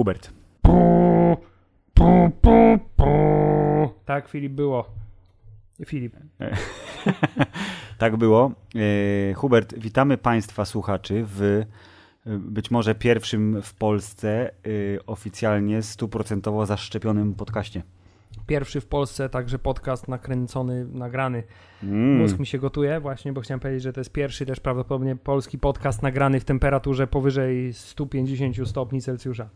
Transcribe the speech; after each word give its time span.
Hubert. 0.00 0.30
Tak, 4.04 4.28
Filip 4.28 4.52
było. 4.52 4.84
Filip. 5.86 6.16
tak 7.98 8.16
było. 8.16 8.52
E, 9.30 9.34
Hubert, 9.34 9.74
witamy 9.78 10.18
Państwa 10.18 10.64
słuchaczy 10.64 11.24
w 11.26 11.42
e, 12.26 12.38
być 12.38 12.70
może 12.70 12.94
pierwszym 12.94 13.62
w 13.62 13.74
Polsce 13.74 14.48
e, 14.48 14.52
oficjalnie 15.06 15.82
stuprocentowo 15.82 16.66
zaszczepionym 16.66 17.34
podcaście. 17.34 17.82
Pierwszy 18.46 18.80
w 18.80 18.86
Polsce 18.86 19.28
także 19.28 19.58
podcast 19.58 20.08
nakręcony, 20.08 20.86
nagrany. 20.92 21.42
Mm. 21.82 22.16
Mózg 22.16 22.38
mi 22.38 22.46
się 22.46 22.58
gotuje 22.58 23.00
właśnie, 23.00 23.32
bo 23.32 23.40
chciałem 23.40 23.60
powiedzieć, 23.60 23.82
że 23.82 23.92
to 23.92 24.00
jest 24.00 24.12
pierwszy 24.12 24.46
też 24.46 24.60
prawdopodobnie 24.60 25.16
polski 25.16 25.58
podcast 25.58 26.02
nagrany 26.02 26.40
w 26.40 26.44
temperaturze 26.44 27.06
powyżej 27.06 27.72
150 27.72 28.68
stopni 28.68 29.00
Celsjusza. 29.00 29.48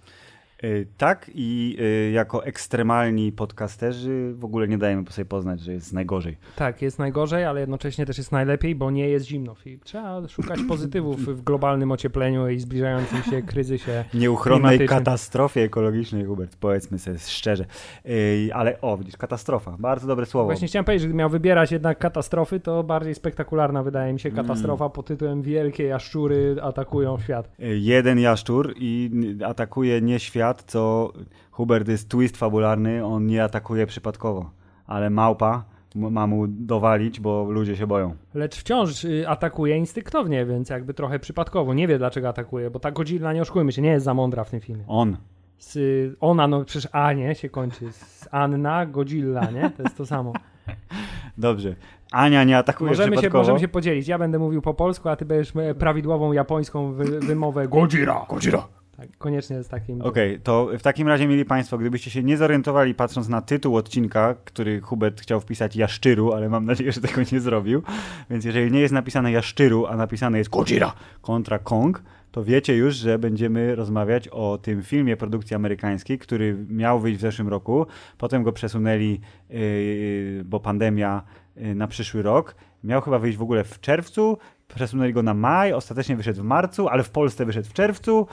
Y, 0.65 0.87
tak 0.99 1.31
i 1.35 1.77
y, 1.81 2.11
jako 2.11 2.45
ekstremalni 2.45 3.33
podcasterzy 3.33 4.35
w 4.35 4.45
ogóle 4.45 4.69
nie 4.69 4.79
dajemy 4.79 5.05
sobie 5.11 5.27
poznać, 5.27 5.61
że 5.61 5.73
jest 5.73 5.93
najgorzej. 5.93 6.37
Tak, 6.57 6.83
jest 6.83 6.99
najgorzej, 6.99 7.45
ale 7.45 7.61
jednocześnie 7.61 8.07
też 8.07 8.19
jest 8.19 8.33
najlepiej, 8.33 8.75
bo 8.75 8.91
nie 8.91 9.09
jest 9.09 9.27
zimno. 9.27 9.57
Trzeba 9.85 10.29
szukać 10.29 10.61
pozytywów 10.69 11.21
w 11.21 11.43
globalnym 11.43 11.93
ociepleniu 11.93 12.49
i 12.49 12.61
zbliżającym 12.61 13.23
się 13.23 13.43
kryzysie 13.43 14.05
Nieuchronnej 14.15 14.89
katastrofie 14.89 15.61
ekologicznej, 15.61 16.25
Hubert, 16.25 16.57
powiedzmy 16.57 16.99
sobie 16.99 17.19
szczerze. 17.19 17.65
Y, 18.07 18.51
ale 18.53 18.81
o, 18.81 18.97
widzisz, 18.97 19.17
katastrofa, 19.17 19.77
bardzo 19.79 20.07
dobre 20.07 20.27
słowo. 20.27 20.47
Właśnie 20.47 20.69
chciałem 20.69 20.85
powiedzieć, 20.85 21.03
że 21.03 21.09
gdybym 21.09 21.19
miał 21.19 21.31
wybierać 21.31 21.73
jednak 21.73 21.99
katastrofy, 21.99 22.61
to 22.61 22.83
bardziej 22.83 23.15
spektakularna 23.15 23.83
wydaje 23.83 24.13
mi 24.13 24.21
się 24.21 24.29
mm. 24.29 24.47
katastrofa 24.47 24.89
pod 24.89 25.07
tytułem 25.07 25.43
Wielkie 25.43 25.85
jaszczury 25.85 26.57
atakują 26.63 27.19
świat. 27.19 27.51
Jeden 27.59 28.19
jaszczur 28.19 28.75
i 28.77 29.11
atakuje 29.45 30.01
nie 30.01 30.19
świat, 30.21 30.44
co 30.53 31.13
Hubert 31.51 31.89
jest 31.89 32.09
twist 32.09 32.37
fabularny, 32.37 33.07
on 33.07 33.27
nie 33.27 33.45
atakuje 33.45 33.87
przypadkowo, 33.87 34.51
ale 34.87 35.11
małpa 35.11 35.65
ma 35.95 36.27
mu 36.27 36.47
dowalić, 36.49 37.21
bo 37.21 37.45
ludzie 37.51 37.77
się 37.77 37.87
boją. 37.87 38.15
Lecz 38.35 38.57
wciąż 38.57 39.05
y, 39.05 39.29
atakuje 39.29 39.77
instynktownie, 39.77 40.47
więc 40.47 40.71
jakby 40.71 40.95
trochę 40.95 41.19
przypadkowo. 41.19 41.75
Nie 41.75 41.89
wie 41.89 41.99
dlaczego 41.99 42.29
atakuje, 42.29 42.71
bo 42.71 42.81
ta 42.81 42.91
Godzilla, 42.91 43.33
nie 43.33 43.43
oszukujmy 43.43 43.73
się, 43.73 43.83
nie 43.83 43.91
jest 43.91 44.05
za 44.05 44.15
mądra 44.15 44.45
w 44.45 44.51
tym 44.51 44.61
filmie. 44.61 44.85
On. 44.89 45.17
Z, 45.59 45.79
ona, 46.21 46.47
no 46.47 46.65
przecież 46.65 46.89
A, 46.93 47.13
nie? 47.13 47.35
Się 47.35 47.49
kończy. 47.49 47.93
Z 47.93 48.29
Anna, 48.31 48.87
Godzilla, 48.87 49.51
nie? 49.51 49.71
To 49.71 49.83
jest 49.83 49.97
to 49.97 50.07
samo. 50.07 50.33
Dobrze. 51.39 51.75
Ania 52.13 52.45
nie 52.45 52.59
atakuje 52.59 52.91
możemy. 52.91 53.17
Się, 53.17 53.31
możemy 53.31 53.61
się 53.61 53.69
podzielić. 53.69 54.09
Ja 54.09 54.19
będę 54.19 54.39
mówił 54.39 54.63
po 54.63 54.75
polsku, 54.75 55.09
a 55.09 55.17
ty 55.17 55.25
będziesz 55.25 55.57
e, 55.57 55.75
prawidłową 55.75 56.33
japońską 56.33 56.93
wy, 56.93 57.21
wymowę 57.21 57.69
Godzilla, 57.69 58.27
Godzilla. 58.29 58.69
Tak, 58.97 59.09
koniecznie 59.19 59.63
z 59.63 59.69
takim. 59.69 60.03
Okej, 60.03 60.31
okay, 60.31 60.41
to 60.45 60.69
w 60.79 60.83
takim 60.83 61.09
razie, 61.09 61.27
mieli 61.27 61.45
Państwo, 61.45 61.79
gdybyście 61.79 62.11
się 62.11 62.23
nie 62.23 62.37
zorientowali, 62.37 62.95
patrząc 62.95 63.29
na 63.29 63.43
tytuł 63.43 63.77
odcinka, 63.77 64.35
który 64.45 64.81
Hubert 64.81 65.21
chciał 65.21 65.41
wpisać 65.41 65.77
Jaszczyru, 65.77 66.33
ale 66.33 66.49
mam 66.49 66.65
nadzieję, 66.65 66.93
że 66.93 67.01
tego 67.01 67.21
nie 67.33 67.41
zrobił. 67.41 67.83
Więc 68.31 68.45
jeżeli 68.45 68.73
nie 68.73 68.81
jest 68.81 68.95
napisane 68.95 69.33
Jaszczyru, 69.33 69.87
a 69.87 69.97
napisane 69.97 70.39
jest 70.39 70.51
Gojira 70.51 70.93
kontra 71.23 71.59
Kong, 71.59 72.03
to 72.35 72.45
wiecie 72.45 72.77
już, 72.77 72.95
że 72.95 73.19
będziemy 73.19 73.75
rozmawiać 73.75 74.29
o 74.29 74.59
tym 74.63 74.83
filmie 74.83 75.17
produkcji 75.17 75.57
amerykańskiej, 75.57 76.19
który 76.19 76.57
miał 76.69 77.01
wyjść 77.01 77.19
w 77.19 77.21
zeszłym 77.21 77.49
roku. 77.49 77.87
Potem 78.19 78.43
go 78.43 78.53
przesunęli, 78.53 79.21
yy, 79.51 80.43
bo 80.45 80.61
pandemia, 80.61 81.23
yy, 81.57 81.75
na 81.75 81.87
przyszły 81.87 82.23
rok. 82.23 82.55
Miał 82.85 83.01
chyba 83.01 83.19
wyjść 83.19 83.39
w 83.39 83.43
ogóle 83.43 83.65
w 83.65 83.81
czerwcu, 83.81 84.39
przesunęli 84.75 85.13
go 85.13 85.23
na 85.23 85.35
maj, 85.35 85.73
ostatecznie 85.73 86.17
wyszedł 86.17 86.43
w 86.43 86.45
marcu, 86.45 86.89
ale 86.89 87.03
w 87.03 87.11
Polsce 87.11 87.45
wyszedł 87.45 87.69
w 87.69 87.73
czerwcu. 87.73 88.27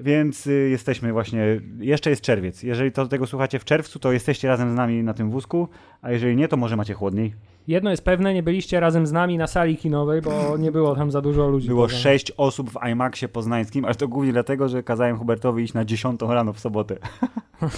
Więc 0.00 0.46
y, 0.46 0.68
jesteśmy 0.70 1.12
właśnie, 1.12 1.60
jeszcze 1.78 2.10
jest 2.10 2.22
czerwiec. 2.22 2.62
Jeżeli 2.62 2.92
to 2.92 3.06
tego 3.06 3.26
słuchacie 3.26 3.58
w 3.58 3.64
czerwcu, 3.64 3.98
to 3.98 4.12
jesteście 4.12 4.48
razem 4.48 4.72
z 4.72 4.74
nami 4.74 5.02
na 5.02 5.14
tym 5.14 5.30
wózku, 5.30 5.68
a 6.02 6.10
jeżeli 6.10 6.36
nie, 6.36 6.48
to 6.48 6.56
może 6.56 6.76
macie 6.76 6.94
chłodniej. 6.94 7.34
Jedno 7.68 7.90
jest 7.90 8.04
pewne, 8.04 8.34
nie 8.34 8.42
byliście 8.42 8.80
razem 8.80 9.06
z 9.06 9.12
nami 9.12 9.38
na 9.38 9.46
sali 9.46 9.76
kinowej, 9.76 10.22
bo 10.22 10.56
nie 10.56 10.72
było 10.72 10.96
tam 10.96 11.10
za 11.10 11.20
dużo 11.20 11.48
ludzi. 11.48 11.68
Było 11.68 11.88
sześć 11.88 12.32
osób 12.36 12.70
w 12.70 12.88
IMAXie 12.90 13.28
poznańskim, 13.28 13.84
ale 13.84 13.94
to 13.94 14.08
głównie 14.08 14.32
dlatego, 14.32 14.68
że 14.68 14.82
kazałem 14.82 15.18
Hubertowi 15.18 15.64
iść 15.64 15.74
na 15.74 15.84
dziesiątą 15.84 16.32
rano 16.32 16.52
w 16.52 16.60
sobotę. 16.60 16.96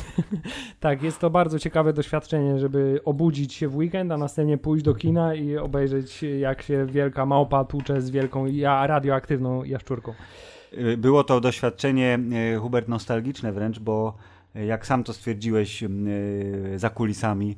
tak, 0.81 1.03
jest 1.03 1.19
to 1.19 1.31
bardzo 1.31 1.59
ciekawe 1.59 1.93
doświadczenie, 1.93 2.59
żeby 2.59 3.00
obudzić 3.05 3.55
się 3.55 3.69
w 3.69 3.77
weekend, 3.77 4.12
a 4.12 4.16
następnie 4.16 4.59
pójść 4.59 4.84
do 4.84 4.94
kina 4.94 5.34
i 5.34 5.56
obejrzeć, 5.56 6.25
jak 6.41 6.62
się 6.62 6.87
wielka 6.87 7.27
małpa 7.27 7.65
tłucze 7.65 8.00
z 8.00 8.11
wielką 8.11 8.47
radioaktywną 8.62 9.65
jaszczurką. 9.65 10.15
Było 10.99 11.25
to 11.25 11.41
doświadczenie, 11.41 12.19
y, 12.55 12.59
Hubert, 12.59 12.88
nostalgiczne 12.88 13.53
wręcz, 13.53 13.78
bo 13.78 14.15
y, 14.56 14.65
jak 14.65 14.87
sam 14.87 15.05
to 15.05 15.12
stwierdziłeś 15.12 15.84
za 16.77 16.91
kulisami, 16.91 17.56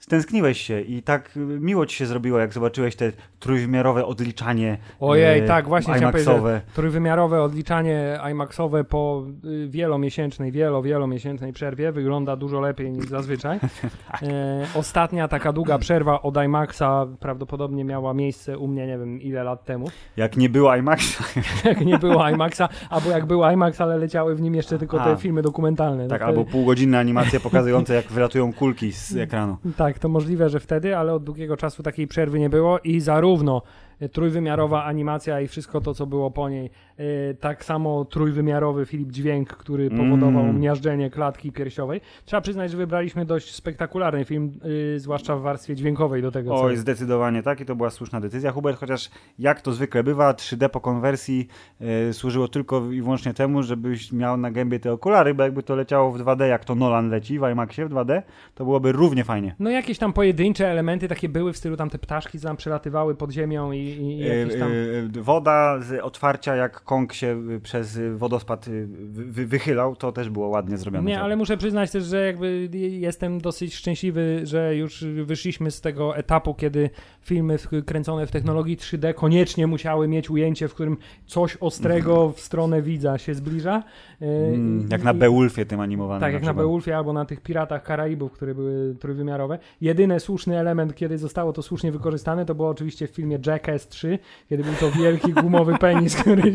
stęskniłeś 0.00 0.60
się 0.60 0.80
i 0.80 1.02
tak 1.02 1.30
miło 1.36 1.86
ci 1.86 1.96
się 1.96 2.06
zrobiło, 2.06 2.38
jak 2.38 2.52
zobaczyłeś 2.52 2.96
te 2.96 3.12
trójwymiarowe 3.40 4.06
odliczanie 4.06 4.78
Ojej, 5.00 5.40
e, 5.40 5.46
tak, 5.46 5.68
właśnie 5.68 5.98
IMAXowe. 5.98 6.60
Trójwymiarowe 6.74 7.42
odliczanie 7.42 8.18
IMAXowe 8.30 8.84
po 8.84 9.24
y, 9.44 9.68
wielomiesięcznej, 9.68 10.52
wielo, 10.52 10.82
wielomiesięcznej 10.82 11.52
przerwie 11.52 11.92
wygląda 11.92 12.36
dużo 12.36 12.60
lepiej 12.60 12.92
niż 12.92 13.08
zazwyczaj. 13.08 13.60
tak. 13.60 14.22
e, 14.28 14.66
ostatnia 14.74 15.28
taka 15.28 15.52
długa 15.52 15.78
przerwa 15.78 16.22
od 16.22 16.36
IMAXa 16.44 17.06
prawdopodobnie 17.20 17.84
miała 17.84 18.14
miejsce 18.14 18.58
u 18.58 18.66
mnie, 18.68 18.86
nie 18.86 18.98
wiem 18.98 19.20
ile 19.20 19.44
lat 19.44 19.64
temu. 19.64 19.86
Jak 20.16 20.36
nie 20.36 20.48
było 20.48 20.76
IMAXa. 20.76 21.24
jak 21.68 21.80
nie 21.80 21.98
było 21.98 22.28
IMAXa, 22.28 22.68
albo 22.90 23.10
jak 23.10 23.26
był 23.26 23.50
IMAX, 23.52 23.80
ale 23.80 23.98
leciały 23.98 24.34
w 24.34 24.40
nim 24.40 24.54
jeszcze 24.54 24.78
tylko 24.78 25.02
A. 25.02 25.04
te 25.04 25.16
filmy 25.16 25.42
dokumentalne. 25.42 26.08
Tak, 26.08 26.20
no 26.20 26.26
albo 26.26 26.44
półgodzinne 26.44 26.98
animacje 26.98 27.40
pokazujące 27.40 27.94
jak 27.94 28.06
wylatują 28.06 28.52
kulki 28.52 28.92
z 28.92 29.16
ekranu. 29.26 29.56
Tak, 29.76 29.89
tak, 29.92 29.98
to 29.98 30.08
możliwe, 30.08 30.48
że 30.48 30.60
wtedy, 30.60 30.96
ale 30.96 31.14
od 31.14 31.24
długiego 31.24 31.56
czasu 31.56 31.82
takiej 31.82 32.06
przerwy 32.06 32.38
nie 32.38 32.50
było 32.50 32.78
i 32.78 33.00
zarówno 33.00 33.62
trójwymiarowa 34.08 34.84
animacja 34.84 35.40
i 35.40 35.48
wszystko 35.48 35.80
to, 35.80 35.94
co 35.94 36.06
było 36.06 36.30
po 36.30 36.48
niej. 36.48 36.70
E, 36.96 37.34
tak 37.34 37.64
samo 37.64 38.04
trójwymiarowy 38.04 38.86
Filip 38.86 39.10
Dźwięk, 39.10 39.48
który 39.48 39.90
powodował 39.90 40.44
mm. 40.44 40.60
miażdżenie 40.60 41.10
klatki 41.10 41.52
piersiowej. 41.52 42.00
Trzeba 42.24 42.40
przyznać, 42.40 42.70
że 42.70 42.76
wybraliśmy 42.76 43.24
dość 43.24 43.54
spektakularny 43.54 44.24
film, 44.24 44.52
yy, 44.64 45.00
zwłaszcza 45.00 45.36
w 45.36 45.42
warstwie 45.42 45.76
dźwiękowej 45.76 46.22
do 46.22 46.30
tego. 46.30 46.62
Oj, 46.62 46.74
co... 46.74 46.80
zdecydowanie 46.80 47.42
tak 47.42 47.60
i 47.60 47.64
to 47.64 47.76
była 47.76 47.90
słuszna 47.90 48.20
decyzja. 48.20 48.52
Hubert, 48.52 48.80
chociaż 48.80 49.10
jak 49.38 49.60
to 49.60 49.72
zwykle 49.72 50.02
bywa, 50.04 50.32
3D 50.32 50.68
po 50.68 50.80
konwersji 50.80 51.48
yy, 51.80 52.12
służyło 52.12 52.48
tylko 52.48 52.90
i 52.90 53.02
wyłącznie 53.02 53.34
temu, 53.34 53.62
żebyś 53.62 54.12
miał 54.12 54.36
na 54.36 54.50
gębie 54.50 54.80
te 54.80 54.92
okulary, 54.92 55.34
bo 55.34 55.42
jakby 55.42 55.62
to 55.62 55.76
leciało 55.76 56.12
w 56.12 56.18
2D, 56.18 56.44
jak 56.44 56.64
to 56.64 56.74
Nolan 56.74 57.10
leci 57.10 57.38
w 57.38 57.42
IMAXie 57.52 57.86
w 57.86 57.90
2D, 57.90 58.22
to 58.54 58.64
byłoby 58.64 58.92
równie 58.92 59.24
fajnie. 59.24 59.54
No 59.58 59.70
jakieś 59.70 59.98
tam 59.98 60.12
pojedyncze 60.12 60.68
elementy 60.68 61.08
takie 61.08 61.28
były 61.28 61.52
w 61.52 61.56
stylu 61.56 61.76
tam 61.76 61.90
te 61.90 61.98
ptaszki, 61.98 62.38
co 62.38 62.48
tam 62.48 62.56
przelatywały 62.56 63.14
pod 63.14 63.30
ziemią 63.30 63.72
i 63.72 63.89
i, 63.90 64.18
jakieś 64.18 64.58
tam... 64.58 64.72
Y, 64.72 65.10
y, 65.16 65.22
woda 65.22 65.80
z 65.80 66.00
otwarcia, 66.02 66.56
jak 66.56 66.80
Kong 66.80 67.12
się 67.12 67.42
przez 67.62 68.00
wodospad 68.16 68.66
wy, 69.10 69.46
wychylał, 69.46 69.96
to 69.96 70.12
też 70.12 70.30
było 70.30 70.48
ładnie 70.48 70.76
zrobione. 70.76 71.10
Nie, 71.10 71.20
ale 71.20 71.36
muszę 71.36 71.56
przyznać 71.56 71.90
też, 71.90 72.04
że 72.04 72.26
jakby 72.26 72.68
jestem 72.90 73.40
dosyć 73.40 73.74
szczęśliwy, 73.74 74.40
że 74.44 74.76
już 74.76 75.04
wyszliśmy 75.04 75.70
z 75.70 75.80
tego 75.80 76.16
etapu, 76.16 76.54
kiedy 76.54 76.90
filmy 77.20 77.56
kręcone 77.86 78.26
w 78.26 78.30
technologii 78.30 78.76
3D 78.76 79.14
koniecznie 79.14 79.66
musiały 79.66 80.08
mieć 80.08 80.30
ujęcie, 80.30 80.68
w 80.68 80.74
którym 80.74 80.96
coś 81.26 81.56
ostrego 81.60 82.32
w 82.32 82.40
stronę 82.40 82.82
widza 82.82 83.18
się 83.18 83.34
zbliża. 83.34 83.82
Mm, 84.20 84.88
jak 84.90 85.02
na 85.02 85.14
Beowulfie 85.14 85.66
tym 85.66 85.80
animowanym. 85.80 86.20
Tak, 86.20 86.32
jak 86.32 86.42
na, 86.42 86.48
na 86.48 86.54
Beowulfie 86.54 86.96
albo 86.96 87.12
na 87.12 87.24
tych 87.24 87.40
Piratach 87.40 87.82
Karaibów, 87.82 88.32
które 88.32 88.54
były 88.54 88.94
trójwymiarowe. 88.94 89.58
Jedyny 89.80 90.20
słuszny 90.20 90.58
element, 90.58 90.94
kiedy 90.94 91.18
zostało 91.18 91.52
to 91.52 91.62
słusznie 91.62 91.92
wykorzystane, 91.92 92.46
to 92.46 92.54
było 92.54 92.68
oczywiście 92.68 93.06
w 93.06 93.10
filmie 93.10 93.38
Jackass 93.46 93.79
3, 93.88 94.18
kiedy 94.48 94.64
był 94.64 94.74
to 94.74 94.90
wielki 94.90 95.32
gumowy 95.32 95.78
penis, 95.78 96.16
który... 96.20 96.52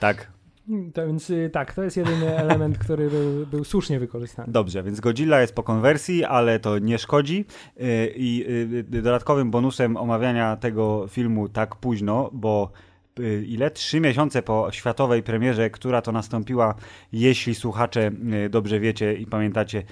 tak. 0.00 0.32
To 0.94 1.06
więc 1.06 1.30
y, 1.30 1.50
tak, 1.52 1.74
to 1.74 1.82
jest 1.82 1.96
jedyny 1.96 2.38
element, 2.38 2.78
który 2.78 3.10
był, 3.10 3.46
był, 3.46 3.64
słusznie 3.64 3.98
wykorzystany. 3.98 4.52
Dobrze, 4.52 4.82
więc 4.82 5.00
Godzilla 5.00 5.40
jest 5.40 5.54
po 5.54 5.62
konwersji, 5.62 6.24
ale 6.24 6.60
to 6.60 6.78
nie 6.78 6.98
szkodzi. 6.98 7.44
Y, 7.80 8.12
I 8.16 8.44
y, 8.48 8.84
dodatkowym 9.02 9.50
bonusem 9.50 9.96
omawiania 9.96 10.56
tego 10.56 11.06
filmu 11.08 11.48
tak 11.48 11.76
późno, 11.76 12.30
bo 12.32 12.72
ile? 13.46 13.70
Trzy 13.70 14.00
miesiące 14.00 14.42
po 14.42 14.68
światowej 14.72 15.22
premierze, 15.22 15.70
która 15.70 16.02
to 16.02 16.12
nastąpiła, 16.12 16.74
jeśli 17.12 17.54
słuchacze 17.54 18.10
dobrze 18.50 18.80
wiecie 18.80 19.14
i 19.14 19.26
pamiętacie, 19.26 19.82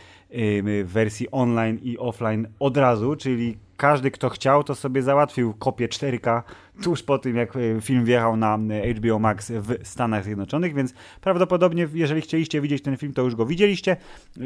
w 0.85 0.89
wersji 0.93 1.31
online 1.31 1.79
i 1.83 1.99
offline 1.99 2.49
od 2.59 2.77
razu, 2.77 3.17
czyli 3.17 3.59
każdy, 3.81 4.11
kto 4.11 4.29
chciał, 4.29 4.65
to 4.65 4.75
sobie 4.75 5.03
załatwił 5.03 5.55
kopię 5.55 5.89
4K 5.89 6.43
tuż 6.83 7.03
po 7.03 7.19
tym, 7.19 7.37
jak 7.37 7.57
e, 7.57 7.81
film 7.81 8.05
wjechał 8.05 8.37
na 8.37 8.59
e, 8.71 8.95
HBO 8.95 9.19
Max 9.19 9.51
w 9.51 9.75
Stanach 9.83 10.25
Zjednoczonych, 10.25 10.75
więc 10.75 10.95
prawdopodobnie, 11.21 11.89
jeżeli 11.95 12.21
chcieliście 12.21 12.61
widzieć 12.61 12.83
ten 12.83 12.97
film, 12.97 13.13
to 13.13 13.23
już 13.23 13.35
go 13.35 13.47
widzieliście 13.47 13.97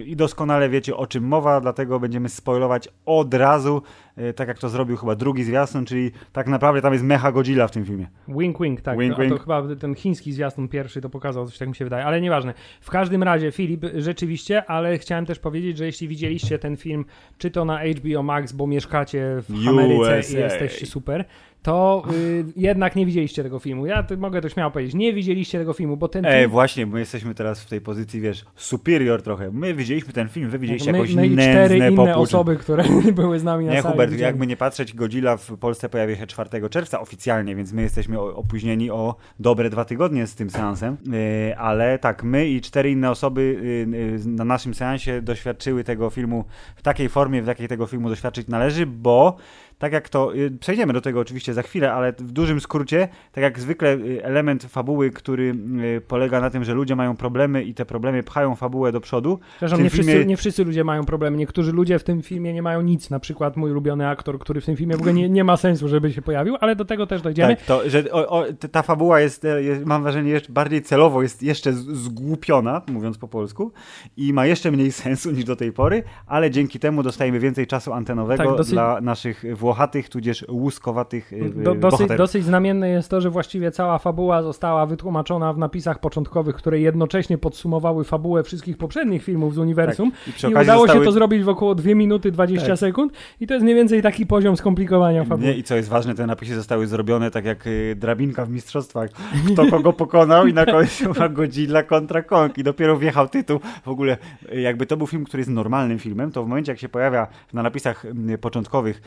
i 0.04 0.16
doskonale 0.16 0.68
wiecie, 0.68 0.96
o 0.96 1.06
czym 1.06 1.24
mowa, 1.24 1.60
dlatego 1.60 2.00
będziemy 2.00 2.28
spoilować 2.28 2.88
od 3.06 3.34
razu, 3.34 3.82
e, 4.16 4.32
tak 4.32 4.48
jak 4.48 4.58
to 4.58 4.68
zrobił 4.68 4.96
chyba 4.96 5.14
drugi 5.14 5.44
zwiastun, 5.44 5.84
czyli 5.84 6.10
tak 6.32 6.46
naprawdę 6.46 6.82
tam 6.82 6.92
jest 6.92 7.04
Mecha 7.04 7.32
Godzilla 7.32 7.68
w 7.68 7.70
tym 7.70 7.84
filmie. 7.84 8.06
Wink, 8.28 8.60
wink, 8.60 8.80
tak. 8.80 8.98
Wink, 8.98 9.16
to, 9.16 9.22
wink. 9.22 9.34
to 9.34 9.40
chyba 9.40 9.62
ten 9.80 9.94
chiński 9.94 10.32
zwiastun 10.32 10.68
pierwszy 10.68 11.00
to 11.00 11.10
pokazał, 11.10 11.46
coś 11.46 11.58
tak 11.58 11.68
mi 11.68 11.74
się 11.74 11.84
wydaje, 11.84 12.04
ale 12.04 12.20
nieważne. 12.20 12.54
W 12.80 12.90
każdym 12.90 13.22
razie, 13.22 13.52
Filip, 13.52 13.86
rzeczywiście, 13.96 14.64
ale 14.64 14.98
chciałem 14.98 15.26
też 15.26 15.38
powiedzieć, 15.38 15.78
że 15.78 15.86
jeśli 15.86 16.08
widzieliście 16.08 16.58
ten 16.58 16.76
film, 16.76 17.04
czy 17.38 17.50
to 17.50 17.64
na 17.64 17.80
HBO 17.84 18.22
Max, 18.22 18.52
bo 18.52 18.66
mieszkacie 18.66 19.42
w 19.48 19.68
Ameryce 19.68 20.18
USA. 20.18 20.38
i 20.38 20.40
jesteście 20.40 20.86
super, 20.86 21.24
to 21.64 22.02
y, 22.12 22.44
jednak 22.56 22.96
nie 22.96 23.06
widzieliście 23.06 23.42
tego 23.42 23.58
filmu. 23.58 23.86
Ja 23.86 24.02
to 24.02 24.16
mogę 24.16 24.40
to 24.40 24.48
śmiało 24.48 24.70
powiedzieć. 24.70 24.94
Nie 24.94 25.12
widzieliście 25.12 25.58
tego 25.58 25.72
filmu, 25.72 25.96
bo 25.96 26.08
ten 26.08 26.26
Ej, 26.26 26.40
film... 26.40 26.50
właśnie, 26.50 26.86
my 26.86 26.98
jesteśmy 26.98 27.34
teraz 27.34 27.62
w 27.62 27.68
tej 27.68 27.80
pozycji, 27.80 28.20
wiesz, 28.20 28.44
superior 28.56 29.22
trochę. 29.22 29.50
My 29.50 29.74
widzieliśmy 29.74 30.12
ten 30.12 30.28
film, 30.28 30.50
wy 30.50 30.58
widzieliście 30.58 30.92
my, 30.92 30.98
jakąś 30.98 31.14
my 31.14 31.26
i 31.26 31.30
nędzne 31.30 31.52
cztery 31.52 31.76
inne 31.76 32.16
osoby, 32.16 32.56
które 32.56 32.84
były 33.12 33.38
z 33.38 33.44
nami 33.44 33.66
na 33.66 33.72
Nie, 33.72 33.82
sali. 33.82 33.92
Hubert, 33.92 34.10
widzieli. 34.10 34.26
jakby 34.26 34.46
nie 34.46 34.56
patrzeć, 34.56 34.94
Godzilla 34.94 35.36
w 35.36 35.56
Polsce 35.56 35.88
pojawia 35.88 36.16
się 36.16 36.26
4 36.26 36.68
czerwca 36.70 37.00
oficjalnie, 37.00 37.56
więc 37.56 37.72
my 37.72 37.82
jesteśmy 37.82 38.20
opóźnieni 38.20 38.90
o 38.90 39.16
dobre 39.40 39.70
dwa 39.70 39.84
tygodnie 39.84 40.26
z 40.26 40.34
tym 40.34 40.50
seansem. 40.50 40.96
Yy, 41.06 41.58
ale 41.58 41.98
tak, 41.98 42.24
my 42.24 42.48
i 42.48 42.60
cztery 42.60 42.90
inne 42.90 43.10
osoby 43.10 43.42
yy, 43.90 43.98
yy, 43.98 44.18
na 44.26 44.44
naszym 44.44 44.74
seansie 44.74 45.22
doświadczyły 45.22 45.84
tego 45.84 46.10
filmu 46.10 46.44
w 46.76 46.82
takiej 46.82 47.08
formie, 47.08 47.42
w 47.42 47.46
jakiej 47.46 47.68
tego 47.68 47.86
filmu 47.86 48.08
doświadczyć 48.08 48.48
należy, 48.48 48.86
bo 48.86 49.36
tak 49.78 49.92
jak 49.92 50.08
to, 50.08 50.32
yy, 50.34 50.50
przejdziemy 50.50 50.92
do 50.92 51.00
tego 51.00 51.20
oczywiście 51.20 51.54
za 51.54 51.62
chwilę, 51.62 51.92
ale 51.92 52.12
w 52.12 52.32
dużym 52.32 52.60
skrócie, 52.60 53.08
tak 53.32 53.42
jak 53.44 53.60
zwykle 53.60 53.96
yy, 53.96 54.24
element 54.24 54.64
fabuły, 54.64 55.10
który 55.10 55.44
yy, 55.76 56.00
polega 56.00 56.40
na 56.40 56.50
tym, 56.50 56.64
że 56.64 56.74
ludzie 56.74 56.96
mają 56.96 57.16
problemy 57.16 57.62
i 57.64 57.74
te 57.74 57.84
problemy 57.84 58.22
pchają 58.22 58.54
fabułę 58.54 58.92
do 58.92 59.00
przodu. 59.00 59.38
Przepraszam, 59.50 59.82
nie 59.82 59.90
wszyscy, 59.90 60.12
filmie- 60.12 60.26
nie 60.26 60.36
wszyscy 60.36 60.64
ludzie 60.64 60.84
mają 60.84 61.04
problemy. 61.04 61.36
Niektórzy 61.36 61.72
ludzie 61.72 61.98
w 61.98 62.04
tym 62.04 62.22
filmie 62.22 62.52
nie 62.52 62.62
mają 62.62 62.82
nic. 62.82 63.10
Na 63.10 63.20
przykład 63.20 63.56
mój 63.56 63.70
ulubiony 63.70 64.08
aktor, 64.08 64.38
który 64.38 64.60
w 64.60 64.64
tym 64.64 64.76
filmie 64.76 64.94
w 64.96 64.98
ogóle 64.98 65.14
nie, 65.14 65.28
nie 65.28 65.44
ma 65.44 65.56
sensu, 65.56 65.88
żeby 65.88 66.12
się 66.12 66.22
pojawił, 66.22 66.56
ale 66.60 66.76
do 66.76 66.84
tego 66.84 67.06
też 67.06 67.22
dojdziemy. 67.22 67.56
Tak, 67.56 67.64
to, 67.64 67.90
że 67.90 68.04
o, 68.12 68.28
o, 68.28 68.44
ta 68.70 68.82
fabuła 68.82 69.20
jest, 69.20 69.44
e, 69.44 69.62
jest, 69.62 69.84
mam 69.86 70.02
wrażenie, 70.02 70.30
jeszcze 70.30 70.52
bardziej 70.52 70.82
celowo 70.82 71.22
jest 71.22 71.42
jeszcze 71.42 71.72
zgłupiona, 72.08 72.82
mówiąc 72.92 73.18
po 73.18 73.28
polsku, 73.28 73.72
i 74.16 74.32
ma 74.32 74.46
jeszcze 74.46 74.70
mniej 74.70 74.92
sensu 75.04 75.30
niż 75.30 75.44
do 75.44 75.56
tej 75.56 75.72
pory, 75.72 76.02
ale 76.26 76.50
dzięki 76.50 76.78
temu 76.78 77.02
dostajemy 77.02 77.38
więcej 77.40 77.66
czasu 77.66 77.92
antenowego 77.92 78.44
Tak, 78.44 78.56
dosyć- 78.56 78.72
dla 78.72 79.00
naszych 79.00 79.44
włochatych, 79.68 80.08
tudzież 80.08 80.44
łuskowatych 80.50 81.32
e, 81.32 81.48
Do, 81.48 81.74
dosyć, 81.74 81.80
bohaterów. 81.80 82.16
dosyć 82.16 82.44
znamienne 82.44 82.88
jest 82.88 83.08
to, 83.10 83.20
że 83.20 83.30
właściwie 83.30 83.70
cała 83.70 83.98
fabuła 83.98 84.42
została 84.42 84.86
wytłumaczona 84.86 85.52
w 85.52 85.58
napisach 85.58 85.98
początkowych, 86.00 86.56
które 86.56 86.80
jednocześnie 86.80 87.38
podsumowały 87.38 88.04
fabułę 88.04 88.42
wszystkich 88.42 88.76
poprzednich 88.78 89.22
filmów 89.24 89.54
z 89.54 89.58
uniwersum. 89.58 90.10
Tak, 90.10 90.42
I 90.42 90.46
I 90.46 90.48
udało 90.50 90.64
zostały- 90.80 90.88
się 91.00 91.04
to 91.04 91.12
zrobić 91.12 91.42
w 91.44 91.48
około 91.48 91.74
2 91.74 91.94
minuty 91.94 92.30
20 92.32 92.68
Tak. 92.68 92.78
sekund 92.78 93.12
i 93.40 93.46
to 93.46 93.54
jest 93.54 93.64
mniej 93.64 93.76
więcej 93.76 94.02
taki 94.02 94.26
poziom 94.26 94.56
skomplikowania 94.56 95.24
fabuły. 95.24 95.48
Nie, 95.48 95.54
I 95.54 95.62
co 95.62 95.76
jest 95.76 95.88
ważne, 95.88 96.14
te 96.14 96.26
napisy 96.26 96.54
zostały 96.54 96.86
zrobione 96.86 97.30
tak 97.30 97.44
jak 97.44 97.66
y, 97.66 97.96
drabinka 97.98 98.44
w 98.46 98.50
mistrzostwach. 98.50 99.10
Kto 99.52 99.66
kogo 99.70 99.92
pokonał 99.92 100.46
i 100.46 100.52
na 100.54 100.66
końcu 100.66 101.04
ma 101.18 101.28
Godzilla 101.28 101.82
kontra 101.82 102.22
Kong. 102.22 102.58
I 102.58 102.62
dopiero 102.64 102.96
wjechał 102.96 103.28
tytuł. 103.28 103.60
W 103.84 103.88
ogóle 103.88 104.16
y, 104.52 104.60
jakby 104.60 104.86
to 104.86 104.96
był 104.96 105.06
film, 105.06 105.24
który 105.24 105.40
jest 105.40 105.50
normalnym 105.50 105.98
filmem, 105.98 106.32
to 106.32 106.44
w 106.44 106.48
momencie 106.48 106.72
jak 106.72 106.78
się 106.78 106.88
pojawia 106.88 107.26
na 107.52 107.62
napisach 107.62 108.04
y, 108.04 108.38
początkowych 108.38 109.02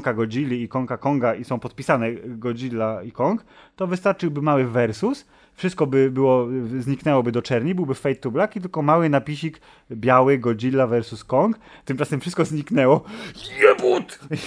ikonka 0.00 0.14
Godzilli, 0.14 0.62
ikonka 0.62 0.96
Konga 0.96 1.34
i 1.34 1.44
są 1.44 1.58
podpisane 1.58 2.12
Godzilla 2.24 3.02
i 3.02 3.12
Kong, 3.12 3.44
to 3.76 3.86
wystarczyłby 3.86 4.42
mały 4.42 4.66
versus, 4.66 5.26
wszystko 5.54 5.86
by 5.86 6.10
było, 6.10 6.48
zniknęłoby 6.78 7.32
do 7.32 7.42
czerni, 7.42 7.74
byłby 7.74 7.94
fade 7.94 8.14
to 8.14 8.30
black 8.30 8.56
i 8.56 8.60
tylko 8.60 8.82
mały 8.82 9.08
napisik 9.08 9.60
biały 9.92 10.38
Godzilla 10.38 10.86
versus 10.86 11.24
Kong. 11.24 11.58
Tymczasem 11.84 12.20
wszystko 12.20 12.44
zniknęło. 12.44 13.04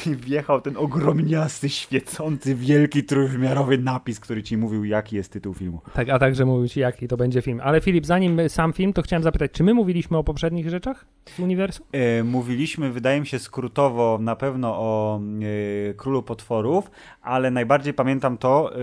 I 0.05 0.15
wjechał 0.15 0.61
ten 0.61 0.77
ogromniasty, 0.77 1.69
świecący, 1.69 2.55
wielki, 2.55 3.03
trójwymiarowy 3.03 3.77
napis, 3.77 4.19
który 4.19 4.43
ci 4.43 4.57
mówił, 4.57 4.85
jaki 4.85 5.15
jest 5.15 5.31
tytuł 5.31 5.53
filmu. 5.53 5.81
Tak, 5.93 6.09
a 6.09 6.19
także 6.19 6.45
mówił 6.45 6.67
ci, 6.67 6.79
jaki 6.79 7.07
to 7.07 7.17
będzie 7.17 7.41
film. 7.41 7.61
Ale 7.63 7.81
Filip, 7.81 8.05
zanim 8.05 8.49
sam 8.49 8.73
film, 8.73 8.93
to 8.93 9.01
chciałem 9.01 9.23
zapytać, 9.23 9.51
czy 9.51 9.63
my 9.63 9.73
mówiliśmy 9.73 10.17
o 10.17 10.23
poprzednich 10.23 10.69
rzeczach 10.69 11.05
z 11.25 11.39
uniwersum? 11.39 11.85
E, 11.91 12.23
mówiliśmy, 12.23 12.91
wydaje 12.91 13.19
mi 13.19 13.27
się, 13.27 13.39
skrótowo 13.39 14.19
na 14.21 14.35
pewno 14.35 14.75
o 14.77 15.21
e, 15.89 15.93
Królu 15.93 16.23
Potworów, 16.23 16.91
ale 17.21 17.51
najbardziej 17.51 17.93
pamiętam 17.93 18.37
to, 18.37 18.75
e, 18.75 18.79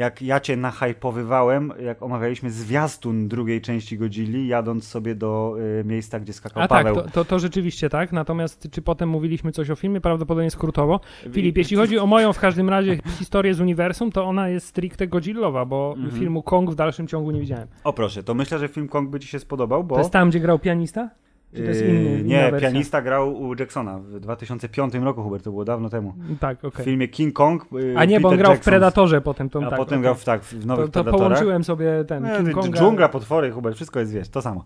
jak 0.00 0.22
ja 0.22 0.40
cię 0.40 0.56
nachajpowywałem, 0.56 1.72
jak 1.82 2.02
omawialiśmy 2.02 2.50
zwiastun 2.50 3.28
drugiej 3.28 3.60
części 3.60 3.98
Godzilli, 3.98 4.48
jadąc 4.48 4.88
sobie 4.88 5.14
do 5.14 5.56
e, 5.80 5.84
miejsca, 5.84 6.20
gdzie 6.20 6.32
skakał 6.32 6.62
A 6.62 6.68
tak, 6.68 6.86
Paweł. 6.86 6.94
to, 7.04 7.10
to, 7.10 7.24
to 7.24 7.38
rzeczywiście 7.38 7.88
tak. 7.88 8.12
Natomiast 8.12 8.68
czy 8.70 8.82
potem 8.82 9.08
mówiliśmy 9.08 9.52
coś 9.52 9.70
o 9.70 9.76
filmie? 9.76 10.00
Prawdopodobnie 10.00 10.50
skrótowo. 10.50 11.00
Filip, 11.32 11.56
jeśli 11.56 11.76
chodzi 11.76 11.98
o 11.98 12.06
moją 12.06 12.32
w 12.32 12.38
każdym 12.38 12.68
razie 12.68 12.98
historię 13.18 13.54
z 13.54 13.60
uniwersum, 13.60 14.12
to 14.12 14.24
ona 14.24 14.48
jest 14.48 14.66
stricte 14.66 15.06
Godzillowa, 15.06 15.64
bo 15.64 15.94
Mhm. 15.96 16.18
filmu 16.20 16.42
Kong 16.42 16.70
w 16.70 16.74
dalszym 16.74 17.06
ciągu 17.06 17.30
nie 17.30 17.40
widziałem. 17.40 17.68
O 17.84 17.92
proszę, 17.92 18.22
to 18.22 18.34
myślę, 18.34 18.58
że 18.58 18.68
film 18.68 18.88
Kong 18.88 19.10
by 19.10 19.20
ci 19.20 19.28
się 19.28 19.38
spodobał, 19.38 19.84
bo... 19.84 19.94
To 19.94 20.00
jest 20.00 20.10
tam, 20.12 20.30
gdzie 20.30 20.40
grał 20.40 20.58
pianista? 20.58 21.10
Czy 21.54 21.62
to 21.62 21.68
jest 21.68 21.82
inny, 21.82 21.92
Yy, 22.18 22.22
Nie, 22.24 22.52
pianista 22.60 23.02
grał 23.02 23.40
u 23.42 23.54
Jacksona 23.54 23.98
w 23.98 24.20
2005 24.20 24.94
roku, 24.94 25.22
Hubert, 25.22 25.44
to 25.44 25.50
było 25.50 25.64
dawno 25.64 25.88
temu. 25.90 26.14
Tak, 26.40 26.64
okej. 26.64 26.82
W 26.82 26.84
filmie 26.84 27.08
King 27.08 27.34
Kong. 27.34 27.66
yy, 27.72 27.94
A 27.96 28.04
nie, 28.04 28.20
bo 28.20 28.28
on 28.28 28.36
grał 28.36 28.54
w 28.54 28.60
Predatorze 28.60 29.20
potem. 29.20 29.50
To, 29.50 29.58
A 29.58 29.70
tak, 29.70 29.78
potem 29.78 29.98
okej. 29.98 30.02
grał 30.02 30.14
w, 30.14 30.24
tak, 30.24 30.42
w 30.42 30.60
To, 30.60 30.66
nowych 30.66 30.86
to 30.86 30.92
Predatorach. 30.92 31.20
połączyłem 31.28 31.64
sobie 31.64 32.04
ten 32.08 32.24
Nie, 32.24 32.36
King 32.36 32.52
Konga. 32.54 32.78
Dżungla, 32.78 33.08
potwory, 33.08 33.50
Hubert, 33.50 33.76
wszystko 33.76 34.00
jest, 34.00 34.12
wiesz, 34.12 34.28
to 34.28 34.42
samo. 34.42 34.64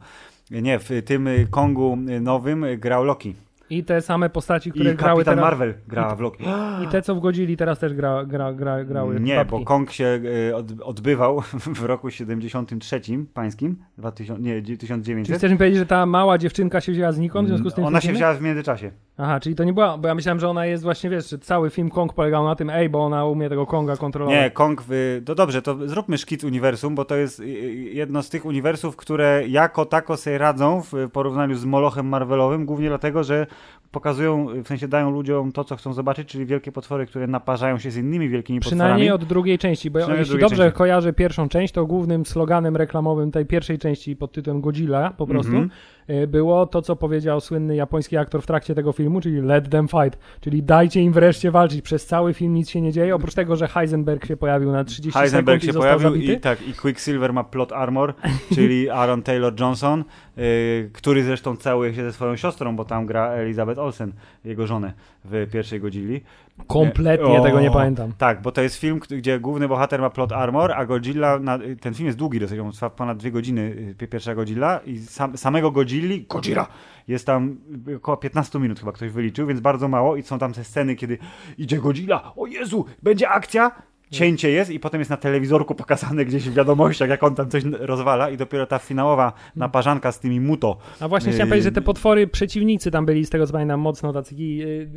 Nie, 0.50 0.78
w 0.78 0.88
tym 1.04 1.26
y, 1.26 1.46
Kongu 1.50 1.96
nowym 2.20 2.64
grał 2.78 3.04
Loki. 3.04 3.34
I 3.78 3.84
te 3.84 4.02
same 4.02 4.30
postaci, 4.30 4.68
I 4.68 4.72
które 4.72 4.94
grały 4.94 5.24
Kapitan 5.24 5.34
teraz. 5.34 5.50
Marvel 5.50 5.74
grała 5.88 6.16
w 6.16 6.20
Loki. 6.20 6.44
I 6.84 6.88
te, 6.88 7.02
co 7.02 7.14
w 7.14 7.20
Godzilli 7.20 7.56
teraz 7.56 7.78
też 7.78 7.94
gra, 7.94 8.24
gra, 8.24 8.52
gra, 8.52 8.84
grały. 8.84 9.20
Nie, 9.20 9.36
babki. 9.36 9.50
bo 9.50 9.64
Kong 9.64 9.90
się 9.92 10.20
od, 10.54 10.80
odbywał 10.82 11.40
w 11.80 11.84
roku 11.84 12.10
73 12.10 13.00
pańskim, 13.34 13.76
2000, 13.98 14.42
nie, 14.42 14.62
Czy 14.62 14.76
1900. 14.78 15.36
chcesz 15.36 15.52
mi 15.52 15.58
powiedzieć, 15.58 15.78
że 15.78 15.86
ta 15.86 16.06
mała 16.06 16.38
dziewczynka 16.38 16.80
się 16.80 16.92
wzięła 16.92 17.12
znikąd 17.12 17.48
w 17.48 17.50
związku 17.50 17.70
z 17.70 17.74
tym 17.74 17.84
Ona 17.84 18.00
się 18.00 18.02
filmie? 18.02 18.16
wzięła 18.18 18.34
w 18.34 18.42
międzyczasie. 18.42 18.90
Aha, 19.18 19.40
czyli 19.40 19.54
to 19.54 19.64
nie 19.64 19.72
była, 19.72 19.98
bo 19.98 20.08
ja 20.08 20.14
myślałem, 20.14 20.40
że 20.40 20.48
ona 20.48 20.66
jest 20.66 20.82
właśnie, 20.82 21.10
wiesz, 21.10 21.30
że 21.30 21.38
cały 21.38 21.70
film 21.70 21.90
Kong 21.90 22.12
polegał 22.12 22.44
na 22.44 22.56
tym, 22.56 22.70
ej, 22.70 22.88
bo 22.88 23.04
ona 23.04 23.24
umie 23.24 23.48
tego 23.48 23.66
Konga 23.66 23.96
kontrolować. 23.96 24.40
Nie, 24.40 24.50
Kong, 24.50 24.82
w, 24.88 25.22
to 25.24 25.34
dobrze, 25.34 25.62
to 25.62 25.88
zróbmy 25.88 26.18
szkic 26.18 26.44
uniwersum, 26.44 26.94
bo 26.94 27.04
to 27.04 27.16
jest 27.16 27.40
y, 27.40 27.42
y, 27.42 27.46
jedno 27.74 28.22
z 28.22 28.30
tych 28.30 28.46
uniwersów, 28.46 28.96
które 28.96 29.42
jako 29.48 29.86
tako 29.86 30.16
sobie 30.16 30.38
radzą 30.38 30.82
w 30.92 30.92
porównaniu 31.12 31.56
z 31.56 31.64
Molochem 31.64 32.06
Marvelowym, 32.08 32.66
głównie 32.66 32.88
dlatego, 32.88 33.24
że 33.24 33.46
pokazują, 33.94 34.46
w 34.65 34.69
sensie 34.69 34.89
dają 34.89 35.10
ludziom 35.10 35.53
to, 35.53 35.65
co 35.65 35.77
chcą 35.77 35.93
zobaczyć, 35.93 36.29
czyli 36.29 36.46
wielkie 36.46 36.72
potwory, 36.72 37.06
które 37.06 37.27
naparzają 37.27 37.79
się 37.79 37.91
z 37.91 37.96
innymi 37.96 38.29
wielkimi 38.29 38.60
Przynajmniej 38.60 39.08
potworami. 39.08 39.22
od 39.24 39.29
drugiej 39.29 39.58
części, 39.58 39.91
bo 39.91 39.98
Przynajmniej 39.98 40.19
jeśli 40.20 40.31
drugiej 40.32 40.48
dobrze 40.51 40.63
części. 40.65 40.79
kojarzę 40.79 41.13
pierwszą 41.13 41.48
część, 41.48 41.72
to 41.74 41.86
głównym 41.86 42.27
sloganem 42.27 42.77
reklamowym 42.77 43.31
tej 43.31 43.46
pierwszej 43.46 43.79
części 43.79 44.17
pod 44.17 44.32
tytułem 44.32 44.60
Godzilla 44.60 45.10
po 45.17 45.27
prostu 45.27 45.53
Mhm. 45.53 45.70
Y, 46.11 46.27
było 46.27 46.67
to, 46.67 46.82
co 46.82 46.96
powiedział 46.96 47.41
słynny 47.41 47.77
japoński 47.77 48.17
aktor 48.17 48.43
w 48.43 48.46
trakcie 48.46 48.75
tego 48.75 48.93
filmu, 48.93 49.20
czyli 49.20 49.41
let 49.41 49.69
them 49.69 49.89
fight, 49.89 50.19
czyli 50.41 50.63
dajcie 50.63 51.01
im 51.01 51.13
wreszcie 51.13 51.51
walczyć. 51.51 51.82
Przez 51.82 52.06
cały 52.06 52.34
film 52.34 52.55
nic 52.55 52.70
się 52.70 52.81
nie 52.81 52.93
dzieje, 52.93 53.15
oprócz 53.15 53.34
tego, 53.34 53.56
że 53.56 53.69
Heisenberg 53.69 54.27
się 54.27 54.37
pojawił 54.37 54.73
na 54.73 54.84
30 54.84 55.19
Heisenberg 55.19 55.63
sekund 55.63 55.65
i 55.65 55.67
się 55.75 55.81
pojawił 55.81 56.11
zabity. 56.11 56.32
i 56.32 56.41
tak, 56.41 56.69
i 56.69 56.75
Quicksilver 56.75 57.32
ma 57.32 57.44
plot 57.44 57.73
armor, 57.73 58.15
czyli 58.55 58.91
Aaron 58.91 59.23
Taylor 59.23 59.61
Johnson, 59.61 60.05
y, 60.39 60.91
który 60.93 61.25
zresztą 61.25 61.56
całuje 61.56 61.94
się 61.94 62.05
ze 62.05 62.13
swoją 62.13 62.37
siostrą, 62.37 62.77
bo 62.77 62.84
tam 62.84 63.06
gra 63.06 63.29
Elizabeth 63.29 63.81
Olsen, 63.81 64.13
jego 64.44 64.67
żonę 64.67 64.93
w 65.25 65.46
pierwszej 65.53 65.81
Godzilli. 65.81 66.20
Kompletnie 66.67 67.41
O, 67.41 67.43
tego 67.43 67.61
nie 67.61 67.70
pamiętam. 67.70 68.13
Tak, 68.19 68.43
bo 68.43 68.53
to 68.53 68.63
jest 68.63 68.77
film, 68.77 69.01
gdzie 69.11 69.41
główny 69.41 69.69
bohater 69.69 70.01
ma 70.01 70.11
plot 70.11 70.32
armor, 70.32 70.73
a 70.73 70.87
Godzilla, 70.87 71.39
na, 71.39 71.58
ten 71.81 71.94
film 71.94 72.06
jest 72.06 72.19
długi 72.19 72.41
dosyć, 72.41 72.58
on 72.58 72.73
trwa 72.73 72.91
ponad 72.91 73.19
dwie 73.19 73.31
godziny, 73.31 73.94
y, 74.03 74.08
pierwsza 74.08 74.34
Godzilla 74.34 74.81
i 74.87 74.99
sam, 74.99 75.37
samego 75.37 75.70
Godzilli, 75.70 76.27
Godzilla, 76.29 76.67
jest 77.08 77.27
tam 77.27 77.56
y, 77.89 77.96
około 77.96 78.17
15 78.17 78.58
minut 78.58 78.81
chyba 78.81 78.93
ktoś 78.93 79.11
wyliczył, 79.11 79.46
więc 79.46 79.61
bardzo 79.61 79.89
mało 79.89 80.17
i 80.17 80.23
są 80.23 80.39
tam 80.39 80.53
te 80.53 80.65
sceny, 80.65 80.96
kiedy 80.96 81.19
idzie 81.58 81.79
Godzilla, 81.79 82.32
o 82.37 82.46
Jezu, 82.46 82.84
będzie 83.03 83.29
akcja, 83.29 83.70
cięcie 84.11 84.51
jest 84.51 84.70
i 84.70 84.81
potem 84.81 85.01
jest 85.01 85.11
na 85.11 85.17
telewizorku 85.17 85.75
pokazane 85.75 86.25
gdzieś 86.25 86.49
w 86.49 86.55
wiadomościach, 86.55 87.08
jak 87.08 87.23
on 87.23 87.34
tam 87.34 87.51
coś 87.51 87.65
rozwala 87.65 88.31
i 88.31 88.37
dopiero 88.37 88.67
ta 88.67 88.79
finałowa 88.79 89.32
naparzanka 89.56 90.13
z 90.13 90.20
tymi 90.20 90.41
muto. 90.41 90.77
A 91.01 91.08
właśnie 91.08 91.32
chciałem 91.32 91.49
Yy, 91.49 91.51
powiedzieć, 91.51 91.65
że 91.65 91.73
te 91.73 91.82
potwory 91.82 92.27
przeciwnicy 92.27 92.91
tam 92.91 93.06
byli, 93.06 93.27
z 93.27 93.31
tego 93.31 93.46
co 93.46 93.53
pamiętam, 93.53 93.81
mocno 93.81 94.13
tacy 94.13 94.34
yy, 94.34 94.89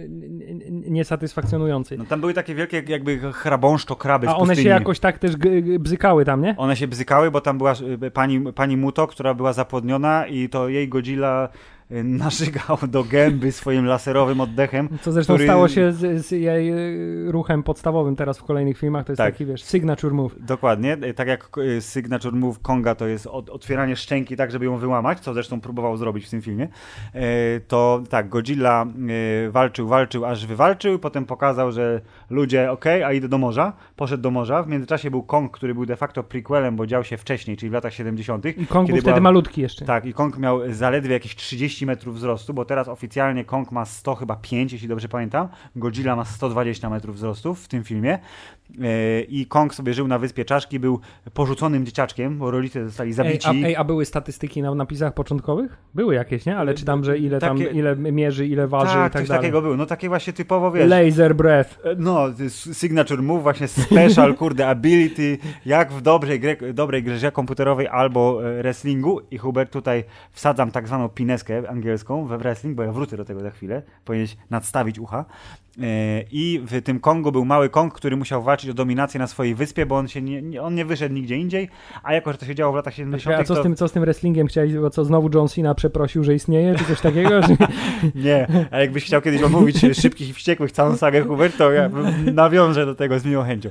niesatysfakcjonujący. 0.72 1.98
No 1.98 2.06
tam 2.06 2.20
były 2.20 2.34
takie 2.34 2.56
wielkie 2.56 2.84
jakby 2.88 3.20
chrabąszczo 3.34 3.96
kraby 3.96 4.30
A 4.30 4.36
one 4.36 4.56
się 4.56 4.70
jakoś 4.70 5.00
tak 5.00 5.20
też 5.20 5.36
bzykały 5.80 6.26
tam, 6.26 6.42
nie? 6.42 6.56
One 6.58 6.76
się 6.76 6.88
bzykały, 6.88 7.32
bo 7.32 7.42
tam 7.42 7.58
była 7.58 7.74
y, 8.04 8.12
pani, 8.12 8.54
pani 8.54 8.78
Muto, 8.78 9.08
która 9.08 9.34
była 9.34 9.54
zapłodniona 9.54 10.28
i 10.28 10.50
to 10.50 10.70
jej 10.70 10.90
Godzilla 10.90 11.50
narzygał 11.90 12.78
do 12.88 13.04
gęby 13.04 13.52
swoim 13.52 13.86
laserowym 13.86 14.42
oddechem. 14.42 14.90
Co 15.02 15.12
zresztą 15.12 15.34
który- 15.34 15.46
stało 15.48 15.68
się 15.68 15.92
z, 15.92 16.26
z 16.26 16.32
jej 16.32 16.72
y, 17.28 17.32
ruchem 17.32 17.64
podstawowym 17.64 18.16
teraz 18.16 18.38
w 18.40 18.44
kolejnych 18.44 18.78
filmach, 18.78 19.06
to 19.06 19.12
jest 19.12 19.18
Tak. 19.18 19.34
taki, 19.34 19.46
wiesz, 19.46 19.64
signature 19.64 20.14
move. 20.14 20.36
Dokładnie, 20.40 20.98
y, 21.04 21.14
tak 21.14 21.28
jak 21.28 21.50
y, 21.58 21.82
signature 21.82 22.34
move 22.34 22.60
Konga 22.60 22.96
to 22.96 23.08
jest 23.08 23.28
otwieranie 23.28 23.96
szczęki 23.96 24.36
tak, 24.36 24.52
żeby 24.52 24.66
ją 24.66 24.78
wyłamać, 24.78 25.20
co 25.20 25.34
zresztą 25.34 25.62
próbował 25.62 25.98
zrobić 25.98 26.26
w 26.26 26.30
tym 26.30 26.42
filmie, 26.42 26.68
y, 27.16 27.20
to 27.68 28.04
tak, 28.10 28.30
Godzilla 28.30 28.86
y, 29.48 29.52
walczył, 29.52 29.88
walczył, 29.88 30.26
aż 30.26 30.46
wywalczył, 30.46 31.00
potem 31.00 31.26
pokazał, 31.26 31.72
że 31.72 32.02
ludzie, 32.30 32.72
okej, 32.72 33.04
a 33.04 33.14
idę 33.14 33.28
do 33.28 33.38
morza, 33.38 33.74
poszedł 33.96 34.24
do 34.24 34.32
morza, 34.32 34.64
w 34.64 34.68
międzyczasie 34.68 35.12
był 35.12 35.24
Kong, 35.24 35.52
który 35.52 35.74
był 35.74 35.86
de 35.86 35.96
facto 35.96 36.24
prequelem, 36.24 36.76
bo 36.76 36.88
dział 36.88 37.04
się 37.04 37.18
wcześniej, 37.18 37.58
czyli 37.58 37.70
w 37.70 37.74
latach 37.74 37.94
70. 37.94 38.46
I 38.46 38.68
Kong 38.68 38.88
był 38.88 38.98
wtedy 38.98 39.12
była- 39.12 39.20
malutki 39.22 39.62
jeszcze. 39.62 39.86
Tak, 39.86 40.06
i 40.06 40.14
Kong 40.14 40.38
miał 40.38 40.60
zaledwie 40.74 41.14
jakieś 41.14 41.36
30 41.36 41.77
metrów 41.86 42.16
wzrostu, 42.16 42.54
bo 42.54 42.66
teraz 42.66 42.88
oficjalnie 42.88 43.46
Kong 43.46 43.72
ma 43.72 43.86
100 43.86 44.16
chyba 44.16 44.36
5, 44.36 44.74
jeśli 44.74 44.88
dobrze 44.88 45.08
pamiętam. 45.10 45.48
Godzilla 45.76 46.16
ma 46.16 46.26
120 46.26 46.90
metrów 46.90 47.16
wzrostu 47.16 47.56
w 47.56 47.68
tym 47.68 47.84
filmie. 47.84 48.20
E, 48.84 49.22
I 49.22 49.46
Kong 49.46 49.76
sobie 49.76 49.94
żył 49.94 50.08
na 50.08 50.20
wyspie 50.20 50.46
Czaszki, 50.46 50.80
był 50.80 51.00
porzuconym 51.34 51.86
dzieciaczkiem, 51.86 52.38
bo 52.38 52.52
rodzice 52.52 52.86
zostali 52.86 53.10
Ej 53.10 53.14
zabici. 53.14 53.48
a, 53.48 53.52
ej, 53.68 53.76
a 53.76 53.84
były 53.84 54.06
statystyki 54.06 54.62
na 54.62 54.76
napisach 54.76 55.14
początkowych? 55.14 55.78
Były 55.94 56.16
jakieś, 56.16 56.46
nie? 56.46 56.58
Ale 56.58 56.74
czytam, 56.74 57.04
że 57.04 57.18
ile 57.18 57.40
tam, 57.40 57.58
Takie- 57.58 57.70
ile 57.70 57.96
mierzy, 57.96 58.48
ile 58.48 58.68
waży 58.68 58.94
tak, 58.94 59.10
i 59.10 59.14
tak 59.14 59.22
coś 59.22 59.28
dalej. 59.30 59.42
takiego 59.42 59.62
było. 59.62 59.78
No 59.78 59.86
takie 59.86 60.08
właśnie 60.10 60.34
typowo, 60.34 60.72
wiesz, 60.72 60.90
Laser 60.90 61.36
breath. 61.36 61.80
E, 61.86 61.96
No, 61.98 62.26
signature 62.74 63.22
move, 63.24 63.44
właśnie 63.44 63.68
special, 63.68 64.36
kurde, 64.42 64.68
ability, 64.68 65.38
jak 65.66 65.92
w 65.92 66.02
dobrej 66.02 66.40
grze, 66.40 66.56
dobrej 66.74 67.04
grze 67.04 67.32
komputerowej 67.32 67.88
albo 67.88 68.50
e, 68.50 68.58
wrestlingu 68.62 69.20
i 69.32 69.38
Hubert 69.38 69.72
tutaj 69.72 70.04
wsadzam 70.32 70.72
tak 70.72 70.88
zwaną 70.88 71.10
pineskę 71.10 71.64
angielską 71.68 72.26
we 72.26 72.38
wrestling, 72.38 72.76
bo 72.76 72.84
ja 72.84 72.92
wrócę 72.92 73.18
do 73.18 73.26
tego 73.26 73.40
za 73.40 73.52
chwilę, 73.52 73.82
powinieneś 74.06 74.38
nadstawić 74.50 75.00
ucha. 75.00 75.26
E, 75.82 76.24
I 76.32 76.62
w 76.66 76.82
tym 76.82 77.00
Kongu 77.00 77.32
był 77.32 77.46
mały 77.46 77.70
Kong, 77.70 77.94
który 77.94 78.18
musiał 78.18 78.44
walczyć 78.44 78.70
o 78.70 78.74
dominację 78.74 79.20
na 79.20 79.28
swojej 79.28 79.56
wyspie, 79.56 79.86
bo 79.86 79.98
on 79.98 80.08
się 80.08 80.22
nie, 80.22 80.62
on 80.62 80.76
nie 80.76 80.86
wyszedł 80.86 81.16
nigdzie 81.16 81.36
indziej, 81.36 81.70
a 82.04 82.14
jako, 82.14 82.32
że 82.32 82.38
to 82.38 82.46
się 82.46 82.56
działo 82.56 82.74
w 82.74 82.76
latach 82.76 82.94
70., 82.94 83.36
A 83.36 83.44
co 83.44 83.54
z, 83.54 83.58
to 83.58 83.64
tym, 83.64 83.76
co 83.76 83.88
z 83.88 83.92
tym 83.92 84.02
wrestlingiem 84.02 84.48
chciałeś, 84.48 84.74
bo 84.74 84.90
co 84.90 85.06
znowu 85.06 85.30
John 85.34 85.48
Cena 85.48 85.76
przeprosił, 85.76 86.24
że 86.24 86.34
istnieje, 86.34 86.76
czy 86.76 86.86
coś 86.86 87.02
takiego? 87.02 87.42
Czy... 87.42 87.58
Nie, 88.26 88.68
a 88.72 88.80
jakbyś 88.80 89.06
chciał 89.06 89.22
kiedyś 89.22 89.44
omówić 89.44 89.82
Szybkich 90.02 90.30
i 90.30 90.34
Wściekłych, 90.34 90.72
całą 90.72 90.96
sagę 90.96 91.24
Hubert, 91.24 91.58
to 91.58 91.72
ja 91.72 91.90
nawiążę 92.34 92.86
do 92.86 92.96
tego 92.96 93.20
z 93.20 93.26
miłą 93.26 93.44
chęcią. 93.44 93.70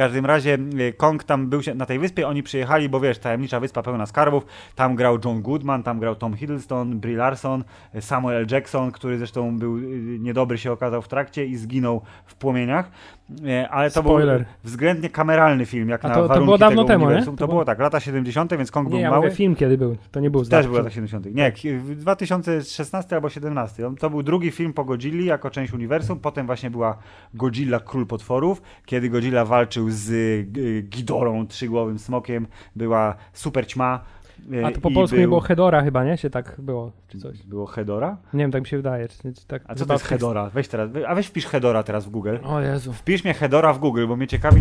Każdym 0.00 0.26
razie 0.26 0.58
e, 0.78 0.92
Kong 0.92 1.24
tam 1.24 1.46
był 1.46 1.62
się 1.62 1.74
na 1.74 1.86
tej 1.86 1.98
wyspie, 1.98 2.28
oni 2.28 2.42
przyjechali, 2.42 2.88
bo 2.88 3.00
wiesz, 3.00 3.18
tajemnicza 3.18 3.60
wyspa 3.60 3.82
pełna 3.82 4.06
skarbów, 4.06 4.46
tam 4.74 4.94
grał 4.94 5.18
John 5.24 5.42
Goodman, 5.42 5.82
tam 5.82 6.00
grał 6.00 6.16
Tom 6.16 6.34
Hiddleston, 6.34 7.00
Brie 7.00 7.16
Larson, 7.16 7.64
e, 7.94 8.02
Samuel. 8.02 8.46
Jackson, 8.50 8.92
który 8.92 9.18
zresztą 9.18 9.58
był 9.58 9.76
e, 9.76 9.80
niedobry 10.18 10.58
się 10.58 10.72
okazał 10.72 11.02
w 11.02 11.08
trakcie 11.08 11.46
i 11.46 11.56
zginął 11.56 12.02
w 12.26 12.34
płomieniach, 12.34 12.90
E, 13.48 13.68
ale 13.68 13.90
to 13.90 14.00
Spoiler. 14.00 14.38
był 14.38 14.46
względnie 14.64 15.08
kameralny 15.10 15.66
film, 15.66 15.88
jak 15.88 16.04
A 16.04 16.08
na 16.08 16.14
to- 16.14 16.22
to 16.22 16.28
warunki 16.28 16.44
było 16.44 16.58
dawno 16.58 16.82
tego 16.84 16.88
temu, 16.88 17.04
nie? 17.04 17.06
uniwersum. 17.08 17.36
To 17.36 17.38
To 17.40 17.46
było- 17.46 17.54
było 17.54 17.64
tak, 17.64 17.78
lata 17.78 18.00
70., 18.00 18.56
więc 18.56 18.70
Kong 18.70 18.86
Nie, 18.86 18.90
był 18.90 19.00
ja 19.00 19.10
mały. 19.10 19.22
mówię 19.24 19.36
film 19.36 19.54
kiedy 19.56 19.78
był, 19.78 19.96
to 20.10 20.20
nie 20.20 20.30
był 20.30 20.44
Też 20.44 20.66
był 20.66 20.76
latach 20.76 20.92
70. 20.92 21.34
Nie, 21.34 21.52
ki- 21.52 21.72
w 21.78 21.94
2016 21.94 23.16
albo 23.16 23.28
17. 23.30 23.86
On- 23.86 23.96
To 23.96 24.10
był 24.10 24.22
drugi 24.22 24.50
film 24.50 24.72
po 24.72 24.84
Godzilli 24.84 25.24
jako 25.26 25.50
część 25.50 25.72
uniwersum. 25.72 26.18
Potem 26.20 26.46
właśnie 26.46 26.70
była 26.70 26.96
Godzilla 27.34 27.80
Król 27.80 28.06
Potworów, 28.06 28.62
kiedy 28.86 29.08
Godzilla 29.10 29.44
walczył 29.44 29.86
z 29.90 30.10
y, 30.10 30.82
Ghidorą, 30.82 31.46
trzygłowym 31.46 31.98
smokiem. 31.98 32.46
Była 32.76 33.14
super 33.32 33.66
ćma. 33.66 34.00
A 34.64 34.70
to 34.70 34.80
po 34.80 34.90
polsku 34.90 35.14
był- 35.16 35.20
nie 35.20 35.28
było 35.28 35.40
Hedora 35.40 35.82
chyba, 35.82 36.04
nie? 36.04 36.16
Się 36.18 36.30
tak 36.30 36.56
było, 36.58 36.92
czy 37.08 37.18
coś. 37.18 37.42
Było 37.42 37.66
Hedora? 37.66 38.16
Nie 38.34 38.44
wiem, 38.44 38.50
tak 38.50 38.62
mi 38.62 38.68
się 38.68 38.76
wydaje. 38.76 39.08
Czy, 39.08 39.32
czy 39.34 39.46
tak 39.46 39.62
A 39.66 39.74
co 39.74 39.86
to 39.86 39.92
jest 39.92 40.04
Hedora? 40.04 40.50
Weź 40.54 40.68
teraz, 40.68 40.90
a 41.06 41.14
weź 41.14 41.26
wpisz 41.26 41.46
Hedora 41.46 41.82
teraz 41.82 42.06
w 42.06 42.10
Google. 42.10 42.36
O 42.44 42.60
Jezu. 42.60 42.92
Wpisz 42.92 43.24
mnie 43.24 43.34
Hedora 43.34 43.72
w 43.72 43.78
Google, 43.78 44.06
bo 44.06 44.16
mnie 44.16 44.26
ciekawi. 44.26 44.60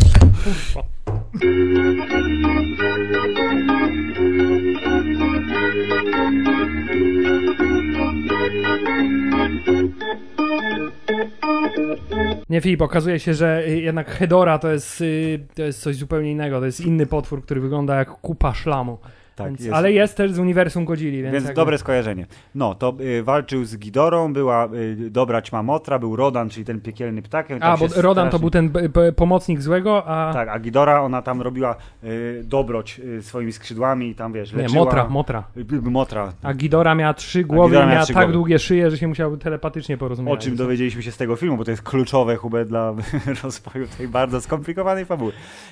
Nie, 12.49 12.61
Filip, 12.61 12.81
okazuje 12.81 13.19
się, 13.19 13.33
że 13.33 13.63
y, 13.67 13.79
jednak 13.81 14.09
Hedora 14.11 14.59
to 14.59 14.71
jest, 14.71 15.01
y, 15.01 15.39
to 15.55 15.61
jest 15.63 15.81
coś 15.81 15.95
zupełnie 15.95 16.31
innego. 16.31 16.59
To 16.59 16.65
jest 16.65 16.81
inny 16.81 17.05
potwór, 17.05 17.43
który 17.43 17.61
wygląda 17.61 17.95
jak 17.95 18.09
kupa 18.09 18.53
szlamu. 18.53 18.97
Tak, 19.39 19.47
Więc, 19.47 19.59
jest. 19.61 19.73
Ale 19.73 19.91
jest 19.91 20.17
też 20.17 20.31
z 20.31 20.39
uniwersum 20.39 20.85
Godzilli, 20.85 21.21
więc, 21.21 21.33
Więc 21.33 21.45
jakby- 21.45 21.55
dobre 21.61 21.77
skojarzenie. 21.77 22.25
No, 22.55 22.75
to 22.75 22.93
y, 23.01 23.23
walczył 23.23 23.65
z 23.65 23.77
Gidorą, 23.77 24.33
była 24.33 24.65
y, 24.73 25.09
dobra 25.09 25.41
ćma 25.41 25.63
Motra, 25.63 25.99
był 25.99 26.15
Rodan, 26.15 26.49
czyli 26.49 26.65
ten 26.65 26.81
piekielny 26.81 27.21
ptak. 27.21 27.47
A, 27.61 27.77
bo 27.77 27.85
Rodan 27.95 28.29
to 28.29 28.37
strasznie- 28.37 28.39
był 28.39 28.49
ten 28.49 28.69
b- 28.69 29.11
pomocnik 29.11 29.61
złego, 29.61 30.07
a... 30.07 30.33
Tak, 30.33 30.49
a 30.49 30.59
Gidora, 30.59 31.01
ona 31.01 31.21
tam 31.21 31.41
robiła 31.41 31.75
y, 32.03 32.41
dobroć 32.45 32.99
y, 32.99 33.21
swoimi 33.23 33.51
skrzydłami 33.51 34.09
i 34.09 34.15
tam, 34.15 34.33
wiesz, 34.33 34.53
nie, 34.53 34.61
leczyła... 34.61 34.85
Motra, 34.85 35.07
Motra. 35.09 35.43
Y, 35.57 35.59
y, 35.75 35.81
Motra. 35.81 36.33
A 36.43 36.53
Gidora 36.53 36.95
miała 36.95 37.13
trzy 37.13 37.43
głowy 37.43 37.73
miała 37.75 37.85
miała 37.85 38.03
trzy 38.03 38.13
tak 38.13 38.23
głowy. 38.23 38.33
długie 38.33 38.59
szyje, 38.59 38.91
że 38.91 38.97
się 38.97 39.07
musiały 39.07 39.37
telepatycznie 39.37 39.95
O 39.95 39.97
porozmawiać. 39.97 40.43
czym 40.43 40.55
dowiedzieliśmy 40.55 41.03
się 41.03 41.11
z 41.11 41.17
tego 41.17 41.35
filmu, 41.35 41.57
bo 41.57 41.65
to 41.65 41.71
jest 41.71 41.83
kluczowe, 41.83 42.35
Hubert, 42.35 42.69
dla 42.69 42.93
rozwoju 43.43 43.87
tej 43.97 44.07
bardzo 44.07 44.41
skomplikowanej 44.41 45.05
fabuły. 45.05 45.31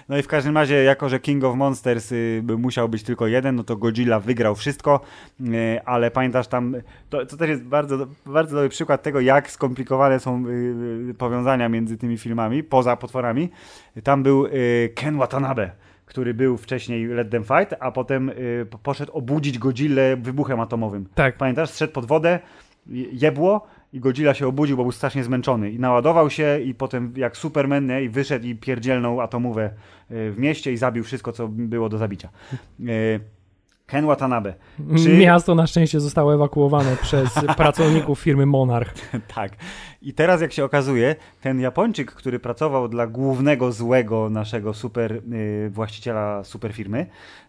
No 0.09 0.17
i 0.17 0.21
w 0.21 0.27
każdym 0.27 0.57
razie, 0.57 0.75
jako 0.83 1.09
że 1.09 1.19
King 1.19 1.43
of 1.43 1.55
Monsters 1.55 2.11
y, 2.11 2.43
musiał 2.57 2.89
być 2.89 3.03
tylko 3.03 3.27
jeden, 3.27 3.56
no 3.57 3.63
to 3.63 3.75
Godzilla 3.77 4.19
wygrał 4.19 4.55
wszystko, 4.55 4.99
y, 5.41 5.79
ale 5.85 6.11
pamiętasz 6.11 6.47
tam, 6.47 6.75
to, 7.09 7.25
to 7.25 7.37
też 7.37 7.49
jest 7.49 7.63
bardzo, 7.63 8.07
bardzo 8.25 8.55
dobry 8.55 8.69
przykład 8.69 9.03
tego, 9.03 9.19
jak 9.19 9.51
skomplikowane 9.51 10.19
są 10.19 10.47
y, 10.47 10.51
y, 11.09 11.13
powiązania 11.13 11.69
między 11.69 11.97
tymi 11.97 12.17
filmami, 12.17 12.63
poza 12.63 12.95
potworami. 12.97 13.49
Tam 14.03 14.23
był 14.23 14.45
Ken 14.95 15.17
Watanabe 15.17 15.71
który 16.05 16.33
był 16.33 16.57
wcześniej 16.57 17.07
Let 17.07 17.29
Them 17.29 17.43
Fight, 17.43 17.73
a 17.79 17.91
potem 17.91 18.31
po- 18.69 18.77
poszedł 18.77 19.11
obudzić 19.11 19.59
Godzillę 19.59 20.17
wybuchem 20.17 20.59
atomowym. 20.59 21.05
Tak. 21.15 21.37
Pamiętasz, 21.37 21.69
zszedł 21.69 21.93
pod 21.93 22.05
wodę, 22.05 22.39
je- 22.87 23.05
jebło 23.11 23.67
i 23.93 23.99
Godzilla 23.99 24.33
się 24.33 24.47
obudził, 24.47 24.77
bo 24.77 24.83
był 24.83 24.91
strasznie 24.91 25.23
zmęczony 25.23 25.71
i 25.71 25.79
naładował 25.79 26.29
się 26.29 26.59
i 26.59 26.73
potem 26.73 27.13
jak 27.15 27.37
Superman 27.37 27.87
nie, 27.87 28.03
i 28.03 28.09
wyszedł 28.09 28.45
i 28.45 28.55
pierdzielnął 28.55 29.21
atomówę 29.21 29.69
w 30.09 30.35
mieście 30.37 30.71
i 30.71 30.77
zabił 30.77 31.03
wszystko, 31.03 31.31
co 31.31 31.47
było 31.47 31.89
do 31.89 31.97
zabicia. 31.97 32.29
Ken 33.87 34.05
Watanabe. 34.05 34.53
Czy- 35.03 35.17
Miasto 35.17 35.55
na 35.55 35.67
szczęście 35.67 35.99
zostało 35.99 36.33
ewakuowane 36.35 36.97
przez 37.01 37.33
pracowników 37.57 38.19
firmy 38.19 38.45
Monarch. 38.45 38.93
tak. 39.35 39.51
I 40.01 40.13
teraz 40.13 40.41
jak 40.41 40.53
się 40.53 40.65
okazuje, 40.65 41.15
ten 41.41 41.59
Japończyk, 41.59 42.11
który 42.11 42.39
pracował 42.39 42.87
dla 42.87 43.07
głównego 43.07 43.71
złego 43.71 44.29
naszego 44.29 44.73
super 44.73 45.11
y, 45.33 45.69
właściciela 45.69 46.43
super 46.43 46.73
firmy, 46.73 47.05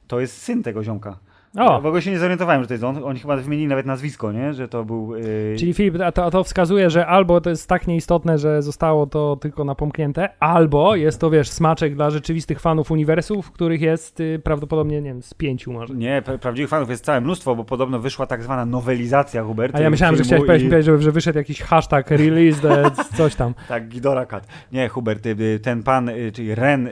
to 0.06 0.20
jest 0.20 0.42
syn 0.42 0.62
tego 0.62 0.84
ziomka. 0.84 1.18
O! 1.58 1.80
W 1.80 1.86
ogóle 1.86 2.02
się 2.02 2.10
nie 2.10 2.18
zorientowałem, 2.18 2.62
że 2.62 2.68
to 2.68 2.74
jest 2.74 2.84
on. 2.84 3.04
Oni 3.04 3.20
chyba 3.20 3.36
wymienili 3.36 3.68
nawet 3.68 3.86
nazwisko, 3.86 4.32
nie? 4.32 4.54
Że 4.54 4.68
to 4.68 4.84
był... 4.84 5.14
y, 5.14 5.56
Czyli 5.58 5.74
Filip, 5.74 6.00
a 6.00 6.12
to, 6.12 6.24
a 6.24 6.30
to 6.30 6.44
wskazuje, 6.44 6.90
że 6.90 7.06
albo 7.06 7.40
to 7.40 7.50
jest 7.50 7.68
tak 7.68 7.86
nieistotne, 7.86 8.38
że 8.38 8.62
zostało 8.62 9.06
to 9.06 9.36
tylko 9.40 9.64
napomknięte, 9.64 10.28
albo 10.40 10.96
jest 10.96 11.20
to, 11.20 11.30
wiesz, 11.30 11.48
smaczek 11.50 11.94
dla 11.94 12.10
rzeczywistych 12.10 12.60
fanów 12.60 12.90
uniwersów, 12.90 13.50
których 13.50 13.80
jest 13.80 14.20
y, 14.20 14.40
prawdopodobnie, 14.44 14.96
nie 15.02 15.08
wiem, 15.10 15.22
z 15.22 15.34
pięciu 15.34 15.72
może. 15.72 15.94
Nie, 15.94 16.22
pra- 16.26 16.38
prawdziwych 16.38 16.70
fanów 16.70 16.90
jest 16.90 17.04
całe 17.04 17.20
mnóstwo, 17.20 17.56
bo 17.56 17.64
podobno 17.64 17.98
wyszła 18.00 18.26
tak 18.26 18.42
zwana 18.42 18.64
nowelizacja 18.66 19.42
Hubert. 19.42 19.74
A 19.76 19.80
ja 19.80 19.90
myślałem, 19.90 20.16
że 20.16 20.22
chciałeś 20.24 20.46
powiedzieć, 20.46 20.66
i- 20.66 20.70
powiedzieć, 20.70 20.86
że, 20.86 20.98
że 21.02 21.12
wyszedł 21.12 21.38
jakiś 21.38 21.62
hashtag 21.62 22.10
release, 22.10 22.60
coś 23.18 23.34
tam. 23.34 23.54
Tak, 23.68 23.88
Gidora 23.88 24.26
Kat. 24.26 24.46
Nie, 24.72 24.88
Hubert, 24.88 25.26
y, 25.26 25.30
y, 25.40 25.60
ten 25.60 25.82
pan, 25.82 26.08
y, 26.08 26.32
czyli 26.32 26.54
Ren, 26.54 26.88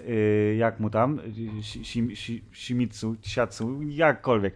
jak 0.59 0.81
mu 0.81 0.91
tam, 0.91 1.19
y, 1.19 1.23
Shi- 1.63 1.81
Shi- 1.83 2.11
Shi- 2.15 2.41
Shimizu, 2.53 3.17
jakkolwiek. 3.89 4.56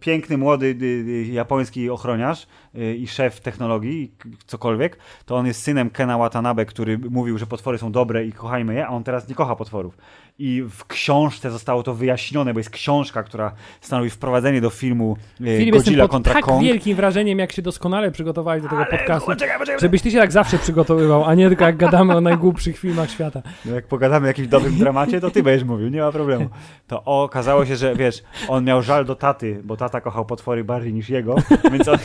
Piękny, 0.00 0.38
młody 0.38 0.66
y, 0.66 0.84
y, 0.84 1.26
japoński 1.32 1.90
ochroniarz 1.90 2.46
y, 2.74 2.96
i 2.96 3.08
szef 3.08 3.40
technologii, 3.40 4.12
cokolwiek, 4.46 4.98
to 5.26 5.36
on 5.36 5.46
jest 5.46 5.62
synem 5.62 5.90
Kena 5.90 6.18
Watanabe, 6.18 6.66
który 6.66 6.98
mówił, 6.98 7.38
że 7.38 7.46
potwory 7.46 7.78
są 7.78 7.92
dobre 7.92 8.26
i 8.26 8.32
kochajmy 8.32 8.74
je, 8.74 8.86
a 8.86 8.90
on 8.90 9.04
teraz 9.04 9.28
nie 9.28 9.34
kocha 9.34 9.56
potworów. 9.56 9.98
I 10.38 10.62
w 10.70 10.84
książce 10.84 11.50
zostało 11.50 11.82
to 11.82 11.94
wyjaśnione, 11.94 12.54
bo 12.54 12.60
jest 12.60 12.70
książka, 12.70 13.22
która 13.22 13.52
stanowi 13.80 14.10
wprowadzenie 14.10 14.60
do 14.60 14.70
filmu 14.70 15.16
jestem 15.40 15.70
Godzilla 15.70 16.08
kontra 16.08 16.34
tak 16.34 16.44
Kong. 16.44 16.62
wielkim 16.62 16.96
wrażeniem, 16.96 17.38
jak 17.38 17.52
się 17.52 17.62
doskonale 17.62 18.10
przygotowałeś 18.10 18.62
do 18.62 18.68
tego 18.68 18.84
podcastu, 18.90 19.26
Poczekaj, 19.26 19.58
poczekaj, 19.58 19.80
żebyś 19.80 20.02
ty 20.02 20.10
się 20.10 20.18
tak 20.18 20.32
zawsze 20.32 20.58
przygotowywał, 20.58 21.24
a 21.24 21.34
nie 21.34 21.48
tylko 21.48 21.64
jak 21.64 21.76
gadamy 21.76 22.16
o 22.16 22.20
najgłupszych 22.20 22.78
filmach 22.78 23.10
świata. 23.10 23.42
No 23.64 23.74
jak 23.74 23.86
pogadamy 23.86 24.24
o 24.24 24.26
jakimś 24.26 24.48
dobrym 24.48 24.78
dramacie, 24.78 25.20
to 25.20 25.30
ty 25.30 25.42
będziesz 25.42 25.68
mówił, 25.68 25.88
nie 25.88 26.00
ma 26.00 26.12
problemu. 26.12 26.48
To 26.86 27.04
okazało 27.04 27.66
się, 27.66 27.76
że 27.76 27.94
wiesz, 27.94 28.22
on 28.48 28.64
miał 28.64 28.82
żal 28.82 29.04
do 29.04 29.14
taty, 29.14 29.60
bo 29.70 29.76
tata 29.76 30.00
kochał 30.00 30.24
potwory 30.24 30.64
bardziej 30.64 30.92
niż 30.92 31.08
jego, 31.08 31.34
więc 31.72 31.88
on, 31.88 31.96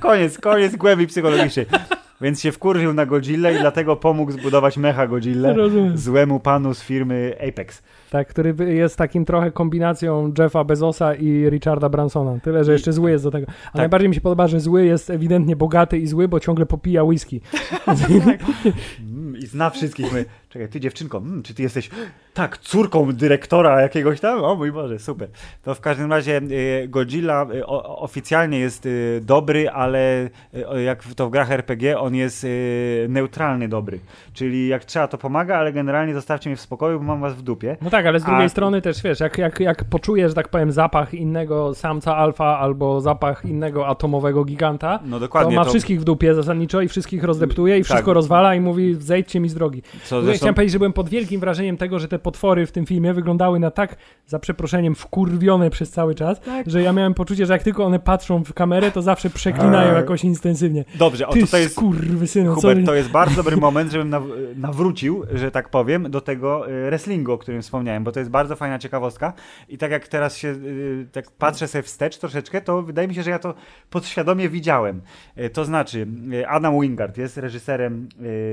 koniec, 0.00 0.38
koniec 0.38 0.76
głębi 0.76 1.06
psychologicznej. 1.06 1.66
więc 2.20 2.40
się 2.40 2.52
wkurwił 2.52 2.92
na 2.92 3.06
Godzilla 3.06 3.50
i 3.50 3.58
dlatego 3.58 3.96
pomógł 3.96 4.32
zbudować 4.32 4.76
mecha 4.76 5.06
Godzilla 5.06 5.54
złemu 5.94 6.40
panu 6.40 6.74
z 6.74 6.82
firmy 6.82 7.36
Apex. 7.48 7.82
Tak, 8.10 8.28
który 8.28 8.54
jest 8.74 8.96
takim 8.96 9.24
trochę 9.24 9.50
kombinacją 9.52 10.32
Jeffa 10.38 10.64
Bezosa 10.64 11.14
i 11.14 11.50
Richarda 11.50 11.88
Bransona. 11.88 12.40
Tyle, 12.42 12.64
że 12.64 12.72
jeszcze 12.72 12.92
zły 12.92 13.10
jest 13.10 13.24
do 13.24 13.30
tego. 13.30 13.46
A 13.48 13.64
Tak. 13.64 13.74
najbardziej 13.74 14.08
mi 14.08 14.14
się 14.14 14.20
podoba, 14.20 14.48
że 14.48 14.60
zły 14.60 14.84
jest 14.84 15.10
ewidentnie 15.10 15.56
bogaty 15.56 15.98
i 15.98 16.06
zły, 16.06 16.28
bo 16.28 16.40
ciągle 16.40 16.66
popija 16.66 17.04
whisky. 17.04 17.40
Mm, 19.00 19.36
I 19.36 19.46
zna 19.46 19.70
wszystkich. 19.70 20.12
My, 20.12 20.24
czekaj, 20.54 20.68
ty 20.68 20.80
dziewczynko, 20.80 21.18
mm, 21.18 21.42
czy 21.42 21.54
ty 21.54 21.62
jesteś 21.62 21.90
tak, 22.34 22.58
córką 22.58 23.12
dyrektora 23.12 23.80
jakiegoś 23.82 24.20
tam? 24.20 24.44
O 24.44 24.54
mój 24.54 24.72
Boże, 24.72 24.98
super. 24.98 25.28
To 25.62 25.74
w 25.74 25.80
każdym 25.80 26.10
razie 26.12 26.40
y, 26.82 26.88
Godzilla 26.88 27.46
o, 27.66 27.98
oficjalnie 27.98 28.58
jest 28.58 28.86
y, 28.86 29.20
dobry, 29.24 29.70
ale 29.70 30.30
jak 30.84 31.04
to 31.16 31.26
w 31.26 31.30
grach 31.30 31.50
RPG 31.50 31.98
on 31.98 32.14
jest 32.14 32.46
neutralny 33.08 33.68
dobry. 33.68 33.98
Czyli 34.32 34.68
jak 34.68 34.84
trzeba 34.84 35.08
to 35.08 35.18
pomaga, 35.18 35.56
ale 35.56 35.72
generalnie 35.72 36.14
zostawcie 36.14 36.50
mnie 36.50 36.56
w 36.56 36.60
spokoju, 36.60 36.98
bo 36.98 37.04
mam 37.04 37.20
was 37.20 37.34
w 37.34 37.42
dupie. 37.42 37.76
No 37.82 37.90
tak, 37.90 38.06
ale 38.06 38.20
z 38.20 38.24
drugiej 38.24 38.44
A- 38.44 38.48
strony 38.48 38.82
też 38.82 39.02
wiesz, 39.02 39.20
jak, 39.20 39.38
jak, 39.38 39.60
jak 39.60 39.84
poczujesz, 39.84 40.30
że 40.30 40.34
tak 40.34 40.48
powiem, 40.48 40.72
zapach 40.72 41.14
innego 41.14 41.74
samca 41.74 42.16
alfa 42.16 42.58
albo 42.58 43.00
zapach 43.00 43.44
innego 43.44 43.86
atomowego 43.86 44.44
giganta, 44.44 44.98
No 45.04 45.16
to 45.16 45.20
dokładnie. 45.20 45.56
ma 45.56 45.64
wszystkich 45.64 46.00
w 46.00 46.04
dupie 46.04 46.34
zasadniczo 46.34 46.80
i 46.80 46.88
wszystkich 46.88 47.24
rozdeptuje 47.24 47.76
i 47.78 47.80
Tak. 47.80 47.84
wszystko 47.86 48.14
rozwala 48.14 48.54
i 48.54 48.60
mówi 48.60 48.94
zejdźcie 48.98 49.40
mi 49.40 49.48
z 49.48 49.54
drogi. 49.54 49.82
co 50.04 50.22
zresztą, 50.22 50.43
Chciałem 50.44 50.54
powiedzieć, 50.54 50.72
że 50.72 50.78
byłem 50.78 50.92
pod 50.92 51.08
wielkim 51.08 51.40
wrażeniem 51.40 51.76
tego, 51.76 51.98
że 51.98 52.08
te 52.08 52.18
potwory 52.18 52.66
w 52.66 52.72
tym 52.72 52.86
filmie 52.86 53.14
wyglądały 53.14 53.60
na 53.60 53.70
tak, 53.70 53.96
za 54.26 54.38
przeproszeniem, 54.38 54.94
wkurwione 54.94 55.70
przez 55.70 55.90
cały 55.90 56.14
czas, 56.14 56.40
Tak. 56.40 56.70
że 56.70 56.82
ja 56.82 56.92
miałem 56.92 57.14
poczucie, 57.14 57.46
że 57.46 57.52
jak 57.52 57.62
tylko 57.62 57.84
one 57.84 57.98
patrzą 57.98 58.44
w 58.44 58.54
kamerę, 58.54 58.90
to 58.90 59.02
zawsze 59.02 59.30
przeklinają 59.30 59.88
Eee. 59.90 59.96
jakoś 59.96 60.24
intensywnie. 60.24 60.84
Dobrze, 60.94 61.28
o 61.28 61.32
Ty 61.32 61.46
to 61.46 61.58
jest 61.58 61.72
skurwysynu, 61.74 62.54
co... 62.54 62.60
Hubert, 62.60 62.86
to 62.86 62.94
jest 62.94 63.08
bardzo 63.10 63.36
dobry 63.36 63.56
moment, 63.66 63.92
żebym 63.92 64.10
naw- 64.10 64.56
nawrócił, 64.56 65.22
że 65.34 65.50
tak 65.50 65.68
powiem, 65.68 66.10
do 66.10 66.20
tego 66.20 66.70
y, 66.70 66.84
wrestlingu, 66.86 67.32
o 67.32 67.38
którym 67.38 67.62
wspomniałem, 67.62 68.04
bo 68.04 68.12
to 68.12 68.18
jest 68.20 68.30
bardzo 68.30 68.56
fajna 68.56 68.78
ciekawostka 68.78 69.32
i 69.68 69.78
tak 69.78 69.90
jak 69.90 70.08
teraz 70.08 70.36
się 70.36 70.48
y, 70.48 71.06
tak 71.12 71.30
patrzę 71.30 71.68
sobie 71.68 71.82
wstecz 71.82 72.18
troszeczkę, 72.18 72.60
to 72.60 72.82
wydaje 72.82 73.08
mi 73.08 73.14
się, 73.14 73.22
że 73.22 73.30
ja 73.30 73.38
to 73.38 73.54
podświadomie 73.90 74.48
widziałem. 74.48 75.00
Y, 75.38 75.50
To 75.50 75.64
znaczy, 75.64 76.06
Adam 76.48 76.80
Wingard 76.80 77.18
jest 77.18 77.36
reżyserem 77.36 78.08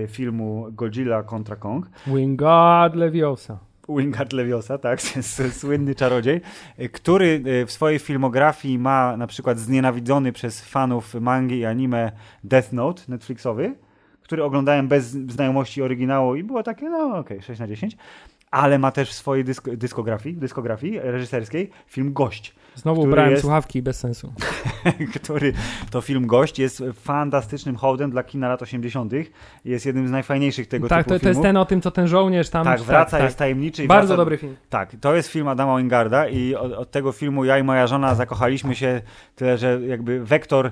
filmu 0.07 0.67
Godzilla 0.71 1.23
kontra 1.23 1.55
Kong. 1.55 1.80
Wingard 2.07 2.95
Leviosa. 2.95 3.59
Wingard 3.89 4.33
Leviosa, 4.33 4.77
tak, 4.77 5.01
słynny 5.61 5.95
czarodziej, 5.95 6.41
który 6.91 7.43
y, 7.47 7.65
w 7.65 7.71
swojej 7.71 7.99
filmografii 7.99 8.79
ma 8.79 9.17
na 9.17 9.27
przykład 9.27 9.59
znienawidzony 9.59 10.31
przez 10.31 10.61
fanów 10.61 11.15
mangi 11.15 11.57
i 11.57 11.65
anime 11.65 12.11
Death 12.43 12.73
Note 12.73 13.01
Netflixowy, 13.07 13.75
który 14.23 14.43
oglądałem 14.43 14.87
bez 14.87 15.05
znajomości 15.05 15.81
oryginału 15.81 16.35
i 16.35 16.43
było 16.43 16.63
takie, 16.63 16.89
no 16.89 17.17
okej, 17.17 17.41
6 17.41 17.59
na 17.59 17.67
10, 17.67 17.97
ale 18.51 18.79
ma 18.79 18.91
też 18.91 19.09
w 19.09 19.13
swojej 19.13 19.43
dysk 19.43 19.69
dyskografii, 19.69 20.37
dyskografii 20.37 20.99
reżyserskiej 20.99 21.69
film 21.87 22.13
Gość, 22.13 22.55
Znowu 22.75 23.07
brałem 23.07 23.31
jest- 23.31 23.41
słuchawki 23.41 23.81
bez 23.81 23.99
sensu. 23.99 24.33
który 25.15 25.53
to 25.91 26.01
film 26.01 26.27
Gość 26.27 26.59
jest 26.59 26.83
fantastycznym 26.93 27.75
hołdem 27.75 28.11
dla 28.11 28.23
kina 28.23 28.49
lat 28.49 28.61
80. 28.61 29.13
Jest 29.65 29.85
jednym 29.85 30.07
z 30.07 30.11
najfajniejszych 30.11 30.67
tego 30.67 30.87
tak, 30.87 31.05
typu 31.05 31.09
to, 31.09 31.15
to 31.15 31.19
filmów. 31.19 31.35
jest 31.35 31.41
ten 31.41 31.57
o 31.57 31.65
tym, 31.65 31.81
co 31.81 31.91
ten 31.91 32.07
żołnierz 32.07 32.49
tam... 32.49 32.65
tak, 32.65 32.81
wraca, 32.81 33.23
jest 33.23 33.37
tajemniczy. 33.37 33.83
i 33.83 33.87
Bardzo 33.87 34.07
wraca, 34.07 34.17
dobry 34.17 34.37
film. 34.37 34.55
Tak, 34.69 34.95
to 35.01 35.15
jest 35.15 35.29
film 35.29 35.47
Adama 35.47 35.77
Wingarda 35.77 36.27
i 36.27 36.55
od, 36.55 36.71
od 36.71 36.91
tego 36.91 37.11
filmu 37.11 37.45
ja 37.45 37.57
i 37.57 37.63
moja 37.63 37.87
żona 37.87 38.15
zakochaliśmy 38.15 38.75
się, 38.75 39.01
tyle 39.35 39.57
że 39.57 39.79
jakby 39.87 40.25
wektor 40.25 40.71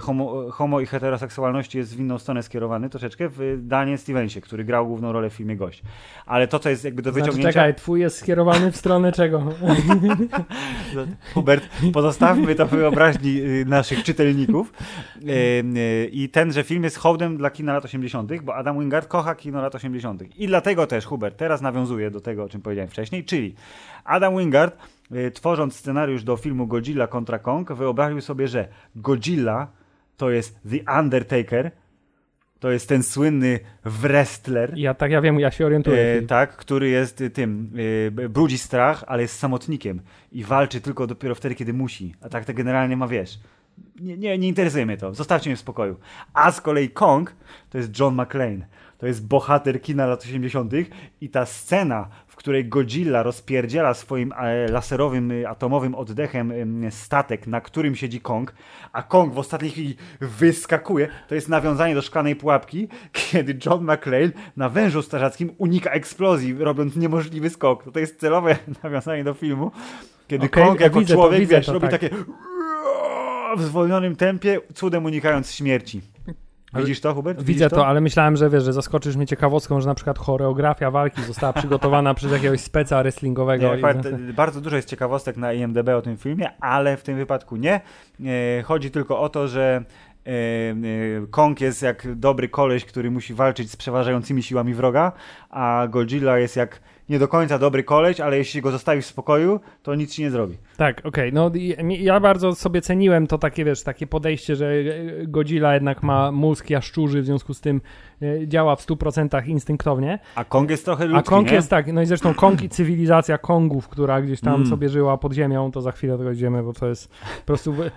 homo, 0.00 0.50
homo 0.50 0.80
i 0.80 0.86
heteroseksualności 0.86 1.78
jest 1.78 1.96
w 1.96 2.00
inną 2.00 2.18
stronę 2.18 2.42
skierowany 2.42 2.90
troszeczkę 2.90 3.28
w 3.28 3.58
Danie 3.62 3.98
Stevensie, 3.98 4.40
który 4.40 4.64
grał 4.64 4.86
główną 4.86 5.12
rolę 5.12 5.30
w 5.30 5.32
filmie 5.32 5.56
Gość. 5.56 5.82
Ale 6.26 6.48
to, 6.48 6.58
co 6.58 6.68
jest 6.68 6.84
jakby 6.84 7.02
do 7.02 7.10
Znaczy, 7.12 7.24
wyciągnięcia... 7.24 7.52
czekaj, 7.52 7.74
twój 7.74 8.00
jest 8.00 8.18
skierowany 8.18 8.72
w 8.72 8.76
stronę 8.76 9.12
czego? 9.12 9.42
Hubert, 11.34 11.68
pozostawmy 11.92 12.54
to 12.54 12.66
wyobraźni 12.66 13.40
y, 13.40 13.64
naszych 13.64 14.02
czytelników. 14.02 14.72
Y, 15.22 15.30
y, 15.78 16.10
I 16.12 16.28
tenże 16.28 16.64
film 16.64 16.84
jest 16.84 16.96
hołdem 16.96 17.36
dla 17.36 17.50
kina 17.50 17.72
lat 17.72 17.84
80., 17.84 18.42
bo 18.42 18.54
Adam 18.54 18.80
Wingard 18.80 19.08
kocha 19.08 19.34
kino 19.34 19.62
lat 19.62 19.74
80. 19.74 20.22
I 20.38 20.46
dlatego 20.46 20.86
też, 20.86 21.06
Hubert, 21.06 21.36
teraz 21.36 21.60
nawiązuje 21.60 22.10
do 22.10 22.20
tego, 22.20 22.44
o 22.44 22.48
czym 22.48 22.62
powiedziałem 22.62 22.90
wcześniej, 22.90 23.24
czyli 23.24 23.54
Adam 24.04 24.38
Wingard, 24.38 24.74
y, 24.74 24.78
tworząc 25.34 25.74
scenariusz 25.74 26.24
do 26.24 26.36
filmu 26.36 26.66
Godzilla 26.66 27.06
kontra 27.06 27.38
Kong, 27.38 27.72
wyobraził 27.72 28.20
sobie, 28.20 28.48
że 28.48 28.68
Godzilla 28.96 29.68
to 30.16 30.30
jest 30.30 30.60
The 30.70 31.00
Undertaker, 31.00 31.70
to 32.60 32.70
jest 32.70 32.88
ten 32.88 33.02
słynny 33.02 33.60
wrestler, 33.84 34.72
Ja 34.76 34.94
tak, 34.94 35.10
ja 35.10 35.20
wiem, 35.20 35.40
ja 35.40 35.50
się 35.50 35.66
orientuję. 35.66 35.98
E, 35.98 36.22
tak, 36.22 36.56
który 36.56 36.88
jest 36.88 37.20
y, 37.20 37.30
tym, 37.30 37.72
y, 38.18 38.28
brudzi 38.28 38.58
strach, 38.58 39.04
ale 39.06 39.22
jest 39.22 39.38
samotnikiem 39.38 40.00
i 40.32 40.44
walczy 40.44 40.80
tylko 40.80 41.06
dopiero 41.06 41.34
wtedy, 41.34 41.54
kiedy 41.54 41.72
musi. 41.72 42.14
A 42.20 42.28
tak 42.28 42.44
to 42.44 42.54
generalnie 42.54 42.96
ma, 42.96 43.08
wiesz, 43.08 43.38
nie, 44.00 44.16
nie, 44.16 44.38
nie 44.38 44.48
interesuje 44.48 44.86
mnie 44.86 44.96
to, 44.96 45.14
zostawcie 45.14 45.50
mnie 45.50 45.56
w 45.56 45.60
spokoju. 45.60 45.96
A 46.34 46.52
z 46.52 46.60
kolei 46.60 46.88
Kong 46.88 47.34
to 47.70 47.78
jest 47.78 48.00
John 48.00 48.14
McClane. 48.22 48.66
To 48.98 49.06
jest 49.06 49.26
bohater 49.26 49.82
kina 49.82 50.06
lat 50.06 50.22
80. 50.22 50.72
i 51.20 51.28
ta 51.28 51.46
scena, 51.46 52.08
w 52.36 52.38
której 52.38 52.68
Godzilla 52.68 53.22
rozpierdziela 53.22 53.94
swoim 53.94 54.32
e, 54.32 54.68
laserowym, 54.68 55.30
y, 55.30 55.48
atomowym 55.48 55.94
oddechem 55.94 56.52
em, 56.52 56.90
statek, 56.90 57.46
na 57.46 57.60
którym 57.60 57.96
siedzi 57.96 58.20
Kong, 58.20 58.54
a 58.92 59.02
Kong 59.02 59.34
w 59.34 59.38
ostatniej 59.38 59.70
chwili 59.70 59.96
wyskakuje, 60.20 61.08
to 61.28 61.34
jest 61.34 61.48
nawiązanie 61.48 61.94
do 61.94 62.02
szklanej 62.02 62.36
pułapki, 62.36 62.88
kiedy 63.30 63.58
John 63.66 63.84
McClane 63.84 64.30
na 64.56 64.68
wężu 64.68 65.02
strażackim 65.02 65.54
unika 65.58 65.90
eksplozji, 65.90 66.54
robiąc 66.58 66.96
niemożliwy 66.96 67.50
skok. 67.50 67.92
To, 67.92 68.00
jest 68.00 68.20
celowe 68.20 68.56
nawiązanie 68.82 69.24
do 69.24 69.34
filmu, 69.34 69.70
kiedy 70.28 70.46
Okej, 70.46 70.64
Kong 70.64 70.80
ja 70.80 70.86
jako 70.86 71.00
widzę 71.00 71.14
człowiek, 71.14 71.40
widzę 71.40 71.56
wiesz, 71.56 71.68
robi 71.68 71.88
tak. 71.88 72.00
takie 72.00 72.16
w 73.56 73.62
zwolnionym 73.62 74.16
tempie, 74.16 74.60
cudem 74.74 75.04
unikając 75.04 75.52
śmierci. 75.52 76.00
Widzisz 76.76 77.00
to, 77.00 77.14
Hubert? 77.14 77.38
Widzisz 77.38 77.54
Widzę 77.54 77.70
to, 77.70 77.86
ale 77.86 78.00
myślałem, 78.00 78.36
że 78.36 78.50
wiesz, 78.50 78.64
że 78.64 78.72
zaskoczysz 78.72 79.16
mnie 79.16 79.26
ciekawostką, 79.26 79.80
że 79.80 79.86
na 79.86 79.94
przykład 79.94 80.18
choreografia 80.18 80.90
walki 80.90 81.22
została 81.22 81.52
przygotowana 81.62 82.14
przez 82.14 82.32
jakiegoś 82.32 82.60
speca 82.60 83.02
wrestlingowego. 83.02 83.76
Nie, 83.76 83.86
akurat, 83.86 84.22
bardzo 84.32 84.60
dużo 84.60 84.76
jest 84.76 84.88
ciekawostek 84.88 85.36
na 85.36 85.52
IMDB 85.52 85.88
o 85.88 86.02
tym 86.02 86.16
filmie, 86.16 86.60
ale 86.60 86.96
w 86.96 87.02
tym 87.02 87.16
wypadku 87.16 87.56
nie. 87.56 87.80
E, 88.24 88.62
chodzi 88.62 88.90
tylko 88.90 89.20
o 89.20 89.28
to, 89.28 89.48
że 89.48 89.84
e, 90.26 90.30
e, 90.30 90.74
Kong 91.30 91.60
jest 91.60 91.82
jak 91.82 92.14
dobry 92.14 92.48
koleś, 92.48 92.84
który 92.84 93.10
musi 93.10 93.34
walczyć 93.34 93.70
z 93.70 93.76
przeważającymi 93.76 94.42
siłami 94.42 94.74
wroga, 94.74 95.12
a 95.50 95.86
Godzilla 95.90 96.38
jest 96.38 96.56
jak 96.56 96.80
nie 97.08 97.18
do 97.18 97.28
końca 97.28 97.58
dobry 97.58 97.84
koleś, 97.84 98.20
ale 98.20 98.38
jeśli 98.38 98.62
go 98.62 98.70
zostawi 98.70 99.02
w 99.02 99.06
spokoju, 99.06 99.60
to 99.82 99.94
nic 99.94 100.14
ci 100.14 100.22
nie 100.22 100.30
zrobi. 100.30 100.56
Tak, 100.76 101.06
okej. 101.06 101.32
No 101.32 101.50
i- 101.54 101.76
mi- 101.84 102.02
ja 102.04 102.20
bardzo 102.20 102.54
sobie 102.54 102.80
ceniłem 102.82 103.26
to 103.26 103.38
takie, 103.38 103.64
wiesz, 103.64 103.82
takie 103.82 104.06
podejście, 104.06 104.56
że 104.56 104.72
Godzilla 105.24 105.74
jednak 105.74 106.02
ma 106.02 106.32
mózg 106.32 106.70
jaszczurzy, 106.70 107.22
w 107.22 107.24
związku 107.26 107.54
z 107.54 107.60
tym 107.60 107.80
działa 108.46 108.76
w 108.76 108.86
100% 108.86 109.46
instynktownie. 109.48 110.18
A 110.34 110.44
Kong 110.44 110.70
jest 110.70 110.84
trochę 110.84 111.04
A 111.04 111.06
ludzki, 111.06 111.28
Kong 111.30 111.48
nie? 111.48 111.54
jest 111.54 111.70
tak, 111.70 111.92
no 111.92 112.02
i 112.02 112.06
zresztą 112.06 112.34
Kong 112.34 112.62
i 112.62 112.68
cywilizacja 112.68 113.38
Kongów, 113.38 113.88
która 113.88 114.22
gdzieś 114.22 114.40
tam 114.40 114.54
Mm. 114.54 114.66
sobie 114.66 114.88
żyła 114.88 115.18
pod 115.18 115.32
ziemią, 115.32 115.70
to 115.72 115.80
za 115.80 115.92
chwilę 115.92 116.18
tego 116.18 116.30
idziemy, 116.32 116.62
bo 116.62 116.72
to 116.72 116.86
jest 116.88 117.08
po 117.08 117.46
prostu 117.46 117.74
e, 117.82 117.90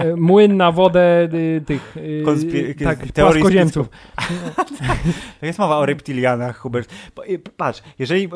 e, 0.00 0.16
młyn 0.16 0.56
na 0.56 0.72
wodę 0.72 1.28
y, 1.34 1.62
tych 1.66 1.96
y, 1.96 2.22
Konspir- 2.26 2.84
tak, 2.84 2.98
płaskoziemców. 3.14 3.88
To 5.40 5.46
jest 5.46 5.58
mowa 5.58 5.76
o 5.78 5.86
reptilianach, 5.86 6.56
Hubert. 6.58 6.90
I- 7.28 7.38
Patrz, 7.38 7.82
jeżeli 7.98 8.24
e, 8.24 8.30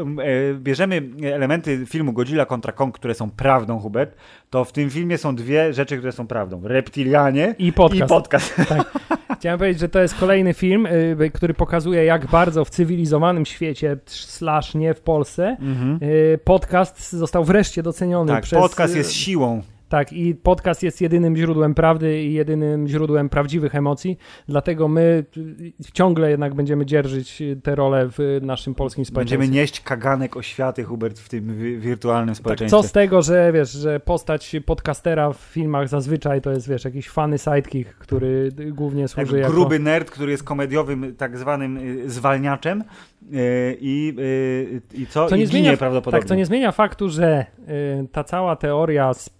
bierzemy 0.55 1.03
elementy 1.23 1.87
filmu 1.87 2.13
Godzilla 2.13 2.47
kontra 2.47 2.73
Kong, 2.73 2.95
które 2.95 3.15
są 3.15 3.31
prawdą, 3.31 3.79
Hubert, 3.79 4.17
to 4.51 4.65
w 4.65 4.73
tym 4.73 4.91
filmie 4.91 5.19
są 5.19 5.37
dwie 5.37 5.73
rzeczy, 5.73 5.97
które 5.97 6.13
są 6.13 6.27
prawdą. 6.27 6.61
Reptilianie 6.65 7.55
I 7.59 7.73
podcast. 7.73 8.05
i 8.05 8.15
podcast. 8.15 8.55
Chciałem 9.39 9.59
powiedzieć, 9.59 9.81
że 9.81 9.89
to 9.89 9.99
jest 10.01 10.15
kolejny 10.15 10.55
film, 10.55 10.87
y, 10.87 11.31
który 11.35 11.55
pokazuje, 11.55 12.05
jak 12.05 12.27
bardzo 12.27 12.65
w 12.65 12.71
cywilizowanym 12.71 13.47
świecie, 13.47 13.97
slash 14.07 14.75
nie 14.75 14.95
w 14.95 15.01
Polsce, 15.01 15.57
Mhm. 15.61 15.99
y, 16.03 16.39
podcast 16.45 17.13
został 17.13 17.45
wreszcie 17.45 17.83
doceniony 17.83 18.33
Tak, 18.33 18.43
przez... 18.45 18.59
podcast 18.59 18.95
y, 18.95 18.99
jest 18.99 19.13
siłą. 19.13 19.63
Tak, 19.89 20.13
i 20.13 20.35
podcast 20.35 20.83
jest 20.83 21.01
jedynym 21.01 21.37
źródłem 21.37 21.75
prawdy 21.75 22.23
i 22.23 22.33
jedynym 22.33 22.89
źródłem 22.89 23.29
prawdziwych 23.29 23.75
emocji, 23.75 24.19
dlatego 24.49 24.89
my 24.89 25.25
y, 25.37 25.93
ciągle 25.93 26.31
jednak 26.31 26.55
będziemy 26.55 26.87
dzierżyć 26.87 27.43
y, 27.43 27.57
tę 27.63 27.75
rolę 27.75 28.09
w 28.11 28.39
naszym 28.43 28.75
polskim 28.75 29.05
społeczeństwie. 29.05 29.39
Będziemy 29.39 29.61
nieść 29.61 29.81
kaganek 29.81 30.37
oświaty, 30.37 30.85
Hubert, 30.85 31.19
w 31.19 31.29
tym 31.29 31.57
wi- 31.59 31.79
wirtualnym 31.79 32.29
Tak, 32.35 32.37
społeczeństwie. 32.37 32.83
co 32.83 32.89
z 32.89 32.93
tego, 32.93 33.23
że 33.23 33.53
wiesz, 33.53 33.71
że 33.73 34.01
postać 34.01 34.57
podcastera 34.67 35.33
w 35.33 35.37
filmach 35.37 35.89
zazwyczaj 35.89 36.41
to 36.41 36.51
jest, 36.51 36.69
wiesz, 36.69 36.85
jakiś 36.85 37.09
fany 37.09 37.39
sidekick, 37.39 37.95
który 37.95 38.53
y, 38.61 38.73
głównie 38.73 39.01
Jak 39.03 39.11
służy 39.11 39.39
jako... 39.39 39.53
gruby 39.53 39.79
nerd, 39.79 40.11
który 40.11 40.31
jest 40.33 40.43
komediowym 40.45 41.15
tak 41.17 41.39
zwanym 41.39 41.77
y, 41.77 42.11
zwalniaczem 42.11 42.81
y, 42.81 42.87
i, 43.81 44.15
y, 44.19 44.81
i 44.95 45.07
co? 45.07 45.29
Co 45.29 45.37
I 45.37 45.39
nie 45.39 45.47
zmienia- 45.47 45.77
prawdopodobnie. 45.77 46.21
Tak, 46.21 46.29
to 46.29 46.35
nie 46.35 46.47
zmienia 46.47 46.73
faktu, 46.73 47.09
że 47.09 47.47
y, 48.03 48.09
ta 48.13 48.25
cała 48.25 48.57
teoria 48.57 49.15
z 49.15 49.27
y, 49.27 49.31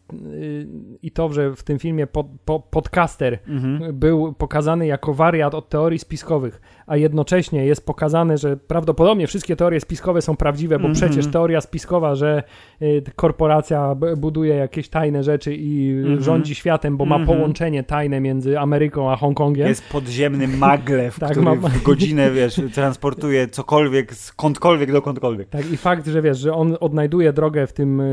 i 1.03 1.11
to, 1.11 1.33
że 1.33 1.57
w 1.57 1.63
tym 1.63 1.79
filmie 1.79 2.07
pod, 2.07 2.27
po, 2.45 2.61
podcaster 2.61 3.39
Mhm. 3.49 3.99
był 3.99 4.33
pokazany 4.33 4.87
jako 4.87 5.15
wariat 5.15 5.55
od 5.55 5.69
teorii 5.69 5.99
spiskowych, 5.99 6.61
a 6.89 6.97
jednocześnie 6.97 7.67
jest 7.67 7.87
pokazane, 7.87 8.39
że 8.39 8.57
prawdopodobnie 8.57 9.27
wszystkie 9.27 9.57
teorie 9.57 9.81
spiskowe 9.81 10.23
są 10.23 10.37
prawdziwe, 10.37 10.79
bo 10.79 10.89
Mhm. 10.89 10.95
przecież 10.95 11.27
teoria 11.33 11.61
spiskowa, 11.61 12.15
że 12.15 12.43
y, 12.83 13.03
korporacja 13.17 13.95
buduje 14.17 14.55
jakieś 14.55 14.89
tajne 14.89 15.23
rzeczy 15.23 15.55
i 15.55 15.93
y, 15.99 16.01
Mhm. 16.01 16.23
rządzi 16.23 16.55
światem, 16.55 16.97
bo 16.97 17.05
ma 17.05 17.17
Mhm. 17.17 17.39
połączenie 17.39 17.83
tajne 17.83 18.21
między 18.21 18.59
Ameryką 18.59 19.11
a 19.13 19.17
Hongkongiem. 19.17 19.69
Jest 19.69 19.89
podziemny 19.89 20.49
maglew, 20.49 21.19
Tak, 21.21 21.31
który 21.31 21.45
ma- 21.47 21.55
w 21.55 21.83
godzinę, 21.83 22.31
wiesz, 22.31 22.61
transportuje 22.75 23.49
cokolwiek 23.49 24.15
skądkolwiek 24.15 24.93
dokądkolwiek. 24.93 25.49
Tak, 25.49 25.73
i 25.73 25.77
fakt, 25.77 26.07
że 26.07 26.23
wiesz, 26.23 26.39
że 26.39 26.53
on 26.55 26.77
odnajduje 26.81 27.33
drogę 27.33 27.67
w 27.67 27.73
tym, 27.73 28.01
y, 28.01 28.05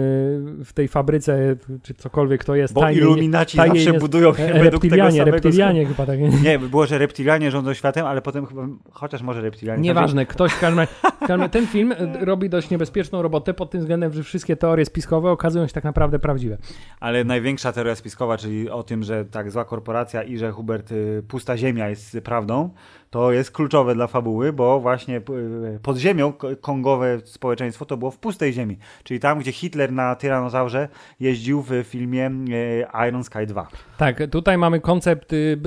w 0.66 0.74
tej 0.74 0.88
fabryce, 0.88 1.56
czy 1.84 1.94
cokolwiek 1.94 2.44
to 2.44 2.56
jest, 2.56 2.74
Bo 2.74 2.82
tajnie, 2.82 3.02
iluminaci 3.02 3.58
tajnie 3.58 3.76
zawsze 3.80 3.92
nie- 3.92 4.00
budują 4.00 4.34
się 4.34 4.44
e, 4.44 4.46
według 4.48 4.62
tego 4.64 4.72
reptilianie, 4.72 5.12
samego 5.20 5.32
reptilianie 5.32 5.86
chyba 5.86 6.06
tak. 6.06 6.20
Nie, 6.44 6.60
było, 6.60 6.86
że 6.86 6.98
reptilianie 6.98 7.52
rządzą 7.52 7.74
światem, 7.74 8.06
ale 8.06 8.22
potem 8.22 8.46
chyba, 8.46 8.65
chociaż 8.92 9.22
może 9.22 9.42
reptilianie. 9.42 9.82
Nieważne, 9.82 10.26
ktoś 10.26 10.52
w 10.58 10.60
każdym 10.60 10.80
razie, 10.80 11.50
ten 11.50 11.68
film 11.68 11.92
y, 11.92 12.26
robi 12.26 12.50
dość 12.50 12.70
niebezpieczną 12.70 13.22
robotę 13.22 13.54
pod 13.54 13.72
tym 13.72 13.82
względem, 13.82 14.14
że 14.14 14.24
wszystkie 14.24 14.56
teorie 14.56 14.86
spiskowe 14.86 15.32
okazują 15.32 15.68
się 15.68 15.74
tak 15.74 15.84
naprawdę 15.84 16.20
prawdziwe. 16.20 16.58
Ale 17.00 17.24
największa 17.24 17.72
teoria 17.72 17.96
spiskowa, 17.96 18.38
czyli 18.38 18.70
o 18.70 18.84
tym, 18.84 19.04
że 19.04 19.26
tak 19.26 19.52
zła 19.52 19.66
korporacja 19.66 20.24
i 20.24 20.38
że 20.38 20.52
Hubert 20.52 20.92
y, 20.92 21.24
pusta 21.28 21.58
ziemia 21.58 21.90
jest 21.90 22.18
prawdą, 22.24 22.70
to 23.10 23.32
jest 23.32 23.52
kluczowe 23.52 23.96
dla 23.96 24.08
fabuły, 24.08 24.54
bo 24.54 24.80
właśnie 24.80 25.18
y, 25.18 25.80
pod 25.84 25.98
ziemią 25.98 26.34
kongowe 26.62 27.20
społeczeństwo 27.24 27.86
to 27.86 27.98
było 27.98 28.12
w 28.12 28.18
pustej 28.18 28.54
ziemi, 28.54 28.78
czyli 29.04 29.20
tam, 29.20 29.40
gdzie 29.40 29.52
Hitler 29.52 29.92
na 29.92 30.16
tyranozaurze 30.16 30.88
jeździł 31.20 31.62
w 31.62 31.84
filmie 31.84 32.32
y, 32.50 33.08
Iron 33.08 33.24
Sky 33.24 33.46
2. 33.48 33.68
Tak, 33.98 34.22
tutaj 34.32 34.58
mamy 34.58 34.80
koncept 34.80 35.34
y, 35.34 35.60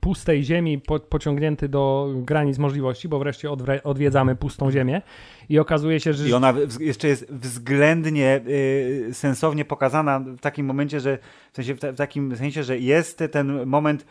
pustej 0.00 0.44
ziemi 0.44 0.78
po, 0.78 1.00
pociągnięty 1.00 1.68
do 1.68 2.12
granic 2.16 2.58
możliwości, 2.58 3.08
bo 3.08 3.18
wreszcie 3.18 3.50
odwiedzamy 3.84 4.36
pustą 4.36 4.70
ziemię 4.70 5.02
i 5.48 5.58
okazuje 5.58 6.00
się, 6.00 6.12
że 6.12 6.28
I 6.28 6.32
ona 6.32 6.54
jeszcze 6.80 7.08
jest 7.08 7.32
względnie 7.32 8.40
y, 8.46 9.08
sensownie 9.12 9.64
pokazana 9.64 10.20
w 10.20 10.40
takim 10.40 10.66
momencie, 10.66 11.00
że 11.00 11.18
w, 11.52 11.56
sensie, 11.56 11.74
w 11.74 11.96
takim 11.96 12.36
sensie, 12.36 12.62
że 12.62 12.78
jest 12.78 13.22
ten 13.30 13.66
moment 13.66 14.06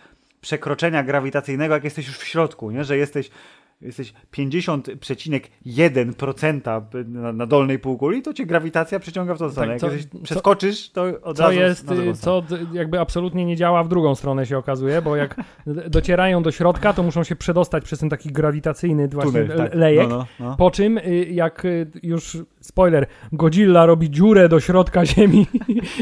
przekroczenia 0.46 1.04
grawitacyjnego, 1.04 1.74
jak 1.74 1.84
jesteś 1.84 2.08
już 2.08 2.18
w 2.18 2.28
środku, 2.28 2.72
nie? 2.72 2.84
że 2.84 2.98
jesteś, 2.98 3.30
jesteś 3.86 4.14
50,1% 5.66 7.06
na, 7.08 7.34
na 7.34 7.46
dolnej 7.46 7.80
półkuli, 7.80 8.22
to 8.22 8.34
cię 8.34 8.46
grawitacja 8.46 9.00
przyciąga 9.00 9.36
w 9.36 9.40
tą 9.40 9.50
stronę. 9.50 9.72
Jak 9.72 9.82
co- 9.82 9.92
jesteś, 9.92 10.12
co- 10.12 10.20
przeskoczysz, 10.20 10.90
to 10.90 11.04
od 11.24 11.38
co 11.38 11.44
razu 11.44 11.60
jest, 11.60 11.92
y, 11.92 12.14
co 12.14 12.44
jakby 12.74 13.00
absolutnie 13.00 13.46
nie 13.46 13.56
działa 13.56 13.84
w 13.84 13.88
drugą 13.88 14.16
stronę 14.16 14.46
się 14.46 14.58
okazuje, 14.58 15.02
bo 15.02 15.16
jak 15.16 15.36
docierają 15.90 16.44
do 16.44 16.52
środka, 16.52 16.94
to 16.94 17.04
muszą 17.04 17.24
się 17.24 17.36
przedostać 17.36 17.84
przez 17.84 18.00
ten 18.00 18.10
taki 18.10 18.30
grawitacyjny 18.32 19.08
właśnie 19.08 19.42
Tunel, 19.42 19.58
tak. 19.58 19.74
lejek. 19.76 20.10
No, 20.10 20.18
no, 20.18 20.26
no. 20.40 20.56
Po 20.58 20.72
czym, 20.72 20.98
y, 20.98 21.28
jak 21.32 21.66
y, 21.66 21.88
już 22.04 22.38
spoiler, 22.60 23.08
Godzilla 23.32 23.86
robi 23.86 24.10
dziurę 24.10 24.50
do 24.50 24.60
środka 24.60 25.06
ziemi 25.16 25.48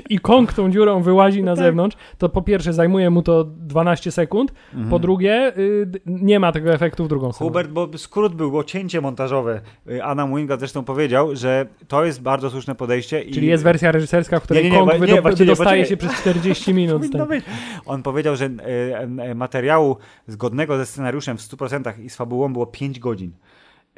i 0.10 0.20
Kong 0.20 0.54
tą 0.54 0.72
dziurą 0.72 1.02
wyłazi 1.02 1.44
na 1.44 1.56
Tak. 1.56 1.64
zewnątrz, 1.66 1.98
to 2.18 2.30
po 2.30 2.42
pierwsze 2.42 2.74
zajmuje 2.74 3.10
mu 3.10 3.22
to 3.22 3.44
12 3.44 4.12
sekund, 4.12 4.54
Mhm. 4.74 4.90
po 4.90 5.00
drugie 5.00 5.58
y, 5.58 5.86
d- 5.86 6.00
nie 6.06 6.40
ma 6.40 6.52
tego 6.52 6.74
efektu 6.74 7.06
w 7.06 7.08
drugą 7.08 7.32
stronę. 7.32 7.50
Hubert, 7.50 7.72
bo 7.74 7.98
skrót 7.98 8.36
był, 8.36 8.50
było 8.50 8.64
cięcie 8.64 9.02
montażowe. 9.02 9.62
Y, 9.90 10.04
Adam 10.04 10.36
Wingard 10.36 10.60
zresztą 10.60 10.84
powiedział, 10.84 11.36
że 11.36 11.66
to 11.88 12.06
jest 12.06 12.22
bardzo 12.22 12.50
słuszne 12.50 12.76
podejście. 12.76 13.22
I 13.22 13.32
Czyli 13.34 13.48
jest 13.48 13.64
wersja 13.64 13.92
reżyserska, 13.92 14.40
w 14.40 14.44
której 14.44 14.64
Nie, 14.64 14.70
nie, 14.70 14.76
nie, 14.76 14.82
Kong 14.90 15.02
wydo- 15.02 15.14
nie, 15.14 15.22
właściwie, 15.22 15.46
wydostaje 15.46 15.86
się 15.86 15.98
przez 15.98 16.12
40 16.14 16.74
minut. 16.84 17.02
być. 17.28 17.46
On 17.86 18.04
powiedział, 18.04 18.36
że 18.36 18.46
e, 18.46 19.00
e, 19.00 19.36
materiału 19.36 19.98
zgodnego 20.28 20.78
ze 20.78 20.86
scenariuszem 20.86 21.38
w 21.38 21.42
100% 21.42 22.00
i 22.04 22.10
z 22.10 22.16
fabułą 22.16 22.54
było 22.54 22.66
5 22.66 23.00
godzin. 23.00 23.32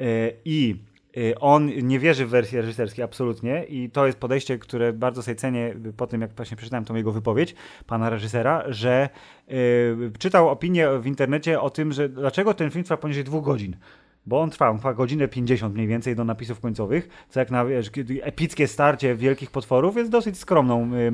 E, 0.00 0.04
I 0.44 0.76
on 1.40 1.66
nie 1.66 1.98
wierzy 1.98 2.26
w 2.26 2.28
wersję 2.28 2.60
reżyserskie 2.60 3.04
absolutnie 3.04 3.64
i 3.64 3.90
to 3.90 4.06
jest 4.06 4.18
podejście, 4.18 4.58
które 4.58 4.92
bardzo 4.92 5.22
sobie 5.22 5.34
cenię 5.34 5.74
po 5.96 6.06
tym, 6.06 6.20
jak 6.20 6.32
właśnie 6.32 6.56
przeczytałem 6.56 6.84
tą 6.84 6.94
jego 6.94 7.12
wypowiedź, 7.12 7.54
pana 7.86 8.10
reżysera, 8.10 8.64
że 8.68 9.08
e, 9.48 9.52
czytał 10.18 10.48
opinię 10.48 10.88
w 10.98 11.06
internecie 11.06 11.60
o 11.60 11.70
tym, 11.70 11.92
że 11.92 12.08
dlaczego 12.08 12.54
ten 12.54 12.70
film 12.70 12.84
trwa 12.84 12.96
poniżej 12.96 13.24
dwóch 13.24 13.44
godzin. 13.44 13.76
Bo 14.26 14.40
on 14.40 14.50
trwa, 14.50 14.70
on 14.70 14.78
trwa 14.78 14.94
godzinę 14.94 15.28
50 15.28 15.74
mniej 15.74 15.86
więcej 15.86 16.16
do 16.16 16.24
napisów 16.24 16.60
końcowych, 16.60 17.08
co 17.28 17.40
jak 17.40 17.50
na 17.50 17.64
wiesz, 17.64 17.90
epickie 18.22 18.68
starcie 18.68 19.14
wielkich 19.14 19.50
potworów 19.50 19.96
jest 19.96 20.10
dosyć 20.10 20.38
skromną 20.38 20.94
y, 20.94 21.12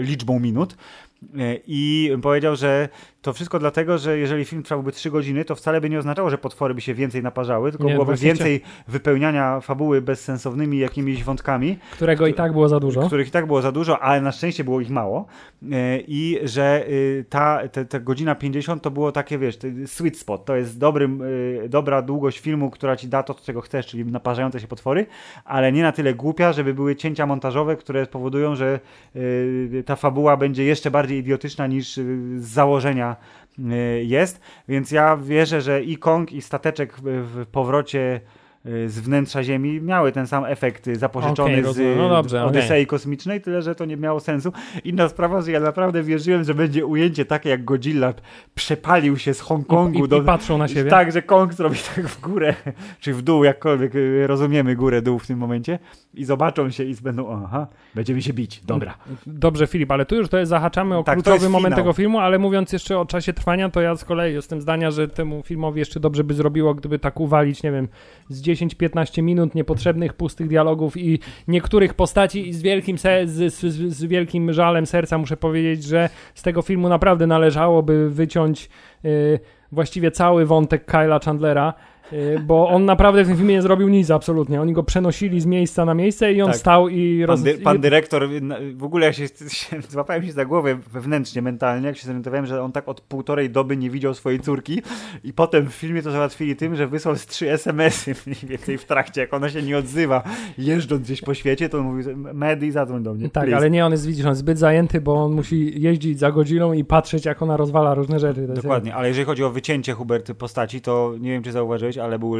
liczbą 0.00 0.40
minut. 0.40 0.76
Y, 1.22 1.60
I 1.66 2.10
powiedział, 2.22 2.56
że 2.56 2.88
to 3.22 3.32
wszystko 3.32 3.58
dlatego, 3.58 3.98
że 3.98 4.18
jeżeli 4.18 4.44
film 4.44 4.62
trwałby 4.62 4.92
3 4.92 5.10
godziny, 5.10 5.44
to 5.44 5.54
wcale 5.54 5.80
by 5.80 5.90
nie 5.90 5.98
oznaczało, 5.98 6.30
że 6.30 6.38
potwory 6.38 6.74
by 6.74 6.80
się 6.80 6.94
więcej 6.94 7.22
naparzały, 7.22 7.70
tylko 7.70 7.86
Nie, 7.86 7.92
byłoby 7.92 8.16
więcej 8.16 8.60
wypełniania 8.88 9.60
fabuły 9.60 10.02
bezsensownymi 10.02 10.78
jakimiś 10.78 11.24
wątkami, 11.24 11.78
Którego 11.92 12.26
i 12.26 12.34
tak 12.34 12.52
było 12.52 12.68
za 12.68 12.80
dużo. 12.80 13.06
których 13.06 13.28
i 13.28 13.30
tak 13.30 13.46
było 13.46 13.62
za 13.62 13.72
dużo, 13.72 14.00
ale 14.00 14.20
na 14.20 14.32
szczęście 14.32 14.64
było 14.64 14.80
ich 14.80 14.90
mało. 14.90 15.26
E, 15.72 16.00
I 16.00 16.38
że 16.42 16.84
y, 16.88 17.24
ta, 17.28 17.68
te, 17.68 17.84
te 17.84 18.00
godzina 18.00 18.34
50 18.34 18.82
to 18.82 18.90
było 18.90 19.12
takie, 19.12 19.38
wiesz, 19.38 19.58
sweet 19.86 20.18
spot. 20.18 20.44
To 20.44 20.56
jest 20.56 20.78
dobrym, 20.78 21.22
y, 21.22 21.68
dobra 21.68 22.02
długość 22.02 22.40
filmu, 22.40 22.70
która 22.70 22.96
ci 22.96 23.08
da 23.08 23.22
to, 23.22 23.34
czego 23.34 23.60
chcesz, 23.60 23.86
czyli 23.86 24.04
naparzające 24.04 24.60
się 24.60 24.66
potwory, 24.66 25.06
ale 25.44 25.72
nie 25.72 25.82
na 25.82 25.92
tyle 25.92 26.14
głupia, 26.14 26.52
żeby 26.52 26.74
były 26.74 26.96
cięcia 26.96 27.26
montażowe, 27.26 27.76
które 27.76 28.04
spowodują, 28.04 28.56
że 28.56 28.80
y, 29.16 29.82
ta 29.86 29.96
fabuła 29.96 30.36
będzie 30.36 30.64
jeszcze 30.64 30.90
bardziej 30.90 31.11
idiotyczna 31.18 31.66
niż 31.66 31.98
y, 31.98 32.40
z 32.40 32.44
założenia 32.44 33.16
y, 33.58 34.04
jest. 34.04 34.40
Więc 34.68 34.90
ja 34.90 35.16
wierzę, 35.16 35.60
że 35.60 35.82
i 35.82 35.96
Kong, 35.96 36.32
i 36.32 36.42
stateczek 36.42 36.94
w, 37.04 37.46
powrocie 37.52 38.20
z 38.64 39.00
wnętrza 39.00 39.44
Ziemi 39.44 39.80
miały 39.80 40.12
ten 40.12 40.26
sam 40.26 40.44
efekt 40.44 40.88
y, 40.88 40.96
zapożyczony 40.96 41.68
Okej, 41.68 41.74
z. 41.74 41.98
No 41.98 42.08
dobrze, 42.08 42.44
Odysei 42.44 42.86
Kosmicznej, 42.86 43.40
tyle 43.40 43.62
że 43.62 43.74
to 43.74 43.84
nie 43.84 43.96
miało 43.96 44.20
sensu. 44.20 44.52
Inna 44.84 45.08
sprawa, 45.08 45.40
że 45.40 45.52
ja 45.52 45.60
naprawdę 45.60 46.02
wierzyłem, 46.02 46.44
że 46.44 46.54
będzie 46.54 46.86
ujęcie 46.86 47.24
takie 47.24 47.48
jak 47.48 47.64
Godzilla 47.64 48.14
przepalił 48.54 49.18
się 49.18 49.34
z 49.34 49.40
Hongkongu 49.40 50.04
I, 50.04 50.08
do... 50.08 50.22
i 50.22 50.24
patrzą 50.24 50.58
na 50.58 50.68
siebie. 50.68 50.90
Tak, 50.90 51.12
że 51.12 51.22
Kong 51.22 51.54
zrobi 51.54 51.76
tak 51.96 52.08
w 52.08 52.20
górę, 52.20 52.54
czy 53.00 53.14
w 53.14 53.22
dół, 53.22 53.44
jakkolwiek 53.44 53.94
y, 53.94 54.26
rozumiemy 54.26 54.76
górę, 54.76 55.02
dół 55.02 55.18
w 55.18 55.26
tym 55.26 55.38
momencie 55.38 55.78
i 56.14 56.24
zobaczą 56.24 56.70
się 56.70 56.84
i 56.84 56.94
będą, 57.02 57.42
aha, 57.44 57.66
będziemy 57.94 58.22
się 58.22 58.32
bić, 58.32 58.60
dobra. 58.64 58.94
Dobrze, 59.26 59.66
Filip, 59.66 59.90
ale 59.90 60.06
tu 60.06 60.16
już 60.16 60.28
to 60.28 60.38
jest, 60.38 60.50
zahaczamy 60.50 60.98
o 60.98 61.02
Tak, 61.02 61.14
kluczowy 61.14 61.48
moment 61.48 61.74
finał. 61.74 61.84
tego 61.84 61.92
filmu, 61.92 62.18
ale 62.18 62.38
mówiąc 62.38 62.72
jeszcze 62.72 62.98
o 62.98 63.06
czasie 63.06 63.32
trwania, 63.32 63.68
to 63.68 63.80
ja 63.80 63.96
z 63.96 64.04
kolei 64.04 64.34
jestem 64.34 64.60
zdania, 64.60 64.90
że 64.90 65.08
temu 65.08 65.42
filmowi 65.42 65.78
jeszcze 65.78 66.00
dobrze 66.00 66.24
by 66.24 66.34
zrobiło, 66.34 66.74
gdyby 66.74 66.98
tak 66.98 67.20
uwalić, 67.20 67.62
nie 67.62 67.72
wiem, 67.72 67.88
z 68.28 68.42
10-15 68.54 69.22
minut 69.22 69.54
niepotrzebnych, 69.54 70.12
pustych 70.14 70.48
dialogów 70.48 70.96
i 70.96 71.18
niektórych 71.48 71.94
postaci. 71.94 72.48
I 72.48 72.52
z 72.52 72.62
wielkim, 72.62 72.98
se- 72.98 73.26
z, 73.26 73.54
z, 73.54 73.92
z 73.96 74.04
wielkim 74.04 74.52
żalem 74.52 74.86
serca 74.86 75.18
muszę 75.18 75.36
powiedzieć, 75.36 75.84
że 75.84 76.08
z 76.34 76.42
tego 76.42 76.62
filmu 76.62 76.88
naprawdę 76.88 77.26
należałoby 77.26 78.10
wyciąć 78.10 78.68
y, 79.04 79.40
właściwie 79.72 80.10
cały 80.10 80.46
wątek 80.46 80.84
Kyla 80.84 81.18
Chandlera, 81.24 81.74
y, 82.12 82.40
bo 82.46 82.68
on 82.68 82.84
naprawdę 82.84 83.24
w 83.24 83.28
tym 83.28 83.36
filmie 83.36 83.54
nie 83.54 83.62
zrobił 83.62 83.88
nic 83.88 84.10
absolutnie. 84.10 84.60
Oni 84.60 84.72
go 84.72 84.82
przenosili 84.82 85.40
z 85.40 85.46
miejsca 85.46 85.84
na 85.84 85.94
miejsce 85.94 86.32
i 86.32 86.42
on 86.42 86.48
Tak. 86.50 86.56
stał 86.56 86.88
i 86.88 87.24
Pan, 87.26 87.42
dy, 87.42 87.54
pan 87.54 87.80
dyrektor, 87.80 88.28
w 88.74 88.84
ogóle 88.84 89.06
jak 89.06 89.14
się, 89.14 89.26
się 89.48 89.76
złapałem 89.88 90.22
się 90.26 90.32
za 90.32 90.44
głowę 90.44 90.78
wewnętrznie, 90.92 91.42
mentalnie, 91.42 91.86
jak 91.86 91.96
się 91.96 92.06
zorientowałem, 92.06 92.46
że 92.46 92.62
on 92.62 92.72
tak 92.72 92.88
od 92.88 93.00
półtorej 93.00 93.50
doby 93.50 93.76
nie 93.76 93.90
widział 93.90 94.14
swojej 94.14 94.40
córki 94.40 94.82
i 95.24 95.32
potem 95.32 95.66
w 95.70 95.72
filmie 95.74 96.02
to 96.02 96.10
załatwili 96.10 96.56
tym, 96.56 96.76
że 96.76 96.86
wysłał 96.86 97.16
z 97.16 97.26
trzy 97.26 97.50
SMS-y 97.52 98.14
mniej 98.26 98.38
więcej 98.44 98.78
w 98.78 98.84
trakcie, 98.84 99.20
jak 99.20 99.34
ona 99.34 99.48
się 99.48 99.62
nie 99.62 99.78
odzywa, 99.78 100.22
jeżdżąc 100.58 101.02
gdzieś 101.02 101.20
po 101.20 101.34
świecie, 101.34 101.68
to 101.68 101.78
on 101.78 101.84
mówi, 101.84 102.04
Medy, 102.34 102.72
zadzwoń 102.72 103.02
do 103.02 103.14
mnie, 103.14 103.28
Tak, 103.30 103.44
please. 103.44 103.56
ale 103.56 103.70
nie, 103.70 103.86
on 103.86 103.92
jest, 103.92 104.06
widzisz, 104.06 104.24
on 104.24 104.30
jest 104.30 104.40
zbyt 104.40 104.58
zajęty, 104.58 105.00
bo 105.00 105.24
on 105.24 105.32
musi 105.32 105.82
jeździć 105.82 106.18
za 106.18 106.32
Godzillą 106.32 106.72
i 106.72 106.84
patrzeć, 106.84 107.24
jak 107.24 107.42
ona 107.42 107.56
rozwala 107.56 107.94
różne 107.94 108.18
rzeczy. 108.18 108.46
Dokładnie, 108.46 108.94
ale 108.94 109.08
jeżeli 109.08 109.26
chodzi 109.26 109.44
o 109.44 109.50
wycięcie 109.62 109.92
Hubert 109.92 110.32
postaci, 110.32 110.80
to 110.80 111.14
nie 111.20 111.30
wiem, 111.30 111.42
czy 111.42 111.52
zauważyłeś, 111.52 111.98
ale 111.98 112.18
był 112.18 112.34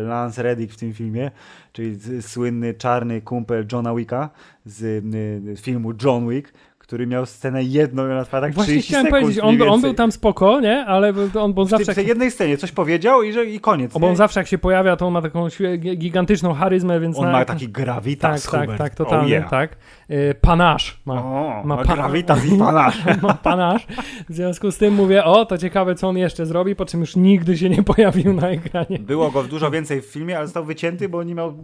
Lance 0.00 0.42
Reddick 0.42 0.74
w 0.74 0.76
tym 0.76 0.92
filmie, 0.92 1.30
czyli 1.72 1.94
z- 1.94 2.26
słynny 2.26 2.74
czarny 2.74 3.20
kumpel 3.20 3.66
Johna 3.72 3.94
Wicka 3.94 4.30
z 4.64 4.82
y, 4.82 5.56
filmu 5.56 5.92
John 6.04 6.28
Wick, 6.28 6.52
który 6.78 7.06
miał 7.06 7.26
scenę 7.26 7.62
jedną 7.62 8.08
i 8.08 8.10
ona 8.10 8.24
trwa 8.24 8.40
tak 8.40 8.54
Właśnie 8.54 8.72
30 8.72 8.88
chciałem 8.88 9.06
sekund 9.06 9.22
powiedzieć, 9.22 9.44
on, 9.44 9.68
on 9.68 9.80
był 9.80 9.94
tam 9.94 10.12
spoko, 10.12 10.60
nie? 10.60 10.84
Ale 10.86 11.12
on, 11.40 11.54
bo 11.54 11.62
on 11.62 11.68
zawsze, 11.68 11.92
w 11.92 11.94
tej 11.94 12.06
jednej 12.06 12.30
scenie 12.30 12.56
coś 12.56 12.72
powiedział 12.72 13.22
i, 13.22 13.32
że, 13.32 13.44
i 13.46 13.60
koniec. 13.60 13.98
bo 13.98 14.08
on 14.08 14.16
zawsze 14.16 14.40
jak 14.40 14.46
się 14.46 14.58
pojawia, 14.58 14.96
to 14.96 15.06
on 15.06 15.12
ma 15.12 15.22
taką 15.22 15.48
gigantyczną 15.80 16.54
charyzmę, 16.54 17.00
więc... 17.00 17.18
On 17.18 17.24
na, 17.24 17.32
ma 17.32 17.44
taki 17.44 17.68
gravitas, 17.68 18.42
Tak, 18.42 18.52
tak, 18.52 18.60
Hubert. 18.60 18.78
tak, 18.78 18.94
totalnie, 18.94 19.24
oh, 19.24 19.30
yeah. 19.30 19.50
tak. 19.50 19.76
Y, 20.10 20.34
panasz. 20.40 21.00
Ma, 21.04 21.14
O, 21.24 21.62
ma 21.64 21.76
pa- 21.76 21.94
gravitas 21.94 22.46
i 22.46 22.58
panasz. 22.58 23.02
ma 23.22 23.34
panasz. 23.34 23.86
W 24.28 24.34
związku 24.34 24.70
z 24.70 24.78
tym 24.78 24.94
mówię, 24.94 25.24
o, 25.24 25.46
to 25.46 25.58
ciekawe, 25.58 25.94
co 25.94 26.08
on 26.08 26.16
jeszcze 26.18 26.46
zrobi, 26.46 26.76
po 26.76 26.84
czym 26.84 27.00
już 27.00 27.16
nigdy 27.16 27.56
się 27.58 27.70
nie 27.70 27.82
pojawił 27.82 28.32
na 28.32 28.48
ekranie. 28.48 28.98
Było 28.98 29.30
go 29.30 29.42
dużo 29.42 29.70
więcej 29.70 30.00
w 30.02 30.06
filmie, 30.06 30.36
ale 30.38 30.46
został 30.46 30.64
wycięty, 30.64 31.08
bo 31.08 31.22
nie 31.22 31.34
miał 31.34 31.54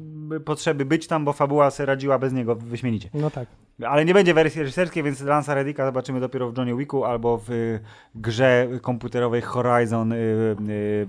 potrzeby 0.45 0.85
być 0.85 1.07
tam, 1.07 1.25
bo 1.25 1.33
fabuła 1.33 1.71
se 1.71 1.87
radziła 1.87 2.19
bez 2.19 2.33
niego 2.33 2.55
wyśmienicie. 2.57 3.09
No 3.15 3.31
tak. 3.31 3.49
Ale 3.87 4.05
nie 4.05 4.15
będzie 4.15 4.35
wersji 4.35 4.61
reżyserskiej, 4.61 5.03
więc 5.03 5.21
Lansa 5.23 5.55
Reddicka 5.55 5.87
zobaczymy 5.87 6.21
dopiero 6.21 6.51
w 6.51 6.57
Johnny 6.59 6.77
Wicku 6.77 7.05
albo 7.05 7.39
w 7.39 7.51
y, 7.51 7.81
grze 8.15 8.69
komputerowej 8.83 9.41
Horizon 9.43 10.13
y, 10.13 10.17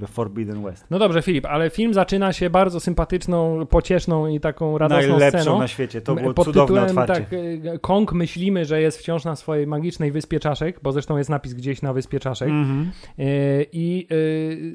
y, 0.04 0.08
Forbidden 0.08 0.64
West. 0.64 0.86
No 0.90 1.00
dobrze, 1.00 1.22
Filip, 1.22 1.46
ale 1.46 1.70
film 1.70 1.94
zaczyna 1.94 2.34
się 2.34 2.50
bardzo 2.50 2.80
sympatyczną, 2.80 3.66
pocieszną 3.66 4.28
i 4.28 4.40
taką 4.40 4.78
radosną 4.78 5.10
Najlepszą 5.12 5.40
sceną. 5.42 5.60
na 5.60 5.68
świecie. 5.68 6.02
To 6.02 6.16
było 6.16 6.34
cudowne 6.34 6.84
otwarcie. 6.86 7.14
tak, 7.14 7.21
y, 7.34 7.80
Kong 7.82 8.14
myślimy, 8.14 8.66
że 8.66 8.82
jest 8.82 8.98
wciąż 9.00 9.24
na 9.26 9.36
swojej 9.36 9.68
magicznej 9.68 10.12
wyspie 10.12 10.40
czaszek, 10.40 10.80
bo 10.84 10.92
zresztą 10.92 11.18
jest 11.18 11.30
napis 11.30 11.54
gdzieś 11.54 11.82
na 11.82 11.94
wyspie 11.94 12.20
czaszek 12.20 12.50
Mhm. 12.50 12.92
y, 13.20 13.66
i 13.72 14.08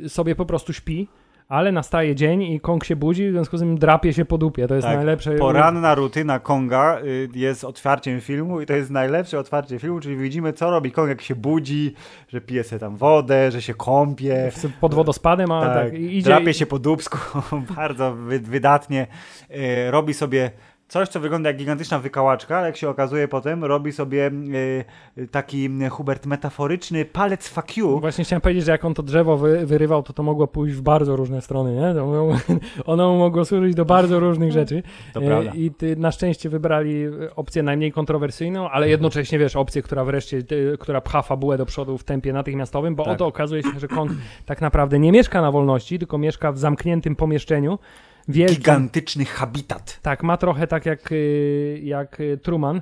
y, 0.05 0.09
sobie 0.09 0.35
po 0.35 0.47
prostu 0.47 0.73
śpi, 0.73 1.09
ale 1.49 1.73
nastaje 1.73 2.15
dzień 2.15 2.43
i 2.43 2.61
Kong 2.61 2.85
się 2.85 2.97
budzi, 2.97 3.29
w 3.29 3.33
związku 3.33 3.57
z 3.57 3.61
tym 3.61 3.79
drapie 3.79 4.13
się 4.13 4.25
po 4.25 4.39
dupie. 4.39 4.69
To 4.69 4.75
jest 4.75 4.87
Tak, 4.87 4.97
najlepsze. 4.97 5.33
Poranna 5.33 5.95
rutyna 5.95 6.39
Konga 6.39 6.99
y, 7.05 7.29
jest 7.35 7.65
otwarciem 7.65 8.21
filmu 8.21 8.61
i 8.61 8.67
to 8.67 8.73
jest 8.73 8.91
najlepsze 8.91 9.39
otwarcie 9.39 9.79
filmu, 9.79 10.01
czyli 10.01 10.17
widzimy 10.17 10.53
co 10.53 10.71
robi 10.71 10.93
Kong 10.93 11.09
jak 11.09 11.23
się 11.23 11.35
budzi, 11.35 11.95
że 12.29 12.41
pije 12.41 12.65
sobie 12.65 12.79
tam 12.81 12.97
wodę, 12.97 13.51
że 13.51 13.63
się 13.63 13.75
kąpie, 13.75 14.51
pod 14.81 14.95
wodospadem, 14.95 15.51
a 15.53 15.61
tak, 15.61 15.75
tak, 15.91 16.01
idzie. 16.01 16.23
drapie 16.23 16.55
się 16.55 16.67
po 16.67 16.79
dubsku 16.79 17.19
bardzo 17.77 18.15
wy, 18.15 18.41
wydatnie, 18.41 19.07
y, 19.51 19.91
robi 19.91 20.15
sobie 20.15 20.51
coś, 20.89 21.09
co 21.09 21.21
wygląda 21.21 21.51
jak 21.51 21.57
gigantyczna 21.57 21.99
wykałaczka, 21.99 22.57
ale 22.59 22.67
jak 22.67 22.77
się 22.77 22.89
okazuje 22.89 23.29
potem, 23.29 23.65
robi 23.65 23.93
sobie 23.93 24.27
y, 24.27 24.85
y, 25.23 25.29
taki 25.29 25.71
Hubert 25.91 26.27
metaforyczny 26.27 27.05
palec 27.05 27.49
fuck 27.49 27.77
you. 27.77 28.01
Właśnie 28.01 28.25
chciałem 28.25 28.41
powiedzieć, 28.41 28.65
że 28.65 28.73
jak 28.73 28.85
on 28.85 28.95
to 28.95 29.03
drzewo 29.03 29.37
wy, 29.37 29.67
wyrywał, 29.67 30.03
to 30.03 30.13
to 30.13 30.23
mogło 30.23 30.47
pójść 30.47 30.77
w 30.77 30.81
bardzo 30.83 31.17
różne 31.17 31.43
strony, 31.43 31.75
nie? 31.75 32.03
Ono 32.85 33.13
mu 33.13 33.19
mogło 33.19 33.45
służyć 33.45 33.75
do 33.75 33.85
bardzo 33.85 34.21
różnych 34.21 34.53
rzeczy. 34.53 34.83
To 35.15 35.21
E, 35.21 35.27
prawda. 35.27 35.51
I 35.55 35.71
ty, 35.71 35.97
na 35.97 36.13
szczęście 36.13 36.49
wybrali 36.49 37.05
e, 37.05 37.35
opcję 37.37 37.63
najmniej 37.63 37.93
kontrowersyjną, 37.93 38.71
ale 38.71 38.89
jednocześnie, 38.89 39.39
wiesz, 39.39 39.57
opcję, 39.57 39.83
która 39.83 40.05
wreszcie, 40.05 40.43
ty, 40.43 40.77
która 40.81 41.01
pcha 41.01 41.23
fabułę 41.23 41.59
do 41.59 41.67
przodu 41.67 41.99
w 41.99 42.05
tempie 42.05 42.33
natychmiastowym, 42.33 42.95
bo 42.95 43.05
Tak. 43.05 43.13
oto 43.13 43.27
okazuje 43.27 43.63
się, 43.63 43.81
że 43.81 43.89
Kong 43.89 44.11
tak 44.47 44.61
naprawdę 44.61 44.99
nie 44.99 45.13
mieszka 45.13 45.43
na 45.43 45.53
wolności, 45.53 45.99
tylko 45.99 46.19
mieszka 46.19 46.53
w 46.53 46.59
zamkniętym 46.59 47.17
pomieszczeniu. 47.17 47.79
Wielkim, 48.29 48.57
Gigantyczny 48.57 49.25
habitat. 49.25 49.99
tak, 50.03 50.23
ma 50.23 50.37
trochę 50.37 50.67
tak 50.67 50.87
jak, 50.87 51.13
y, 51.13 51.81
jak 51.85 52.21
y, 52.21 52.39
Truman. 52.43 52.81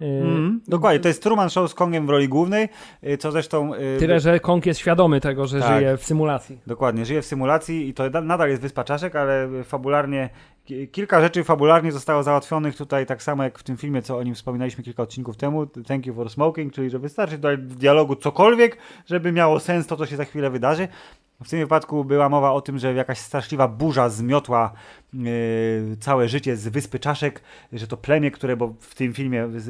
Mm, 0.00 0.60
dokładnie, 0.68 1.00
to 1.00 1.08
jest 1.08 1.22
Truman 1.22 1.50
Show 1.50 1.70
z 1.70 1.74
Kongiem 1.74 2.06
w 2.06 2.10
roli 2.10 2.28
głównej, 2.28 2.68
co 3.18 3.32
zresztą... 3.32 3.72
Tyle, 3.98 4.20
że 4.20 4.40
Kong 4.40 4.66
jest 4.66 4.80
świadomy 4.80 5.20
tego, 5.20 5.46
że 5.46 5.60
Tak. 5.60 5.78
żyje 5.78 5.96
w 5.96 6.04
symulacji. 6.04 6.58
Dokładnie, 6.66 7.04
żyje 7.06 7.22
w 7.22 7.26
symulacji 7.26 7.88
i 7.88 7.94
to 7.94 8.10
da- 8.10 8.20
nadal 8.20 8.48
jest 8.48 8.62
Wyspa 8.62 8.84
Czaszek, 8.84 9.16
ale 9.16 9.48
fabularnie, 9.64 10.30
ki- 10.64 10.88
kilka 10.88 11.20
rzeczy 11.20 11.44
fabularnie 11.44 11.92
zostało 11.92 12.22
załatwionych 12.22 12.76
tutaj 12.76 13.06
tak 13.06 13.22
samo 13.22 13.42
jak 13.42 13.58
w 13.58 13.62
tym 13.62 13.76
filmie, 13.76 14.02
co 14.02 14.18
o 14.18 14.22
nim 14.22 14.34
wspominaliśmy 14.34 14.84
kilka 14.84 15.02
odcinków 15.02 15.36
temu, 15.36 15.66
Thank 15.66 16.06
You 16.06 16.14
for 16.14 16.30
Smoking, 16.30 16.72
czyli 16.72 16.90
że 16.90 16.98
wystarczy 16.98 17.36
tutaj 17.36 17.56
w 17.56 17.74
dialogu 17.74 18.16
cokolwiek, 18.16 18.76
żeby 19.06 19.32
miało 19.32 19.60
sens 19.60 19.86
to, 19.86 19.96
co 19.96 20.06
się 20.06 20.16
za 20.16 20.24
chwilę 20.24 20.50
wydarzy. 20.50 20.88
W 21.44 21.48
tym 21.48 21.58
wypadku 21.58 22.04
była 22.04 22.28
mowa 22.28 22.52
o 22.52 22.60
tym, 22.60 22.78
że 22.78 22.94
jakaś 22.94 23.18
straszliwa 23.18 23.68
burza 23.68 24.08
zmiotła 24.08 24.72
całe 26.00 26.28
życie 26.28 26.56
z 26.56 26.68
Wyspy 26.68 26.98
Czaszek, 26.98 27.42
że 27.72 27.86
to 27.86 27.96
plemię, 27.96 28.30
które, 28.30 28.56
bo 28.56 28.74
w 28.80 28.94
tym 28.94 29.12
filmie, 29.12 29.48
z, 29.56 29.64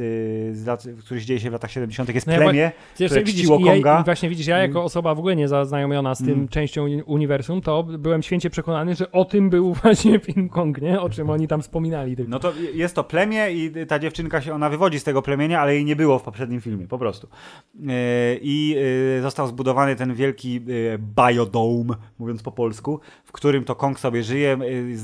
z 0.56 0.66
lat, 0.66 0.84
który 1.04 1.20
dzieje 1.20 1.40
się 1.40 1.50
w 1.50 1.52
latach 1.52 1.70
70., 1.70 2.14
jest 2.14 2.26
No 2.26 2.32
ja 2.32 2.38
plemię, 2.38 2.72
Zresztą 2.96 3.14
które 3.14 3.24
widzisz, 3.24 3.46
i, 3.46 3.64
ja, 3.64 3.72
Konga. 3.72 4.00
i 4.00 4.04
właśnie 4.04 4.28
widzisz, 4.28 4.46
ja 4.46 4.58
jako 4.58 4.84
osoba 4.84 5.14
w 5.14 5.18
ogóle 5.18 5.36
nie 5.36 5.48
zaznajomiona 5.48 6.14
z 6.14 6.18
tym 6.18 6.32
Mm. 6.32 6.48
częścią 6.48 6.84
uni- 6.84 7.02
uniwersum, 7.06 7.60
to 7.60 7.82
byłem 7.82 8.22
święcie 8.22 8.50
przekonany, 8.50 8.94
że 8.94 9.12
o 9.12 9.24
tym 9.24 9.50
był 9.50 9.74
właśnie 9.82 10.18
film 10.20 10.48
Kong, 10.48 10.82
nie? 10.82 11.00
O 11.00 11.10
czym 11.10 11.30
oni 11.30 11.48
tam 11.48 11.62
wspominali. 11.62 12.16
Tylko. 12.16 12.30
No 12.30 12.38
to 12.38 12.52
jest 12.74 12.94
to 12.94 13.04
plemię 13.04 13.50
i 13.52 13.86
ta 13.86 13.98
dziewczynka 13.98 14.40
się, 14.40 14.54
ona 14.54 14.70
wywodzi 14.70 15.00
z 15.00 15.04
tego 15.04 15.22
plemienia, 15.22 15.60
ale 15.60 15.74
jej 15.74 15.84
nie 15.84 15.96
było 15.96 16.18
w 16.18 16.22
poprzednim 16.22 16.60
filmie, 16.60 16.86
po 16.86 16.98
prostu. 16.98 17.28
Yy, 17.80 17.90
I 18.42 18.76
został 19.22 19.46
zbudowany 19.48 19.96
ten 19.96 20.14
wielki 20.14 20.60
biodome, 21.16 21.94
mówiąc 22.18 22.42
po 22.42 22.52
polsku, 22.52 23.00
w 23.24 23.32
którym 23.32 23.64
to 23.64 23.74
Kong 23.74 24.00
sobie 24.00 24.22
żyje 24.22 24.58
yy, 24.60 24.98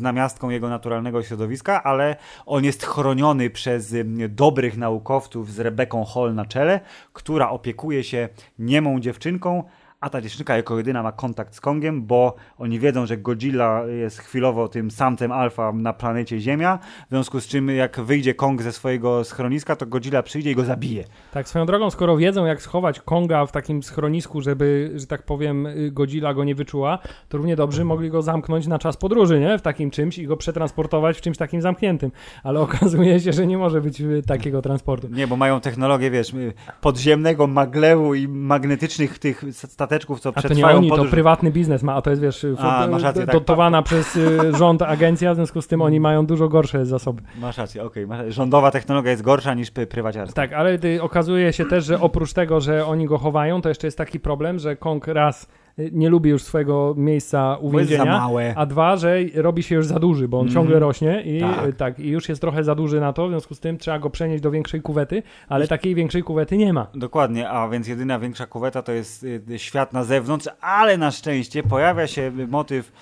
jego 0.50 0.68
naturalnego 0.68 1.22
środowiska, 1.22 1.82
ale 1.82 2.16
on 2.46 2.64
jest 2.64 2.86
chroniony 2.86 3.50
przez 3.50 3.94
dobrych 4.28 4.76
naukowców 4.76 5.52
z 5.52 5.60
Rebeką 5.60 6.04
Hall 6.04 6.34
na 6.34 6.44
czele, 6.44 6.80
która 7.12 7.50
opiekuje 7.50 8.04
się 8.04 8.28
niemą 8.58 9.00
dziewczynką, 9.00 9.64
a 10.00 10.10
ta 10.10 10.20
dziewczynka 10.20 10.56
jako 10.56 10.78
jedyna 10.78 11.02
ma 11.02 11.12
kontakt 11.12 11.54
z 11.54 11.60
Kongiem, 11.60 12.02
bo 12.02 12.34
oni 12.58 12.80
wiedzą, 12.80 13.06
że 13.06 13.16
Godzilla 13.16 13.82
jest 13.86 14.18
chwilowo 14.18 14.68
tym 14.68 14.90
samcem 14.90 15.32
alfa 15.32 15.72
na 15.72 15.92
planecie 15.92 16.40
Ziemia, 16.40 16.78
w 17.06 17.10
związku 17.10 17.40
z 17.40 17.46
czym 17.46 17.68
jak 17.68 18.00
wyjdzie 18.00 18.34
Kong 18.34 18.62
ze 18.62 18.72
swojego 18.72 19.24
schroniska, 19.24 19.76
to 19.76 19.86
Godzilla 19.86 20.22
przyjdzie 20.22 20.50
i 20.50 20.54
go 20.54 20.64
zabije. 20.64 21.04
Tak, 21.32 21.48
swoją 21.48 21.66
drogą, 21.66 21.90
skoro 21.90 22.16
wiedzą, 22.16 22.46
jak 22.46 22.62
schować 22.62 23.00
Konga 23.00 23.46
w 23.46 23.52
takim 23.52 23.82
schronisku, 23.82 24.40
żeby, 24.40 24.92
że 24.94 25.06
tak 25.06 25.22
powiem, 25.22 25.66
y, 25.66 25.90
Godzilla 25.90 26.34
go 26.34 26.44
nie 26.44 26.54
wyczuła, 26.54 26.98
to 27.28 27.38
równie 27.38 27.56
dobrze 27.56 27.84
mogli 27.84 28.10
go 28.10 28.22
zamknąć 28.22 28.66
na 28.66 28.78
czas 28.78 28.96
podróży, 28.96 29.40
nie? 29.40 29.58
W 29.58 29.62
takim 29.62 29.90
czymś 29.90 30.18
i 30.18 30.26
go 30.26 30.36
przetransportować 30.36 31.18
w 31.18 31.20
czymś 31.20 31.36
takim 31.36 31.62
zamkniętym. 31.62 32.10
Ale 32.42 32.60
okazuje 32.68 33.20
się, 33.20 33.32
że 33.32 33.46
nie 33.46 33.58
może 33.58 33.80
być 33.80 34.00
y, 34.00 34.22
takiego 34.26 34.62
transportu. 34.62 35.08
Nie, 35.08 35.26
bo 35.26 35.36
mają 35.36 35.60
technologię, 35.60 36.10
wiesz, 36.10 36.34
y, 36.34 36.52
podziemnego 36.80 37.46
maglewu 37.46 38.14
i 38.14 38.28
magnetycznych 38.28 39.18
tych 39.18 39.44
stateczków, 39.88 40.20
co 40.20 40.32
A 40.34 40.42
to 40.42 40.54
nie 40.54 40.66
oni, 40.66 40.88
to 40.88 40.94
podróż. 40.96 41.10
prywatny 41.10 41.50
biznes 41.50 41.82
ma, 41.82 41.94
a 41.94 42.02
to 42.02 42.10
jest, 42.10 42.22
wiesz, 42.22 42.46
A, 42.58 42.86
masz 42.86 43.02
rację, 43.02 43.26
tak. 43.26 43.34
dotowana 43.34 43.82
przez 43.82 44.16
y, 44.16 44.56
rząd 44.58 44.82
agencja, 44.82 45.32
w 45.32 45.36
związku 45.36 45.62
z 45.62 45.66
tym 45.66 45.82
oni 45.82 46.00
mają 46.00 46.26
dużo 46.26 46.48
gorsze 46.48 46.86
zasoby. 46.86 47.22
Masz 47.40 47.58
rację, 47.58 47.84
okej. 47.84 48.06
masz- 48.06 48.34
Rządowa 48.34 48.70
technologia 48.70 49.10
jest 49.10 49.22
gorsza 49.22 49.54
niż 49.54 49.70
pry- 49.72 49.86
prywaciarska. 49.86 50.34
Tak, 50.34 50.52
ale 50.52 50.78
okazuje 51.02 51.52
się 51.52 51.64
też, 51.64 51.84
że 51.84 52.00
oprócz 52.00 52.32
tego, 52.32 52.60
że 52.60 52.86
oni 52.86 53.06
go 53.06 53.18
chowają, 53.18 53.62
to 53.62 53.68
jeszcze 53.68 53.86
jest 53.86 53.98
taki 53.98 54.20
problem, 54.20 54.58
że 54.58 54.76
Kong 54.76 55.06
raz 55.06 55.46
nie 55.92 56.08
lubi 56.10 56.30
już 56.30 56.42
swojego 56.42 56.94
miejsca 56.96 57.38
Bo 57.38 57.52
jest 57.52 57.62
za 57.62 57.66
uwięzienia, 57.96 58.04
małe. 58.18 58.52
a 58.56 58.66
dwa, 58.66 58.96
że 58.96 59.16
robi 59.34 59.62
się 59.62 59.74
już 59.74 59.86
za 59.86 59.98
duży, 59.98 60.28
bo 60.28 60.38
on 60.40 60.46
Mhm. 60.46 60.54
ciągle 60.54 60.78
rośnie 60.78 61.22
i 61.22 61.40
Tak. 61.40 61.56
tak. 61.66 61.76
tak, 61.76 61.98
i 62.00 62.08
już 62.08 62.28
jest 62.28 62.40
trochę 62.40 62.64
za 62.64 62.74
duży 62.74 63.00
na 63.00 63.12
to, 63.12 63.26
w 63.26 63.30
związku 63.30 63.54
z 63.54 63.60
tym 63.60 63.78
trzeba 63.78 63.98
go 63.98 64.10
przenieść 64.10 64.42
do 64.42 64.50
większej 64.50 64.82
kuwety, 64.82 65.22
ale 65.48 65.68
takiej 65.68 65.94
większej 65.94 66.22
kuwety 66.22 66.56
nie 66.56 66.72
ma. 66.72 66.86
Dokładnie, 66.94 67.48
a 67.50 67.68
więc 67.68 67.88
jedyna 67.88 68.18
większa 68.18 68.46
kuweta 68.46 68.82
to 68.82 68.92
jest 68.92 69.24
y, 69.24 69.58
świat 69.58 69.92
na 69.92 70.04
zewnątrz, 70.04 70.48
ale 70.60 70.98
na 70.98 71.10
szczęście 71.10 71.62
pojawia 71.62 72.06
się 72.06 72.32
motyw 72.48 72.92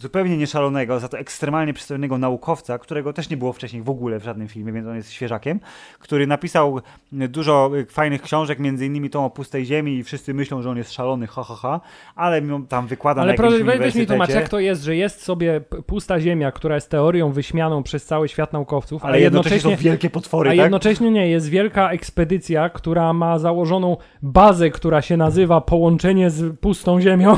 zupełnie 0.00 0.36
nieszalonego, 0.36 1.00
za 1.00 1.08
to 1.08 1.18
ekstremalnie 1.18 1.72
przystojnego 1.74 2.18
naukowca, 2.18 2.78
którego 2.78 3.12
też 3.12 3.30
nie 3.30 3.36
było 3.36 3.52
wcześniej 3.52 3.82
w 3.82 3.90
ogóle 3.90 4.20
w 4.20 4.24
żadnym 4.24 4.48
filmie, 4.48 4.72
więc 4.72 4.86
on 4.86 4.96
jest 4.96 5.12
świeżakiem, 5.12 5.60
który 5.98 6.26
napisał 6.26 6.80
y, 7.22 7.28
dużo 7.28 7.70
y, 7.76 7.86
fajnych 7.86 8.22
książek, 8.22 8.58
między 8.58 8.86
innymi 8.86 9.10
tą 9.10 9.24
o 9.24 9.30
pustej 9.30 9.66
ziemi 9.66 9.96
i 9.96 10.04
wszyscy 10.04 10.34
myślą, 10.34 10.62
że 10.62 10.70
on 10.70 10.76
jest 10.76 10.92
szalony, 10.92 11.26
ha, 11.26 11.42
ha, 11.42 11.54
ha, 11.54 11.80
ale 12.14 12.42
tam 12.68 12.86
wykłada 12.86 13.22
Ale 13.22 13.26
na 13.26 13.32
jakimś 13.32 13.62
proszę, 13.64 13.78
weź 13.78 13.94
mi 13.94 14.06
tłumacz, 14.06 14.30
jak 14.30 14.48
to 14.48 14.58
jest, 14.58 14.82
że 14.82 14.96
jest 14.96 15.22
sobie 15.22 15.60
pusta 15.86 16.20
ziemia, 16.20 16.52
która 16.52 16.74
jest 16.74 16.90
teorią 16.90 17.32
wyśmianą 17.32 17.82
przez 17.82 18.04
cały 18.04 18.28
świat 18.28 18.52
naukowców, 18.52 19.04
ale 19.04 19.20
jednocześnie 19.20 19.76
są 19.76 19.82
wielkie 19.82 20.10
potwory, 20.10 20.50
A 20.50 20.52
tak? 20.52 20.58
jednocześnie 20.58 21.10
nie, 21.10 21.28
jest 21.28 21.48
wielka 21.48 21.90
ekspedycja, 21.90 22.68
która 22.68 23.12
ma 23.12 23.38
założoną 23.38 23.96
bazę, 24.22 24.70
która 24.70 25.02
się 25.02 25.16
nazywa 25.16 25.60
Połączenie 25.60 26.30
z 26.30 26.58
pustą 26.60 27.00
ziemią 27.00 27.36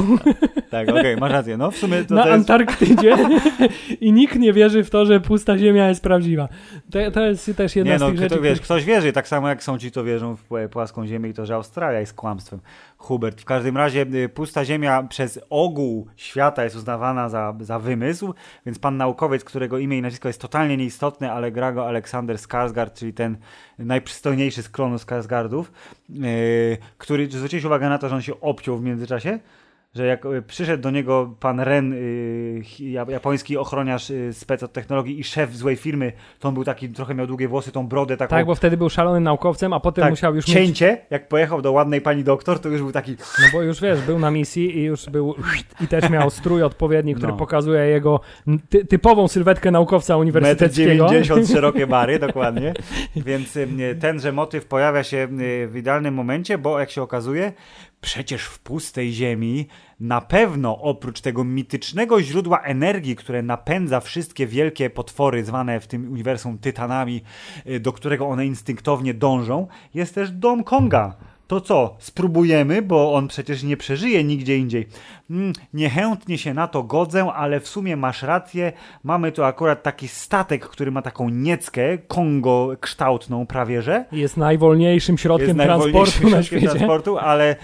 Tak, 0.71 0.89
okej, 0.89 1.17
masz 1.17 1.33
rację. 1.33 1.57
No 1.57 1.71
w 1.71 1.77
sumie 1.77 1.94
to, 2.09 2.15
na 2.15 2.21
jest... 2.21 2.33
Antarktydzie 2.33 3.17
i 4.01 4.13
nikt 4.13 4.37
nie 4.37 4.53
wierzy 4.53 4.85
w 4.85 4.91
to, 4.91 5.07
że 5.07 5.21
pusta 5.21 5.59
ziemia 5.59 5.89
jest 5.89 6.03
prawdziwa. 6.03 6.49
To, 6.91 7.11
to 7.11 7.27
jest 7.27 7.51
też 7.57 7.77
jedna 7.77 7.93
Nie 7.93 7.99
z 7.99 8.01
no, 8.01 8.09
tych 8.09 8.19
rzeczy, 8.19 8.35
wiesz, 8.35 8.41
których- 8.41 8.61
ktoś 8.61 8.85
wierzy, 8.85 9.13
tak 9.13 9.29
samo 9.29 9.49
jak 9.49 9.63
są 9.63 9.79
ci, 9.79 9.91
to 9.91 10.05
wierzą 10.05 10.37
w 10.37 10.49
pł- 10.49 10.69
płaską 10.69 11.07
ziemię 11.07 11.29
i 11.31 11.35
to, 11.35 11.47
że 11.47 11.55
Australia 11.55 12.01
jest 12.01 12.15
kłamstwem. 12.15 12.61
Hubert, 12.99 13.41
w 13.41 13.45
każdym 13.45 13.77
razie 13.77 14.07
y, 14.15 14.29
pusta 14.29 14.65
ziemia 14.65 15.03
przez 15.03 15.41
ogół 15.51 16.07
świata 16.17 16.65
jest 16.65 16.77
uznawana 16.77 17.29
za, 17.29 17.55
za 17.61 17.79
wymysł, 17.79 18.35
więc 18.67 18.79
pan 18.79 18.97
naukowiec, 18.97 19.45
którego 19.45 19.79
imię 19.79 19.99
i 19.99 20.03
nazwisko 20.03 20.29
jest 20.29 20.41
totalnie 20.41 20.77
nieistotne, 20.77 21.33
ale 21.33 21.53
gra 21.53 21.73
go 21.73 21.87
Aleksander 21.87 22.37
Skarsgård, 22.37 22.93
czyli 22.95 23.13
ten 23.13 23.37
najprzystojniejszy 23.79 24.63
z 24.63 24.69
klonu 24.69 24.97
Skarsgardów, 24.97 25.65
yy, 26.09 26.27
który, 26.99 27.31
zwróciłeś 27.31 27.65
uwagę 27.65 27.89
na 27.89 27.99
to, 27.99 28.09
że 28.09 28.15
on 28.15 28.23
się 28.23 28.41
obciął 28.41 28.77
w 28.77 28.83
międzyczasie? 28.83 29.39
Że 29.95 30.07
jak 30.07 30.25
y, 30.25 30.43
przyszedł 30.43 30.83
do 30.83 30.91
niego 30.91 31.35
pan 31.41 31.61
Ren, 31.61 31.93
y, 31.93 32.63
japoński 33.09 33.57
ochroniarz 33.57 34.11
y, 34.11 34.33
spec 34.33 34.63
od 34.63 34.73
technologii 34.73 35.21
i 35.21 35.25
szef 35.25 35.57
złej 35.57 35.77
firmy, 35.77 36.13
to 36.39 36.49
on 36.49 36.55
był 36.55 36.65
taki, 36.65 36.89
trochę 36.89 37.15
miał 37.15 37.27
długie 37.27 37.49
włosy, 37.49 37.73
tą 37.73 37.87
brodę 37.87 38.17
taką. 38.17 38.31
Tak, 38.31 38.47
bo 38.47 38.55
wtedy 38.55 38.77
był 38.77 38.91
szalonym 38.91 39.23
naukowcem, 39.23 39.73
a 39.73 39.81
potem 39.81 40.03
tak, 40.03 40.13
musiał 40.13 40.35
już 40.35 40.49
mieć... 40.49 40.55
cięcie, 40.57 40.99
jak 41.11 41.29
pojechał 41.29 41.63
do 41.63 41.73
ładnej 41.73 42.01
pani 42.01 42.25
doktor, 42.25 42.59
to 42.59 42.69
już 42.69 42.81
był 42.83 42.93
taki 42.93 43.17
No 43.41 43.47
bo 43.53 43.63
już 43.63 43.81
wiesz, 43.81 44.01
był 44.01 44.19
na 44.19 44.31
misji 44.31 44.79
i 44.79 44.83
już 44.83 45.07
był 45.07 45.35
i 45.85 45.89
też 45.89 46.11
miał 46.11 46.31
strój 46.31 46.63
odpowiedni, 46.63 47.15
który 47.15 47.33
No. 47.33 47.39
pokazuje 47.39 47.81
jego 47.81 48.21
ty, 48.69 48.85
typową 48.85 49.29
sylwetkę 49.29 49.71
naukowca 49.71 50.17
uniwersyteckiego. 50.17 51.09
90 51.09 51.49
szerokie 51.55 51.87
bary, 51.87 52.19
dokładnie. 52.19 52.75
Więc 53.17 53.59
tenże 54.01 54.33
motyw 54.33 54.67
pojawia 54.67 55.03
się 55.03 55.29
w 55.67 55.77
idealnym 55.77 56.15
momencie, 56.15 56.59
bo 56.59 56.79
jak 56.79 56.91
się 56.91 57.03
okazuje, 57.03 57.53
przecież 58.05 58.45
w 58.45 58.59
pustej 58.59 59.13
ziemi 59.13 59.67
na 60.01 60.21
pewno 60.21 60.79
oprócz 60.79 61.21
tego 61.21 61.45
mitycznego 61.45 62.23
źródła 62.23 62.61
energii, 62.61 63.17
które 63.17 63.43
napędza 63.43 64.01
wszystkie 64.01 64.47
wielkie 64.47 64.91
potwory 64.91 65.45
zwane 65.45 65.81
w 65.81 65.87
tym 65.87 66.13
uniwersum 66.13 66.59
tytanami, 66.59 67.23
y, 67.67 67.81
do 67.81 67.93
którego 67.93 68.29
one 68.29 68.47
instynktownie 68.47 69.15
dążą, 69.15 69.67
jest 69.95 70.15
też 70.15 70.31
dom 70.31 70.65
Konga. 70.65 71.17
To 71.47 71.61
co, 71.61 71.97
spróbujemy, 71.99 72.83
bo 72.83 73.15
on 73.15 73.29
przecież 73.29 73.63
nie 73.63 73.77
przeżyje 73.77 74.25
nigdzie 74.25 74.57
indziej. 74.57 74.89
Mm, 75.31 75.53
niechętnie 75.75 76.39
się 76.39 76.55
na 76.55 76.69
to 76.69 76.83
godzę, 76.83 77.33
ale 77.35 77.61
w 77.61 77.69
sumie 77.69 77.97
masz 77.97 78.23
rację. 78.23 78.73
Mamy 79.03 79.33
tu 79.33 79.45
akurat 79.45 79.83
taki 79.83 80.09
statek, 80.09 80.69
który 80.69 80.91
ma 80.91 81.03
taką 81.03 81.29
nieckę, 81.29 81.99
Kongo 81.99 82.71
kształtną 82.81 83.47
prawie 83.47 83.83
że. 83.83 84.05
Jest 84.13 84.37
najwolniejszym 84.37 85.19
środkiem 85.19 85.49
Jest 85.49 85.61
transportu 85.61 85.93
najwolniejszym 85.93 86.45
środkiem 86.45 86.71
transportu, 86.71 87.19
ale 87.19 87.57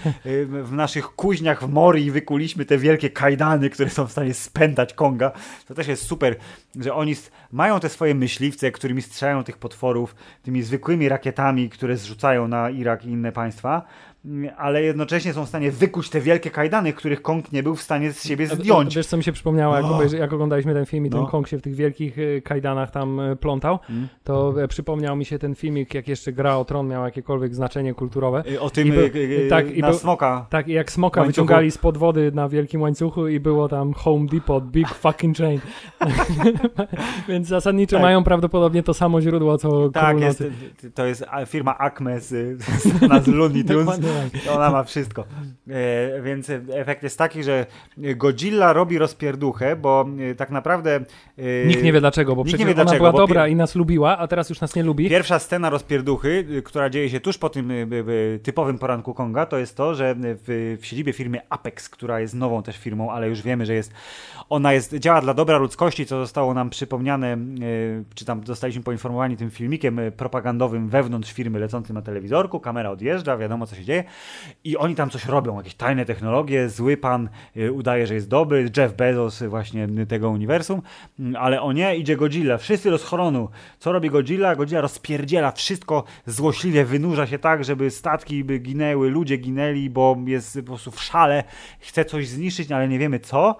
w 0.63 0.71
naszych 0.71 1.05
kuźniach 1.05 1.63
w 1.63 1.69
Mori 1.69 2.11
wykuliśmy 2.11 2.65
te 2.65 2.77
wielkie 2.77 3.09
kajdany, 3.09 3.69
które 3.69 3.89
są 3.89 4.07
w 4.07 4.11
stanie 4.11 4.33
spętać 4.33 4.93
Konga. 4.93 5.31
To 5.67 5.73
też 5.73 5.87
jest 5.87 6.03
super, 6.03 6.35
że 6.79 6.93
oni 6.93 7.15
mają 7.51 7.79
te 7.79 7.89
swoje 7.89 8.15
myśliwce, 8.15 8.71
którymi 8.71 9.01
strzelają 9.01 9.43
tych 9.43 9.57
potworów, 9.57 10.15
tymi 10.43 10.63
zwykłymi 10.63 11.09
rakietami, 11.09 11.69
które 11.69 11.97
zrzucają 11.97 12.47
na 12.47 12.69
Irak 12.69 13.05
i 13.05 13.09
inne 13.09 13.31
państwa, 13.31 13.85
ale 14.57 14.83
jednocześnie 14.83 15.33
są 15.33 15.45
w 15.45 15.49
stanie 15.49 15.71
wykuć 15.71 16.09
te 16.09 16.21
wielkie 16.21 16.49
kajdany, 16.51 16.93
których 16.93 17.21
Kong 17.21 17.51
nie 17.51 17.63
był 17.63 17.75
w 17.75 17.81
stanie 17.81 18.13
z 18.13 18.23
siebie 18.23 18.47
zdjąć. 18.47 18.95
Wiesz, 18.95 19.07
co 19.07 19.17
mi 19.17 19.23
się 19.23 19.31
przypomniało, 19.31 19.75
jak, 19.75 19.85
O. 19.85 19.95
obejrzy, 19.95 20.17
jak 20.17 20.33
oglądaliśmy 20.33 20.73
ten 20.73 20.85
film 20.85 21.05
i 21.05 21.09
ten 21.09 21.19
No. 21.19 21.27
Kong 21.27 21.47
się 21.47 21.57
w 21.57 21.61
tych 21.61 21.75
wielkich 21.75 22.17
y, 22.19 22.41
kajdanach 22.45 22.91
tam 22.91 23.19
y, 23.19 23.35
plątał, 23.35 23.79
Mm. 23.89 24.07
to 24.23 24.63
e, 24.63 24.67
przypomniał 24.67 25.15
mi 25.15 25.25
się 25.25 25.39
ten 25.39 25.55
filmik, 25.55 25.93
jak 25.93 26.07
jeszcze 26.07 26.33
Gra 26.33 26.57
o 26.57 26.65
Tron 26.65 26.87
miał 26.87 27.03
jakiekolwiek 27.05 27.55
znaczenie 27.55 27.93
kulturowe. 27.93 28.43
Y, 28.51 28.61
O 28.61 28.69
tym 28.69 28.87
I 28.87 29.49
tak, 29.49 29.71
i 29.77 29.81
był- 29.81 29.93
smoka. 29.93 30.45
Tak, 30.49 30.67
i 30.67 30.71
jak 30.71 30.91
smoka 30.91 31.21
Łańcuchu. 31.21 31.45
wyciągali 31.45 31.71
spod 31.71 31.97
wody 31.97 32.31
na 32.33 32.49
wielkim 32.49 32.81
łańcuchu 32.81 33.27
i 33.27 33.39
było 33.39 33.67
tam 33.69 33.93
Home 33.93 34.25
Depot, 34.25 34.63
Big 34.65 34.87
Fucking 34.89 35.37
Chain. 35.37 35.59
Więc 37.29 37.47
zasadniczo 37.47 37.95
Tak. 37.95 38.01
mają 38.03 38.23
prawdopodobnie 38.23 38.83
to 38.83 38.93
samo 38.93 39.21
źródło, 39.21 39.57
co 39.57 39.89
Tak, 39.89 40.19
jest, 40.19 40.43
to 40.95 41.05
jest 41.05 41.25
firma 41.47 41.77
Acme 41.77 42.19
z, 42.21 42.27
z, 42.61 43.23
z 43.23 43.27
Looney 43.27 43.63
Tunes. 43.69 43.99
Ona 44.55 44.71
ma 44.71 44.83
wszystko. 44.83 45.25
E, 45.69 46.21
więc 46.21 46.51
efekt 46.73 47.03
jest 47.03 47.17
taki, 47.17 47.43
że 47.43 47.65
Godzilla 47.97 48.73
robi 48.73 48.97
rozpierduchę, 48.97 49.75
bo 49.75 50.05
e, 50.31 50.35
tak 50.35 50.49
naprawdę. 50.49 50.95
E, 51.37 51.65
Nikt 51.65 51.83
nie 51.83 51.93
wie 51.93 51.99
dlaczego, 51.99 52.35
bo 52.35 52.43
nikt 52.43 52.59
nie 52.59 52.65
przecież 52.65 52.75
wie 52.75 52.81
ona 52.81 52.97
była 52.97 53.11
dobra 53.11 53.47
i 53.47 53.55
nas 53.55 53.75
lubiła, 53.75 54.17
a 54.17 54.27
teraz 54.27 54.49
już 54.49 54.61
nas 54.61 54.75
nie 54.75 54.83
lubi. 54.83 55.09
Pierwsza 55.09 55.39
scena 55.39 55.69
rozpierduchy, 55.69 56.61
która 56.65 56.89
dzieje 56.89 57.09
się 57.09 57.19
tuż 57.19 57.37
po 57.37 57.49
tym 57.49 57.71
typowym 58.43 58.79
poranku 58.79 59.13
Konga, 59.13 59.45
to 59.45 59.57
jest 59.57 59.77
to, 59.77 59.95
że 59.95 60.15
w, 60.17 60.77
w 60.81 60.85
siedzibie 60.85 61.13
firmy 61.13 61.39
Apex, 61.49 61.89
która 61.89 62.19
jest 62.19 62.33
nową 62.33 62.63
też 62.63 62.77
firmą, 62.77 63.11
ale 63.11 63.29
już 63.29 63.41
wiemy, 63.41 63.65
że 63.65 63.73
jest 63.73 63.93
ona 64.49 64.73
jest, 64.73 64.95
działa 64.95 65.21
dla 65.21 65.33
dobra 65.33 65.57
ludzkości, 65.57 66.05
co 66.05 66.19
zostało 66.19 66.53
nam 66.53 66.69
przypomniane, 66.69 67.37
czy 68.15 68.25
tam 68.25 68.45
zostaliśmy 68.45 68.83
poinformowani 68.83 69.37
tym 69.37 69.51
filmikiem 69.51 69.99
propagandowym 70.17 70.89
wewnątrz 70.89 71.33
firmy 71.33 71.59
lecącym 71.59 71.93
na 71.93 72.01
telewizorku, 72.01 72.59
kamera 72.59 72.89
odjeżdża, 72.89 73.37
wiadomo 73.37 73.67
co 73.67 73.75
się 73.75 73.83
dzieje 73.83 74.00
i 74.63 74.77
oni 74.77 74.95
tam 74.95 75.09
coś 75.09 75.25
robią, 75.25 75.57
jakieś 75.57 75.75
tajne 75.75 76.05
technologie, 76.05 76.69
zły 76.69 76.97
pan 76.97 77.29
y, 77.57 77.71
udaje, 77.71 78.07
że 78.07 78.13
jest 78.13 78.29
dobry, 78.29 78.69
Jeff 78.77 78.93
Bezos 78.93 79.43
właśnie 79.43 79.87
tego 80.07 80.29
uniwersum, 80.29 80.81
Mm, 81.19 81.35
ale 81.35 81.61
o 81.61 81.71
nie, 81.71 81.97
idzie 81.97 82.17
Godzilla, 82.17 82.57
wszyscy 82.57 82.89
do 82.89 82.97
schronu. 82.97 83.49
Co 83.79 83.91
robi 83.91 84.09
Godzilla? 84.09 84.55
Godzilla 84.55 84.81
rozpierdziela 84.81 85.51
wszystko, 85.51 86.03
złośliwie 86.25 86.85
wynurza 86.85 87.27
się 87.27 87.39
tak, 87.39 87.63
żeby 87.63 87.91
statki 87.91 88.43
by 88.43 88.59
ginęły, 88.59 89.09
ludzie 89.09 89.37
ginęli, 89.37 89.89
bo 89.89 90.17
jest 90.25 90.59
po 90.59 90.63
prostu 90.63 90.91
w 90.91 91.01
szale, 91.01 91.43
chce 91.79 92.05
coś 92.05 92.27
zniszczyć, 92.27 92.71
ale 92.71 92.87
nie 92.87 92.99
wiemy 92.99 93.19
co. 93.19 93.55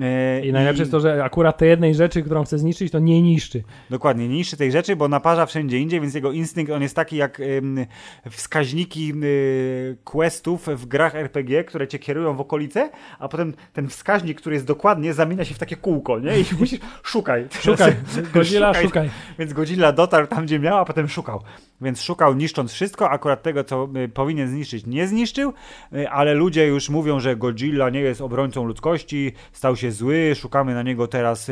E, 0.00 0.46
I 0.46 0.52
najlepsze 0.52 0.82
jest 0.82 0.92
to, 0.92 1.00
że 1.00 1.24
akurat 1.24 1.58
tej 1.58 1.68
jednej 1.68 1.94
rzeczy, 1.94 2.22
którą 2.22 2.44
chce 2.44 2.58
zniszczyć, 2.58 2.92
to 2.92 2.98
nie 2.98 3.22
niszczy. 3.22 3.62
Dokładnie, 3.90 4.28
nie 4.28 4.34
niszczy 4.34 4.56
tej 4.56 4.72
rzeczy, 4.72 4.96
bo 4.96 5.08
naparza 5.08 5.46
wszędzie 5.46 5.78
indziej, 5.78 6.00
więc 6.00 6.14
jego 6.14 6.32
instynkt, 6.32 6.72
on 6.72 6.82
jest 6.82 6.96
taki 6.96 7.16
jak 7.16 7.40
ym, 7.40 7.86
wskaźniki 8.30 9.12
y, 9.24 9.96
questów 10.04 10.66
w 10.66 10.86
grach 10.86 11.14
RPG, 11.14 11.64
które 11.64 11.88
cię 11.88 11.98
kierują 11.98 12.36
w 12.36 12.40
okolice, 12.40 12.90
a 13.18 13.28
potem 13.28 13.54
ten 13.72 13.88
wskaźnik, 13.88 14.40
który 14.40 14.56
jest 14.56 14.66
dokładnie, 14.66 15.14
zamienia 15.14 15.44
się 15.44 15.54
w 15.54 15.58
takie 15.58 15.76
kółko, 15.76 16.20
nie? 16.20 16.40
I 16.40 16.44
musisz, 16.60 16.80
szukaj. 17.02 17.46
Szukaj, 17.60 17.96
Godzilla, 18.34 18.74
szukaj. 18.74 19.10
Więc 19.38 19.52
Godzilla 19.52 19.92
dotarł 19.92 20.26
tam, 20.26 20.44
gdzie 20.44 20.58
miał, 20.58 20.78
a 20.78 20.84
potem 20.84 21.08
szukał. 21.08 21.40
Więc 21.80 22.02
szukał 22.02 22.34
niszcząc 22.34 22.72
wszystko, 22.72 23.10
akurat 23.10 23.42
tego, 23.42 23.64
co 23.64 23.88
y, 24.04 24.08
powinien 24.08 24.48
zniszczyć, 24.48 24.86
nie 24.86 25.08
zniszczył, 25.08 25.52
y, 25.92 26.10
ale 26.10 26.34
ludzie 26.34 26.66
już 26.66 26.88
mówią, 26.90 27.20
że 27.20 27.36
Godzilla 27.36 27.90
nie 27.90 28.00
jest 28.00 28.20
obrońcą 28.20 28.64
ludzkości, 28.64 29.32
stał 29.52 29.76
się 29.76 29.83
zły, 29.92 30.32
szukamy 30.34 30.74
na 30.74 30.82
niego 30.82 31.08
teraz 31.08 31.50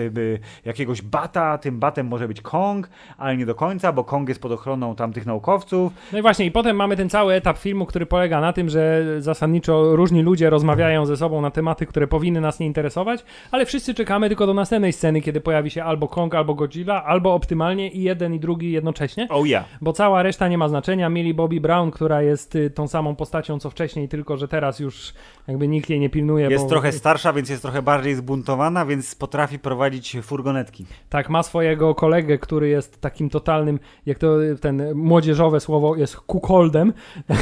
jakiegoś 0.64 1.02
bata, 1.02 1.58
tym 1.58 1.78
batem 1.78 2.06
może 2.06 2.28
być 2.28 2.40
Kong, 2.40 2.88
ale 3.18 3.36
nie 3.36 3.46
do 3.46 3.54
końca, 3.54 3.92
bo 3.92 4.04
Kong 4.04 4.28
jest 4.28 4.42
pod 4.42 4.52
ochroną 4.52 4.94
tamtych 4.94 5.26
naukowców. 5.26 5.92
No 6.12 6.18
i 6.18 6.22
właśnie, 6.22 6.46
i 6.46 6.50
potem 6.50 6.76
mamy 6.76 6.96
ten 6.96 7.10
cały 7.10 7.34
etap 7.34 7.58
filmu, 7.58 7.86
który 7.86 8.06
polega 8.06 8.40
na 8.40 8.52
tym, 8.52 8.68
że 8.68 9.04
zasadniczo 9.18 9.96
różni 9.96 10.22
ludzie 10.22 10.50
rozmawiają 10.50 11.06
ze 11.06 11.16
sobą 11.16 11.40
na 11.40 11.50
tematy, 11.50 11.86
które 11.86 12.06
powinny 12.06 12.40
nas 12.40 12.60
nie 12.60 12.66
interesować, 12.66 13.24
ale 13.50 13.66
wszyscy 13.66 13.94
czekamy 13.94 14.28
tylko 14.28 14.46
do 14.46 14.54
następnej 14.54 14.92
sceny, 14.92 15.20
kiedy 15.20 15.40
pojawi 15.40 15.70
się 15.70 15.84
albo 15.84 16.08
Kong, 16.08 16.34
albo 16.34 16.54
Godzilla, 16.54 17.04
albo 17.04 17.34
optymalnie 17.34 17.90
i 17.90 18.02
jeden 18.02 18.34
i 18.34 18.40
drugi 18.40 18.72
jednocześnie. 18.72 19.26
Oh 19.30 19.46
yeah. 19.46 19.64
Bo 19.80 19.92
cała 19.92 20.22
reszta 20.22 20.48
nie 20.48 20.58
ma 20.58 20.68
znaczenia. 20.68 21.08
Millie 21.08 21.34
Bobby 21.34 21.60
Brown, 21.60 21.90
która 21.90 22.22
jest 22.22 22.54
y, 22.54 22.70
tą 22.70 22.88
samą 22.88 23.16
postacią 23.16 23.58
co 23.58 23.70
wcześniej, 23.70 24.08
tylko 24.08 24.36
że 24.36 24.48
teraz 24.48 24.80
już 24.80 25.14
jakby 25.48 25.68
nikt 25.68 25.90
jej 25.90 26.00
nie 26.00 26.10
pilnuje. 26.10 26.48
Jest 26.50 26.64
bo, 26.64 26.70
trochę 26.70 26.92
starsza, 26.92 27.32
więc 27.32 27.48
jest 27.48 27.62
trochę 27.62 27.82
bardziej 27.82 28.11
zbuntowana, 28.14 28.86
więc 28.86 29.14
potrafi 29.14 29.58
prowadzić 29.58 30.16
furgonetki. 30.22 30.86
Tak, 31.08 31.30
ma 31.30 31.42
swojego 31.42 31.94
kolegę, 31.94 32.38
który 32.38 32.68
jest 32.68 33.00
takim 33.00 33.30
totalnym, 33.30 33.78
jak 34.06 34.18
to 34.18 34.36
ten 34.60 34.94
młodzieżowe 34.94 35.60
słowo 35.60 35.96
jest 35.96 36.16
kukoldem, 36.16 36.92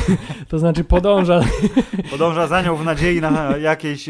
to 0.48 0.58
znaczy 0.58 0.84
podąża 0.84 1.40
Podąża 2.10 2.46
za 2.46 2.62
nią 2.62 2.76
w 2.76 2.84
nadziei 2.84 3.20
na 3.20 3.56
jakieś 3.56 4.08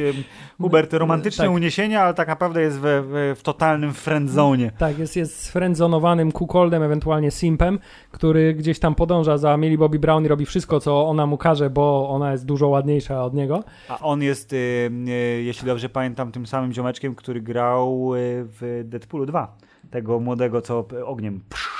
Hubert 0.61 0.93
romantyczne 0.93 1.45
Tak. 1.45 1.55
uniesienia, 1.55 2.03
ale 2.03 2.15
tak 2.15 2.29
naprawdę 2.29 2.61
jest 2.61 2.79
we, 2.79 3.03
w 3.35 3.41
totalnym 3.43 3.95
friendzone. 3.95 4.71
Tak, 4.79 4.99
jest, 4.99 5.17
jest 5.17 5.43
sfriendzonowanym 5.43 6.33
kukoldem, 6.33 6.83
ewentualnie 6.83 7.31
simpem, 7.31 7.79
który 8.11 8.55
gdzieś 8.55 8.79
tam 8.79 8.95
podąża 8.95 9.39
za 9.39 9.57
Millie 9.57 9.79
Bobby 9.79 9.99
Brown 9.99 10.25
i 10.25 10.29
robi 10.29 10.47
wszystko, 10.47 10.81
co 10.81 11.09
ona 11.09 11.27
mu 11.27 11.39
każe, 11.39 11.71
bo 11.71 12.09
ona 12.11 12.33
jest 12.33 12.47
dużo 12.47 12.69
ładniejsza 12.69 13.25
od 13.25 13.35
niego. 13.35 13.65
A 13.89 13.99
on 13.99 14.23
jest, 14.23 14.53
y, 14.53 14.91
jeśli 15.45 15.67
dobrze 15.67 15.89
pamiętam, 15.89 16.33
tym 16.33 16.47
samym 16.51 16.73
ziomeczkiem, 16.73 17.15
który 17.15 17.41
grał 17.41 18.15
y, 18.15 18.45
w 18.45 18.83
Deadpoolu 18.85 19.27
2. 19.27 19.57
Tego 19.91 20.21
młodego, 20.21 20.63
co 20.63 20.87
ogniem 21.05 21.41
psz, 21.49 21.80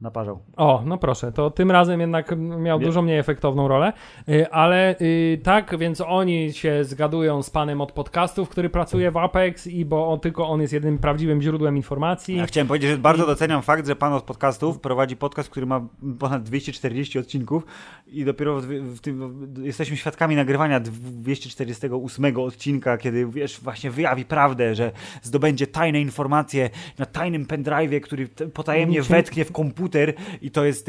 naparzał. 0.00 0.38
O, 0.56 0.82
no 0.86 0.98
proszę, 0.98 1.32
to 1.32 1.50
tym 1.50 1.70
razem 1.70 2.00
jednak 2.00 2.34
miał 2.38 2.78
Nie. 2.80 2.86
dużo 2.86 3.02
mniej 3.02 3.18
efektowną 3.18 3.68
rolę, 3.68 3.92
Y, 4.28 4.50
ale 4.50 4.96
y, 5.00 5.40
tak, 5.42 5.78
więc 5.78 6.00
oni 6.00 6.52
się 6.52 6.84
zgadują 6.84 7.42
z 7.42 7.50
panem 7.50 7.80
od 7.80 7.92
podcastów, 7.92 8.48
który 8.48 8.70
pracuje 8.70 9.10
w 9.10 9.16
Apex 9.16 9.66
i 9.66 9.84
bo 9.84 10.08
on, 10.12 10.20
tylko 10.20 10.48
on 10.48 10.60
jest 10.60 10.72
jedynym 10.72 10.98
prawdziwym 10.98 11.42
źródłem 11.42 11.76
informacji. 11.76 12.36
Ja 12.36 12.46
chciałem 12.46 12.68
powiedzieć, 12.68 12.90
że 12.90 12.98
bardzo 12.98 13.26
doceniam 13.26 13.62
fakt, 13.62 13.86
że 13.86 13.96
pan 13.96 14.12
od 14.12 14.24
podcastów 14.24 14.80
prowadzi 14.80 15.16
podcast, 15.16 15.48
który 15.48 15.66
ma 15.66 15.80
ponad 16.18 16.42
240 16.42 17.18
odcinków 17.18 17.66
i 18.06 18.24
dopiero 18.24 18.60
w, 18.60 18.66
w 18.66 19.00
tym, 19.00 19.46
jesteśmy 19.62 19.96
świadkami 19.96 20.36
nagrywania 20.36 20.80
248 20.80 22.36
odcinka, 22.40 22.98
kiedy 22.98 23.26
wiesz, 23.26 23.60
właśnie 23.60 23.90
wyjawi 23.90 24.24
prawdę, 24.24 24.74
że 24.74 24.92
zdobędzie 25.22 25.66
tajne 25.66 26.00
informacje 26.00 26.70
na 26.98 27.06
tajnym 27.06 27.44
pendrive'ie, 27.46 28.00
który 28.00 28.28
potajemnie 28.54 28.98
Niczym- 29.00 29.10
wetknie 29.10 29.44
w 29.44 29.52
komputer 29.52 29.85
i 30.42 30.50
to 30.50 30.64
jest 30.64 30.86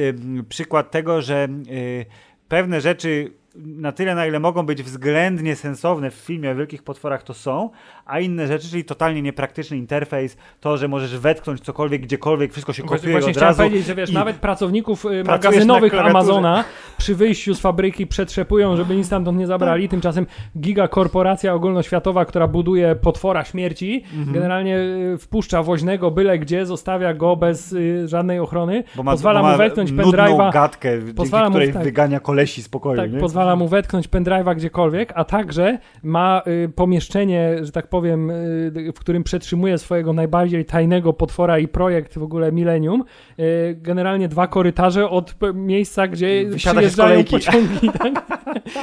przykład 0.49 0.91
tego, 0.91 1.21
że 1.21 1.47
y, 1.71 2.05
pewne 2.47 2.81
rzeczy 2.81 3.33
na 3.65 3.91
tyle, 3.91 4.15
na 4.15 4.25
ile 4.25 4.39
mogą 4.39 4.63
być 4.65 4.83
względnie 4.83 5.55
sensowne 5.55 6.11
w 6.11 6.13
filmie 6.13 6.51
o 6.51 6.55
wielkich 6.55 6.83
potworach, 6.83 7.23
to 7.23 7.33
są, 7.33 7.69
a 8.05 8.19
inne 8.19 8.47
rzeczy, 8.47 8.69
czyli 8.69 8.85
totalnie 8.85 9.21
niepraktyczny 9.21 9.77
interfejs, 9.77 10.37
to, 10.59 10.77
że 10.77 10.87
możesz 10.87 11.17
wetknąć 11.17 11.61
cokolwiek, 11.61 12.01
gdziekolwiek, 12.01 12.51
wszystko 12.51 12.73
się 12.73 12.83
kopiuje 12.83 13.11
właśnie 13.11 13.29
od 13.31 13.35
chciałem 13.37 13.49
razu. 13.49 13.63
powiedzieć, 13.63 13.85
że 13.87 13.95
wiesz, 13.95 14.11
nawet 14.11 14.35
pracowników 14.37 15.05
y, 15.05 15.23
magazynowych. 15.23 15.93
Amazona 15.93 16.63
przy 16.97 17.15
wyjściu 17.15 17.53
z 17.55 17.59
fabryki 17.59 18.07
przetrzepują, 18.07 18.75
żeby 18.75 18.95
nic 18.95 19.05
stamtąd 19.05 19.37
nie 19.39 19.47
zabrali. 19.47 19.89
Tymczasem 19.89 20.25
gigakorporacja 20.59 21.53
ogólnoświatowa, 21.53 22.25
która 22.25 22.47
buduje 22.47 22.95
potwora 22.95 23.43
śmierci, 23.45 24.03
Mhm. 24.13 24.33
generalnie 24.33 24.77
y, 24.79 25.17
wpuszcza 25.17 25.63
woźnego 25.63 26.11
byle 26.11 26.39
gdzie, 26.39 26.65
zostawia 26.65 27.13
go 27.13 27.35
bez 27.35 27.73
y, 27.73 28.07
żadnej 28.07 28.39
ochrony, 28.39 28.83
ma, 29.03 29.11
pozwala 29.11 29.51
mu 29.51 29.57
wetknąć 29.57 29.91
pendrive'a 29.91 30.53
gadkę, 30.53 30.97
dzięki 30.99 31.13
pozwala 31.13 31.45
mu- 31.49 31.51
której 31.55 31.73
tak. 31.73 31.83
wygania 31.83 32.19
kolesi 32.19 32.63
spokoju, 32.63 32.97
Tak, 33.01 33.11
nie? 33.13 33.19
Pozwala 33.47 33.55
mu 33.63 33.67
wetknąć 33.67 34.07
pendrive'a 34.07 34.55
gdziekolwiek, 34.55 35.11
a 35.15 35.23
także 35.23 35.77
ma 36.03 36.41
y, 36.65 36.69
pomieszczenie, 36.69 37.55
że 37.61 37.71
tak 37.71 37.87
powiem, 37.87 38.29
y, 38.29 38.91
w 38.95 38.99
którym 38.99 39.23
przetrzymuje 39.23 39.77
swojego 39.77 40.13
najbardziej 40.13 40.65
tajnego 40.65 41.13
potwora 41.13 41.59
i 41.59 41.67
projekt 41.67 42.17
w 42.17 42.23
ogóle 42.23 42.51
Millennium. 42.51 43.03
Y, 43.39 43.77
generalnie 43.81 44.27
dwa 44.27 44.47
korytarze 44.47 45.09
od 45.09 45.33
p- 45.33 45.53
miejsca, 45.53 46.07
gdzie 46.07 46.45
Wysiada 46.49 46.75
przyjeżdżają 46.79 47.23
pociągi. 47.23 47.89
Tak? 47.99 48.27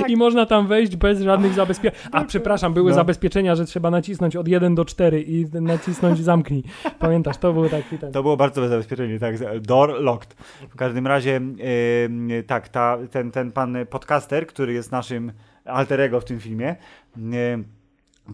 I 0.09 0.17
można 0.17 0.47
tam 0.47 0.67
wejść 0.67 0.97
bez 0.97 1.21
żadnych 1.21 1.53
zabezpieczeń. 1.53 2.01
A 2.13 2.25
przepraszam, 2.25 2.75
były 2.75 2.91
No. 2.91 2.95
zabezpieczenia, 2.97 3.55
że 3.55 3.65
trzeba 3.65 3.91
nacisnąć 3.91 4.37
od 4.37 4.49
1 4.49 4.75
do 4.75 4.85
4 4.85 5.23
i 5.23 5.47
nacisnąć 5.61 6.19
zamknij. 6.19 6.63
Pamiętasz, 6.99 7.37
to 7.39 7.53
był 7.53 7.69
taki 7.69 7.99
ten. 7.99 8.13
To 8.13 8.23
było 8.23 8.37
bardzo 8.37 8.55
dobre 8.55 8.69
zabezpieczenie, 8.69 9.19
tak. 9.19 9.61
Door 9.61 10.01
locked. 10.01 10.35
W 10.71 10.77
każdym 10.77 11.07
razie, 11.07 11.41
tak, 12.47 12.69
ta, 12.69 12.99
ten, 13.11 13.31
ten 13.31 13.53
pan 13.53 13.77
podcaster, 13.91 14.47
który 14.55 14.73
jest 14.73 14.93
naszym 14.93 15.33
alterego 15.65 16.21
w 16.21 16.25
tym 16.25 16.41
filmie, 16.41 16.77
yy, 17.17 17.65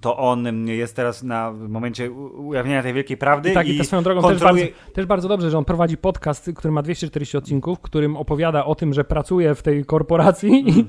to 0.01 0.17
on 0.19 0.69
jest 0.69 0.97
teraz 0.97 1.23
na 1.23 1.53
momencie 1.53 2.11
ujawnienia 2.11 2.83
tej 2.83 2.95
wielkiej 2.95 3.17
prawdy 3.17 3.51
I 3.51 3.55
tak, 3.55 3.69
i 3.69 3.79
to 3.79 3.85
swoją 3.85 4.03
drogą 4.03 4.21
też 4.21 4.29
bardzo, 4.29 4.45
kontroluje... 4.45 4.73
też 4.93 5.07
bardzo 5.07 5.29
dobrze, 5.29 5.51
że 5.51 5.59
on 5.59 5.65
prowadzi 5.65 5.97
podcast, 5.97 6.51
który 6.57 6.73
ma 6.73 6.83
240 6.83 7.37
odcinków, 7.37 7.79
w 7.79 7.81
którym 7.81 8.17
opowiada 8.17 8.65
o 8.65 8.75
tym, 8.75 8.95
że 8.95 9.05
pracuje 9.05 9.55
w 9.55 9.63
tej 9.63 9.85
korporacji 9.85 10.71
i, 10.71 10.85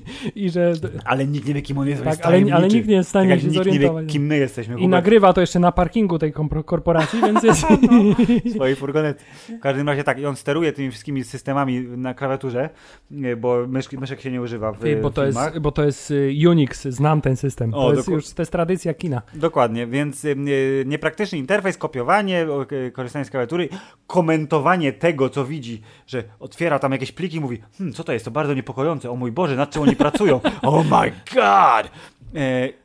i 0.46 0.50
że 0.50 0.74
Ale 1.06 1.28
nikt 1.28 1.48
nie 1.48 1.54
wie, 1.54 1.62
kim 1.62 1.78
on 1.78 1.88
jest. 1.88 2.04
Tak, 2.04 2.20
ale- 2.22 2.54
ale 2.54 2.68
nikt 2.68 2.88
nie 2.88 2.96
jest 2.96 3.08
w 3.08 3.10
stanie 3.10 3.30
tak, 3.30 3.40
się 3.40 3.48
nikt 3.48 3.58
nie 3.58 3.64
zorientować. 3.64 4.06
wie, 4.06 4.12
kim 4.12 4.26
my 4.26 4.38
jesteśmy. 4.38 4.80
i 4.80 4.88
nagrywa 4.88 5.34
to 5.34 5.42
jeszcze 5.42 5.60
na 5.60 5.72
parkingu 5.72 6.20
tej 6.20 6.34
korporacji, 6.66 7.22
więc 7.22 7.44
jest... 7.44 7.66
swojej 8.56 8.76
furgonety. 8.76 9.24
W 9.58 9.60
każdym 9.60 9.90
razie 9.90 10.04
tak, 10.04 10.20
i 10.20 10.26
on 10.26 10.36
steruje 10.36 10.74
tymi 10.74 10.92
wszystkimi 10.92 11.24
systemami 11.24 11.82
na 11.82 12.14
klawiaturze, 12.14 12.70
nie, 13.12 13.36
bo 13.36 13.68
myszki, 13.68 13.98
myszek 13.98 14.22
się 14.22 14.32
nie 14.32 14.42
używa 14.42 14.72
w 14.72 15.02
bo, 15.02 15.10
to 15.10 15.22
filmach. 15.22 15.46
jest, 15.46 15.60
bo 15.60 15.72
to 15.72 15.84
jest 15.84 16.12
y, 16.12 16.34
Unix, 16.50 16.88
znam 16.88 17.22
ten 17.22 17.36
system. 17.36 17.74
O, 17.74 17.90
to 17.90 17.96
jest 17.96 18.08
już 18.08 18.30
to 18.30 18.42
jest 18.42 18.52
tradycja 18.52 18.91
kina. 18.94 19.22
Dokładnie, 19.34 19.88
więc 19.88 20.26
y, 20.26 20.36
y, 20.48 20.84
niepraktyczny 20.88 21.38
interfejs, 21.38 21.78
kopiowanie, 21.78 22.46
y, 22.88 22.92
korzystanie 22.92 23.26
z 23.26 23.30
klawiatury, 23.30 23.70
komentowanie 24.08 24.94
tego, 24.94 25.30
co 25.30 25.46
widzi, 25.46 25.82
że 26.08 26.24
otwiera 26.40 26.80
tam 26.80 26.92
jakieś 26.92 27.12
pliki 27.12 27.38
i 27.38 27.40
mówi, 27.40 27.62
hm, 27.78 27.94
co 27.94 28.04
to 28.04 28.14
jest, 28.14 28.26
to 28.26 28.32
bardzo 28.32 28.54
niepokojące, 28.54 29.12
o 29.12 29.16
mój 29.16 29.32
Boże, 29.32 29.56
nad 29.56 29.72
czym 29.72 29.82
oni 29.82 29.96
pracują, 29.96 30.42
oh 30.62 30.84
my 30.84 31.12
god! 31.36 31.92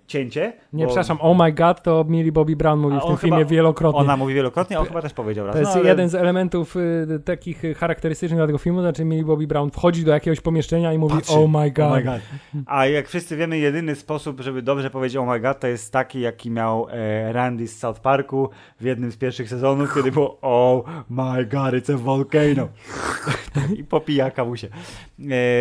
Cięcie. 0.07 0.53
Nie, 0.73 0.85
bo 0.85 0.89
przepraszam, 0.89 1.19
oh 1.21 1.45
my 1.45 1.53
god, 1.53 1.83
to 1.83 2.05
Millie 2.09 2.33
Bobby 2.33 2.57
Brown 2.57 2.81
mówi 2.81 2.97
w 3.01 3.07
tym 3.07 3.17
filmie 3.17 3.39
chyba- 3.39 3.51
wielokrotnie. 3.51 4.01
Ona 4.01 4.17
mówi 4.17 4.35
wielokrotnie, 4.35 4.79
on 4.81 4.87
chyba 4.87 5.03
też 5.03 5.13
powiedział 5.13 5.47
raz. 5.47 5.55
To 5.55 5.61
jest 5.61 5.75
no, 5.75 5.81
ale- 5.81 5.89
jeden 5.89 6.09
z 6.09 6.15
elementów 6.15 6.77
y, 6.77 7.21
takich 7.25 7.65
y, 7.65 7.75
charakterystycznych 7.75 8.39
dla 8.39 8.47
tego 8.47 8.59
filmu, 8.59 8.81
znaczy 8.81 9.05
Millie 9.05 9.25
Bobby 9.25 9.47
Brown 9.47 9.71
wchodzi 9.71 10.05
do 10.05 10.13
jakiegoś 10.13 10.41
pomieszczenia 10.41 10.93
i 10.93 10.99
mówi 10.99 11.15
Patrzy, 11.15 11.33
oh 11.33 11.59
my 11.59 11.71
god. 11.71 11.87
Oh 11.87 11.95
my 11.97 12.03
god. 12.03 12.21
A 12.67 12.87
jak 12.87 13.09
wszyscy 13.09 13.37
wiemy, 13.37 13.59
jedyny 13.59 13.95
sposób, 13.95 14.41
żeby 14.41 14.63
dobrze 14.63 14.91
powiedzieć 14.91 15.17
oh 15.17 15.33
my 15.33 15.41
god, 15.41 15.61
to 15.61 15.67
jest 15.67 15.93
taki, 15.93 16.21
jaki 16.21 16.51
miał 16.51 16.87
e, 16.91 17.33
Randy 17.33 17.69
z 17.69 17.79
South 17.79 18.01
Parku 18.01 18.51
w 18.81 18.85
jednym 18.85 19.13
z 19.13 19.17
pierwszych 19.17 19.49
sezonów, 19.49 19.95
kiedy 19.95 20.13
było 20.13 20.39
oh 20.43 21.05
my 21.11 21.47
god, 21.47 21.75
it's 21.75 21.95
a 21.95 21.97
volcano. 21.97 22.69
I 23.79 23.85
popija 23.85 24.31
kawusie. 24.31 24.67
E, 24.67 24.71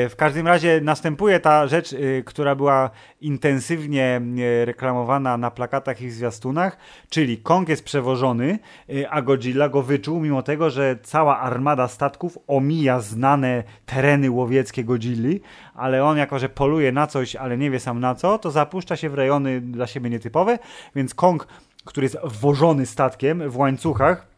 w 0.10 0.14
każdym 0.18 0.48
razie 0.48 0.82
następuje 0.82 1.40
ta 1.40 1.68
rzecz, 1.68 1.94
e, 1.94 2.24
która 2.24 2.56
była 2.56 2.90
intensywnie 3.22 4.22
reklamowana 4.66 5.38
na 5.38 5.52
plakatach 5.52 6.02
i 6.02 6.10
zwiastunach, 6.10 6.78
czyli 7.10 7.38
Kong 7.38 7.70
jest 7.70 7.84
przewożony, 7.84 8.60
e, 8.90 9.10
a 9.10 9.22
Godzilla 9.22 9.70
go 9.70 9.82
wyczuł, 9.82 10.20
mimo 10.20 10.42
tego, 10.42 10.70
że 10.70 10.98
cała 11.04 11.40
armada 11.40 11.88
statków 11.88 12.38
omija 12.48 13.00
znane 13.00 13.64
tereny 13.86 14.32
łowieckie 14.32 14.84
Godzilli, 14.84 15.42
ale 15.76 16.04
on 16.04 16.18
jako, 16.18 16.40
że 16.40 16.50
poluje 16.50 16.92
na 16.92 17.08
coś, 17.08 17.36
ale 17.36 17.58
nie 17.58 17.72
wie 17.72 17.80
sam 17.80 18.00
na 18.00 18.16
co, 18.16 18.40
to 18.40 18.52
zapuszcza 18.52 18.96
się 18.96 19.10
w 19.10 19.14
rejony 19.14 19.62
dla 19.62 19.88
siebie 19.88 20.10
nietypowe, 20.10 20.60
więc 20.96 21.16
Kong, 21.16 21.48
który 21.86 22.06
jest 22.06 22.18
wożony 22.24 22.86
statkiem 22.86 23.50
w 23.50 23.58
łańcuchach, 23.58 24.35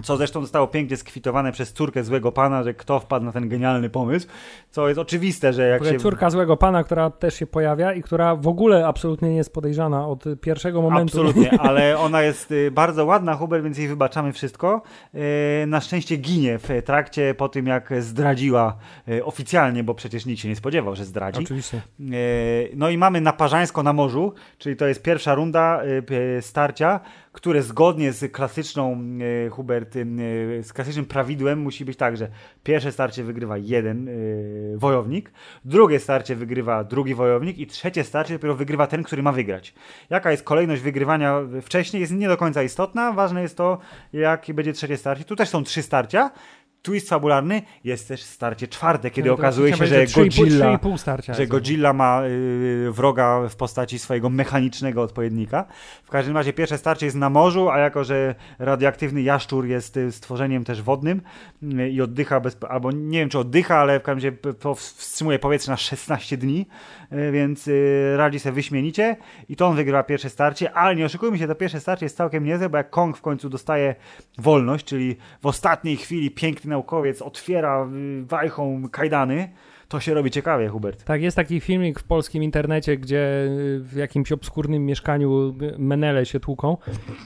co 0.00 0.16
zresztą 0.16 0.40
zostało 0.40 0.66
pięknie 0.66 0.96
skwitowane 0.96 1.52
przez 1.52 1.72
córkę 1.72 2.04
złego 2.04 2.32
pana, 2.32 2.62
że 2.62 2.74
kto 2.74 3.00
wpadł 3.00 3.24
na 3.24 3.32
ten 3.32 3.48
genialny 3.48 3.90
pomysł, 3.90 4.26
co 4.70 4.88
jest 4.88 5.00
oczywiste, 5.00 5.52
że 5.52 5.68
jak 5.68 5.80
ogóle 5.80 5.92
się... 5.92 5.98
Córka 5.98 6.30
złego 6.30 6.56
pana, 6.56 6.84
która 6.84 7.10
też 7.10 7.34
się 7.34 7.46
pojawia 7.46 7.92
i 7.92 8.02
która 8.02 8.36
w 8.36 8.48
ogóle 8.48 8.86
absolutnie 8.86 9.28
nie 9.30 9.36
jest 9.36 9.52
podejrzana 9.52 10.06
od 10.06 10.24
pierwszego 10.40 10.82
momentu. 10.82 11.18
Absolutnie, 11.18 11.60
ale 11.68 11.98
ona 11.98 12.22
jest 12.22 12.50
y, 12.50 12.70
bardzo 12.70 13.04
ładna, 13.04 13.34
Hubert, 13.34 13.64
więc 13.64 13.78
jej 13.78 13.88
wybaczamy 13.88 14.32
wszystko. 14.32 14.82
Y, 15.62 15.66
Na 15.66 15.80
szczęście 15.80 16.16
ginie 16.16 16.58
w 16.58 16.68
trakcie 16.84 17.34
po 17.34 17.48
tym, 17.48 17.66
jak 17.66 18.02
zdradziła 18.02 18.76
y, 19.08 19.24
oficjalnie, 19.24 19.84
bo 19.84 19.94
przecież 19.94 20.26
nikt 20.26 20.40
się 20.40 20.48
nie 20.48 20.56
spodziewał, 20.56 20.96
że 20.96 21.04
zdradzi. 21.04 21.42
Oczywiście. 21.42 21.80
No 22.76 22.90
i 22.90 22.98
mamy 22.98 23.20
naparzańsko 23.20 23.82
na 23.82 23.92
morzu, 23.92 24.32
czyli 24.58 24.76
to 24.76 24.86
jest 24.86 25.02
pierwsza 25.02 25.34
runda 25.34 25.80
starcia, 26.40 27.00
które 27.32 27.62
zgodnie 27.62 28.12
z 28.12 28.32
klasyczną, 28.32 29.04
e, 29.46 29.48
Hubert, 29.50 29.96
e, 29.96 30.02
z 30.62 30.72
klasycznym 30.72 31.04
prawidłem 31.04 31.58
musi 31.58 31.84
być 31.84 31.96
tak, 31.96 32.16
że 32.16 32.28
pierwsze 32.64 32.92
starcie 32.92 33.24
wygrywa 33.24 33.58
jeden 33.58 34.08
e, 34.08 34.12
wojownik, 34.76 35.32
drugie 35.64 35.98
starcie 36.00 36.36
wygrywa 36.36 36.84
drugi 36.84 37.14
wojownik 37.14 37.58
i 37.58 37.66
trzecie 37.66 38.04
starcie 38.04 38.34
dopiero 38.34 38.54
wygrywa 38.54 38.86
ten, 38.86 39.02
który 39.02 39.22
ma 39.22 39.32
wygrać. 39.32 39.74
Jaka 40.10 40.30
jest 40.30 40.42
kolejność 40.42 40.82
wygrywania 40.82 41.40
wcześniej 41.62 42.00
jest 42.00 42.12
nie 42.12 42.28
do 42.28 42.36
końca 42.36 42.62
istotna, 42.62 43.12
ważne 43.12 43.42
jest 43.42 43.56
to, 43.56 43.78
jakie 44.12 44.54
będzie 44.54 44.72
trzecie 44.72 44.96
starcie. 44.96 45.24
Tu 45.24 45.36
też 45.36 45.48
są 45.48 45.64
trzy 45.64 45.82
starcia, 45.82 46.30
twist 46.82 47.08
fabularny, 47.08 47.62
jest 47.84 48.08
też 48.08 48.22
starcie 48.22 48.68
czwarte, 48.68 49.10
kiedy 49.10 49.28
No 49.28 49.34
okazuje 49.34 49.76
się, 49.76 49.86
że 49.86 50.06
że 50.06 50.22
Godzilla 50.22 50.78
starcia 50.96 51.34
że 51.34 51.42
jest. 51.42 51.52
Godzilla 51.52 51.92
ma 51.92 52.22
y, 52.24 52.92
wroga 52.92 53.48
w 53.48 53.56
postaci 53.56 53.98
swojego 53.98 54.30
mechanicznego 54.30 55.02
odpowiednika. 55.02 55.64
W 56.04 56.10
każdym 56.10 56.36
razie 56.36 56.52
pierwsze 56.52 56.78
starcie 56.78 57.06
jest 57.06 57.16
na 57.16 57.30
morzu, 57.30 57.70
a 57.70 57.78
jako, 57.78 58.04
że 58.04 58.34
radioaktywny 58.58 59.22
jaszczur 59.22 59.66
jest 59.66 59.96
y, 59.96 60.12
stworzeniem 60.12 60.64
też 60.64 60.82
wodnym 60.82 61.22
y, 61.62 61.90
i 61.90 62.00
oddycha, 62.00 62.40
bez, 62.40 62.56
albo 62.68 62.92
nie 62.92 63.18
wiem 63.18 63.28
czy 63.28 63.38
oddycha, 63.38 63.78
ale 63.78 64.00
w 64.00 64.02
każdym 64.02 64.32
razie 64.32 64.74
wstrzymuje 64.76 65.38
powietrze 65.38 65.70
na 65.70 65.76
16 65.76 66.36
dni, 66.36 66.66
y, 67.12 67.32
więc 67.32 67.68
y, 67.68 68.14
radzi 68.16 68.40
sobie 68.40 68.52
wyśmienicie 68.52 69.16
i 69.48 69.56
to 69.56 69.66
on 69.66 69.76
wygrywa 69.76 70.02
pierwsze 70.02 70.30
starcie, 70.30 70.72
ale 70.72 70.96
nie 70.96 71.04
oszukujmy 71.04 71.38
się, 71.38 71.46
to 71.46 71.54
pierwsze 71.54 71.80
starcie 71.80 72.06
jest 72.06 72.16
całkiem 72.16 72.44
niezłe, 72.44 72.68
bo 72.68 72.76
jak 72.76 72.90
Kong 72.90 73.16
w 73.16 73.20
końcu 73.20 73.48
dostaje 73.48 73.94
wolność, 74.38 74.86
czyli 74.86 75.16
w 75.42 75.46
ostatniej 75.46 75.96
chwili 75.96 76.30
piękny 76.30 76.71
naukowiec 76.72 77.22
otwiera 77.22 77.86
y, 77.86 78.24
wajchą 78.30 78.88
kajdany, 78.88 79.48
to 79.92 80.00
się 80.00 80.14
robi 80.14 80.30
ciekawie, 80.30 80.68
Hubert. 80.68 81.04
Tak, 81.04 81.22
jest 81.22 81.36
taki 81.36 81.60
filmik 81.60 82.00
w 82.00 82.04
polskim 82.04 82.42
internecie, 82.42 82.96
gdzie 82.96 83.18
y, 83.18 83.80
w 83.80 83.96
jakimś 83.96 84.32
obskurnym 84.32 84.86
mieszkaniu 84.86 85.54
y, 85.62 85.74
menele 85.78 86.26
się 86.26 86.40
tłuką 86.40 86.76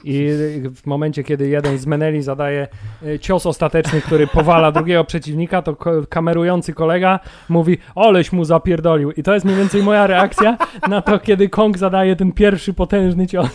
i 0.05 0.29
w 0.75 0.87
momencie, 0.87 1.25
kiedy 1.25 1.49
jeden 1.49 1.79
z 1.79 1.87
meneli 1.87 2.23
zadaje 2.23 2.69
y, 3.03 3.19
cios 3.19 3.47
ostateczny, 3.47 4.01
który 4.01 4.27
powala 4.27 4.73
drugiego 4.73 5.05
przeciwnika, 5.05 5.63
to 5.63 5.77
kamerujący 6.09 6.73
kolega 6.75 7.21
mówi, 7.49 7.79
oleś 7.95 8.33
mu 8.33 8.45
zapierdolił. 8.45 9.13
I 9.13 9.23
to 9.23 9.35
jest 9.35 9.47
mniej 9.47 9.59
więcej 9.59 9.83
moja 9.83 10.07
reakcja 10.07 10.59
na 10.89 11.03
to, 11.03 11.19
kiedy 11.19 11.49
Kong 11.49 11.79
zadaje 11.79 12.17
ten 12.17 12.33
pierwszy 12.33 12.75
potężny 12.75 13.27
cios. 13.27 13.51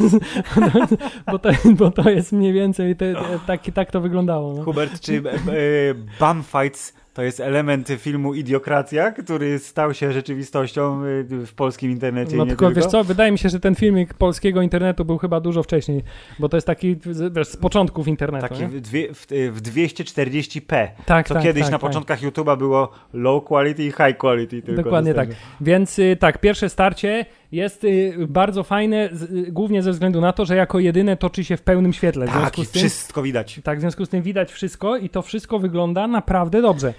bo, 1.32 1.40
to, 1.40 1.50
bo 1.66 1.92
to 1.92 2.10
jest 2.10 2.32
mniej 2.32 2.54
więcej, 2.54 2.96
te, 2.96 3.14
te, 3.14 3.40
tak, 3.48 3.62
tak 3.74 3.92
to 3.92 4.02
wyglądało. 4.02 4.54
No. 4.54 4.64
Hubert, 4.64 5.00
czy 5.00 5.14
e, 5.14 5.32
e, 5.32 5.94
Bum 6.20 6.44
Fights 6.44 7.02
to 7.14 7.22
jest 7.24 7.40
element 7.40 7.90
filmu 7.98 8.34
Idiokracja, 8.34 9.12
który 9.12 9.60
stał 9.60 9.94
się 9.94 10.14
rzeczywistością 10.14 11.04
e, 11.04 11.46
w 11.46 11.54
polskim 11.54 11.92
internecie 11.92 12.36
No 12.36 12.46
tylko, 12.46 12.66
tylko? 12.68 12.82
wiesz 12.82 12.92
co, 12.92 13.04
wydaje 13.04 13.32
mi 13.32 13.38
się, 13.38 13.50
że 13.50 13.60
ten 13.60 13.76
filmik 13.76 14.14
polskiego 14.14 14.62
internetu 14.62 15.06
był 15.06 15.18
chyba 15.18 15.40
dużo 15.40 15.64
wcześniej, 15.64 16.04
bo 16.40 16.50
to 16.50 16.58
jest 16.58 16.68
taki, 16.68 16.96
wiesz, 17.32 17.48
z 17.48 17.58
początków 17.58 18.08
internetu, 18.08 18.48
Taki 18.48 18.66
w, 18.66 18.82
dwie, 18.82 19.14
w, 19.14 19.26
w 19.52 19.62
240p. 19.62 20.88
Tak, 21.06 21.28
Co 21.28 21.34
tak, 21.34 21.44
kiedyś 21.44 21.64
tak, 21.64 21.72
na 21.72 21.78
tak. 21.78 21.90
początkach 21.90 22.22
YouTube'a 22.22 22.58
było 22.58 22.92
low 23.14 23.44
quality 23.44 23.84
i 23.84 23.92
high 23.92 24.18
quality. 24.18 24.62
Tylko 24.62 24.84
Dokładnie 24.84 25.14
tak. 25.14 25.30
Więc 25.62 26.00
y, 26.00 26.18
tak, 26.20 26.38
pierwsze 26.42 26.70
starcie 26.70 27.26
jest 27.52 27.84
y, 27.84 28.14
bardzo 28.28 28.64
fajne, 28.64 29.10
z, 29.12 29.24
y, 29.24 29.52
głównie 29.52 29.84
ze 29.84 29.92
względu 29.92 30.22
na 30.22 30.34
to, 30.34 30.46
że 30.46 30.56
jako 30.56 30.80
jedyne 30.80 31.18
toczy 31.18 31.44
się 31.44 31.58
w 31.58 31.62
pełnym 31.62 31.94
świetle. 31.94 32.28
W 32.28 32.30
Tak, 32.30 32.56
tym, 32.56 32.66
wszystko 32.66 33.22
widać. 33.22 33.60
tak, 33.64 33.78
w 33.78 33.82
związku 33.82 34.06
z 34.06 34.10
tym 34.10 34.22
widać 34.22 34.52
wszystko 34.52 34.98
i 34.98 35.10
to 35.10 35.22
wszystko 35.22 35.60
wygląda 35.60 36.08
naprawdę 36.08 36.62
dobrze. 36.62 36.94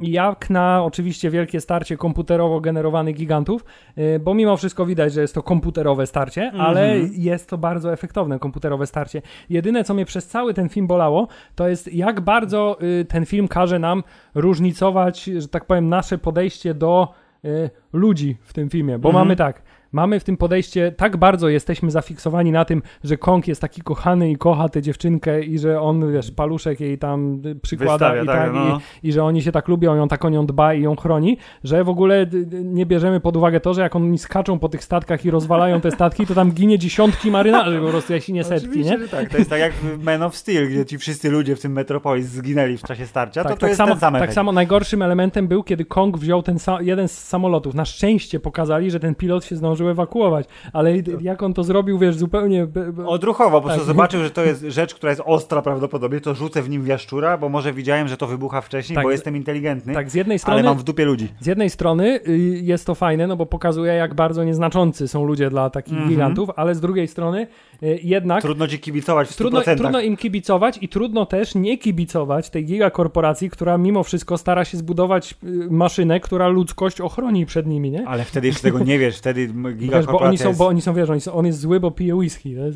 Jak 0.00 0.50
na 0.50 0.84
oczywiście 0.84 1.30
wielkie 1.30 1.60
starcie 1.60 1.96
komputerowo 1.96 2.60
generowanych 2.60 3.14
gigantów, 3.16 3.64
y, 3.98 4.20
bo 4.24 4.34
mimo 4.34 4.56
wszystko 4.56 4.86
widać, 4.86 5.12
że 5.12 5.20
jest 5.20 5.34
to 5.34 5.42
komputerowe 5.42 6.06
starcie, 6.06 6.42
Mhm. 6.42 6.60
ale 6.60 6.98
jest 6.98 7.50
to 7.50 7.58
bardzo 7.58 7.92
efektowne 7.92 8.38
komputerowe 8.38 8.86
starcie. 8.86 9.22
Jedyne, 9.50 9.84
co 9.84 9.94
mnie 9.94 10.04
przez 10.04 10.26
cały 10.28 10.54
ten 10.54 10.68
film 10.68 10.86
bolało, 10.86 11.28
to 11.54 11.68
jest 11.68 11.92
jak 11.94 12.20
bardzo 12.20 12.78
y, 13.00 13.04
ten 13.04 13.26
film 13.26 13.48
każe 13.48 13.78
nam 13.78 14.02
różnicować, 14.34 15.24
że 15.24 15.48
tak 15.48 15.64
powiem, 15.64 15.88
nasze 15.88 16.18
podejście 16.18 16.74
do 16.74 17.08
y, 17.44 17.70
ludzi 17.92 18.36
w 18.42 18.52
tym 18.52 18.70
filmie, 18.70 18.98
bo 18.98 19.08
Mhm. 19.08 19.24
mamy 19.24 19.36
tak, 19.36 19.62
mamy 19.92 20.20
w 20.20 20.24
tym 20.24 20.36
podejście, 20.36 20.92
tak 20.92 21.16
bardzo 21.16 21.48
jesteśmy 21.48 21.90
zafiksowani 21.90 22.52
na 22.52 22.64
tym, 22.64 22.82
że 23.04 23.16
Kong 23.16 23.48
jest 23.48 23.60
taki 23.60 23.82
kochany 23.82 24.30
i 24.30 24.36
kocha 24.36 24.68
tę 24.68 24.82
dziewczynkę 24.82 25.42
i 25.42 25.58
że 25.58 25.80
on, 25.80 26.12
wiesz, 26.12 26.30
paluszek 26.30 26.80
jej 26.80 26.98
tam 26.98 27.42
przykłada 27.62 27.92
Wystawia, 27.92 28.22
i 28.22 28.26
tak, 28.26 28.36
tak, 28.36 28.54
no. 28.54 28.80
i, 29.02 29.08
i 29.08 29.12
że 29.12 29.24
oni 29.24 29.42
się 29.42 29.52
tak 29.52 29.68
lubią, 29.68 29.96
i 29.96 29.98
on 29.98 30.08
tak 30.08 30.24
o 30.24 30.28
nią 30.28 30.46
dba 30.46 30.74
i 30.74 30.82
ją 30.82 30.96
chroni, 30.96 31.38
że 31.64 31.84
w 31.84 31.88
ogóle 31.88 32.26
nie 32.50 32.86
bierzemy 32.86 33.20
pod 33.20 33.36
uwagę 33.36 33.60
to, 33.60 33.74
że 33.74 33.80
jak 33.80 33.96
oni 33.96 34.18
skaczą 34.18 34.58
po 34.58 34.68
tych 34.68 34.84
statkach 34.84 35.24
i 35.24 35.30
rozwalają 35.30 35.80
te 35.80 35.90
statki, 35.90 36.26
to 36.26 36.34
tam 36.34 36.52
ginie 36.52 36.78
dziesiątki 36.78 37.30
marynarzy 37.30 37.80
po 37.80 37.88
prostu, 37.88 38.12
jeśli 38.12 38.34
nie 38.34 38.44
setki, 38.44 38.68
Oczywiście, 38.68 38.98
nie? 38.98 39.08
tak. 39.08 39.28
To 39.28 39.38
jest 39.38 39.50
tak 39.50 39.60
jak 39.60 39.72
w 39.72 40.02
Man 40.02 40.22
of 40.22 40.36
Steel, 40.36 40.68
gdzie 40.68 40.86
ci 40.86 40.98
wszyscy 40.98 41.30
ludzie 41.30 41.56
w 41.56 41.60
tym 41.60 41.72
Metropolis 41.72 42.26
zginęli 42.26 42.76
w 42.76 42.82
czasie 42.82 43.06
starcia, 43.06 43.44
to 43.44 43.56
to 43.56 43.66
jest 43.66 43.78
samo, 43.78 43.92
ten 43.92 44.00
sam 44.00 44.14
tak 44.14 44.32
samo 44.32 44.52
najgorszym 44.52 45.02
elementem 45.02 45.48
był, 45.48 45.62
kiedy 45.62 45.84
Kong 45.84 46.18
wziął 46.18 46.42
ten 46.42 46.58
jeden 46.80 47.08
z 47.08 47.18
samolotów. 47.18 47.74
Na 47.74 47.84
szczęście 47.84 48.40
pokazali, 48.40 48.90
że 48.90 49.00
ten 49.00 49.14
pilot 49.14 49.44
się 49.44 49.56
zdążył 49.56 49.79
ewakuować, 49.88 50.46
ale 50.72 50.92
jak 51.20 51.42
on 51.42 51.54
to 51.54 51.64
zrobił, 51.64 51.98
wiesz, 51.98 52.16
zupełnie... 52.16 52.66
Odruchowo, 53.06 53.60
prostu 53.60 53.78
Tak. 53.80 53.86
zobaczył, 53.86 54.22
że 54.22 54.30
to 54.30 54.44
jest 54.44 54.62
rzecz, 54.68 54.94
która 54.94 55.10
jest 55.10 55.22
ostra 55.24 55.62
prawdopodobnie, 55.62 56.20
to 56.20 56.34
rzucę 56.34 56.62
w 56.62 56.70
nim 56.70 56.82
w 56.82 56.86
jaszczura, 56.86 57.38
bo 57.38 57.48
może 57.48 57.72
widziałem, 57.72 58.08
że 58.08 58.16
to 58.16 58.26
wybucha 58.26 58.60
wcześniej, 58.60 58.94
Tak, 58.94 59.04
bo 59.04 59.10
jestem 59.10 59.36
inteligentny, 59.36 59.94
tak, 59.94 60.10
z 60.10 60.14
jednej 60.14 60.34
ale 60.34 60.38
strony... 60.38 60.62
mam 60.62 60.78
w 60.78 60.82
dupie 60.82 61.04
ludzi. 61.04 61.28
Z 61.40 61.46
jednej 61.46 61.70
strony 61.70 62.20
y, 62.28 62.38
jest 62.62 62.86
to 62.86 62.94
fajne, 62.94 63.26
no 63.26 63.36
bo 63.36 63.46
pokazuje, 63.46 63.92
jak 63.92 64.14
bardzo 64.14 64.44
nieznaczący 64.44 65.08
są 65.08 65.24
ludzie 65.24 65.50
dla 65.50 65.70
takich 65.70 65.92
Mhm. 65.92 66.10
gigantów, 66.10 66.50
ale 66.56 66.74
z 66.74 66.80
drugiej 66.80 67.08
strony 67.08 67.46
y, 67.82 67.98
jednak 68.02 68.42
Trudno 68.42 68.66
ci 68.68 68.78
kibicować 68.78 69.28
w 69.28 69.30
100%. 69.30 69.36
trudno, 69.36 69.60
trudno 69.76 70.00
im 70.00 70.16
kibicować 70.16 70.78
i 70.80 70.88
trudno 70.88 71.26
też 71.26 71.54
nie 71.54 71.78
kibicować 71.78 72.50
tej 72.50 72.64
gigakorporacji, 72.64 73.50
która 73.50 73.78
mimo 73.78 74.02
wszystko 74.02 74.38
stara 74.38 74.64
się 74.64 74.78
zbudować 74.78 75.34
y, 75.44 75.46
maszynę, 75.70 76.20
która 76.20 76.48
ludzkość 76.48 77.00
ochroni 77.00 77.46
przed 77.46 77.66
nimi, 77.66 77.90
nie? 77.90 78.08
Ale 78.08 78.24
wtedy 78.24 78.46
jeszcze 78.46 78.62
tego 78.62 78.78
nie 78.78 78.98
wiesz, 78.98 79.18
wtedy 79.18 79.48
Wiesz, 79.76 80.06
bo 80.06 80.20
oni 80.20 80.38
są, 80.38 80.48
jest... 80.48 80.58
bo 80.58 80.66
oni 80.66 80.80
są, 80.80 80.94
wiesz, 80.94 81.10
oni 81.10 81.20
są, 81.20 81.32
on 81.32 81.46
jest 81.46 81.60
zły, 81.60 81.80
bo 81.80 81.90
pije 81.90 82.14
whisky. 82.16 82.54
wiesz, 82.54 82.74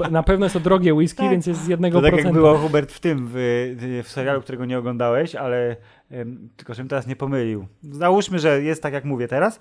no. 0.00 0.10
Na 0.10 0.22
pewno 0.22 0.46
jest 0.46 0.52
to 0.52 0.60
drogie 0.60 0.94
whisky, 0.94 1.18
Tak. 1.18 1.30
więc 1.30 1.46
jest 1.46 1.64
z 1.64 1.68
jednego 1.68 2.00
To 2.00 2.10
tak 2.10 2.24
jak 2.24 2.32
było 2.32 2.58
Hubert 2.58 2.92
w 2.92 3.00
tym, 3.00 3.28
w, 3.32 4.02
w 4.04 4.08
serialu, 4.08 4.40
którego 4.40 4.64
nie 4.64 4.78
oglądałeś, 4.78 5.34
ale 5.34 5.76
em, 6.10 6.48
tylko 6.56 6.74
żebym 6.74 6.88
teraz 6.88 7.06
nie 7.06 7.16
pomylił. 7.16 7.66
Załóżmy, 7.82 8.38
że 8.38 8.62
jest 8.62 8.82
tak 8.82 8.92
jak 8.92 9.04
mówię 9.04 9.28
teraz, 9.28 9.60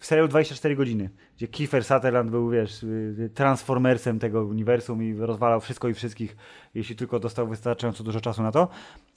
w 0.00 0.06
serialu 0.06 0.28
24 0.28 0.76
godziny, 0.76 1.10
gdzie 1.36 1.48
Kiefer 1.48 1.84
Sutherland 1.84 2.30
był, 2.30 2.50
wiesz, 2.50 2.82
y, 2.82 3.14
y, 3.18 3.30
transformersem 3.34 4.18
tego 4.18 4.44
uniwersum 4.44 5.02
i 5.02 5.14
rozwalał 5.14 5.60
wszystko 5.60 5.88
i 5.88 5.94
wszystkich, 5.94 6.36
jeśli 6.74 6.96
tylko 6.96 7.20
dostał 7.20 7.48
wystarczająco 7.48 8.04
dużo 8.04 8.20
czasu 8.20 8.42
na 8.42 8.52
to. 8.52 8.68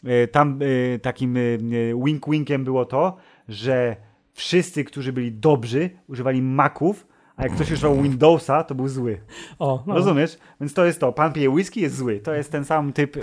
Y, 0.07 0.27
Tam 0.27 0.61
y, 0.61 0.99
takim 1.01 1.37
wink-winkiem 1.93 2.63
było 2.63 2.85
to, 2.85 3.17
że 3.47 3.95
wszyscy, 4.33 4.83
którzy 4.83 5.13
byli 5.13 5.31
dobrzy, 5.31 5.89
używali 6.07 6.41
Maców, 6.41 7.07
a 7.37 7.43
jak 7.43 7.51
ktoś 7.51 7.71
używał 7.71 8.01
Windowsa, 8.01 8.63
to 8.63 8.75
był 8.75 8.87
zły. 8.87 9.17
O, 9.59 9.83
no. 9.87 9.93
Rozumiesz? 9.93 10.37
Więc 10.61 10.73
to 10.73 10.85
jest 10.85 10.99
to. 10.99 11.11
Pan 11.11 11.33
pije 11.33 11.49
whisky, 11.49 11.81
jest 11.81 11.97
zły. 11.97 12.19
To 12.19 12.33
jest 12.33 12.51
ten 12.51 12.65
sam 12.65 12.93
typ 12.93 13.17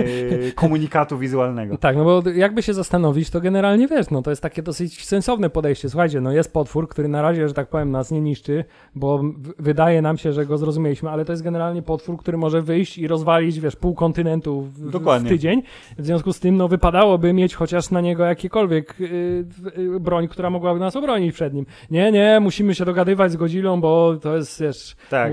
komunikatu 0.54 1.18
wizualnego. 1.18 1.78
Tak, 1.78 1.96
no 1.96 2.04
bo 2.04 2.30
jakby 2.30 2.62
się 2.62 2.74
zastanowić, 2.74 3.30
to 3.30 3.40
generalnie 3.40 3.88
wiesz, 3.88 4.10
no 4.10 4.22
to 4.22 4.30
jest 4.30 4.42
takie 4.42 4.62
dosyć 4.62 5.06
sensowne 5.06 5.50
podejście. 5.50 5.90
Słuchajcie, 5.90 6.20
no 6.20 6.32
jest 6.32 6.52
potwór, 6.52 6.88
który 6.88 7.08
na 7.08 7.22
razie, 7.22 7.48
że 7.48 7.54
tak 7.54 7.68
powiem, 7.68 7.90
nas 7.90 8.10
nie 8.10 8.20
niszczy, 8.20 8.64
bo 8.94 9.22
wydaje 9.58 10.02
nam 10.02 10.18
się, 10.18 10.32
że 10.32 10.46
go 10.46 10.58
zrozumieliśmy, 10.58 11.10
ale 11.10 11.24
to 11.24 11.32
jest 11.32 11.42
generalnie 11.42 11.82
potwór, 11.82 12.18
który 12.18 12.38
może 12.38 12.62
wyjść 12.62 12.98
i 12.98 13.08
rozwalić, 13.08 13.60
wiesz, 13.60 13.76
pół 13.76 13.94
kontynentu 13.94 14.62
w, 14.62 14.90
w 14.90 15.28
tydzień. 15.28 15.62
W 15.98 16.06
związku 16.06 16.32
z 16.32 16.40
tym, 16.40 16.56
no 16.56 16.68
wypadałoby 16.68 17.32
mieć 17.32 17.54
chociaż 17.54 17.90
na 17.90 18.00
niego 18.00 18.24
jakiekolwiek 18.24 19.00
y, 19.00 19.44
y, 19.78 20.00
broń, 20.00 20.28
która 20.28 20.50
mogłaby 20.50 20.80
nas 20.80 20.96
obronić 20.96 21.34
przed 21.34 21.54
nim. 21.54 21.66
Nie, 21.90 22.12
nie, 22.12 22.40
musimy 22.40 22.74
się 22.74 22.84
dogadywać 22.84 23.32
z 23.32 23.36
Godzillą, 23.50 23.80
bo 23.80 24.16
to 24.22 24.36
jest, 24.36 24.60
wiesz, 24.60 24.96
Tak. 25.10 25.32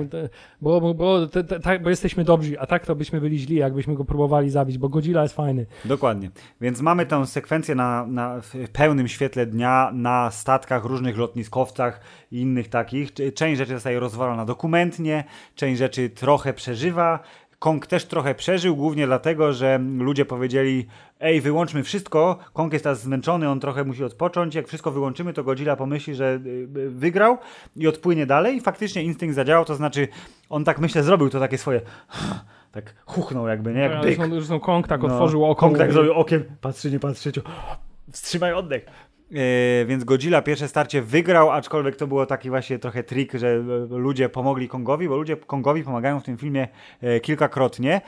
bo, 0.62 0.82
bo, 0.82 0.94
bo, 0.94 1.28
te, 1.28 1.44
te, 1.44 1.60
tak, 1.60 1.84
bo 1.84 1.90
jesteśmy 1.90 2.24
dobrzy, 2.24 2.60
a 2.60 2.66
tak 2.66 2.86
to 2.86 2.96
byśmy 2.96 3.22
byli 3.22 3.40
źli, 3.40 3.56
jakbyśmy 3.56 3.96
go 3.96 4.06
próbowali 4.06 4.50
zabić, 4.50 4.78
bo 4.78 4.90
Godzilla 4.90 5.24
jest 5.24 5.36
fajny. 5.36 5.66
Dokładnie. 5.86 6.30
Więc 6.62 6.82
mamy 6.82 7.06
tę 7.06 7.28
sekwencję 7.28 7.76
na, 7.76 8.06
na 8.08 8.42
w 8.42 8.70
pełnym 8.74 9.08
świetle 9.08 9.46
dnia 9.46 9.92
na 9.94 10.32
statkach, 10.32 10.86
różnych 10.86 11.18
lotniskowcach 11.18 12.02
i 12.32 12.42
innych 12.42 12.70
takich. 12.70 13.14
Część 13.36 13.58
rzeczy 13.58 13.74
zostaje 13.74 14.00
rozwalona 14.00 14.46
dokumentnie, 14.46 15.24
część 15.56 15.80
rzeczy 15.80 16.10
trochę 16.10 16.54
przeżywa. 16.54 17.20
Kong 17.60 17.88
też 17.88 18.06
trochę 18.06 18.36
przeżył, 18.36 18.76
głównie 18.76 19.06
dlatego, 19.06 19.54
że 19.54 19.80
ludzie 19.98 20.26
powiedzieli 20.26 20.88
ej, 21.20 21.42
wyłączmy 21.42 21.84
wszystko, 21.84 22.38
Kong 22.54 22.74
jest 22.74 22.84
teraz 22.84 23.02
zmęczony, 23.02 23.50
on 23.50 23.60
trochę 23.60 23.84
musi 23.84 24.04
odpocząć, 24.04 24.56
jak 24.56 24.68
wszystko 24.68 24.92
wyłączymy, 24.92 25.34
to 25.34 25.44
Godzilla 25.44 25.76
pomyśli, 25.76 26.16
że 26.16 26.40
y, 26.46 26.68
wygrał 26.90 27.38
i 27.76 27.88
odpłynie 27.88 28.26
dalej 28.26 28.56
i 28.56 28.62
faktycznie 28.62 29.04
instynkt 29.04 29.36
zadziałał, 29.36 29.66
to 29.66 29.76
znaczy 29.76 30.08
on 30.50 30.64
tak 30.64 30.80
myślę 30.80 31.04
zrobił 31.04 31.30
to 31.30 31.40
takie 31.40 31.58
swoje 31.58 31.82
tak 32.72 32.94
huchnął 33.06 33.48
jakby, 33.48 33.74
nie? 33.74 33.82
Jak 33.82 33.92
Ja, 33.92 34.02
byk. 34.02 34.16
Zresztą, 34.16 34.36
zresztą 34.36 34.60
Kong 34.60 34.88
tak 34.88 35.02
No, 35.02 35.08
otworzył 35.08 35.46
oko. 35.46 35.60
Kong 35.60 35.78
tak 35.78 35.94
zrobił 35.94 36.14
okiem, 36.14 36.44
patrzy, 36.62 36.92
nie 36.92 37.00
patrzy, 37.00 37.32
ciu. 37.32 37.42
wstrzymaj 38.12 38.54
oddech. 38.54 38.86
E, 39.32 39.86
więc 39.86 40.04
Godzilla 40.04 40.42
pierwsze 40.42 40.68
starcie 40.68 41.02
wygrał, 41.02 41.52
aczkolwiek 41.52 41.96
to 41.96 42.08
było 42.08 42.26
taki 42.26 42.50
właśnie 42.50 42.80
trochę 42.80 43.04
trik, 43.04 43.34
że 43.34 43.48
e, 43.48 43.62
ludzie 43.98 44.30
pomogli 44.30 44.68
Kongowi, 44.68 45.10
bo 45.10 45.18
ludzie 45.18 45.38
Kongowi 45.38 45.84
pomagają 45.84 46.20
w 46.20 46.24
tym 46.24 46.38
filmie 46.38 46.68
e, 47.02 47.20
kilkakrotnie. 47.20 48.02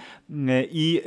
I 0.72 1.02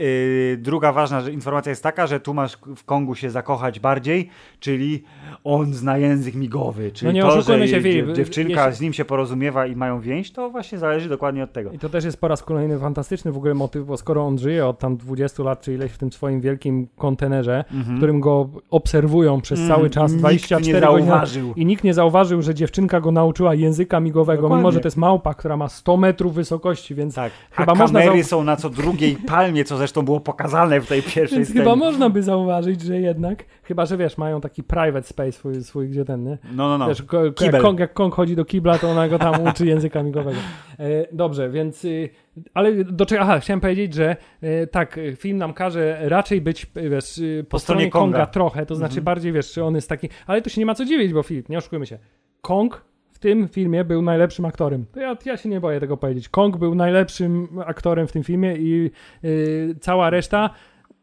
druga 0.59 0.93
ważna 0.93 1.31
informacja 1.31 1.71
jest 1.71 1.83
taka, 1.83 2.07
że 2.07 2.21
tu 2.21 2.35
masz 2.35 2.59
w 2.77 2.85
Kongu 2.85 3.15
się 3.15 3.31
zakochać 3.31 3.81
bardziej, 3.81 4.31
czyli 4.61 5.05
on 5.45 5.75
zna 5.75 5.99
język 5.99 6.35
migowy, 6.35 6.91
czyli 6.93 7.07
No 7.07 7.13
nie 7.13 7.23
to, 7.23 7.43
że 7.43 7.69
się, 7.69 7.81
Filip, 7.83 8.07
dziew- 8.07 8.17
dziewczynka 8.17 8.65
jeśli- 8.67 8.79
z 8.79 8.81
nim 8.81 8.93
się 8.93 9.05
porozumiewa 9.05 9.67
i 9.67 9.77
mają 9.77 10.01
więź, 10.01 10.31
to 10.33 10.51
właśnie 10.51 10.79
zależy 10.79 11.09
dokładnie 11.09 11.45
od 11.45 11.53
tego. 11.53 11.71
I 11.71 11.79
to 11.79 11.89
też 11.89 12.05
jest 12.05 12.21
po 12.21 12.29
raz 12.29 12.43
kolejny 12.43 12.79
fantastyczny 12.79 13.33
w 13.33 13.37
ogóle 13.37 13.55
motyw, 13.55 13.87
bo 13.87 13.97
skoro 13.97 14.27
on 14.27 14.39
żyje 14.39 14.67
od 14.67 14.79
tam 14.79 14.97
20 14.97 15.43
lat, 15.43 15.61
czy 15.61 15.75
ileś 15.75 15.93
w 15.93 15.99
tym 15.99 16.13
swoim 16.13 16.41
wielkim 16.41 16.87
kontenerze, 16.97 17.65
w 17.71 17.97
którym 17.97 18.21
go 18.21 18.49
obserwują 18.71 19.41
przez 19.41 19.61
Mhm. 19.61 19.77
cały 19.79 19.91
czas, 19.91 20.11
Nikt 20.13 20.21
24 20.21 20.67
nie 20.67 20.73
godziny. 20.87 21.07
zauważył. 21.11 21.53
I 21.57 21.67
nikt 21.67 21.85
nie 21.85 21.95
zauważył, 21.95 22.43
że 22.43 22.55
dziewczynka 22.55 23.01
go 23.01 23.13
nauczyła 23.13 23.55
języka 23.55 24.01
migowego, 24.01 24.43
Dokładnie. 24.43 24.57
mimo 24.63 24.73
że 24.73 24.81
to 24.81 24.87
jest 24.87 24.97
małpa, 24.97 25.35
która 25.35 25.57
ma 25.57 25.69
100 25.69 25.97
metrów 25.97 26.35
wysokości, 26.35 26.95
więc 26.95 27.15
Tak, 27.15 27.33
Chyba 27.51 27.73
a 27.73 27.75
można 27.75 28.01
kamery 28.01 28.23
zau- 28.23 28.27
są 28.27 28.45
na 28.45 28.57
co 28.57 28.71
drugiej 28.71 29.17
palmie, 29.17 29.65
co 29.65 29.77
zresztą 29.77 30.03
było 30.03 30.21
pokazane 30.21 30.81
w 30.81 30.87
tej 30.87 31.03
pierwszej 31.15 31.39
Więc 31.39 31.49
scenie. 31.49 31.65
chyba 31.65 31.77
można 31.77 32.11
by 32.11 32.23
zauważyć, 32.23 32.81
że 32.81 33.01
jednak, 33.01 33.45
chyba 33.73 33.87
że 33.87 33.97
wiesz, 33.97 34.19
mają 34.19 34.41
taki 34.41 34.63
private 34.63 35.03
space 35.03 35.33
swój, 35.33 35.63
swój 35.63 35.89
gdzie 35.89 36.05
ten, 36.05 36.25
nie? 36.25 36.39
No, 36.53 36.69
no, 36.69 36.79
no. 36.79 36.89
Wiesz, 36.89 37.03
jak. 37.41 37.63
Kong, 37.63 37.81
jak 37.81 37.93
Kong 37.93 38.15
chodzi 38.15 38.37
do 38.37 38.45
kibla, 38.45 38.79
to 38.79 38.91
ona 38.91 39.09
go 39.09 39.19
tam 39.19 39.43
uczy 39.49 39.67
języka 39.67 40.03
migowego. 40.03 40.39
E, 40.79 40.85
dobrze, 41.13 41.51
więc, 41.51 41.85
y, 41.85 42.09
ale 42.55 42.85
do 42.85 43.07
czego, 43.07 43.21
aha, 43.23 43.41
chciałem 43.41 43.61
powiedzieć, 43.61 43.95
że 43.95 44.17
e, 44.43 44.67
tak, 44.67 45.01
film 45.17 45.39
nam 45.39 45.53
każe 45.53 45.99
raczej 46.03 46.41
być, 46.41 46.67
wiesz, 46.91 47.19
y, 47.19 47.45
po, 47.45 47.51
Po 47.51 47.59
stronie 47.59 47.81
stronie 47.81 47.91
Konga. 47.91 48.19
Konga. 48.19 48.27
trochę, 48.27 48.67
to 48.67 48.75
znaczy 48.75 48.93
Mhm. 48.93 49.05
bardziej, 49.05 49.33
wiesz, 49.33 49.53
czy 49.53 49.65
on 49.65 49.75
jest 49.75 49.89
taki, 49.89 50.09
ale 50.27 50.43
to 50.43 50.51
się 50.51 50.61
nie 50.61 50.67
ma 50.67 50.75
co 50.75 50.85
dziwić, 50.85 51.13
bo 51.13 51.23
Filip, 51.23 51.49
nie 51.49 51.59
oszukujmy 51.59 51.87
się, 51.87 51.99
Kong 52.41 52.85
w 53.13 53.19
tym 53.19 53.49
filmie 53.49 53.85
był 53.85 54.03
najlepszym 54.03 54.45
aktorem. 54.45 54.87
To 54.93 55.01
ja, 55.01 55.17
ja 55.25 55.37
się 55.37 55.49
nie 55.49 55.61
boję 55.61 55.81
tego 55.81 55.97
powiedzieć. 55.97 56.29
Kong 56.29 56.57
był 56.57 56.75
najlepszym 56.75 57.49
aktorem 57.67 58.07
w 58.07 58.13
tym 58.13 58.23
filmie 58.23 58.57
i 58.57 58.91
y, 59.25 59.75
cała 59.81 60.11
reszta 60.11 60.51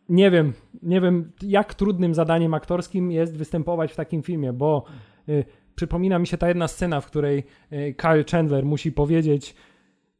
nie 0.09 0.31
wiem, 0.31 0.53
nie 0.83 1.01
wiem 1.01 1.31
jak 1.41 1.73
trudnym 1.73 2.15
zadaniem 2.15 2.53
aktorskim 2.53 3.11
jest 3.11 3.37
występować 3.37 3.91
w 3.91 3.95
takim 3.95 4.23
filmie, 4.23 4.53
bo 4.53 4.83
y, 5.29 5.45
przypomina 5.75 6.19
mi 6.19 6.27
się 6.27 6.37
ta 6.37 6.47
jedna 6.47 6.67
scena, 6.67 7.01
w 7.01 7.05
której 7.05 7.43
y, 7.73 7.95
Kyle 7.97 8.23
Chandler 8.31 8.65
musi 8.65 8.91
powiedzieć 8.91 9.55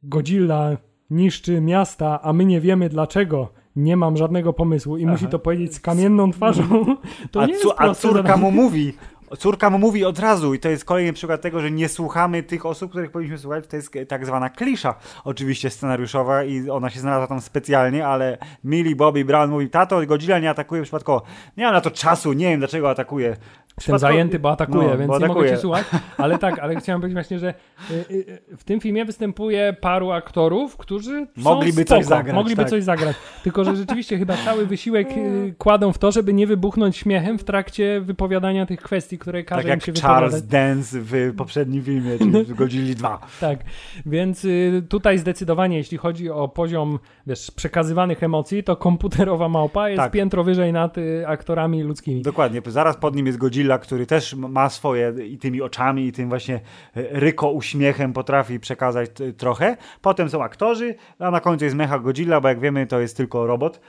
Godzilla 0.02 0.76
niszczy 1.10 1.60
miasta, 1.60 2.22
a 2.22 2.32
my 2.32 2.44
nie 2.44 2.60
wiemy 2.60 2.88
dlaczego. 2.88 3.52
Nie 3.76 3.96
mam 3.96 4.16
żadnego 4.16 4.52
pomysłu 4.52 4.96
i 4.96 5.06
musi 5.06 5.26
to 5.26 5.38
powiedzieć 5.38 5.74
z 5.74 5.80
kamienną 5.80 6.30
twarzą. 6.30 6.62
To 7.30 7.40
a, 7.40 7.46
nie 7.46 7.52
jest 7.52 7.66
a 7.76 7.94
córka 7.94 8.22
zadanie. 8.22 8.42
mu 8.42 8.50
mówi, 8.50 8.92
córka 9.36 9.70
mu 9.70 9.78
mówi 9.78 10.04
od 10.04 10.18
razu 10.18 10.54
i 10.54 10.58
to 10.58 10.68
jest 10.68 10.84
kolejny 10.84 11.12
przykład 11.12 11.40
tego, 11.40 11.60
że 11.60 11.70
nie 11.70 11.88
słuchamy 11.88 12.42
tych 12.42 12.66
osób, 12.66 12.90
których 12.90 13.10
powinniśmy 13.10 13.38
słuchać. 13.38 13.66
To 13.66 13.76
jest 13.76 13.92
tak 14.08 14.26
zwana 14.26 14.50
klisza 14.50 14.94
oczywiście 15.24 15.70
scenariuszowa 15.70 16.44
i 16.44 16.70
ona 16.70 16.90
się 16.90 17.00
znalazła 17.00 17.26
tam 17.26 17.40
specjalnie, 17.40 18.06
ale 18.06 18.38
Millie 18.64 18.96
Bobby 18.96 19.24
Brown 19.24 19.50
mówi, 19.50 19.70
tato, 19.70 20.06
Godzilla 20.06 20.38
nie 20.38 20.50
atakuje 20.50 20.82
przypadkowo. 20.82 21.22
Nie 21.56 21.64
mam 21.64 21.74
na 21.74 21.80
to 21.80 21.90
czasu, 21.90 22.32
nie 22.32 22.48
wiem 22.48 22.58
dlaczego 22.58 22.90
atakuje. 22.90 23.36
Jestem 23.76 23.98
zajęty, 23.98 24.38
bo 24.38 24.50
atakuje, 24.50 24.88
No, 24.88 24.98
więc 24.98 25.08
bo 25.08 25.18
nie 25.18 25.20
mogę 25.20 25.24
atakuje. 25.26 25.50
cię 25.50 25.56
słuchać. 25.56 25.86
Ale 26.18 26.38
tak, 26.38 26.58
ale 26.58 26.76
chciałem 26.76 27.00
powiedzieć 27.00 27.14
właśnie, 27.14 27.38
że 27.38 27.54
y, 27.90 27.94
y, 28.10 28.56
w 28.56 28.64
tym 28.64 28.80
filmie 28.80 29.04
występuje 29.04 29.76
paru 29.80 30.10
aktorów, 30.10 30.76
którzy 30.76 31.26
są 31.36 31.42
Mogliby 31.42 31.82
spoko, 31.82 32.00
coś 32.00 32.06
zagrać, 32.06 32.34
Mogliby 32.34 32.62
tak. 32.62 32.70
coś 32.70 32.84
zagrać. 32.84 33.16
Tylko, 33.42 33.64
że 33.64 33.76
rzeczywiście 33.76 34.18
chyba 34.18 34.36
cały 34.36 34.66
wysiłek 34.66 35.08
y, 35.16 35.54
kładą 35.58 35.92
w 35.92 35.98
to, 35.98 36.12
żeby 36.12 36.32
nie 36.32 36.46
wybuchnąć 36.46 36.96
śmiechem 36.96 37.38
w 37.38 37.44
trakcie 37.44 38.00
wypowiadania 38.00 38.66
tych 38.66 38.82
kwestii, 38.82 39.18
które 39.20 39.44
każe 39.44 39.68
Tak 39.68 39.74
im 39.74 39.80
się 39.80 39.92
jak 39.92 40.02
Charles 40.02 40.34
wypowiadać. 40.34 40.50
Dance 40.50 40.98
w 41.00 41.34
poprzednim 41.36 41.84
filmie, 41.84 42.18
czyli 42.18 42.44
w 42.44 42.54
Godzilli 42.54 42.94
2. 42.94 43.20
Tak, 43.40 43.58
więc 44.06 44.44
y, 44.44 44.82
tutaj 44.88 45.18
zdecydowanie, 45.18 45.76
jeśli 45.76 45.98
chodzi 45.98 46.30
o 46.30 46.48
poziom, 46.48 46.98
wiesz, 47.26 47.50
przekazywanych 47.50 48.22
emocji, 48.22 48.64
to 48.64 48.76
komputerowa 48.76 49.48
małpa 49.48 49.88
jest 49.88 49.98
Tak. 50.00 50.12
piętro 50.12 50.44
wyżej 50.44 50.72
nad 50.72 50.98
y, 50.98 51.24
aktorami 51.26 51.82
ludzkimi. 51.82 52.22
Dokładnie, 52.22 52.62
zaraz 52.66 52.96
pod 52.96 53.16
nim 53.16 53.26
jest 53.26 53.38
Godzilla, 53.38 53.78
który 53.78 54.06
też 54.06 54.34
ma 54.34 54.68
swoje 54.68 55.12
i 55.28 55.38
tymi 55.38 55.62
oczami, 55.62 56.06
i 56.06 56.12
tym 56.12 56.28
właśnie 56.28 56.54
e, 56.54 56.60
ryko 56.94 57.50
uśmiechem 57.50 58.12
potrafi 58.12 58.60
przekazać 58.60 59.10
trochę. 59.36 59.76
Potem 60.00 60.30
są 60.30 60.42
aktorzy, 60.42 60.94
a 61.18 61.30
na 61.30 61.40
końcu 61.40 61.64
jest 61.64 61.76
Mecha 61.76 61.98
Godzilla, 61.98 62.40
bo 62.40 62.48
jak 62.48 62.60
wiemy 62.60 62.86
to 62.86 63.00
jest 63.00 63.16
tylko 63.16 63.46
robot, 63.46 63.80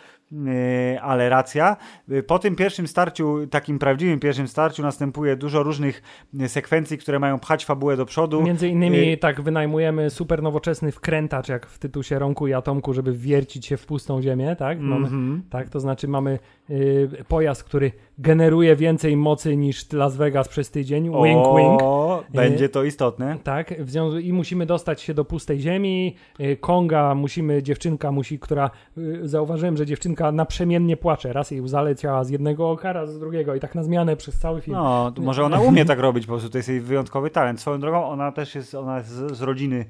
ale 1.02 1.30
racja. 1.30 1.78
E, 2.12 2.24
Po 2.24 2.40
tym 2.40 2.56
pierwszym 2.56 2.88
starciu, 2.88 3.48
takim 3.48 3.80
prawdziwym 3.80 4.20
pierwszym 4.20 4.48
starciu 4.48 4.84
następuje 4.84 5.36
dużo 5.36 5.64
różnych 5.64 6.02
e, 6.40 6.50
sekwencji, 6.50 6.98
które 6.98 7.20
mają 7.20 7.40
pchać 7.40 7.66
fabułę 7.66 7.98
do 7.98 8.06
przodu. 8.06 8.42
Między 8.42 8.68
innymi 8.68 9.18
tak 9.18 9.42
wynajmujemy 9.42 10.10
super 10.10 10.44
nowoczesny 10.44 10.92
wkrętacz, 10.92 11.50
jak 11.50 11.66
w 11.66 11.80
tytusie 11.80 12.20
Rąku 12.20 12.48
i 12.48 12.54
Atomku, 12.54 12.94
żeby 12.94 13.14
wiercić 13.14 13.66
się 13.66 13.78
w 13.78 13.86
pustą 13.86 14.22
ziemię, 14.22 14.56
tak? 14.60 14.80
Mamy, 14.80 15.06
Mhm. 15.06 15.44
tak, 15.50 15.70
to 15.70 15.80
znaczy 15.80 16.08
mamy 16.08 16.40
y, 16.70 17.10
pojazd, 17.28 17.64
który 17.64 17.92
generuje 18.18 18.76
więcej 18.76 19.18
mocy 19.18 19.58
niż 19.58 19.92
Las 19.94 20.18
Vegas 20.18 20.48
przez 20.48 20.72
tydzień. 20.72 21.04
Wink, 21.04 21.46
wink. 21.58 21.82
O, 21.82 22.24
będzie 22.34 22.70
to 22.70 22.84
istotne. 22.84 23.38
Tak, 23.44 23.74
i 24.22 24.34
musimy 24.34 24.66
dostać 24.66 25.02
się 25.02 25.14
do 25.14 25.26
pustej 25.26 25.60
ziemi. 25.60 26.16
Konga 26.60 27.16
musimy, 27.16 27.64
dziewczynka 27.64 28.12
musi, 28.12 28.40
która 28.40 28.72
y, 28.98 29.28
zauważyłem, 29.28 29.78
że 29.78 29.86
dziewczynka 29.86 30.21
naprzemiennie 30.32 30.98
płacze. 30.98 31.34
Raz 31.34 31.52
jej 31.52 31.62
łza 31.62 31.82
leciała 31.82 32.24
z 32.24 32.30
jednego 32.30 32.72
oka, 32.72 32.94
raz 32.94 33.14
z 33.14 33.20
drugiego 33.20 33.56
i 33.56 33.60
tak 33.60 33.76
na 33.76 33.84
zmianę 33.84 34.16
przez 34.16 34.40
cały 34.40 34.62
film. 34.62 34.78
No, 34.78 35.14
może 35.18 35.44
ona 35.44 35.60
umie 35.60 35.86
tak 35.86 36.00
robić, 36.00 36.26
po 36.26 36.32
prostu 36.32 36.50
to 36.50 36.58
jest 36.58 36.70
jej 36.70 36.82
wyjątkowy 36.82 37.30
talent. 37.30 37.62
Swoją 37.62 37.80
drogą, 37.80 38.06
ona 38.06 38.32
też 38.32 38.56
jest, 38.56 38.76
ona 38.76 38.98
jest 38.98 39.10
z, 39.10 39.38
z 39.38 39.42
rodziny 39.42 39.86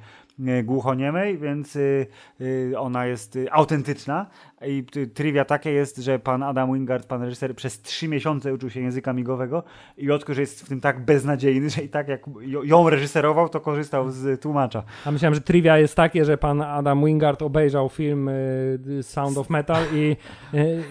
e, 0.47 0.63
głuchoniemej, 0.63 1.37
więc 1.37 1.75
y, 1.75 2.07
y, 2.41 2.73
ona 2.79 3.05
jest 3.05 3.35
y, 3.35 3.51
autentyczna. 3.51 4.25
I 4.67 4.85
trivia 5.13 5.45
takie 5.45 5.71
jest, 5.71 5.97
że 5.97 6.19
pan 6.19 6.43
Adam 6.43 6.73
Wingard, 6.73 7.05
pan 7.07 7.23
reżyser, 7.23 7.55
przez 7.55 7.81
trzy 7.81 8.07
miesiące 8.07 8.53
uczył 8.53 8.69
się 8.69 8.81
języka 8.81 9.13
migowego 9.13 9.63
i 9.97 10.11
odkrył, 10.11 10.35
że 10.35 10.41
jest 10.41 10.65
w 10.65 10.69
tym 10.69 10.81
tak 10.81 11.05
beznadziejny, 11.05 11.69
że 11.69 11.81
i 11.81 11.89
tak 11.89 12.07
jak 12.07 12.21
ją- 12.63 12.89
reżyserował, 12.89 13.49
to 13.49 13.59
korzystał 13.59 14.09
z 14.09 14.41
tłumacza. 14.41 14.83
A 15.05 15.11
myślałem, 15.11 15.35
że 15.35 15.41
trivia 15.41 15.77
jest 15.77 15.95
takie, 15.95 16.25
że 16.25 16.37
pan 16.37 16.61
Adam 16.61 17.05
Wingard 17.05 17.41
obejrzał 17.41 17.89
film 17.89 18.29
y, 18.29 18.79
Sound 19.01 19.37
of 19.37 19.49
Metal 19.49 19.83
i, 19.93 20.17
y, 20.53 20.83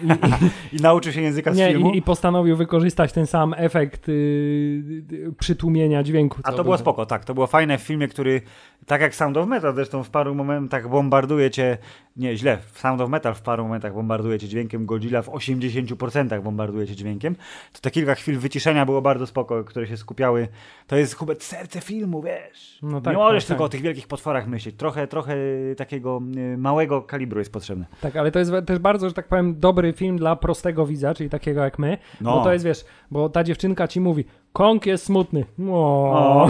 i, 0.71 0.75
I 0.77 0.81
nauczył 0.87 1.13
się 1.13 1.21
języka 1.21 1.53
z 1.53 1.57
nie, 1.57 1.67
filmu. 1.67 1.91
i, 1.91 1.97
i 1.97 2.01
postanowił 2.01 2.55
wykorzystać 2.57 3.13
ten 3.13 3.27
sam 3.27 3.53
efekt 3.57 4.09
y, 4.09 5.33
przytłumienia 5.39 6.03
dźwięku. 6.03 6.39
A 6.43 6.51
to 6.51 6.63
było 6.63 6.75
był. 6.75 6.81
spoko, 6.81 7.05
tak. 7.05 7.25
To 7.25 7.33
było 7.33 7.47
fajne 7.47 7.77
w 7.77 7.81
filmie, 7.81 8.07
który, 8.07 8.41
tak 8.85 9.01
jak 9.01 9.15
Sound 9.15 9.37
of 9.37 9.47
Metal, 9.47 9.75
zresztą 9.75 10.03
w 10.03 10.09
paru 10.09 10.35
momentach 10.35 10.89
bombarduje 10.89 11.51
cię, 11.51 11.77
nie, 12.17 12.37
źle, 12.37 12.57
w 12.71 12.79
Sound 12.79 13.01
of 13.01 13.09
Metal 13.09 13.33
w 13.33 13.41
paru 13.41 13.60
momentach 13.63 13.93
bombarduje 13.93 14.39
cię 14.39 14.47
dźwiękiem, 14.47 14.85
Godzilla 14.85 15.21
w 15.21 15.29
80% 15.29 16.41
bombarduje 16.41 16.87
cię 16.87 16.95
dźwiękiem. 16.95 17.35
To 17.73 17.79
te 17.81 17.91
kilka 17.91 18.15
chwil 18.15 18.39
wyciszenia 18.39 18.85
było 18.85 19.01
bardzo 19.01 19.27
spoko, 19.27 19.63
które 19.63 19.87
się 19.87 19.97
skupiały. 19.97 20.47
To 20.87 20.95
jest 20.95 21.17
chyba 21.17 21.33
serce 21.39 21.81
filmu, 21.81 22.21
wiesz. 22.21 22.79
No 22.81 23.01
tak, 23.01 23.13
nie 23.13 23.17
możesz 23.17 23.43
tak, 23.43 23.47
tylko 23.47 23.63
tak. 23.63 23.65
o 23.65 23.69
tych 23.69 23.81
wielkich 23.81 24.07
potworach 24.07 24.47
myśleć. 24.47 24.75
Trochę, 24.75 25.07
trochę 25.07 25.35
takiego 25.77 26.21
y, 26.37 26.57
małego 26.57 27.01
kalibru 27.01 27.39
jest 27.39 27.53
potrzebne. 27.53 27.85
Tak, 28.01 28.15
ale 28.15 28.31
to 28.31 28.39
jest 28.39 28.51
też 28.65 28.79
bardzo, 28.79 29.07
że 29.07 29.13
tak 29.13 29.27
powiem, 29.27 29.59
dobry 29.59 29.93
film 29.93 30.17
dla 30.17 30.35
prostego 30.35 30.85
widza, 30.85 31.13
czyli 31.13 31.29
takiego 31.29 31.63
jak 31.63 31.79
my. 31.79 31.97
No. 32.21 32.37
Bo 32.37 32.43
to 32.43 32.53
jest, 32.53 32.65
wiesz, 32.65 32.85
bo 33.11 33.29
ta 33.29 33.43
dziewczynka 33.43 33.87
ci 33.87 33.99
mówi, 33.99 34.25
Kong 34.53 34.85
jest 34.85 35.05
smutny. 35.05 35.45
O, 35.69 36.11
O, 36.45 36.49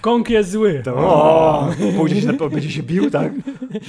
Kong 0.00 0.30
jest 0.30 0.50
zły. 0.50 0.82
To, 0.84 0.94
o, 0.96 1.68
pójdzie 1.96 2.20
się, 2.20 2.32
będzie 2.32 2.70
się 2.70 2.82
bił, 2.82 3.10
tak? 3.10 3.32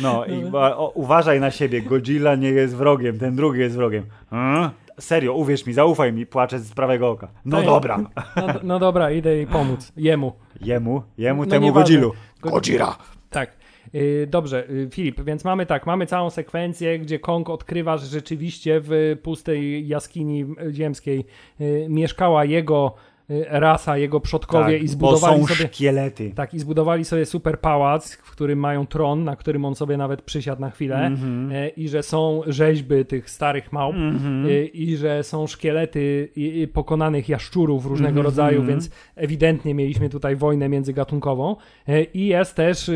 No 0.02 0.26
i 0.26 0.46
o, 0.54 0.92
uważaj 0.96 1.40
na 1.40 1.52
siebie, 1.52 1.82
Godzilla 1.82 2.36
nie 2.36 2.50
jest 2.50 2.76
wrogiem, 2.76 3.20
ten 3.20 3.36
drugi 3.36 3.60
jest 3.60 3.76
wrogiem. 3.76 4.04
Hmm? 4.30 4.70
Serio, 5.00 5.34
uwierz 5.34 5.66
mi, 5.66 5.74
zaufaj 5.74 6.14
mi, 6.14 6.26
płaczę 6.26 6.60
z 6.60 6.72
prawego 6.74 7.10
oka. 7.10 7.28
No 7.46 7.58
Tak. 7.58 7.66
dobra. 7.66 7.98
No, 8.36 8.48
no 8.64 8.80
dobra, 8.80 9.12
idę 9.12 9.36
jej 9.36 9.48
pomóc. 9.48 9.92
Jemu. 9.98 10.34
Jemu, 10.62 11.04
jemu, 11.18 11.44
No 11.44 11.50
temu 11.50 11.66
nieważne. 11.66 11.84
Godzillu. 11.96 12.14
Go- 12.42 12.50
Godzilla. 12.50 12.96
Tak. 13.30 13.52
Yy, 13.96 14.28
dobrze, 14.28 14.68
yy, 14.70 14.90
Filip, 14.92 15.22
więc 15.22 15.44
mamy 15.44 15.66
tak, 15.66 15.86
mamy 15.86 16.06
całą 16.06 16.30
sekwencję, 16.30 17.00
gdzie 17.00 17.20
Kong 17.20 17.50
odkrywa, 17.50 17.98
że 17.98 18.06
rzeczywiście 18.06 18.82
w 18.84 19.18
pustej 19.24 19.88
jaskini 19.88 20.42
y, 20.42 20.74
ziemskiej 20.74 21.26
yy, 21.60 21.88
mieszkała 21.90 22.46
jego 22.46 22.96
y, 22.96 23.15
rasa, 23.50 23.98
jego 23.98 24.20
przodkowie 24.20 24.74
Tak, 24.74 24.82
i 24.82 24.86
bo 24.86 24.92
zbudowali 24.92 25.42
są 25.42 25.48
sobie... 25.48 25.68
szkielety. 25.70 26.32
Tak, 26.36 26.54
i 26.54 26.60
zbudowali 26.60 27.06
sobie 27.06 27.26
super 27.26 27.60
pałac, 27.60 28.14
w 28.16 28.32
którym 28.32 28.60
mają 28.60 28.88
tron, 28.88 29.24
na 29.24 29.36
którym 29.36 29.66
on 29.66 29.76
sobie 29.76 29.98
nawet 29.98 30.22
przysiadł 30.22 30.62
na 30.62 30.70
chwilę 30.70 31.06
Mhm. 31.06 31.52
e, 31.52 31.68
i 31.70 31.90
że 31.90 32.04
są 32.04 32.42
rzeźby 32.48 33.06
tych 33.06 33.30
starych 33.30 33.72
małp 33.74 33.96
Mhm. 33.96 34.46
e, 34.46 34.66
i 34.66 34.98
że 34.98 35.24
są 35.24 35.48
szkielety 35.48 36.30
pokonanych 36.74 37.30
jaszczurów 37.30 37.86
różnego 37.86 38.10
Mhm. 38.20 38.26
rodzaju, 38.26 38.64
więc 38.64 38.90
ewidentnie 39.16 39.74
mieliśmy 39.74 40.10
tutaj 40.10 40.36
wojnę 40.36 40.70
międzygatunkową 40.70 41.56
e, 41.88 42.04
i 42.04 42.28
jest 42.28 42.56
też 42.56 42.92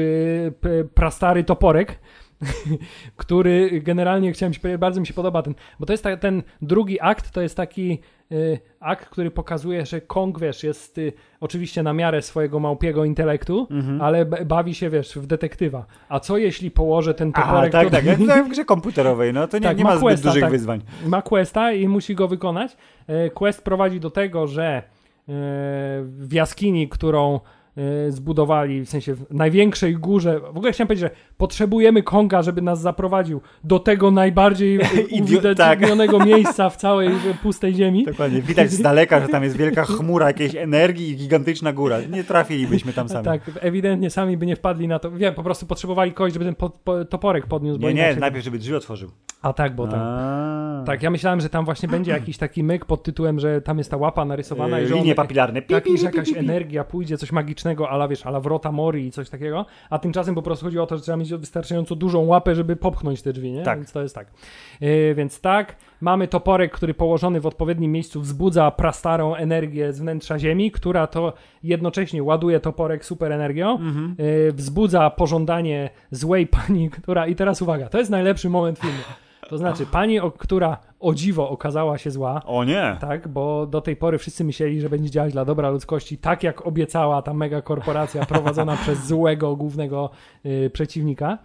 prastary 0.93 1.43
toporek, 1.43 1.99
który 3.17 3.81
generalnie 3.83 4.31
chciałem 4.31 4.53
ci 4.53 4.59
powiedzieć, 4.59 4.79
bardzo 4.81 5.01
mi 5.01 5.07
się 5.07 5.13
podoba 5.13 5.41
ten, 5.41 5.55
bo 5.79 5.85
to 5.85 5.93
jest 5.93 6.03
ta, 6.03 6.17
ten 6.17 6.43
drugi 6.61 7.01
akt, 7.01 7.31
to 7.31 7.41
jest 7.41 7.57
taki 7.57 7.91
y, 7.91 7.97
akt, 8.79 9.09
który 9.09 9.31
pokazuje, 9.31 9.85
że 9.85 10.01
Kong, 10.01 10.39
wiesz, 10.39 10.63
jest 10.63 10.97
y, 10.97 11.13
oczywiście 11.39 11.83
na 11.83 11.93
miarę 11.93 12.21
swojego 12.21 12.59
małpiego 12.59 13.05
intelektu, 13.05 13.67
Mhm. 13.71 14.01
ale 14.01 14.25
bawi 14.25 14.73
się, 14.75 14.89
wiesz, 14.89 15.15
w 15.15 15.27
detektywa. 15.27 15.85
A 16.09 16.19
co 16.19 16.37
jeśli 16.37 16.71
położę 16.71 17.13
ten 17.13 17.33
toporek... 17.33 17.71
tak, 17.71 17.89
to- 17.89 17.91
tak, 18.27 18.45
w 18.45 18.49
grze 18.49 18.65
komputerowej, 18.75 19.33
no 19.33 19.47
to 19.47 19.57
nie, 19.57 19.63
Tak, 19.63 19.77
nie 19.77 19.83
ma 19.83 19.89
ma 19.89 19.95
zbyt 19.95 20.03
questa, 20.03 20.27
dużych 20.29 20.41
tak. 20.43 20.51
wyzwań. 20.51 20.81
ma 21.05 21.21
questa 21.21 21.71
i 21.71 21.87
musi 21.87 22.15
go 22.15 22.27
wykonać. 22.27 22.77
E, 23.07 23.29
Quest 23.29 23.61
prowadzi 23.63 23.99
do 23.99 24.09
tego, 24.09 24.47
że 24.47 24.63
e, 24.77 24.81
w 26.03 26.29
jaskini, 26.31 26.89
którą 26.89 27.39
zbudowali, 28.09 28.85
w 28.85 28.89
sensie 28.89 29.13
w 29.15 29.33
największej 29.33 29.95
górze, 29.95 30.39
w 30.39 30.57
ogóle 30.57 30.71
chciałem 30.71 30.87
powiedzieć, 30.87 31.09
że 31.09 31.15
potrzebujemy 31.37 32.03
Konga, 32.03 32.41
żeby 32.41 32.61
nas 32.61 32.81
zaprowadził 32.81 33.41
do 33.63 33.79
tego 33.79 34.11
najbardziej 34.11 34.79
Idio- 35.19 35.23
uwidaczynionego 35.23 36.25
miejsca 36.25 36.69
w 36.69 36.77
całej 36.77 37.07
e, 37.07 37.11
pustej 37.43 37.73
ziemi. 37.73 38.05
Dokładnie, 38.05 38.41
widać 38.41 38.71
z 38.71 38.81
daleka, 38.81 39.19
że 39.21 39.27
tam 39.27 39.43
jest 39.43 39.57
wielka 39.57 39.85
chmura 39.95 40.27
jakiejś 40.27 40.55
energii 40.55 41.09
i 41.09 41.15
gigantyczna 41.15 41.73
góra. 41.73 41.97
Nie 42.11 42.23
trafilibyśmy 42.23 42.93
tam 42.93 43.09
sami. 43.09 43.25
Tak, 43.25 43.41
ewidentnie 43.59 44.09
sami 44.09 44.37
by 44.37 44.45
nie 44.45 44.55
wpadli 44.55 44.87
na 44.87 44.99
to. 44.99 45.11
Wiem, 45.11 45.33
po 45.33 45.43
prostu 45.43 45.65
potrzebowali 45.65 46.11
kogoś, 46.11 46.33
żeby 46.33 46.45
ten 46.45 46.55
po, 46.55 46.69
po, 46.69 47.05
toporek 47.05 47.47
podniósł. 47.47 47.79
Nie, 47.79 47.93
nie, 47.93 48.15
najpierw 48.15 48.45
żeby 48.45 48.57
drzwi 48.59 48.75
otworzył. 48.75 49.09
A 49.41 49.53
tak, 49.53 49.75
bo 49.75 49.87
tam. 49.87 49.99
A. 49.99 50.83
Tak, 50.85 51.03
ja 51.03 51.09
myślałem, 51.09 51.41
że 51.41 51.49
tam 51.49 51.65
właśnie 51.65 51.89
będzie 51.89 52.11
jakiś 52.11 52.37
taki 52.37 52.63
myk 52.63 52.85
pod 52.85 53.03
tytułem, 53.03 53.39
że 53.39 53.61
tam 53.61 53.77
jest 53.77 53.91
ta 53.91 53.97
łapa 53.97 54.25
narysowana 54.25 54.79
i 54.79 54.81
Yy, 54.81 54.87
że 54.87 54.93
on 54.93 54.99
linie 55.01 55.15
papilarne. 55.15 55.61
Pi, 55.61 55.73
Tak, 55.73 55.83
pi, 55.83 55.93
i 55.93 55.97
że 55.97 56.05
pi, 56.07 56.11
pi, 56.11 56.17
jakaś 56.17 56.37
energia 56.37 56.83
pójdzie, 56.83 57.17
coś 57.17 57.31
magicznego, 57.31 57.68
ala 57.89 58.07
wiesz, 58.07 58.25
ala 58.25 58.39
wrota 58.39 58.71
mori 58.71 59.05
i 59.05 59.11
coś 59.11 59.29
takiego, 59.29 59.65
a 59.89 59.99
tymczasem 59.99 60.35
po 60.35 60.41
prostu 60.41 60.65
chodziło 60.65 60.83
o 60.83 60.87
to, 60.87 60.95
że 60.97 61.03
trzeba 61.03 61.17
mieć 61.17 61.33
wystarczająco 61.33 61.95
dużą 61.95 62.25
łapę, 62.25 62.55
żeby 62.55 62.75
popchnąć 62.75 63.21
te 63.21 63.33
drzwi, 63.33 63.51
nie? 63.51 63.63
Tak. 63.63 63.79
Więc 63.79 63.91
to 63.91 64.01
jest 64.01 64.15
tak. 64.15 64.27
Yy, 64.81 65.15
więc 65.15 65.41
tak, 65.41 65.75
mamy 66.01 66.27
toporek, 66.27 66.71
który 66.71 66.93
położony 66.93 67.41
w 67.41 67.45
odpowiednim 67.45 67.91
miejscu 67.91 68.21
wzbudza 68.21 68.71
prastarą 68.71 69.35
energię 69.35 69.93
z 69.93 69.99
wnętrza 69.99 70.39
ziemi, 70.39 70.71
która 70.71 71.07
to 71.07 71.33
jednocześnie 71.63 72.23
ładuje 72.23 72.59
toporek 72.59 73.05
super 73.05 73.31
energią, 73.31 73.71
Mhm. 73.71 74.15
yy, 74.17 74.51
wzbudza 74.53 75.09
pożądanie 75.09 75.89
złej 76.11 76.47
pani, 76.47 76.89
która, 76.89 77.27
i 77.27 77.35
teraz 77.35 77.61
uwaga, 77.61 77.89
to 77.89 77.97
jest 77.97 78.11
najlepszy 78.11 78.49
moment 78.49 78.79
filmu. 78.79 78.97
To 79.49 79.57
znaczy, 79.57 79.85
pani, 79.85 80.19
o, 80.19 80.31
która 80.31 80.77
o 80.99 81.13
dziwo 81.13 81.49
okazała 81.49 81.97
się 81.97 82.11
zła, 82.11 82.41
O 82.45 82.63
nie. 82.63 82.97
tak, 82.99 83.27
bo 83.27 83.67
do 83.67 83.81
tej 83.81 83.95
pory 83.95 84.17
wszyscy 84.17 84.43
myśleli, 84.43 84.81
że 84.81 84.89
będzie 84.89 85.09
działać 85.09 85.33
dla 85.33 85.45
dobra 85.45 85.69
ludzkości, 85.69 86.17
tak 86.17 86.43
jak 86.43 86.67
obiecała 86.67 87.21
ta 87.21 87.33
mega 87.33 87.61
korporacja 87.61 88.25
prowadzona 88.25 88.77
przez 88.83 89.07
złego 89.07 89.55
głównego 89.55 90.09
y, 90.45 90.69
przeciwnika. 90.73 91.37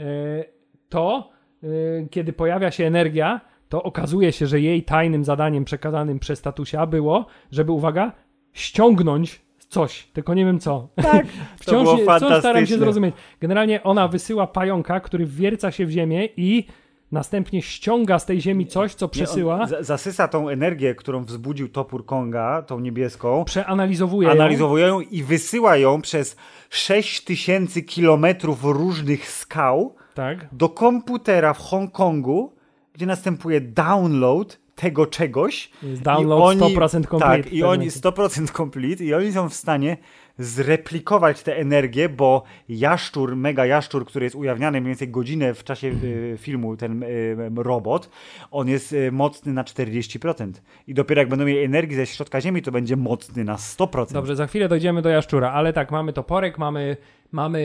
Y, 0.00 0.44
to, 0.88 1.30
y, 1.64 2.08
kiedy 2.10 2.32
pojawia 2.32 2.70
się 2.70 2.86
energia, 2.86 3.40
to 3.68 3.82
okazuje 3.82 4.32
się, 4.32 4.46
że 4.46 4.60
jej 4.60 4.82
tajnym 4.82 5.24
zadaniem 5.24 5.64
przekazanym 5.64 6.18
przez 6.18 6.42
tatusia 6.42 6.86
było, 6.86 7.26
żeby, 7.50 7.72
uwaga, 7.72 8.12
ściągnąć 8.52 9.40
coś, 9.68 10.06
tylko 10.12 10.34
nie 10.34 10.44
wiem 10.44 10.58
co. 10.60 10.88
Tak, 10.94 11.26
to 11.58 11.62
Wciąż 11.62 11.82
było 11.82 11.96
nie, 11.96 12.18
wciąż 12.18 12.38
staram 12.38 12.66
się 12.66 12.78
zrozumieć. 12.78 13.14
Generalnie 13.40 13.82
ona 13.82 14.08
wysyła 14.08 14.46
pająka, 14.46 15.00
który 15.00 15.26
wwierca 15.26 15.70
się 15.70 15.86
w 15.86 15.90
ziemię 15.90 16.28
i 16.36 16.66
następnie 17.12 17.62
ściąga 17.62 18.18
z 18.18 18.26
tej 18.26 18.40
ziemi 18.40 18.66
coś, 18.66 18.94
co 18.94 19.06
Nie, 19.06 19.10
przesyła, 19.10 19.66
za- 19.66 19.82
Zasysa 19.82 20.28
tą 20.28 20.48
energię, 20.48 20.94
którą 20.94 21.24
wzbudził 21.24 21.68
topór 21.68 22.06
Konga, 22.06 22.62
tą 22.62 22.80
niebieską, 22.80 23.44
przeanalizowuje 23.44 24.28
ją. 24.28 24.32
analizowuje 24.34 24.86
ją 24.86 25.00
i 25.00 25.22
wysyła 25.22 25.76
ją 25.76 26.00
przez 26.02 26.36
6000 26.70 27.82
kilometrów 27.82 28.64
różnych 28.64 29.30
skał 29.30 29.94
Tak. 30.14 30.48
do 30.52 30.68
komputera 30.68 31.54
w 31.54 31.58
Hongkongu, 31.58 32.52
gdzie 32.92 33.06
następuje 33.06 33.60
download 33.60 34.60
tego 34.74 35.06
czegoś. 35.06 35.70
Jest 35.82 36.02
download 36.02 36.40
I 36.40 36.62
oni- 36.62 36.74
100% 36.74 37.06
complete. 37.06 37.42
Tak, 37.42 37.52
i 37.52 37.62
oni 37.64 37.90
100% 37.90 38.50
complete 38.52 39.04
i 39.04 39.14
oni 39.14 39.32
są 39.32 39.48
w 39.48 39.54
stanie 39.54 39.96
zreplikować 40.40 41.42
tę 41.42 41.56
energię, 41.56 42.08
bo 42.08 42.42
jaszczur, 42.68 43.36
mega 43.36 43.66
jaszczur, 43.66 44.06
który 44.06 44.26
jest 44.26 44.36
ujawniany 44.36 44.80
mniej 44.80 44.90
więcej 44.90 45.08
godzinę 45.08 45.54
w 45.54 45.64
czasie 45.64 45.88
y, 45.88 46.36
filmu, 46.38 46.76
ten 46.76 47.02
y, 47.02 47.36
robot, 47.56 48.10
on 48.50 48.68
jest 48.68 48.92
y, 48.92 49.12
mocny 49.12 49.52
na 49.52 49.64
40%. 49.64 50.52
I 50.86 50.94
dopiero 50.94 51.20
jak 51.20 51.28
będą 51.28 51.44
mieli 51.44 51.58
energii 51.64 51.96
ze 51.96 52.06
środka 52.06 52.40
ziemi, 52.40 52.62
to 52.62 52.72
będzie 52.72 52.96
mocny 52.96 53.44
na 53.44 53.56
100%. 53.56 54.12
Dobrze, 54.12 54.36
za 54.36 54.46
chwilę 54.46 54.68
dojdziemy 54.68 55.02
do 55.02 55.08
jaszczura, 55.08 55.52
ale 55.52 55.72
tak, 55.72 55.90
mamy 55.90 56.12
toporek, 56.12 56.58
mamy, 56.58 56.96
mamy 57.32 57.58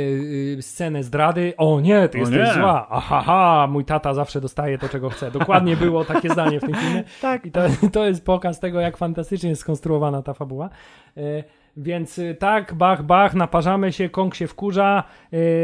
y, 0.58 0.62
scenę 0.62 1.04
zdrady. 1.04 1.54
O 1.58 1.82
nie, 1.82 2.10
ty 2.10 2.18
O 2.18 2.22
jesteś 2.22 2.48
nie. 2.48 2.54
zła. 2.54 2.90
Ahaha, 2.90 3.68
mój 3.72 3.86
tata 3.86 4.14
zawsze 4.14 4.42
dostaje 4.42 4.78
to, 4.78 4.90
czego 4.90 5.10
chce. 5.10 5.32
Dokładnie 5.32 5.78
było 5.78 6.06
takie 6.06 6.30
zdanie 6.30 6.60
w 6.60 6.64
tym 6.64 6.74
filmie. 6.76 7.04
Tak. 7.22 7.46
I 7.46 7.52
to, 7.52 7.62
to 7.92 8.06
jest 8.06 8.26
pokaz 8.26 8.60
tego, 8.60 8.80
jak 8.80 8.98
fantastycznie 8.98 9.50
jest 9.50 9.62
skonstruowana 9.62 10.22
ta 10.22 10.34
fabuła. 10.34 10.70
Więc 11.78 12.20
y, 12.20 12.36
tak, 12.40 12.74
bach, 12.74 13.04
bach, 13.04 13.34
naparzamy 13.34 13.92
się, 13.94 14.10
Kong 14.10 14.36
się 14.36 14.48
wkurza, 14.48 15.04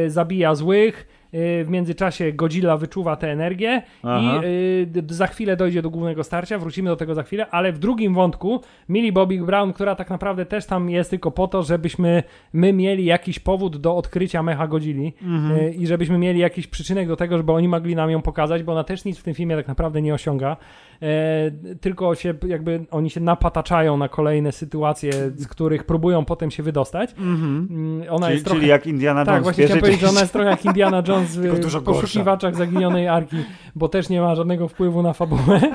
y, 0.05 0.09
zabija 0.09 0.55
złych. 0.55 1.07
y, 1.33 1.63
W 1.65 1.69
międzyczasie 1.69 2.33
Godzilla 2.33 2.77
wyczuwa 2.77 3.15
tę 3.15 3.31
energię 3.31 3.81
Aha. 4.03 4.41
i 4.45 4.87
za 5.09 5.27
chwilę 5.27 5.57
dojdzie 5.57 5.81
do 5.81 5.89
głównego 5.89 6.23
starcia, 6.23 6.59
wrócimy 6.59 6.89
do 6.89 6.95
tego 6.95 7.15
za 7.15 7.23
chwilę, 7.23 7.47
ale 7.51 7.71
w 7.71 7.79
drugim 7.79 8.13
wątku 8.13 8.61
Millie 8.89 9.11
Bobby 9.11 9.37
Brown, 9.45 9.73
która 9.73 9.95
tak 9.95 10.09
naprawdę 10.09 10.45
też 10.45 10.65
tam 10.65 10.89
jest 10.89 11.09
tylko 11.09 11.31
po 11.31 11.47
to, 11.47 11.63
żebyśmy 11.63 12.23
my 12.53 12.73
mieli 12.73 13.05
jakiś 13.05 13.39
powód 13.39 13.77
do 13.77 13.95
odkrycia 13.97 14.43
mecha 14.43 14.67
Godzilli 14.67 15.13
y, 15.57 15.73
i 15.73 15.87
żebyśmy 15.87 16.17
mieli 16.17 16.39
jakiś 16.39 16.67
przyczynek 16.67 17.07
do 17.07 17.15
tego, 17.15 17.37
żeby 17.37 17.51
oni 17.51 17.67
mogli 17.67 17.95
nam 17.95 18.09
ją 18.11 18.21
pokazać, 18.21 18.63
bo 18.63 18.71
ona 18.71 18.83
też 18.83 19.05
nic 19.05 19.17
w 19.17 19.23
tym 19.23 19.33
filmie 19.33 19.55
tak 19.55 19.67
naprawdę 19.67 20.01
nie 20.01 20.13
osiąga. 20.13 20.57
E, 21.01 21.51
tylko 21.81 22.15
się 22.15 22.33
jakby 22.47 22.85
oni 22.91 23.09
się 23.09 23.19
napataczają 23.19 23.97
na 23.97 24.09
kolejne 24.09 24.51
sytuacje, 24.51 25.11
z 25.35 25.47
których 25.47 25.83
próbują 25.83 26.25
potem 26.25 26.51
się 26.51 26.63
wydostać. 26.63 27.15
Mm, 27.19 28.03
Ona 28.09 28.25
Czyli, 28.25 28.33
jest 28.33 28.45
trochę... 28.45 28.59
czyli 28.59 28.69
jak 28.69 28.87
Indiana 28.87 29.25
Tak, 29.25 29.33
Jones 29.33 29.43
właśnie 29.43 29.63
w 29.63 29.65
chciałem 29.65 29.81
powiedzieć, 29.81 30.01
że 30.01 30.09
ona 30.09 30.19
jest 30.19 30.33
trochę 30.33 30.49
jak 30.49 30.65
Indiana 30.65 31.03
Jones 31.07 31.37
w 31.37 31.83
poszukiwaczach 31.83 32.55
zaginionej 32.55 33.07
arki, 33.07 33.37
bo 33.75 33.89
też 33.89 34.09
nie 34.09 34.21
ma 34.21 34.35
żadnego 34.35 34.67
wpływu 34.67 35.01
na 35.01 35.13
fabułę. 35.13 35.61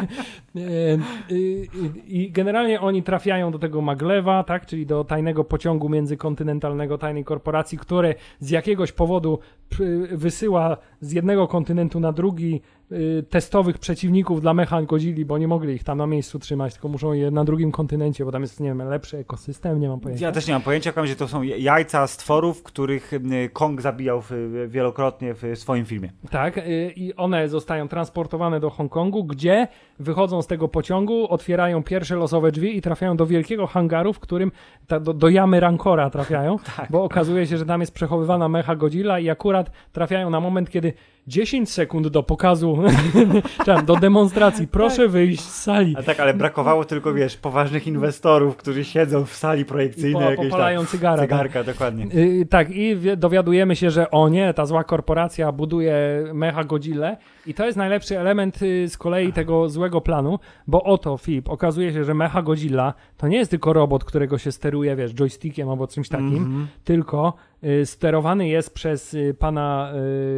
E, 0.56 0.98
I, 2.08 2.30
generalnie 2.32 2.80
oni 2.80 3.02
trafiają 3.02 3.50
do 3.50 3.58
tego 3.58 3.80
Maglewa, 3.80 4.44
tak, 4.44 4.66
czyli 4.66 4.86
do 4.86 5.04
tajnego 5.04 5.44
pociągu 5.44 5.88
międzykontynentalnego 5.88 6.98
tajnej 6.98 7.24
korporacji, 7.24 7.78
które 7.78 8.14
z 8.40 8.50
jakiegoś 8.50 8.92
powodu 8.92 9.38
wysyła 10.12 10.76
z 11.00 11.12
jednego 11.12 11.48
kontynentu 11.48 12.00
na 12.00 12.12
drugi 12.12 12.60
testowych 13.30 13.78
przeciwników 13.78 14.40
dla 14.40 14.54
mechan 14.54 14.86
Godzilli, 14.86 15.24
bo 15.24 15.38
nie 15.38 15.48
mogli 15.48 15.74
ich 15.74 15.84
tam 15.84 15.98
na 15.98 16.06
miejscu 16.06 16.38
trzymać, 16.38 16.72
tylko 16.72 16.88
muszą 16.88 17.12
je 17.12 17.30
na 17.30 17.44
drugim 17.44 17.72
kontynencie, 17.72 18.24
bo 18.24 18.32
tam 18.32 18.42
jest, 18.42 18.60
nie 18.60 18.68
wiem, 18.68 18.88
lepszy 18.88 19.18
ekosystem, 19.18 19.80
nie 19.80 19.88
mam 19.88 20.00
pojęcia. 20.00 20.26
Ja 20.26 20.32
też 20.32 20.46
nie 20.46 20.52
mam 20.52 20.62
pojęcia, 20.62 20.92
w 20.92 21.06
że 21.06 21.16
to 21.16 21.28
są 21.28 21.42
jajca 21.42 22.06
stworów, 22.06 22.62
których 22.62 23.12
y, 23.12 23.50
Kong 23.52 23.82
zabijał 23.82 24.22
wielokrotnie 24.68 25.34
w 25.34 25.42
swoim 25.54 25.84
filmie. 25.84 26.12
Tak, 26.30 26.58
y, 26.58 26.92
i 26.96 27.14
one 27.14 27.48
zostają 27.48 27.88
transportowane 27.88 28.60
do 28.60 28.70
Hongkongu, 28.70 29.24
gdzie 29.24 29.68
wychodzą 29.98 30.42
z 30.42 30.46
tego 30.46 30.68
pociągu, 30.68 31.28
otwierają 31.28 31.82
pierwsze 31.82 32.16
losowe 32.16 32.52
drzwi 32.52 32.76
i 32.76 32.82
trafiają 32.82 33.16
do 33.16 33.26
wielkiego 33.26 33.66
hangaru, 33.66 34.12
w 34.12 34.20
którym 34.20 34.52
ta, 34.86 35.00
do, 35.00 35.14
do 35.14 35.28
jamy 35.28 35.60
Rancora 35.60 36.10
trafiają, 36.10 36.56
bo 36.90 37.04
okazuje 37.04 37.46
się, 37.46 37.56
że 37.56 37.66
tam 37.66 37.80
jest 37.80 37.94
przechowywana 37.94 38.48
mecha 38.48 38.76
Godzilla 38.76 39.18
i 39.18 39.30
akurat 39.30 39.70
trafiają 39.92 40.30
na 40.30 40.40
moment, 40.40 40.70
kiedy 40.70 40.92
10 41.26 41.70
sekund 41.72 42.08
do 42.08 42.22
pokazu, 42.22 42.78
czy 43.64 43.82
do 43.86 43.96
demonstracji, 43.96 44.68
proszę 44.68 45.08
wyjść 45.08 45.40
z 45.40 45.62
sali. 45.62 45.94
A 45.98 46.02
tak, 46.02 46.20
ale 46.20 46.34
brakowało 46.34 46.84
tylko, 46.84 47.14
wiesz, 47.14 47.36
poważnych 47.36 47.86
inwestorów, 47.86 48.56
którzy 48.56 48.84
siedzą 48.84 49.24
w 49.24 49.32
sali 49.34 49.64
projekcyjnej. 49.64 50.12
po, 50.14 50.20
jakiejś 50.20 50.38
tam- 50.38 50.50
popalają 50.50 50.84
cygara. 50.86 51.16
tak. 51.16 51.28
Cygarka, 51.30 51.64
dokładnie. 51.64 52.04
Yy, 52.04 52.46
tak, 52.46 52.70
i 52.70 52.96
dowiadujemy 53.16 53.76
się, 53.76 53.90
że 53.90 54.10
o 54.10 54.28
nie, 54.28 54.54
ta 54.54 54.66
zła 54.66 54.84
korporacja 54.84 55.52
buduje 55.52 55.94
mecha 56.34 56.64
Godzilla 56.64 57.16
i 57.46 57.54
to 57.54 57.66
jest 57.66 57.78
najlepszy 57.78 58.18
element 58.20 58.62
y, 58.62 58.88
z 58.88 58.98
kolei 58.98 59.32
tego 59.32 59.68
złego 59.68 60.00
planu, 60.00 60.38
bo 60.66 60.82
oto, 60.82 61.16
Filip, 61.16 61.48
okazuje 61.48 61.92
się, 61.92 62.04
że 62.04 62.14
mecha 62.14 62.42
Godzilla 62.42 62.94
to 63.16 63.28
nie 63.28 63.36
jest 63.36 63.50
tylko 63.50 63.72
robot, 63.72 64.04
którego 64.04 64.38
się 64.38 64.52
steruje, 64.52 64.96
wiesz, 64.96 65.12
joystickiem 65.14 65.68
albo 65.68 65.86
czymś 65.86 66.08
takim, 66.08 66.36
Mhm. 66.36 66.66
tylko 66.84 67.32
y, 67.54 67.55
sterowany 67.84 68.48
jest 68.48 68.74
przez 68.74 69.14
y, 69.14 69.34
pana 69.38 69.92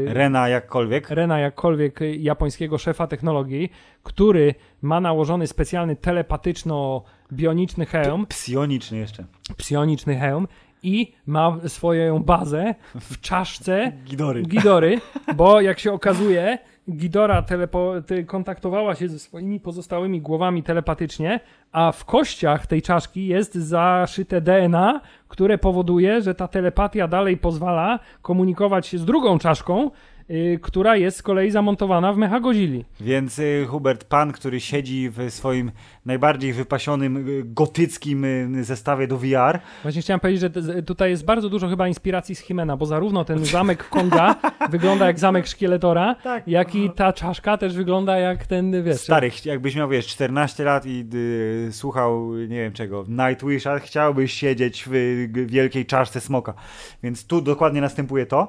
y, 0.09 0.15
Rena 0.15 0.49
jakkolwiek. 0.49 1.11
Rena, 1.11 1.39
jakkolwiek 1.39 2.03
y, 2.03 2.17
japońskiego 2.17 2.79
szefa 2.79 3.07
technologii, 3.07 3.73
który 4.03 4.55
ma 4.83 5.01
nałożony 5.01 5.47
specjalny 5.47 5.97
telepatyczno-bioniczny 5.97 7.87
hełm, 7.87 8.27
Psioniczny 8.27 8.99
jeszcze. 8.99 9.25
psioniczny 9.57 10.17
hełm 10.17 10.49
i 10.83 11.13
ma 11.27 11.57
swoją 11.67 12.23
bazę 12.23 12.75
w 13.01 13.21
czaszce 13.21 13.93
Gidory. 14.05 14.43
Gidory, 14.43 15.01
bo 15.37 15.61
jak 15.61 15.79
się 15.79 15.93
okazuje, 15.93 16.59
Gidora 16.91 17.43
telepo- 17.43 18.03
ty- 18.03 18.25
kontaktowała 18.25 18.95
się 18.95 19.09
ze 19.09 19.19
swoimi 19.19 19.61
pozostałymi 19.61 20.21
głowami 20.21 20.63
telepatycznie, 20.63 21.41
a 21.73 21.93
w 21.93 22.05
kościach 22.05 22.67
tej 22.67 22.83
czaszki 22.83 23.27
jest 23.27 23.55
zaszyte 23.55 24.41
DNA, 24.41 25.01
które 25.29 25.59
powoduje, 25.59 26.23
że 26.23 26.35
ta 26.35 26.49
telepatia 26.49 27.09
dalej 27.09 27.37
pozwala 27.37 27.99
komunikować 28.23 28.87
się 28.87 28.99
z 28.99 29.05
drugą 29.05 29.39
czaszką, 29.39 29.91
y, 30.31 30.59
która 30.63 30.97
jest 30.97 31.17
z 31.17 31.23
kolei 31.23 31.51
zamontowana 31.51 32.13
w 32.13 32.17
Mechagozili. 32.17 32.85
Więc 33.01 33.39
y, 33.39 33.67
Hubert 33.69 34.05
Pan, 34.05 34.33
który 34.33 34.61
siedzi 34.61 35.11
w 35.11 35.31
swoim 35.31 35.71
najbardziej 36.07 36.53
wypasionym, 36.53 37.29
y, 37.29 37.43
gotyckim 37.45 38.27
zestawie 38.65 39.07
do 39.07 39.19
VR, 39.19 39.59
Właśnie 39.83 40.03
chciałem 40.03 40.21
powiedzieć, 40.21 40.41
że 40.41 40.83
tutaj 40.83 41.11
jest 41.11 41.25
bardzo 41.25 41.49
dużo 41.49 41.69
chyba 41.69 41.89
inspiracji 41.89 42.35
z 42.35 42.39
Himena, 42.41 42.77
bo 42.77 42.87
zarówno 42.87 43.25
ten 43.25 43.45
zamek 43.45 43.89
Konga 43.89 44.35
wygląda 44.71 45.07
jak 45.07 45.19
zamek 45.19 45.47
Szkieletora, 45.47 46.15
Tak. 46.15 46.49
jak 46.49 46.75
i 46.75 46.91
ta 46.91 47.13
czaszka 47.13 47.57
też 47.57 47.77
wygląda 47.77 48.19
jak 48.19 48.47
ten, 48.47 48.85
wiesz... 48.85 49.01
stary, 49.01 49.31
jakbyś 49.45 49.77
miał, 49.77 49.89
wiesz, 49.89 50.07
14 50.07 50.65
lat 50.65 50.87
i 50.87 51.07
y, 51.15 51.69
słuchał, 51.73 52.35
nie 52.35 52.57
wiem 52.57 52.73
czego, 52.73 53.05
Nightwisha, 53.09 53.79
chciałbyś 53.79 54.33
siedzieć 54.33 54.85
w 54.87 54.93
wielkiej 55.47 55.87
czaszce 55.87 56.21
smoka. 56.21 56.55
Więc 57.03 57.27
tu 57.27 57.41
dokładnie 57.41 57.81
następuje 57.81 58.27
to 58.27 58.49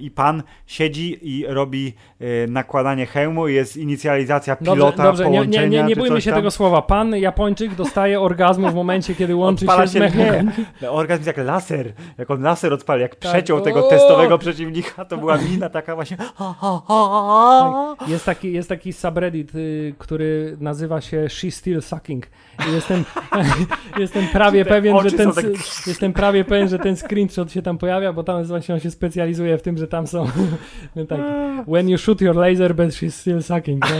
i 0.00 0.10
Pan 0.10 0.42
siedzi 0.66 1.11
i 1.12 1.44
robi 1.48 1.92
y, 2.20 2.46
nakładanie 2.48 3.06
hełmu, 3.06 3.48
jest 3.48 3.76
inicjalizacja 3.76 4.56
Dobrze, 4.60 4.72
pilota, 4.72 5.02
dobrze, 5.02 5.24
nie, 5.24 5.30
nie, 5.30 5.36
połączenia, 5.38 5.82
nie, 5.82 5.88
nie 5.88 5.94
czy 5.94 6.00
bójmy 6.00 6.16
coś 6.16 6.24
się 6.24 6.30
tam. 6.30 6.38
tego 6.38 6.50
słowa. 6.50 6.82
Pan 6.82 7.16
Japończyk 7.16 7.74
dostaje 7.74 8.20
orgazmu 8.20 8.70
w 8.70 8.74
momencie, 8.74 9.14
kiedy 9.14 9.36
łączy 9.36 9.64
Odpala 9.64 9.82
się 9.82 9.88
z 9.88 9.94
mechem. 9.94 10.50
nie, 10.82 10.90
orgazm 10.90 11.20
jest 11.20 11.26
jak 11.26 11.46
laser, 11.46 11.92
jak 12.18 12.30
on 12.30 12.42
laser 12.42 12.72
odpala, 12.72 13.00
jak 13.00 13.14
Tak. 13.16 13.32
przeciął 13.32 13.60
tego 13.60 13.82
testowego 13.82 14.38
przeciwnika, 14.38 15.04
to 15.04 15.16
była 15.16 15.38
mina 15.38 15.68
taka 15.68 15.94
właśnie. 15.94 16.16
Tak. 16.16 18.08
Jest 18.08 18.24
taki, 18.24 18.52
jest 18.52 18.68
taki 18.68 18.92
subreddit, 18.92 19.54
y, 19.54 19.94
który 19.98 20.56
nazywa 20.60 21.00
się 21.00 21.28
She 21.28 21.50
Still 21.50 21.82
Sucking. 21.82 22.26
I 22.70 22.72
jestem, 22.74 23.04
jestem 23.98 24.26
prawie 24.32 24.64
pewien, 24.64 25.00
że 25.02 25.10
ten, 25.12 25.32
tak- 25.32 25.44
jestem 25.86 26.12
prawie 26.12 26.44
pewien, 26.44 26.68
że 26.68 26.78
ten 26.78 26.96
screenshot 26.96 27.52
się 27.52 27.62
tam 27.62 27.78
pojawia, 27.78 28.12
bo 28.12 28.24
tam 28.24 28.44
właśnie 28.44 28.74
on 28.74 28.80
się 28.80 28.90
specjalizuje 28.90 29.58
w 29.58 29.62
tym, 29.62 29.78
że 29.78 29.88
tam 29.88 30.06
są 30.06 30.26
tak, 31.06 31.20
when 31.66 31.88
you 31.88 31.98
shoot 31.98 32.20
your 32.20 32.36
laser, 32.36 32.74
but 32.74 32.94
she's 32.94 33.14
still 33.14 33.42
sucking. 33.42 33.84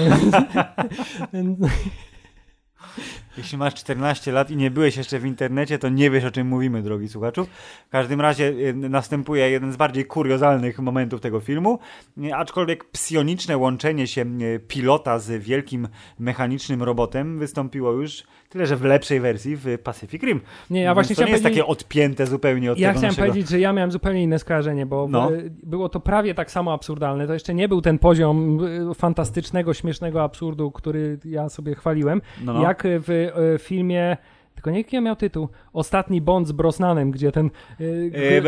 Jeśli 3.38 3.58
masz 3.58 3.74
14 3.74 4.32
lat 4.32 4.50
i 4.50 4.56
nie 4.56 4.70
byłeś 4.70 4.96
jeszcze 4.96 5.18
w 5.18 5.26
internecie, 5.26 5.78
to 5.78 5.88
nie 5.88 6.10
wiesz 6.10 6.24
o 6.24 6.30
czym 6.30 6.46
mówimy, 6.46 6.82
drogi 6.82 7.08
słuchaczu. 7.08 7.46
W 7.86 7.90
każdym 7.90 8.20
razie 8.20 8.44
y, 8.44 8.74
następuje 8.74 9.50
jeden 9.50 9.72
z 9.72 9.76
bardziej 9.76 10.04
kuriozalnych 10.04 10.78
momentów 10.78 11.20
tego 11.20 11.40
filmu, 11.40 11.78
y, 12.18 12.34
aczkolwiek 12.34 12.84
psioniczne 12.84 13.56
łączenie 13.56 14.06
się 14.06 14.22
y, 14.42 14.60
pilota 14.68 15.18
z 15.18 15.42
wielkim 15.42 15.88
mechanicznym 16.18 16.82
robotem 16.82 17.38
wystąpiło 17.38 17.92
już 17.92 18.24
tyle, 18.52 18.66
że 18.66 18.76
w 18.76 18.84
lepszej 18.84 19.20
wersji 19.20 19.56
w 19.56 19.78
Pacific 19.84 20.22
Rim. 20.22 20.40
Nie, 20.70 20.80
ja 20.82 20.94
właśnie 20.94 21.16
to 21.16 21.24
nie 21.24 21.30
jest 21.30 21.42
powiedzieć- 21.42 21.60
takie 21.62 21.70
odpięte 21.70 22.26
zupełnie 22.26 22.72
od 22.72 22.78
Ja 22.78 22.88
tego 22.88 22.98
chciałem 22.98 23.10
naszego... 23.12 23.28
powiedzieć, 23.28 23.50
że 23.50 23.60
ja 23.60 23.72
miałem 23.72 23.92
zupełnie 23.92 24.22
inne 24.22 24.38
skojarzenie, 24.38 24.86
bo 24.86 25.06
No. 25.10 25.30
było 25.62 25.88
to 25.88 26.00
prawie 26.00 26.34
tak 26.34 26.50
samo 26.50 26.72
absurdalne. 26.72 27.26
To 27.26 27.32
jeszcze 27.34 27.54
nie 27.54 27.68
był 27.68 27.80
ten 27.82 27.98
poziom 27.98 28.64
y, 28.90 28.94
fantastycznego, 28.94 29.74
śmiesznego 29.74 30.22
absurdu, 30.22 30.70
który 30.70 31.18
ja 31.24 31.48
sobie 31.48 31.74
chwaliłem, 31.74 32.22
No, 32.44 32.52
no. 32.52 32.62
jak 32.62 32.82
w 32.86 33.10
y, 33.10 33.32
filmie. 33.58 34.16
Tylko 34.62 34.70
nie 34.70 34.78
jaki 34.78 35.00
miał 35.00 35.16
tytuł. 35.16 35.48
Ostatni 35.72 36.20
Bond 36.20 36.48
z 36.48 36.52
Brosnanem, 36.52 37.10
gdzie 37.10 37.32
ten. 37.32 37.50
Y, 37.80 38.10
E, 38.14 38.40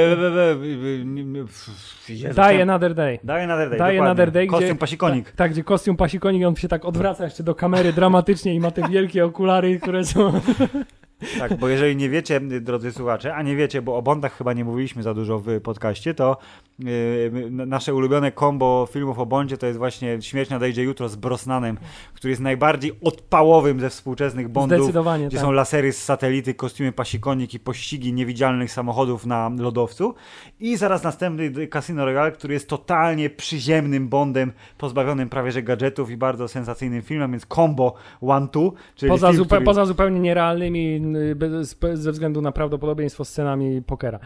nie- 1.05 1.25
nie- 1.25 1.45
chciałem- 2.33 2.71
Another 2.71 2.95
Day. 2.95 3.19
Die 3.25 3.43
Another 3.43 3.69
Day, 3.71 3.79
dokładnie. 3.79 4.01
Another 4.03 4.31
Day, 4.31 4.47
Kostium 4.47 4.71
gdzie, 4.71 4.79
pasikonik. 4.81 5.25
Tak, 5.27 5.35
tak, 5.37 5.51
gdzie 5.53 5.65
kostium 5.65 5.97
pasikonik, 5.97 6.47
on 6.47 6.57
się 6.57 6.69
tak 6.69 6.85
odwraca 6.85 7.25
jeszcze 7.25 7.43
do 7.43 7.55
kamery 7.55 7.93
dramatycznie 7.93 8.55
i 8.55 8.61
ma 8.61 8.71
te 8.71 8.89
wielkie 8.89 9.25
okulary, 9.25 9.81
które 9.81 10.05
są... 10.05 10.33
Tak, 11.39 11.59
bo 11.59 11.69
jeżeli 11.69 11.97
nie 11.97 12.09
wiecie, 12.11 12.41
drodzy 12.41 12.93
słuchacze, 12.93 13.35
a 13.35 13.43
nie 13.43 13.57
wiecie, 13.57 13.83
bo 13.83 13.97
o 13.97 14.03
Bondach 14.03 14.37
chyba 14.37 14.53
nie 14.53 14.65
mówiliśmy 14.65 15.03
za 15.03 15.15
dużo 15.15 15.39
w 15.39 15.61
podcaście, 15.61 16.15
to 16.15 16.37
yy, 16.79 17.31
nasze 17.51 17.95
ulubione 17.95 18.33
kombo 18.33 18.89
filmów 18.91 19.19
o 19.19 19.27
Bondzie 19.27 19.59
to 19.59 19.67
jest 19.67 19.79
właśnie 19.79 20.23
Śmierć 20.23 20.51
nadejdzie 20.51 20.83
jutro 20.83 21.09
z 21.09 21.17
Brosnanem, 21.17 21.79
który 22.15 22.31
jest 22.31 22.43
najbardziej 22.43 22.93
odpałowym 23.03 23.81
ze 23.81 23.91
współczesnych 23.91 24.49
Bondów, 24.49 24.79
Zdecydowanie, 24.79 25.27
gdzie 25.27 25.37
tak. 25.37 25.47
są 25.47 25.53
lasery 25.53 25.93
z 25.93 26.03
satelity, 26.03 26.55
kostiumy 26.55 26.93
pasikonik 26.93 27.55
i 27.55 27.59
pościgi 27.59 28.13
niewidzialnych 28.13 28.73
samochodów 28.73 29.27
na 29.27 29.51
lodowcu. 29.59 30.15
I 30.61 30.77
zaraz 30.77 31.03
następny 31.03 31.69
Casino 31.69 32.05
Royale, 32.05 32.33
który 32.33 32.55
jest 32.55 32.69
totalnie 32.69 33.31
przyziemnym 33.31 34.09
Bondem, 34.09 34.53
pozbawionym 34.79 35.29
prawie 35.29 35.53
że 35.53 35.63
gadżetów 35.63 36.11
i 36.11 36.17
bardzo 36.17 36.49
sensacyjnym 36.49 37.03
filmem, 37.03 37.31
więc 37.31 37.47
kombo 37.47 37.95
one-two, 38.21 38.73
czyli 38.95 39.11
Poza, 39.11 39.31
film, 39.31 39.43
zupe- 39.43 39.47
który... 39.47 39.65
poza 39.65 39.87
zupełnie 39.87 40.21
nierealnymi 40.21 41.01
bez, 41.37 41.75
bez, 41.75 42.01
ze 42.01 42.13
względu 42.13 42.41
na 42.41 42.53
prawdopodobieństwo 42.53 43.25
scenami 43.25 43.83
pokera. 43.83 44.19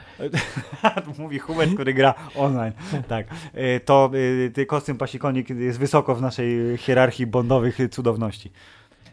Mówi 1.19 1.39
Hubert, 1.39 1.75
który 1.75 1.95
gra 1.95 2.15
online. 2.35 2.73
Tak. 3.09 3.27
E, 3.55 3.81
To 3.81 4.11
ty 4.55 4.67
kostium 4.67 4.99
pasikonik 4.99 5.51
jest 5.51 5.79
wysoko 5.79 6.15
w 6.15 6.23
naszej 6.23 6.77
hierarchii 6.77 7.27
bondowych 7.27 7.79
cudowności. 7.91 8.51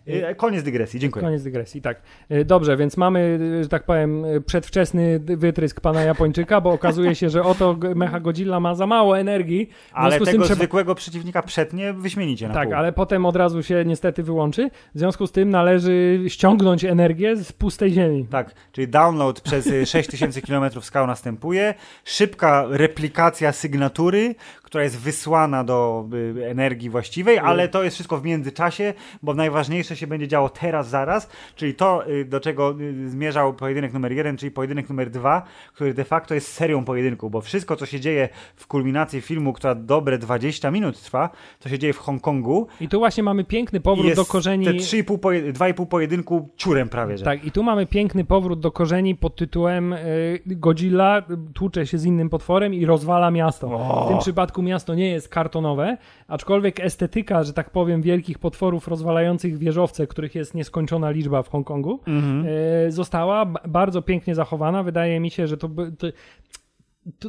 E, 0.08 0.36
Koniec 0.36 0.64
dygresji, 0.64 1.00
dziękuję. 1.00 1.26
Koniec 1.26 1.44
dygresji, 1.44 1.82
tak. 1.82 2.02
Y, 2.32 2.46
Dobrze, 2.46 2.78
więc 2.78 2.98
mamy, 2.98 3.40
że 3.64 3.70
tak 3.70 3.84
powiem, 3.84 4.26
przedwczesny 4.46 5.20
wytrysk 5.20 5.82
pana 5.82 6.02
Japończyka, 6.02 6.62
bo 6.62 6.72
okazuje 6.72 7.16
się, 7.16 7.30
że 7.30 7.44
oto 7.44 7.78
Mecha 7.96 8.20
Godzilla 8.20 8.60
ma 8.60 8.76
za 8.76 8.88
mało 8.88 9.20
energii. 9.20 9.70
Ale 9.94 10.12
tego 10.12 10.26
tym 10.26 10.42
trzeba... 10.42 10.56
zwykłego 10.56 10.96
przeciwnika 10.96 11.42
przetnie 11.42 11.94
wyśmienicie 11.94 12.48
na 12.48 12.54
Tak, 12.54 12.68
pół. 12.68 12.78
ale 12.78 12.94
potem 12.94 13.26
od 13.26 13.36
razu 13.36 13.64
się 13.64 13.86
niestety 13.86 14.24
wyłączy. 14.24 14.70
W 14.96 15.00
związku 15.00 15.28
z 15.28 15.32
tym 15.32 15.50
należy 15.50 16.24
ściągnąć 16.28 16.86
energię 16.86 17.36
z 17.36 17.52
pustej 17.52 17.92
ziemi. 17.92 18.28
Tak, 18.30 18.54
czyli 18.72 18.88
download 18.88 19.42
przez 19.42 19.68
e, 19.68 19.86
6000 19.86 20.42
km 20.42 20.82
skał 20.82 21.08
następuje, 21.08 21.74
szybka 22.04 22.66
replikacja 22.70 23.52
sygnatury, 23.52 24.36
która 24.66 24.84
jest 24.84 25.00
wysłana 25.00 25.64
do 25.64 26.08
y, 26.38 26.48
energii 26.50 26.90
właściwej, 26.90 27.40
ale 27.40 27.70
to 27.70 27.84
jest 27.84 27.96
wszystko 27.96 28.18
w 28.18 28.24
międzyczasie, 28.24 28.94
bo 29.24 29.34
najważniejsze 29.34 29.96
się 29.96 30.08
będzie 30.08 30.28
działo 30.28 30.50
teraz, 30.50 30.90
zaraz, 30.90 31.30
czyli 31.56 31.74
to, 31.74 32.08
y, 32.10 32.26
do 32.26 32.40
czego 32.40 32.76
y, 32.80 33.10
zmierzał 33.10 33.54
pojedynek 33.54 33.94
numer 33.94 34.12
jeden, 34.12 34.38
czyli 34.38 34.52
pojedynek 34.52 34.90
numer 34.90 35.10
dwa, 35.10 35.42
który 35.74 35.94
de 35.94 36.04
facto 36.04 36.34
jest 36.34 36.48
serią 36.48 36.86
pojedynków, 36.86 37.32
bo 37.32 37.42
wszystko, 37.42 37.76
co 37.76 37.86
się 37.86 38.00
dzieje 38.00 38.30
w 38.56 38.68
kulminacji 38.68 39.22
filmu, 39.22 39.54
która 39.54 39.76
dobre 39.76 40.18
20 40.18 40.72
minut 40.72 41.02
trwa, 41.02 41.30
to 41.60 41.70
się 41.70 41.80
dzieje 41.80 41.94
w 41.94 41.98
Hongkongu. 41.98 42.68
I 42.82 42.90
tu 42.90 43.00
właśnie 43.00 43.24
mamy 43.24 43.44
piękny 43.44 43.80
powrót 43.80 44.06
jest 44.06 44.22
do 44.22 44.26
korzeni. 44.26 44.66
Te 44.66 44.74
3,5 44.74 45.18
poje- 45.18 45.54
2,5 45.54 45.86
pojedynku 45.86 46.50
ciurem 46.58 46.90
prawie, 46.90 47.18
że. 47.18 47.26
Tak, 47.26 47.46
i 47.46 47.52
tu 47.52 47.64
mamy 47.64 47.86
piękny 47.86 48.26
powrót 48.26 48.60
do 48.60 48.72
korzeni 48.72 49.16
pod 49.16 49.36
tytułem 49.36 49.94
y, 49.94 50.40
Godzilla 50.46 51.22
tłucze 51.54 51.88
się 51.88 51.98
z 51.98 52.06
innym 52.06 52.30
potworem 52.30 52.74
i 52.74 52.86
rozwala 52.86 53.32
miasto. 53.32 53.68
O! 53.68 54.06
W 54.06 54.10
tym 54.10 54.20
przypadku 54.20 54.55
miasto 54.62 54.96
nie 54.96 55.10
jest 55.10 55.30
kartonowe, 55.30 55.98
aczkolwiek 56.28 56.80
estetyka, 56.80 57.44
że 57.44 57.54
tak 57.54 57.70
powiem, 57.70 58.02
wielkich 58.02 58.40
potworów 58.40 58.88
rozwalających 58.88 59.58
wieżowce, 59.58 60.08
których 60.08 60.36
jest 60.36 60.54
nieskończona 60.56 61.10
liczba 61.10 61.44
w 61.44 61.50
Hongkongu, 61.50 62.00
Mhm. 62.08 62.46
y, 62.88 62.92
została 62.92 63.46
bardzo 63.68 64.02
pięknie 64.02 64.36
zachowana. 64.36 64.84
Wydaje 64.84 65.20
mi 65.20 65.30
się, 65.32 65.48
że 65.48 65.58
to... 65.58 65.70
by- 65.70 65.92
to 65.92 66.08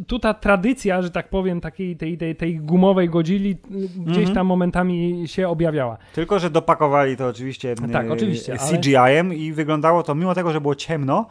tu, 0.06 0.18
ta 0.18 0.34
tradycja, 0.34 1.02
że 1.02 1.10
tak 1.10 1.28
powiem, 1.28 1.60
takiej 1.60 1.96
tej, 1.96 2.18
tej, 2.18 2.36
tej 2.36 2.56
gumowej 2.58 3.08
godzili 3.08 3.56
gdzieś 3.96 4.16
Mhm. 4.18 4.34
tam 4.34 4.46
momentami 4.46 5.22
się 5.26 5.48
objawiała. 5.48 5.96
Tylko, 6.14 6.38
że 6.38 6.50
dopakowali 6.50 7.16
to 7.16 7.26
oczywiście, 7.26 7.74
Tak, 7.92 8.06
e, 8.06 8.12
oczywiście, 8.12 8.56
ale- 8.60 8.78
CGI-em 8.78 9.34
i 9.34 9.52
wyglądało 9.52 10.02
to, 10.02 10.14
mimo 10.14 10.34
tego, 10.34 10.52
że 10.52 10.60
było 10.60 10.74
ciemno, 10.74 11.26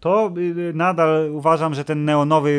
to 0.00 0.32
y, 0.36 0.72
nadal 0.74 1.30
uważam, 1.32 1.74
że 1.74 1.84
ten 1.84 2.04
neonowy 2.04 2.50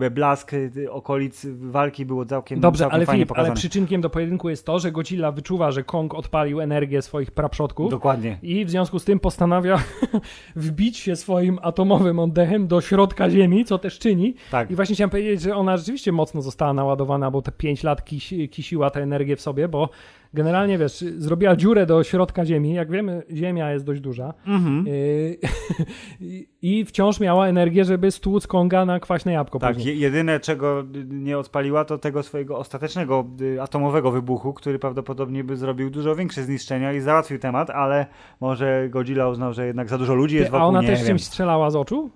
y, 0.00 0.04
y, 0.04 0.10
blask 0.10 0.52
y, 0.52 0.90
okolic 0.90 1.46
walki 1.46 2.06
było 2.06 2.26
całkiem, 2.26 2.60
Dobrze, 2.60 2.78
całkiem 2.78 2.94
ale 2.94 3.06
fajnie 3.06 3.18
Filip, 3.18 3.30
ale 3.30 3.36
pokazany. 3.36 3.56
przyczynkiem 3.56 4.00
do 4.00 4.10
pojedynku 4.10 4.48
jest 4.48 4.66
to, 4.66 4.78
że 4.78 4.92
Godzilla 4.92 5.32
wyczuwa, 5.32 5.70
że 5.70 5.84
Kong 5.84 6.14
odpalił 6.14 6.60
energię 6.60 7.02
swoich 7.02 7.30
praprzodków 7.30 7.90
Dokładnie. 7.90 8.38
i 8.42 8.64
w 8.64 8.70
związku 8.70 8.98
z 8.98 9.04
tym 9.04 9.20
postanawia 9.20 9.78
wbić 10.56 10.96
się 10.96 11.16
swoim 11.16 11.58
atomowym 11.62 12.18
oddechem 12.18 12.66
do 12.66 12.80
środka 12.80 13.30
Ziemi, 13.30 13.64
co 13.64 13.78
też 13.78 13.98
czyni. 13.98 14.34
Tak. 14.50 14.70
I 14.70 14.74
właśnie 14.74 14.94
chciałem 14.94 15.10
powiedzieć, 15.10 15.40
że 15.40 15.56
ona 15.56 15.76
rzeczywiście 15.76 16.12
mocno 16.12 16.42
została 16.42 16.72
naładowana, 16.72 17.30
bo 17.30 17.42
te 17.42 17.52
5 17.52 17.82
lat 17.82 18.04
kisi, 18.04 18.48
kisiła 18.48 18.90
tę 18.90 19.02
energię 19.02 19.36
w 19.36 19.40
sobie, 19.40 19.68
bo 19.68 19.88
generalnie, 20.34 20.78
wiesz, 20.78 21.04
zrobiła 21.18 21.56
dziurę 21.56 21.86
do 21.86 22.04
środka 22.04 22.44
Ziemi. 22.44 22.74
Jak 22.74 22.90
wiemy, 22.90 23.22
Ziemia 23.34 23.72
jest 23.72 23.84
dość 23.84 24.00
duża. 24.00 24.34
Mhm. 24.46 24.86
Yy, 24.86 25.38
I 26.62 26.84
wciąż 26.84 27.20
miała 27.20 27.46
energię, 27.48 27.84
żeby 27.84 28.10
stłuc 28.10 28.46
Konga 28.46 28.84
na 28.84 29.00
kwaśne 29.00 29.32
jabłko 29.32 29.58
Tak, 29.58 29.74
później. 29.76 29.94
je- 29.94 30.00
jedyne 30.02 30.40
czego 30.40 30.80
y, 30.80 30.84
nie 31.08 31.38
odpaliła 31.38 31.84
to 31.84 31.98
tego 31.98 32.22
swojego 32.22 32.58
ostatecznego 32.58 33.24
y, 33.40 33.62
atomowego 33.62 34.10
wybuchu, 34.10 34.52
który 34.52 34.78
prawdopodobnie 34.78 35.44
by 35.44 35.56
zrobił 35.56 35.90
dużo 35.90 36.16
większe 36.16 36.42
zniszczenia 36.42 36.92
i 36.92 37.00
załatwił 37.00 37.38
temat, 37.38 37.70
ale 37.70 38.06
może 38.40 38.88
Godzilla 38.90 39.28
uznał, 39.28 39.52
że 39.52 39.66
jednak 39.66 39.88
za 39.88 39.98
dużo 39.98 40.14
ludzi 40.14 40.36
jest 40.36 40.50
Ty, 40.50 40.56
a 40.56 40.58
wokół, 40.58 40.68
ona 40.68 40.80
nie 40.82 40.88
też 40.88 40.98
wiem. 40.98 41.06
czymś 41.08 41.24
strzelała 41.24 41.70
z 41.70 41.76
oczu? 41.76 42.10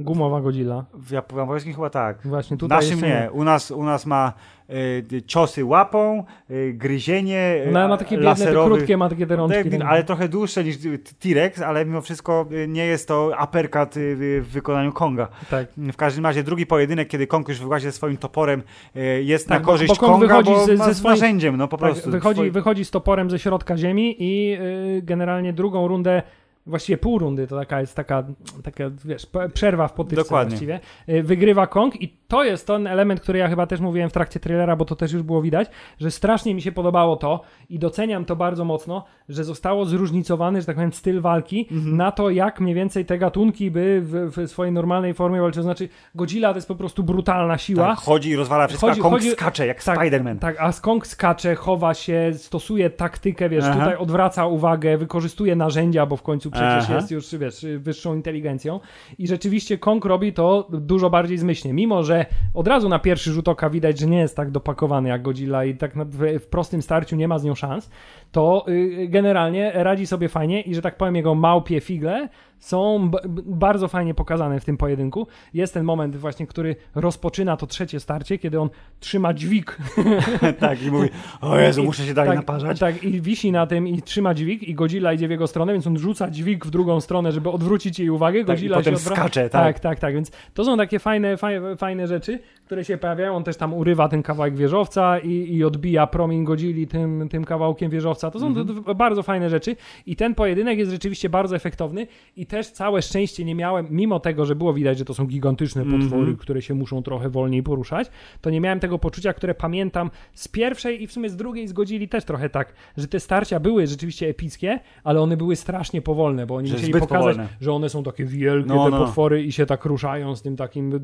Gumowa 0.00 0.40
Godzilla. 0.40 0.84
W 0.94 1.10
Jap- 1.10 1.36
japońskim 1.38 1.74
chyba 1.74 1.90
tak. 1.90 2.18
Właśnie 2.26 2.56
tutaj 2.56 2.78
naszym 2.78 3.00
nie. 3.00 3.28
U 3.32 3.44
nas, 3.44 3.70
u 3.70 3.82
nas 3.84 4.06
ma 4.06 4.32
y, 4.70 5.22
ciosy 5.26 5.64
łapą, 5.64 6.24
y, 6.50 6.72
gryzienie, 6.72 7.62
y, 7.66 7.68
Ona 7.70 7.88
ma 7.88 7.96
takie 7.96 8.16
biedne, 8.16 8.34
te 8.34 8.40
laserowy, 8.44 8.74
krótkie, 8.76 8.96
ma 8.96 9.08
takie 9.08 9.26
te 9.26 9.36
rączki. 9.36 9.70
Tak, 9.70 9.80
ale 9.88 10.04
trochę 10.04 10.28
dłuższe 10.28 10.64
niż 10.64 10.84
y, 10.84 10.98
T-Rex, 10.98 11.60
ale 11.62 11.84
mimo 11.84 12.00
wszystko 12.00 12.46
y, 12.52 12.68
nie 12.68 12.86
jest 12.86 13.08
to 13.08 13.32
uppercut 13.44 13.96
y, 13.96 14.00
y, 14.00 14.42
w 14.42 14.48
wykonaniu 14.48 14.92
Konga. 14.92 15.28
tak. 15.50 15.66
W 15.76 15.96
każdym 15.96 16.24
razie 16.26 16.42
drugi 16.42 16.66
pojedynek, 16.66 17.08
kiedy 17.08 17.26
Kong 17.26 17.48
już 17.48 17.60
ze 17.82 17.92
swoim 17.92 18.16
toporem, 18.16 18.62
y, 18.96 19.22
jest 19.22 19.48
Tak, 19.48 19.58
na 19.60 19.66
korzyść 19.66 19.88
bo 19.88 19.96
Kong 19.96 20.12
Konga, 20.12 20.26
wychodzi 20.26 20.50
bo 20.50 20.66
ze- 20.66 20.76
ze 20.76 20.94
swoim- 20.94 21.10
narzędziem, 21.10 21.56
no 21.56 21.68
po 21.68 21.76
tak 21.76 21.90
prostu. 21.90 22.10
wychodzi, 22.10 22.50
wychodzi 22.50 22.84
z 22.84 22.90
toporem 22.90 23.30
ze 23.30 23.38
środka 23.38 23.76
ziemi 23.76 24.16
i 24.22 24.46
yy, 24.48 25.02
generalnie 25.02 25.52
drugą 25.52 25.88
rundę 25.88 26.22
właściwie 26.66 26.98
pół 26.98 27.18
rundy, 27.18 27.46
to 27.46 27.56
taka 27.58 27.80
jest 27.80 27.96
taka, 27.96 28.24
taka 28.62 28.84
wiesz, 29.04 29.26
przerwa 29.54 29.88
w 29.88 29.92
potyczce 29.92 30.22
Dokładnie. 30.24 30.48
właściwie. 30.50 30.80
Yy, 31.06 31.22
Wygrywa 31.22 31.66
Kong 31.66 32.02
i 32.02 32.16
to 32.28 32.44
jest 32.44 32.66
ten 32.66 32.86
element, 32.86 33.20
który 33.20 33.38
ja 33.38 33.48
chyba 33.48 33.66
też 33.66 33.80
mówiłem 33.80 34.10
w 34.10 34.12
trakcie 34.12 34.40
trailera, 34.40 34.76
bo 34.76 34.84
to 34.84 34.96
też 34.96 35.12
już 35.12 35.22
było 35.22 35.42
widać, 35.42 35.68
że 36.00 36.10
strasznie 36.10 36.54
mi 36.54 36.62
się 36.62 36.72
podobało 36.72 37.16
to 37.16 37.40
i 37.68 37.78
doceniam 37.78 38.24
to 38.24 38.36
bardzo 38.36 38.64
mocno, 38.64 39.04
że 39.28 39.44
zostało 39.44 39.84
zróżnicowany, 39.84 40.60
że 40.60 40.66
tak 40.66 40.76
powiem, 40.76 40.92
styl 40.92 41.20
walki 41.20 41.68
Mhm. 41.72 41.96
na 41.96 42.12
to, 42.12 42.30
jak 42.30 42.60
mniej 42.60 42.74
więcej 42.74 43.04
te 43.04 43.18
gatunki 43.18 43.70
by 43.70 44.00
w, 44.04 44.30
w 44.36 44.48
swojej 44.50 44.72
normalnej 44.72 45.14
formie 45.14 45.40
walczyły. 45.40 45.62
Znaczy, 45.62 45.88
Godzilla 46.14 46.50
to 46.50 46.56
jest 46.56 46.68
po 46.68 46.74
prostu 46.74 47.02
brutalna 47.02 47.58
siła. 47.58 47.86
tak, 47.86 47.98
chodzi 47.98 48.30
i 48.30 48.36
rozwala 48.36 48.66
wszystko, 48.66 48.86
Chodzi- 48.88 49.00
a 49.00 49.02
Kong 49.02 49.14
chodzi- 49.14 49.30
skacze 49.30 49.66
jak 49.66 49.84
tak, 49.84 49.98
Spider-Man. 49.98 50.38
Tak, 50.38 50.56
a 50.60 50.72
Skong 50.72 51.06
skacze, 51.06 51.54
chowa 51.54 51.94
się, 51.94 52.30
stosuje 52.36 52.90
taktykę, 52.90 53.48
wiesz, 53.48 53.64
Aha. 53.64 53.78
tutaj 53.78 53.96
odwraca 53.96 54.46
uwagę, 54.46 54.98
wykorzystuje 54.98 55.56
narzędzia, 55.56 56.06
bo 56.06 56.16
w 56.16 56.22
końcu 56.22 56.50
przecież 56.54 56.84
Aha. 56.84 56.94
jest 56.94 57.10
już, 57.10 57.34
wiesz, 57.34 57.66
wyższą 57.78 58.14
inteligencją. 58.14 58.80
I 59.18 59.28
rzeczywiście 59.28 59.78
Kong 59.78 60.04
robi 60.04 60.32
to 60.32 60.68
dużo 60.70 61.10
bardziej 61.10 61.38
zmyślnie. 61.38 61.74
Mimo, 61.74 62.02
że 62.02 62.26
od 62.54 62.68
razu 62.68 62.88
na 62.88 62.98
pierwszy 62.98 63.32
rzut 63.32 63.48
oka 63.48 63.70
widać, 63.70 63.98
że 63.98 64.06
nie 64.06 64.18
jest 64.18 64.36
tak 64.36 64.50
dopakowany 64.50 65.08
jak 65.08 65.22
Godzilla 65.22 65.64
i 65.64 65.76
tak 65.76 65.94
w, 66.06 66.40
w 66.40 66.46
prostym 66.46 66.82
starciu 66.82 67.16
nie 67.16 67.28
ma 67.28 67.38
z 67.38 67.44
nią 67.44 67.54
szans, 67.54 67.90
to 68.34 68.64
y, 68.68 69.06
generalnie 69.08 69.72
radzi 69.74 70.06
sobie 70.06 70.28
fajnie 70.28 70.60
i, 70.60 70.74
że 70.74 70.82
tak 70.82 70.96
powiem, 70.96 71.16
jego 71.16 71.34
małpie 71.34 71.80
figle 71.80 72.28
są 72.64 73.10
bardzo 73.44 73.88
fajnie 73.88 74.14
pokazane 74.14 74.60
w 74.60 74.64
tym 74.64 74.76
pojedynku. 74.76 75.26
Jest 75.54 75.74
ten 75.74 75.84
moment 75.84 76.16
właśnie, 76.16 76.46
który 76.46 76.76
rozpoczyna 76.94 77.56
to 77.56 77.66
trzecie 77.66 78.00
starcie, 78.00 78.38
kiedy 78.38 78.60
on 78.60 78.70
trzyma 79.00 79.34
dźwig. 79.34 79.78
tak, 80.60 80.82
i 80.82 80.90
mówi, 80.90 81.08
o 81.40 81.58
Jezu, 81.58 81.84
muszę 81.84 82.06
się 82.06 82.14
dalej 82.14 82.30
tak, 82.30 82.38
naparzać. 82.38 82.78
Tak, 82.78 83.04
i 83.04 83.20
wisi 83.20 83.52
na 83.52 83.66
tym 83.66 83.88
i 83.88 84.02
trzyma 84.02 84.34
dźwig 84.34 84.62
i 84.62 84.74
Godzilla 84.74 85.12
idzie 85.12 85.28
w 85.28 85.30
jego 85.30 85.46
stronę, 85.46 85.72
więc 85.72 85.86
on 85.86 85.98
rzuca 85.98 86.30
dźwig 86.30 86.66
w 86.66 86.70
drugą 86.70 87.00
stronę, 87.00 87.32
żeby 87.32 87.50
odwrócić 87.50 87.98
jej 87.98 88.10
uwagę. 88.10 88.40
Tak, 88.40 88.46
i 88.46 88.46
Godzilla 88.46 88.76
potem 88.76 88.94
się 88.94 89.00
skacze, 89.00 89.50
tak. 89.50 89.50
tak, 89.50 89.80
tak, 89.80 89.98
tak, 89.98 90.14
więc 90.14 90.30
to 90.54 90.64
są 90.64 90.76
takie 90.76 90.98
fajne, 90.98 91.36
fajne, 91.36 91.76
fajne 91.76 92.06
rzeczy, 92.06 92.38
które 92.66 92.84
się 92.84 92.98
pojawiają. 92.98 93.36
On 93.36 93.44
też 93.44 93.56
tam 93.56 93.74
urywa 93.74 94.08
ten 94.08 94.22
kawałek 94.22 94.56
wieżowca 94.56 95.18
i, 95.18 95.56
i 95.56 95.64
odbija 95.64 96.06
promień 96.06 96.44
Godzilli 96.44 96.86
tym, 96.86 97.28
tym 97.28 97.44
kawałkiem 97.44 97.90
wieżowca. 97.90 98.23
To 98.30 98.40
są 98.40 98.46
Mhm. 98.46 98.66
d- 98.84 98.94
bardzo 98.94 99.22
fajne 99.22 99.50
rzeczy 99.50 99.76
i 100.06 100.16
ten 100.16 100.34
pojedynek 100.34 100.78
jest 100.78 100.90
rzeczywiście 100.90 101.28
bardzo 101.28 101.56
efektowny 101.56 102.06
i 102.36 102.46
też 102.46 102.70
całe 102.70 103.02
szczęście 103.02 103.44
nie 103.44 103.54
miałem, 103.54 103.86
mimo 103.90 104.20
tego, 104.20 104.44
że 104.46 104.54
było 104.54 104.72
widać, 104.74 104.98
że 104.98 105.04
to 105.04 105.14
są 105.14 105.26
gigantyczne 105.26 105.82
Mhm. 105.82 106.02
potwory, 106.02 106.36
które 106.36 106.62
się 106.62 106.74
muszą 106.74 107.02
trochę 107.02 107.28
wolniej 107.30 107.62
poruszać, 107.62 108.10
to 108.40 108.50
nie 108.50 108.60
miałem 108.60 108.80
tego 108.80 108.98
poczucia, 108.98 109.32
które 109.32 109.54
pamiętam 109.54 110.10
z 110.34 110.48
pierwszej 110.48 111.02
i 111.02 111.06
w 111.06 111.12
sumie 111.12 111.30
z 111.30 111.36
drugiej 111.36 111.68
zgodzili 111.68 112.08
też 112.08 112.24
trochę 112.24 112.50
tak, 112.50 112.72
że 112.96 113.08
te 113.08 113.20
starcia 113.20 113.60
były 113.60 113.86
rzeczywiście 113.86 114.28
epickie, 114.28 114.80
ale 115.04 115.20
one 115.20 115.36
były 115.36 115.56
strasznie 115.56 116.02
powolne, 116.02 116.46
bo 116.46 116.54
oni 116.56 116.68
Że 116.68 116.76
chcieli 116.76 116.92
pokazać, 116.92 117.18
powolne. 117.18 117.48
że 117.60 117.72
one 117.72 117.88
są 117.88 118.02
takie 118.02 118.24
wielkie, 118.24 118.68
No, 118.68 118.84
te 118.84 118.90
no. 118.90 118.98
potwory 119.04 119.42
i 119.42 119.52
się 119.52 119.66
tak 119.66 119.84
ruszają 119.84 120.36
z 120.36 120.42
tym 120.42 120.56
takim... 120.56 121.00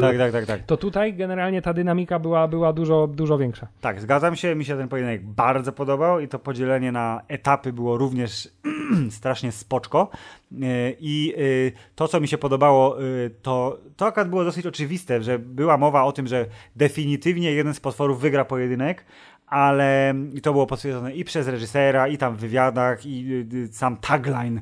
Tak, 0.00 0.18
tak, 0.18 0.32
tak, 0.32 0.46
tak. 0.46 0.62
To 0.62 0.76
tutaj 0.76 1.14
generalnie 1.14 1.62
ta 1.62 1.74
dynamika 1.74 2.18
była, 2.18 2.48
była 2.48 2.72
dużo, 2.72 3.06
dużo 3.06 3.38
większa. 3.38 3.66
Tak, 3.80 4.00
zgadzam 4.00 4.36
się. 4.36 4.54
Mi 4.54 4.64
się 4.64 4.76
ten 4.76 4.88
pojedynek 4.88 5.24
bardzo 5.26 5.67
podobał 5.72 6.20
i 6.20 6.28
to 6.28 6.38
podzielenie 6.38 6.92
na 6.92 7.20
etapy 7.28 7.72
było 7.72 7.98
również 7.98 8.48
strasznie 9.10 9.52
spoczko. 9.52 10.10
Yy, 10.52 10.68
I 11.00 11.34
yy, 11.36 11.72
to, 11.94 12.08
co 12.08 12.20
mi 12.20 12.28
się 12.28 12.38
podobało, 12.38 13.00
yy, 13.00 13.30
to, 13.42 13.78
to 13.96 14.06
akurat 14.06 14.28
było 14.28 14.44
dosyć 14.44 14.66
oczywiste, 14.66 15.22
że 15.22 15.38
była 15.38 15.76
mowa 15.76 16.04
o 16.04 16.12
tym, 16.12 16.26
że 16.26 16.46
definitywnie 16.76 17.52
jeden 17.52 17.74
z 17.74 17.80
potworów 17.80 18.20
wygra 18.20 18.44
pojedynek, 18.44 19.04
ale 19.46 20.14
i 20.34 20.40
to 20.40 20.52
było 20.52 20.66
potwierdzone 20.66 21.14
i 21.14 21.24
przez 21.24 21.48
reżysera, 21.48 22.08
i 22.08 22.18
tam 22.18 22.36
w 22.36 22.38
wywiadach, 22.38 23.06
i 23.06 23.46
sam 23.72 23.96
tagline, 23.96 24.60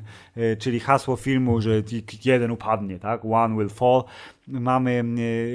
czyli 0.59 0.79
hasło 0.79 1.15
filmu, 1.15 1.61
że 1.61 1.69
jeden 2.25 2.51
upadnie, 2.51 2.99
tak? 2.99 3.25
One 3.25 3.57
will 3.57 3.69
fall, 3.69 4.03
mamy 4.47 5.03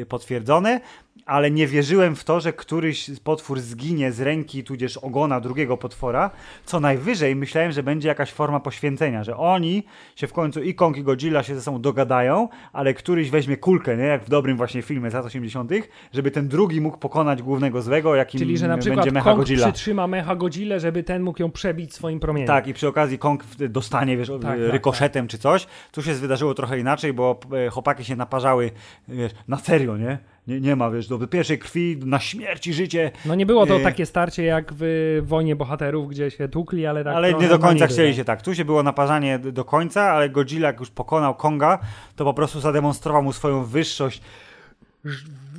potwierdzone, 0.08 0.80
ale 1.26 1.50
nie 1.50 1.66
wierzyłem 1.66 2.16
w 2.16 2.24
to, 2.24 2.40
że 2.40 2.52
któryś 2.52 3.10
potwór 3.24 3.60
zginie 3.60 4.12
z 4.12 4.20
ręki, 4.20 4.64
tudzież 4.64 4.96
ogona 4.96 5.40
drugiego 5.40 5.76
potwora. 5.76 6.30
Co 6.64 6.80
najwyżej 6.80 7.36
myślałem, 7.36 7.72
że 7.72 7.82
będzie 7.82 8.08
jakaś 8.08 8.32
forma 8.32 8.60
poświęcenia, 8.60 9.24
że 9.24 9.36
oni 9.36 9.84
się 10.16 10.26
w 10.26 10.32
końcu 10.32 10.62
i 10.62 10.74
Kong 10.74 10.96
i 10.96 11.02
Godzilla 11.02 11.42
się 11.42 11.54
ze 11.54 11.62
sobą 11.62 11.80
dogadają, 11.80 12.48
ale 12.72 12.94
któryś 12.94 13.30
weźmie 13.30 13.56
kulkę, 13.56 13.96
nie? 13.96 14.04
jak 14.04 14.24
w 14.24 14.28
dobrym 14.28 14.56
właśnie 14.56 14.82
filmie 14.82 15.10
z 15.10 15.14
lat 15.14 15.26
80., 15.26 15.72
żeby 16.12 16.30
ten 16.30 16.48
drugi 16.48 16.80
mógł 16.80 16.98
pokonać 16.98 17.42
głównego 17.42 17.82
złego, 17.82 18.14
jakim 18.14 18.38
Czyli, 18.38 18.58
że 18.58 18.68
na 18.68 18.78
przykład 18.78 18.96
będzie 18.96 19.12
Mecha 19.12 19.30
Kong 19.30 19.38
Godzilla. 19.38 19.72
przytrzyma 19.72 20.06
Mecha 20.06 20.36
Godzilla, 20.36 20.78
żeby 20.78 21.02
ten 21.02 21.22
mógł 21.22 21.42
ją 21.42 21.50
przebić 21.50 21.94
swoim 21.94 22.20
promieniem. 22.20 22.46
Tak, 22.46 22.66
i 22.66 22.74
przy 22.74 22.88
okazji 22.88 23.18
Kong 23.18 23.44
dostanie, 23.68 24.16
wiesz, 24.16 24.30
tak, 24.42 24.58
rykoszetem 24.58 25.28
czy 25.28 25.38
coś. 25.38 25.66
Tu 25.92 26.02
się 26.02 26.14
wydarzyło 26.14 26.54
trochę 26.54 26.78
inaczej, 26.78 27.12
bo 27.12 27.40
e, 27.66 27.70
chłopaki 27.70 28.04
się 28.04 28.16
naparzały, 28.16 28.70
wiesz, 29.08 29.32
na 29.48 29.56
serio, 29.56 29.96
nie? 29.96 30.31
Nie, 30.46 30.60
nie 30.60 30.76
ma, 30.76 30.90
wiesz, 30.90 31.08
do 31.08 31.26
pierwszej 31.26 31.58
krwi, 31.58 31.96
na 32.04 32.20
śmierć 32.20 32.66
i 32.66 32.72
życie. 32.72 33.10
No 33.26 33.34
nie 33.34 33.46
było 33.46 33.66
to 33.66 33.78
Yy. 33.78 33.84
takie 33.84 34.06
starcie 34.06 34.44
jak 34.44 34.72
w 34.76 35.18
Wojnie 35.22 35.56
Bohaterów, 35.56 36.08
gdzie 36.08 36.30
się 36.30 36.48
tukli, 36.48 36.86
ale 36.86 37.04
tak 37.04 37.14
ale 37.16 37.34
nie 37.34 37.48
do 37.48 37.58
końca 37.58 37.86
chcieli 37.86 38.08
tak. 38.08 38.16
się 38.16 38.24
tak. 38.24 38.42
Tu 38.42 38.54
się 38.54 38.64
było 38.64 38.82
naparzanie 38.82 39.38
do 39.38 39.64
końca, 39.64 40.02
ale 40.02 40.30
Godzilla 40.30 40.66
jak 40.66 40.80
już 40.80 40.90
pokonał 40.90 41.34
Konga, 41.34 41.78
to 42.16 42.24
po 42.24 42.34
prostu 42.34 42.60
zademonstrował 42.60 43.22
mu 43.22 43.32
swoją 43.32 43.64
wyższość. 43.64 44.22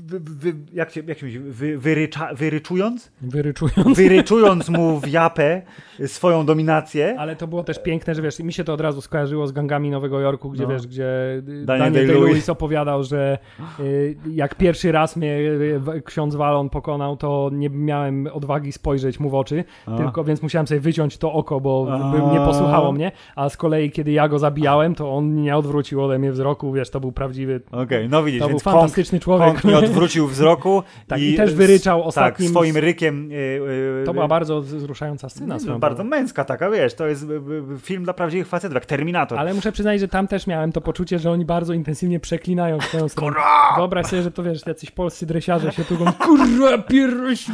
Wy, 0.06 0.54
jak 0.74 0.91
się, 0.91 1.01
jak 1.08 1.20
się 1.20 1.26
mówi? 1.26 1.39
Wy, 1.39 1.78
wyrycza, 1.78 2.30
wyryczując? 2.34 3.12
Wyryczując. 3.22 3.97
Wyryczując 3.97 4.70
mu 4.70 4.99
w 4.99 5.08
japę 5.08 5.62
swoją 6.06 6.45
dominację. 6.45 7.16
Ale 7.20 7.36
to 7.36 7.47
było 7.47 7.64
też 7.64 7.80
piękne, 7.84 8.16
że 8.16 8.22
wiesz, 8.22 8.39
mi 8.39 8.54
się 8.54 8.64
to 8.64 8.74
od 8.74 8.82
razu 8.82 9.01
skojarzyło 9.01 9.47
z 9.47 9.51
gangami 9.51 9.89
Nowego 9.89 10.20
Jorku, 10.20 10.49
gdzie 10.49 10.64
No. 10.64 10.70
wiesz, 10.70 10.88
gdzie 10.88 11.06
y, 11.38 11.66
Daniel 11.66 11.93
Daniel 11.93 12.08
Day-Lewis. 12.08 12.49
Opowiadał, 12.51 13.04
że 13.04 13.38
y, 13.80 14.16
jak 14.32 14.56
pierwszy 14.56 14.91
raz 14.91 15.16
mnie 15.16 15.38
y, 15.38 16.01
ksiądz 16.06 16.36
Walon 16.36 16.70
pokonał, 16.70 17.18
to 17.18 17.49
nie 17.54 17.70
miałem 17.70 18.28
odwagi 18.34 18.72
spojrzeć 18.72 19.20
mu 19.20 19.30
w 19.30 19.36
oczy, 19.36 19.64
A. 19.86 19.97
tylko 19.97 20.24
więc 20.24 20.41
musiałem 20.41 20.68
sobie 20.68 20.80
wyciąć 20.80 21.18
to 21.18 21.34
oko, 21.34 21.60
bo 21.60 21.88
A. 21.91 22.34
nie 22.34 22.39
posłuchało 22.39 22.91
mnie, 22.91 23.12
a 23.36 23.49
z 23.49 23.58
kolei 23.58 23.91
kiedy 23.91 24.12
ja 24.12 24.28
go 24.28 24.39
zabijałem, 24.39 24.95
to 24.95 25.14
on 25.16 25.36
nie 25.41 25.58
odwrócił 25.58 26.04
ode 26.04 26.20
mnie 26.20 26.32
wzroku, 26.32 26.72
wiesz, 26.74 26.89
to 26.89 26.99
był 26.99 27.12
prawdziwy, 27.12 27.62
Okej, 27.72 28.10
no 28.10 28.24
widzisz, 28.24 28.39
to 28.41 28.47
był 28.47 28.54
więc 28.54 28.64
Kong, 28.64 28.76
fantastyczny 28.76 29.20
człowiek. 29.20 29.62
Kong 29.62 29.93
odwrócił 29.94 30.28
wzroku 30.28 30.84
Tak, 31.08 31.22
i 31.22 31.36
też 31.36 31.54
wyryczał 31.54 32.04
ostatnim- 32.04 32.48
Tak, 32.48 32.52
swoim 32.52 32.78
rykiem. 32.78 33.32
Yy, 33.32 33.38
yy, 33.38 34.04
To 34.06 34.14
była 34.14 34.28
bardzo 34.28 34.62
wzruszająca 34.62 35.30
scena. 35.30 35.60
swoją 35.60 35.74
no, 35.74 35.80
bardzo 35.80 36.04
męska 36.04 36.46
taka, 36.46 36.70
wiesz, 36.70 36.94
to 36.94 37.08
jest 37.08 37.26
film 37.82 38.04
dla 38.04 38.14
prawdziwych 38.14 38.48
facetów, 38.48 38.76
jak 38.76 38.86
Terminator. 38.86 39.39
Ale 39.39 39.54
muszę 39.54 39.72
przyznać, 39.72 40.00
że 40.00 40.08
tam 40.08 40.28
też 40.28 40.48
miałem 40.48 40.72
to 40.72 40.82
poczucie, 40.82 41.20
że 41.20 41.32
oni 41.32 41.46
bardzo 41.46 41.74
intensywnie 41.74 42.20
przeklinają 42.20 42.78
tę 42.91 43.10
stronę. 43.10 43.36
Wyobraź 43.78 44.06
sobie, 44.08 44.22
że 44.22 44.32
to 44.32 44.44
wiesz, 44.44 44.66
jacyś 44.68 44.91
polscy 44.91 45.26
dresiarze 45.26 45.72
się 45.72 45.86
tu 45.86 45.94
mówią, 45.94 46.12
kurwa, 46.14 46.78
pierś... 46.78 47.46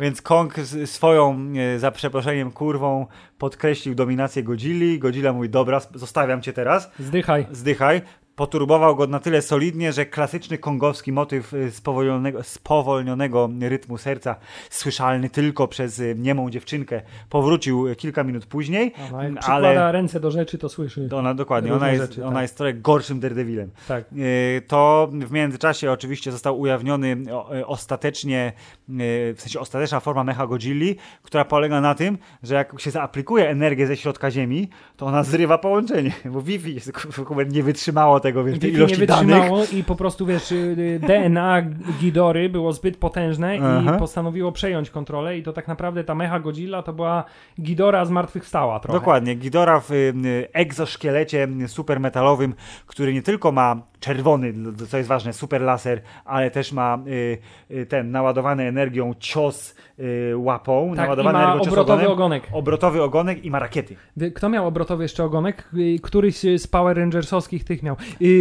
Więc 0.00 0.22
Kong 0.22 0.54
swoją, 0.84 1.38
e, 1.74 1.78
za 1.78 1.90
przeproszeniem, 1.90 2.50
kurwą 2.52 3.06
podkreślił 3.38 3.94
dominację 3.94 4.42
Godzilli. 4.42 4.98
Godzilla 4.98 5.32
mówi, 5.32 5.48
dobra, 5.48 5.80
zostawiam 5.94 6.42
cię 6.42 6.52
teraz, 6.52 6.90
Zdychaj. 6.98 7.46
zdychaj. 7.50 8.02
Poturbował 8.42 8.96
go 8.96 9.06
na 9.06 9.20
tyle 9.20 9.42
solidnie, 9.42 9.92
że 9.92 10.06
klasyczny 10.06 10.58
kongowski 10.58 11.12
motyw 11.12 11.54
e, 11.54 11.70
spowolnionego, 11.70 12.42
spowolnionego 12.42 13.50
rytmu 13.60 13.98
serca, 13.98 14.36
słyszalny 14.70 15.30
tylko 15.30 15.68
przez 15.68 16.00
e, 16.00 16.14
niemą 16.14 16.50
dziewczynkę, 16.50 17.02
powrócił 17.30 17.88
e, 17.88 17.96
kilka 17.96 18.24
minut 18.24 18.46
później. 18.46 18.92
Ona 19.12 19.24
jak 19.24 19.48
Ale- 19.48 19.92
ręce 19.92 20.20
do 20.20 20.30
rzeczy, 20.30 20.58
to 20.58 20.68
słyszy. 20.68 21.08
Ona 21.12 21.34
dokładnie, 21.34 21.74
ona 21.74 21.90
jest, 21.90 22.02
rzeczy, 22.02 22.24
ona 22.24 22.32
tak. 22.32 22.42
jest 22.42 22.56
trochę 22.56 22.74
gorszym 22.74 23.20
Daredevilem. 23.20 23.70
Tak. 23.88 24.04
To 24.66 25.08
w 25.12 25.32
międzyczasie 25.32 25.92
oczywiście 25.92 26.32
został 26.32 26.60
ujawniony 26.60 27.16
ostatecznie, 27.66 28.52
w 28.88 29.36
sensie 29.38 29.60
ostateczna 29.60 30.00
forma 30.00 30.24
Mecha 30.24 30.46
Godzilli, 30.46 30.96
która 31.22 31.44
polega 31.44 31.80
na 31.80 31.94
tym, 31.94 32.18
że 32.42 32.54
jak 32.54 32.80
się 32.80 32.90
zaaplikuje 32.90 33.48
energię 33.48 33.86
ze 33.86 33.96
środka 33.96 34.30
Ziemi, 34.30 34.68
to 34.96 35.06
ona 35.06 35.22
zrywa 35.22 35.58
połączenie, 35.58 36.12
bo 36.24 36.42
Wi-Fi 36.42 36.80
nie 37.48 37.62
wytrzymało 37.62 38.20
tego, 38.20 38.31
wiesz, 38.44 38.58
tej 38.58 38.72
ilości 38.72 39.00
nie 39.00 39.06
danych. 39.06 39.26
wytrzymało 39.26 39.64
i 39.72 39.84
po 39.84 39.96
prostu, 39.96 40.26
wiesz, 40.26 40.52
y, 40.52 40.54
y, 40.78 41.00
DNA 41.06 41.62
Gidory 42.00 42.48
było 42.48 42.72
zbyt 42.72 42.96
potężne 42.96 43.58
Aha. 43.62 43.96
i 43.96 43.98
postanowiło 43.98 44.52
przejąć 44.52 44.90
kontrolę 44.90 45.38
i 45.38 45.42
to 45.42 45.52
tak 45.52 45.68
naprawdę 45.68 46.04
ta 46.04 46.14
Mecha 46.14 46.40
Godzilla 46.40 46.82
to 46.82 46.92
była 46.92 47.24
Gidora 47.60 48.04
zmartwychwstała 48.04 48.80
trochę. 48.80 48.98
Dokładnie, 48.98 49.36
Ghidorah 49.36 49.84
w 49.84 49.92
y, 49.92 50.12
egzoszkielecie 50.52 51.48
supermetalowym, 51.66 52.54
który 52.86 53.14
nie 53.14 53.22
tylko 53.22 53.52
ma 53.52 53.91
czerwony, 54.02 54.54
co 54.88 54.96
jest 54.96 55.08
ważne, 55.08 55.32
super 55.32 55.60
laser, 55.62 56.00
ale 56.24 56.50
też 56.50 56.72
ma 56.72 56.98
y, 57.06 57.38
y, 57.70 57.86
ten 57.86 58.10
naładowany 58.10 58.62
energią 58.62 59.14
cios 59.18 59.74
y, 59.98 60.32
łapą, 60.36 60.88
Tak, 60.96 61.04
naładowany 61.04 61.38
ma 61.38 61.44
energią 61.44 61.64
cios 61.64 61.72
obrotowy 61.72 62.02
ogonem, 62.02 62.12
ogonek. 62.12 62.48
obrotowy 62.52 63.02
ogonek 63.02 63.44
i 63.44 63.50
ma 63.50 63.58
rakiety. 63.58 63.96
Kto 64.34 64.48
miał 64.48 64.66
obrotowy 64.66 65.02
jeszcze 65.02 65.24
ogonek? 65.24 65.68
Któryś 66.02 66.38
z 66.56 66.66
Power 66.66 66.96
Rangersowskich 66.96 67.64
tych 67.64 67.82
miał. 67.82 67.96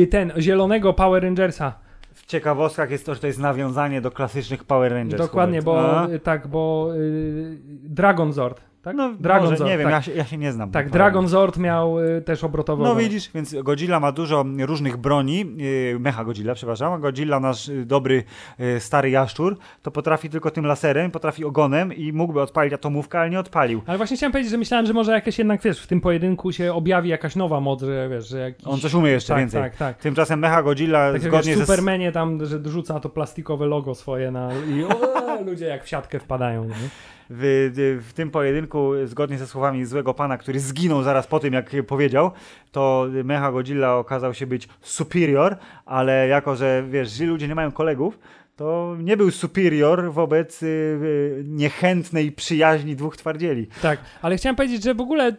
Ten, 0.09 0.31
zielonego 0.37 0.93
Power 0.93 1.23
Rangersa. 1.23 1.73
W 2.13 2.25
ciekawostkach 2.25 2.91
jest 2.91 3.05
to, 3.05 3.13
że 3.15 3.21
to 3.21 3.27
jest 3.27 3.39
nawiązanie 3.39 4.01
do 4.01 4.11
klasycznych 4.11 4.63
Power 4.63 4.91
Rangers. 4.91 5.21
Dokładnie, 5.21 5.61
bo 5.61 5.99
A? 5.99 6.07
tak, 6.23 6.47
bo 6.47 6.89
y, 6.95 7.57
Dragon 7.83 8.33
Zord, 8.33 8.61
tak? 8.81 8.95
No, 8.95 9.13
Dragon 9.19 9.45
może, 9.45 9.57
Zord, 9.57 9.69
nie 9.69 9.77
wiem, 9.77 9.89
tak. 9.89 9.93
ja, 9.93 10.01
się, 10.01 10.11
ja 10.11 10.25
się 10.25 10.37
nie 10.37 10.51
znam. 10.51 10.71
Tak, 10.71 10.85
na 10.85 10.91
Dragon 10.91 11.27
Zord 11.27 11.57
miał 11.57 11.99
y, 11.99 12.21
też 12.21 12.43
obrotowy 12.43 12.83
No 12.83 12.95
widzisz, 12.95 13.31
więc 13.35 13.55
Godzilla 13.63 13.99
ma 13.99 14.11
dużo 14.11 14.45
różnych 14.59 14.97
broni, 14.97 15.45
yy, 15.57 15.99
mecha 15.99 16.25
Godzilla, 16.25 16.53
przepraszam, 16.53 16.93
a 16.93 16.97
Godzilla, 16.97 17.39
nasz 17.39 17.67
yy, 17.67 17.85
dobry, 17.85 18.23
yy, 18.59 18.79
stary 18.79 19.09
jaszczur, 19.09 19.57
to 19.81 19.91
potrafi 19.91 20.29
tylko 20.29 20.51
tym 20.51 20.65
laserem, 20.65 21.11
potrafi 21.11 21.45
ogonem 21.45 21.93
i 21.93 22.13
mógłby 22.13 22.41
odpalić 22.41 22.73
atomówkę, 22.73 23.19
ale 23.19 23.29
nie 23.29 23.39
odpalił. 23.39 23.81
Ale 23.85 23.97
właśnie 23.97 24.17
chciałem 24.17 24.31
powiedzieć, 24.31 24.51
że 24.51 24.57
myślałem, 24.57 24.85
że 24.85 24.93
może 24.93 25.11
jakieś 25.11 25.37
jednak, 25.37 25.61
wiesz, 25.61 25.81
w 25.81 25.87
tym 25.87 26.01
pojedynku 26.01 26.51
się 26.51 26.73
objawi 26.73 27.09
jakaś 27.09 27.35
nowa 27.35 27.59
moc, 27.59 27.81
że 27.81 28.09
wiesz, 28.09 28.27
że 28.27 28.39
jakiś... 28.39 28.67
On 28.67 28.79
coś 28.79 28.93
umie 28.93 29.11
jeszcze 29.11 29.33
tak, 29.33 29.39
więcej. 29.39 29.61
Tak, 29.61 29.75
tak. 29.75 29.97
Tymczasem 29.97 30.39
mecha 30.39 30.63
Godzilla 30.63 31.11
Tak 31.11 31.21
zgodnie 31.21 31.51
wiesz, 31.51 31.55
w 31.55 31.59
ze... 31.59 31.65
Supermanie 31.65 32.11
tam, 32.11 32.45
że 32.45 32.59
rzuca 32.65 32.99
to 32.99 33.09
plastikowe 33.09 33.65
logo 33.65 33.95
swoje 33.95 34.31
na... 34.31 34.49
i 34.53 34.83
o, 34.83 35.41
ludzie 35.45 35.65
jak 35.65 35.83
w 35.83 35.87
siatkę 35.87 36.19
wpadają, 36.19 36.65
nie? 36.65 36.75
W, 37.33 38.01
w 38.09 38.13
tym 38.13 38.31
pojedynku 38.31 38.91
zgodnie 39.05 39.37
ze 39.37 39.47
słowami 39.47 39.85
złego 39.85 40.13
pana, 40.13 40.37
który 40.37 40.59
zginął 40.59 41.03
zaraz 41.03 41.27
po 41.27 41.39
tym, 41.39 41.53
jak 41.53 41.71
powiedział, 41.87 42.31
to 42.71 43.07
Mecha 43.23 43.51
Godzilla 43.51 43.95
okazał 43.95 44.33
się 44.33 44.47
być 44.47 44.69
superior, 44.81 45.57
ale 45.85 46.27
jako, 46.27 46.55
że 46.55 46.83
wiesz, 46.89 47.19
ludzie 47.19 47.47
nie 47.47 47.55
mają 47.55 47.71
kolegów, 47.71 48.19
to 48.55 48.95
nie 48.99 49.17
był 49.17 49.31
superior 49.31 50.11
wobec 50.13 50.63
y, 50.63 50.65
y, 50.65 51.43
niechętnej 51.47 52.31
przyjaźni 52.31 52.95
dwóch 52.95 53.17
twardzieli. 53.17 53.67
Tak, 53.81 53.99
ale 54.21 54.37
chciałem 54.37 54.55
powiedzieć, 54.55 54.83
że 54.83 54.95
w 54.95 55.01
ogóle 55.01 55.29
y, 55.29 55.33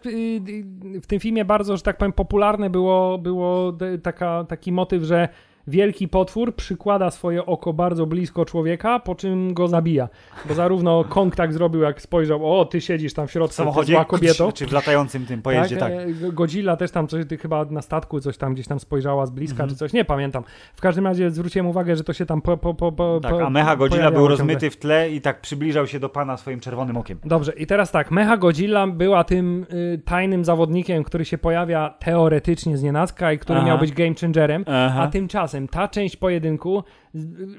w 1.02 1.06
tym 1.06 1.20
filmie 1.20 1.44
bardzo, 1.44 1.76
że 1.76 1.82
tak 1.82 1.96
powiem, 1.96 2.12
popularne 2.12 2.70
było, 2.70 3.18
było 3.18 3.78
taka, 4.02 4.44
taki 4.44 4.72
motyw, 4.72 5.02
że 5.02 5.28
wielki 5.66 6.08
potwór 6.08 6.54
przykłada 6.54 7.10
swoje 7.10 7.46
oko 7.46 7.72
bardzo 7.72 8.06
blisko 8.06 8.44
człowieka, 8.44 8.98
po 9.00 9.14
czym 9.14 9.54
go 9.54 9.68
zabija. 9.68 10.08
Bo 10.48 10.54
zarówno 10.54 11.04
Kong 11.08 11.36
tak 11.36 11.52
zrobił, 11.52 11.80
jak 11.80 12.00
spojrzał, 12.02 12.60
o, 12.60 12.64
ty 12.64 12.80
siedzisz 12.80 13.14
tam 13.14 13.26
w 13.26 13.30
środku, 13.30 13.54
samochodzie, 13.54 13.92
zła 13.92 14.04
kobieto. 14.04 14.52
czy, 14.52 14.66
w 14.66 14.72
latającym 14.72 15.26
tym 15.26 15.42
pojeździe, 15.42 15.76
tak. 15.76 15.92
e, 15.92 16.32
Godzilla 16.32 16.76
też 16.76 16.90
tam 16.90 17.06
coś, 17.08 17.26
ty 17.26 17.36
chyba 17.38 17.64
na 17.64 17.82
statku 17.82 18.20
coś 18.20 18.36
tam 18.38 18.54
gdzieś 18.54 18.66
tam 18.66 18.80
spojrzała 18.80 19.26
z 19.26 19.30
bliska, 19.30 19.54
Mhm. 19.54 19.70
czy 19.70 19.76
coś, 19.76 19.92
nie 19.92 20.04
pamiętam. 20.04 20.44
W 20.74 20.80
każdym 20.80 21.06
razie 21.06 21.30
zwróciłem 21.30 21.66
uwagę, 21.66 21.96
że 21.96 22.04
to 22.04 22.12
się 22.12 22.26
tam 22.26 22.42
po, 22.42 22.56
po, 22.56 22.74
po, 22.74 22.92
po, 22.92 23.20
Tak, 23.22 23.32
a 23.46 23.50
Mecha 23.50 23.76
Godzilla 23.76 24.10
był 24.10 24.20
ciągle. 24.20 24.28
rozmyty 24.28 24.70
w 24.70 24.76
tle 24.76 25.10
i 25.10 25.20
tak 25.20 25.40
przybliżał 25.40 25.86
się 25.86 26.00
do 26.00 26.08
pana 26.08 26.36
swoim 26.36 26.60
czerwonym 26.60 26.96
okiem. 26.96 27.18
Dobrze, 27.24 27.52
i 27.52 27.66
teraz 27.66 27.90
tak, 27.90 28.10
Mecha 28.10 28.36
Godzilla 28.36 28.86
była 28.86 29.24
tym 29.24 29.66
y, 29.72 30.00
tajnym 30.04 30.44
zawodnikiem, 30.44 31.04
który 31.04 31.24
się 31.24 31.38
pojawia 31.38 31.94
teoretycznie 31.98 32.76
z 32.76 32.82
nienacka 32.82 33.32
i 33.32 33.38
który 33.38 33.58
Aha. 33.58 33.68
miał 33.68 33.78
być 33.78 33.92
game 33.92 34.14
changerem, 34.20 34.64
Aha. 34.68 35.02
a 35.02 35.08
tymczasem 35.08 35.51
ta 35.70 35.88
część 35.88 36.16
pojedynku 36.16 36.84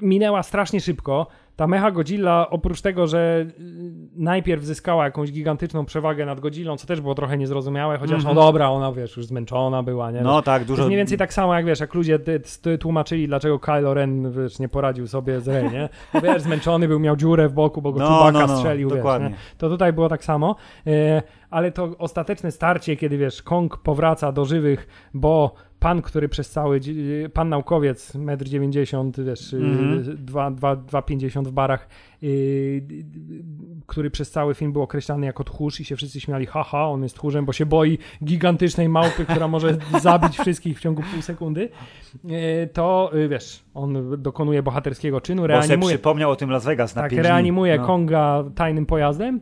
minęła 0.02 0.42
strasznie 0.42 0.80
szybko. 0.80 1.26
Ta 1.56 1.66
Mecha 1.66 1.90
Godzilla, 1.90 2.50
oprócz 2.50 2.80
tego, 2.80 3.06
że 3.06 3.46
y, 3.46 3.52
najpierw 4.16 4.62
zyskała 4.64 5.04
jakąś 5.04 5.32
gigantyczną 5.32 5.84
przewagę 5.84 6.26
nad 6.26 6.40
Godzillą, 6.40 6.76
co 6.76 6.86
też 6.86 7.00
było 7.00 7.14
trochę 7.14 7.38
niezrozumiałe, 7.38 7.98
chociaż 7.98 8.16
Mhm. 8.16 8.34
no 8.36 8.42
dobra, 8.42 8.70
ona 8.70 8.92
wiesz, 8.92 9.16
już 9.16 9.26
zmęczona 9.26 9.82
była, 9.82 10.10
nie? 10.10 10.20
No 10.20 10.42
tak, 10.42 10.62
To 10.62 10.68
dużo. 10.68 10.82
jest 10.82 10.86
mniej 10.86 10.98
więcej 10.98 11.18
tak 11.18 11.32
samo, 11.32 11.54
jak 11.54 11.66
wiesz, 11.66 11.80
jak 11.80 11.94
ludzie 11.94 12.18
ty, 12.18 12.40
ty, 12.62 12.78
tłumaczyli, 12.78 13.26
dlaczego 13.26 13.58
Kylo 13.58 13.94
Ren 13.94 14.30
wiesz, 14.32 14.58
nie 14.58 14.68
poradził 14.68 15.06
sobie 15.06 15.40
z 15.40 15.48
Rey, 15.48 15.70
nie? 15.72 15.88
Bo 16.14 16.20
wiesz, 16.20 16.42
zmęczony 16.42 16.88
był, 16.88 17.00
miał 17.00 17.16
dziurę 17.16 17.48
w 17.48 17.52
boku, 17.52 17.82
bo 17.82 17.92
go 17.92 18.00
No, 18.00 18.06
Chewbacca 18.08 18.46
no, 18.46 18.46
no, 18.46 18.56
strzelił, 18.56 18.88
dokładnie. 18.90 19.28
wiesz, 19.28 19.38
nie? 19.38 19.58
To 19.58 19.68
tutaj 19.68 19.92
było 19.92 20.08
tak 20.08 20.24
samo, 20.24 20.56
e, 20.86 21.22
ale 21.50 21.72
to 21.72 21.88
ostateczne 21.98 22.50
starcie, 22.52 22.96
kiedy 22.96 23.18
wiesz, 23.18 23.42
Kong 23.42 23.76
powraca 23.78 24.32
do 24.32 24.44
żywych, 24.44 25.08
bo 25.14 25.54
pan, 25.84 26.02
który 26.02 26.28
przez 26.28 26.50
cały, 26.50 26.80
pan 27.34 27.48
naukowiec, 27.48 28.12
1,90 28.14 29.18
m, 29.18 29.26
wiesz, 29.26 29.54
Mhm. 29.54 29.98
y, 29.98 30.02
dwa- 30.16 30.50
dwa- 30.50 30.76
2,50 30.76 31.44
w 31.48 31.52
barach, 31.52 31.88
y, 32.22 32.82
który 33.86 34.10
przez 34.10 34.30
cały 34.30 34.54
film 34.54 34.72
był 34.72 34.82
określany 34.82 35.26
jako 35.26 35.44
tchórz 35.44 35.80
i 35.80 35.84
się 35.84 35.96
wszyscy 35.96 36.20
śmiali, 36.20 36.46
haha, 36.46 36.86
on 36.86 37.02
jest 37.02 37.14
tchórzem, 37.16 37.44
bo 37.44 37.52
się 37.52 37.66
boi 37.66 37.98
gigantycznej 38.24 38.88
małpy, 38.88 39.24
która 39.24 39.48
może 39.48 39.76
zabić 40.02 40.38
wszystkich 40.38 40.78
w 40.78 40.80
ciągu 40.80 41.02
pół 41.12 41.22
sekundy, 41.22 41.68
y, 42.24 42.68
to 42.72 43.10
wiesz, 43.28 43.64
on 43.74 44.22
dokonuje 44.22 44.62
bohaterskiego 44.62 45.20
czynu, 45.20 45.42
Bo 45.42 45.46
reanimuje, 45.46 45.94
przypomniał 45.94 46.30
o 46.30 46.36
tym 46.36 46.50
Las 46.50 46.64
Vegas 46.64 46.94
na 46.94 47.02
tak, 47.02 47.12
reanimuje 47.12 47.76
No. 47.78 47.86
Konga 47.86 48.44
tajnym 48.54 48.86
pojazdem 48.86 49.40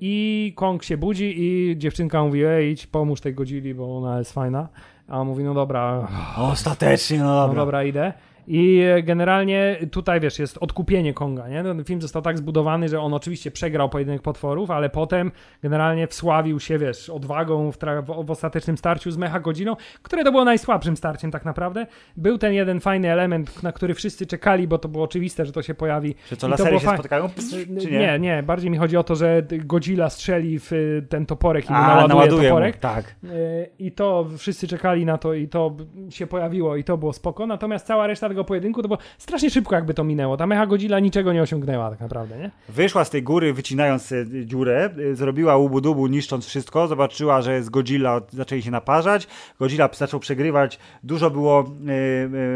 i 0.00 0.52
Kong 0.56 0.82
się 0.82 0.96
budzi 0.96 1.34
i 1.36 1.78
dziewczynka 1.78 2.24
mówi, 2.24 2.44
ej, 2.44 2.70
idź 2.72 2.86
pomóż 2.86 3.20
tej 3.20 3.34
Godzilli, 3.34 3.74
bo 3.74 3.96
ona 3.96 4.18
jest 4.18 4.32
fajna. 4.32 4.68
A 5.08 5.20
on 5.20 5.26
mówi, 5.28 5.44
no 5.44 5.54
dobra, 5.54 6.08
Ostatecznie, 6.36 7.18
no 7.18 7.24
no 7.24 7.46
dobra. 7.46 7.62
dobra, 7.62 7.84
idę. 7.84 8.12
I 8.46 8.82
generalnie 9.02 9.76
tutaj, 9.90 10.20
wiesz, 10.20 10.38
jest 10.38 10.58
odkupienie 10.60 11.14
Konga, 11.14 11.48
nie? 11.48 11.62
Ten 11.62 11.84
film 11.84 12.02
został 12.02 12.22
tak 12.22 12.38
zbudowany, 12.38 12.88
że 12.88 13.00
on 13.00 13.14
oczywiście 13.14 13.50
przegrał 13.50 13.88
pojedynek 13.88 14.22
potworów, 14.22 14.70
ale 14.70 14.90
potem 14.90 15.32
generalnie 15.62 16.06
wsławił 16.06 16.60
się, 16.60 16.78
wiesz, 16.78 17.10
odwagą 17.10 17.72
w, 17.72 17.76
w, 17.76 18.26
w 18.26 18.30
ostatecznym 18.30 18.78
starciu 18.78 19.10
z 19.10 19.16
Mecha 19.16 19.40
Godziną, 19.40 19.76
które 20.02 20.24
to 20.24 20.32
było 20.32 20.44
najsłabszym 20.44 20.96
starciem 20.96 21.30
tak 21.30 21.44
naprawdę. 21.44 21.86
Był 22.16 22.38
ten 22.38 22.52
jeden 22.52 22.80
fajny 22.80 23.12
element, 23.12 23.62
na 23.62 23.72
który 23.72 23.94
wszyscy 23.94 24.26
czekali, 24.26 24.68
bo 24.68 24.78
to 24.78 24.88
było 24.88 25.04
oczywiste, 25.04 25.46
że 25.46 25.52
to 25.52 25.62
się 25.62 25.74
pojawi. 25.74 26.14
Czy 26.28 26.36
to 26.36 26.40
to 26.40 26.48
lasery 26.48 26.70
było 26.70 26.80
się? 26.80 27.28
Pss, 27.36 27.50
czy 27.82 27.90
nie? 27.90 27.98
nie, 27.98 28.18
nie, 28.18 28.42
bardziej 28.42 28.70
mi 28.70 28.78
chodzi 28.78 28.96
o 28.96 29.04
to, 29.04 29.14
że 29.14 29.42
Godzilla 29.50 30.10
strzeli 30.10 30.58
w 30.58 30.72
y, 30.72 31.06
ten 31.08 31.26
toporek 31.26 31.70
i 31.70 31.72
mu 31.72 31.78
naładuje, 31.78 32.08
naładuje 32.08 32.42
mu, 32.42 32.48
toporek. 32.48 32.76
tak. 32.76 33.14
Y, 33.24 33.70
I 33.78 33.92
to 33.92 34.26
wszyscy 34.38 34.68
czekali 34.68 35.04
na 35.04 35.18
to 35.18 35.34
i 35.34 35.48
to 35.48 35.76
się 36.10 36.26
pojawiło 36.26 36.76
i 36.76 36.84
to 36.84 36.96
było 36.96 37.12
spoko. 37.12 37.46
Natomiast 37.46 37.86
cała 37.86 38.06
reszta 38.06 38.28
tego 38.34 38.44
pojedynku 38.44 38.82
to 38.82 38.88
było 38.88 39.00
strasznie 39.18 39.50
szybko 39.50 39.74
jakby 39.74 39.94
to 39.94 40.04
minęło. 40.04 40.36
Ta 40.36 40.46
Mecha 40.46 40.66
Godzilla 40.66 41.00
niczego 41.00 41.32
nie 41.32 41.42
osiągnęła 41.42 41.90
tak 41.90 42.00
naprawdę, 42.00 42.38
nie? 42.38 42.50
Wyszła 42.68 43.04
z 43.04 43.10
tej 43.10 43.22
góry, 43.22 43.52
wycinając 43.52 44.12
e, 44.12 44.26
dziurę, 44.44 44.90
e, 45.10 45.14
zrobiła 45.14 45.56
łubu-dubu, 45.56 46.06
niszcząc 46.06 46.46
wszystko, 46.46 46.88
zobaczyła, 46.88 47.42
że 47.42 47.62
z 47.62 47.68
Godzilla 47.68 48.20
zaczęli 48.32 48.62
się 48.62 48.70
naparzać, 48.70 49.28
Godzilla 49.58 49.88
zaczął 49.92 50.20
przegrywać, 50.20 50.78
dużo 51.02 51.30
było 51.30 51.60
e, 51.60 51.64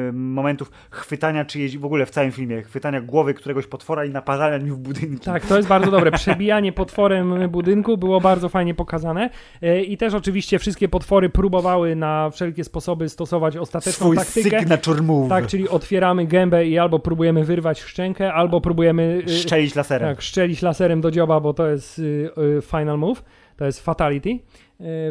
e, 0.08 0.12
momentów 0.12 0.70
chwytania 0.90 1.44
czyjejś, 1.44 1.78
w 1.78 1.84
ogóle 1.84 2.06
w 2.06 2.10
całym 2.10 2.32
filmie, 2.32 2.62
chwytania 2.62 3.00
głowy 3.00 3.34
któregoś 3.34 3.66
potwora 3.66 4.04
i 4.04 4.10
naparzania 4.10 4.58
nim 4.58 4.74
w 4.74 4.78
budynki. 4.78 5.24
Tak, 5.24 5.46
to 5.46 5.56
jest 5.56 5.68
bardzo 5.68 5.90
dobre. 5.90 6.10
Przebijanie 6.10 6.72
potworem 6.72 7.48
budynku 7.48 7.96
było 7.96 8.20
bardzo 8.20 8.48
fajnie 8.48 8.74
pokazane. 8.74 9.30
Y, 9.62 9.82
I 9.82 9.96
też 9.96 10.14
oczywiście 10.14 10.58
wszystkie 10.58 10.88
potwory 10.88 11.28
próbowały 11.28 11.96
na 11.96 12.30
wszelkie 12.30 12.64
sposoby 12.64 13.08
stosować 13.08 13.56
ostateczną 13.56 14.06
Swój 14.06 14.16
taktykę. 14.16 14.60
signature 14.60 15.02
move. 15.02 15.28
Tak, 15.28 15.46
czyli 15.46 15.67
otwieramy 15.70 16.26
gębę 16.26 16.66
i 16.66 16.78
albo 16.78 16.98
próbujemy 16.98 17.44
wyrwać 17.44 17.80
szczękę, 17.80 18.32
albo 18.32 18.60
próbujemy 18.60 19.22
y, 19.28 19.30
Szczelić 19.30 19.74
laserem. 19.74 20.08
Tak, 20.08 20.22
szczelić 20.22 20.62
laserem 20.62 21.00
do 21.00 21.10
dzioba, 21.10 21.40
bo 21.40 21.54
to 21.54 21.68
jest 21.68 21.98
y, 21.98 22.30
y, 22.58 22.62
final 22.62 22.98
move, 22.98 23.22
to 23.56 23.64
jest 23.64 23.84
fatality 23.84 24.30
y, 24.30 24.38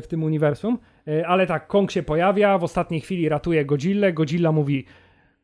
w 0.01 0.05
tym 0.09 0.23
uniwersum. 0.23 0.77
Y, 1.07 1.27
ale 1.27 1.47
tak, 1.47 1.67
Kong 1.67 1.91
się 1.91 2.03
pojawia, 2.03 2.57
w 2.57 2.63
ostatniej 2.63 3.01
chwili 3.01 3.29
ratuje 3.29 3.65
Godzillę, 3.65 4.13
Godzilla 4.13 4.51
mówi 4.51 4.85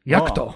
jak 0.05 0.23
O. 0.23 0.29
to? 0.29 0.53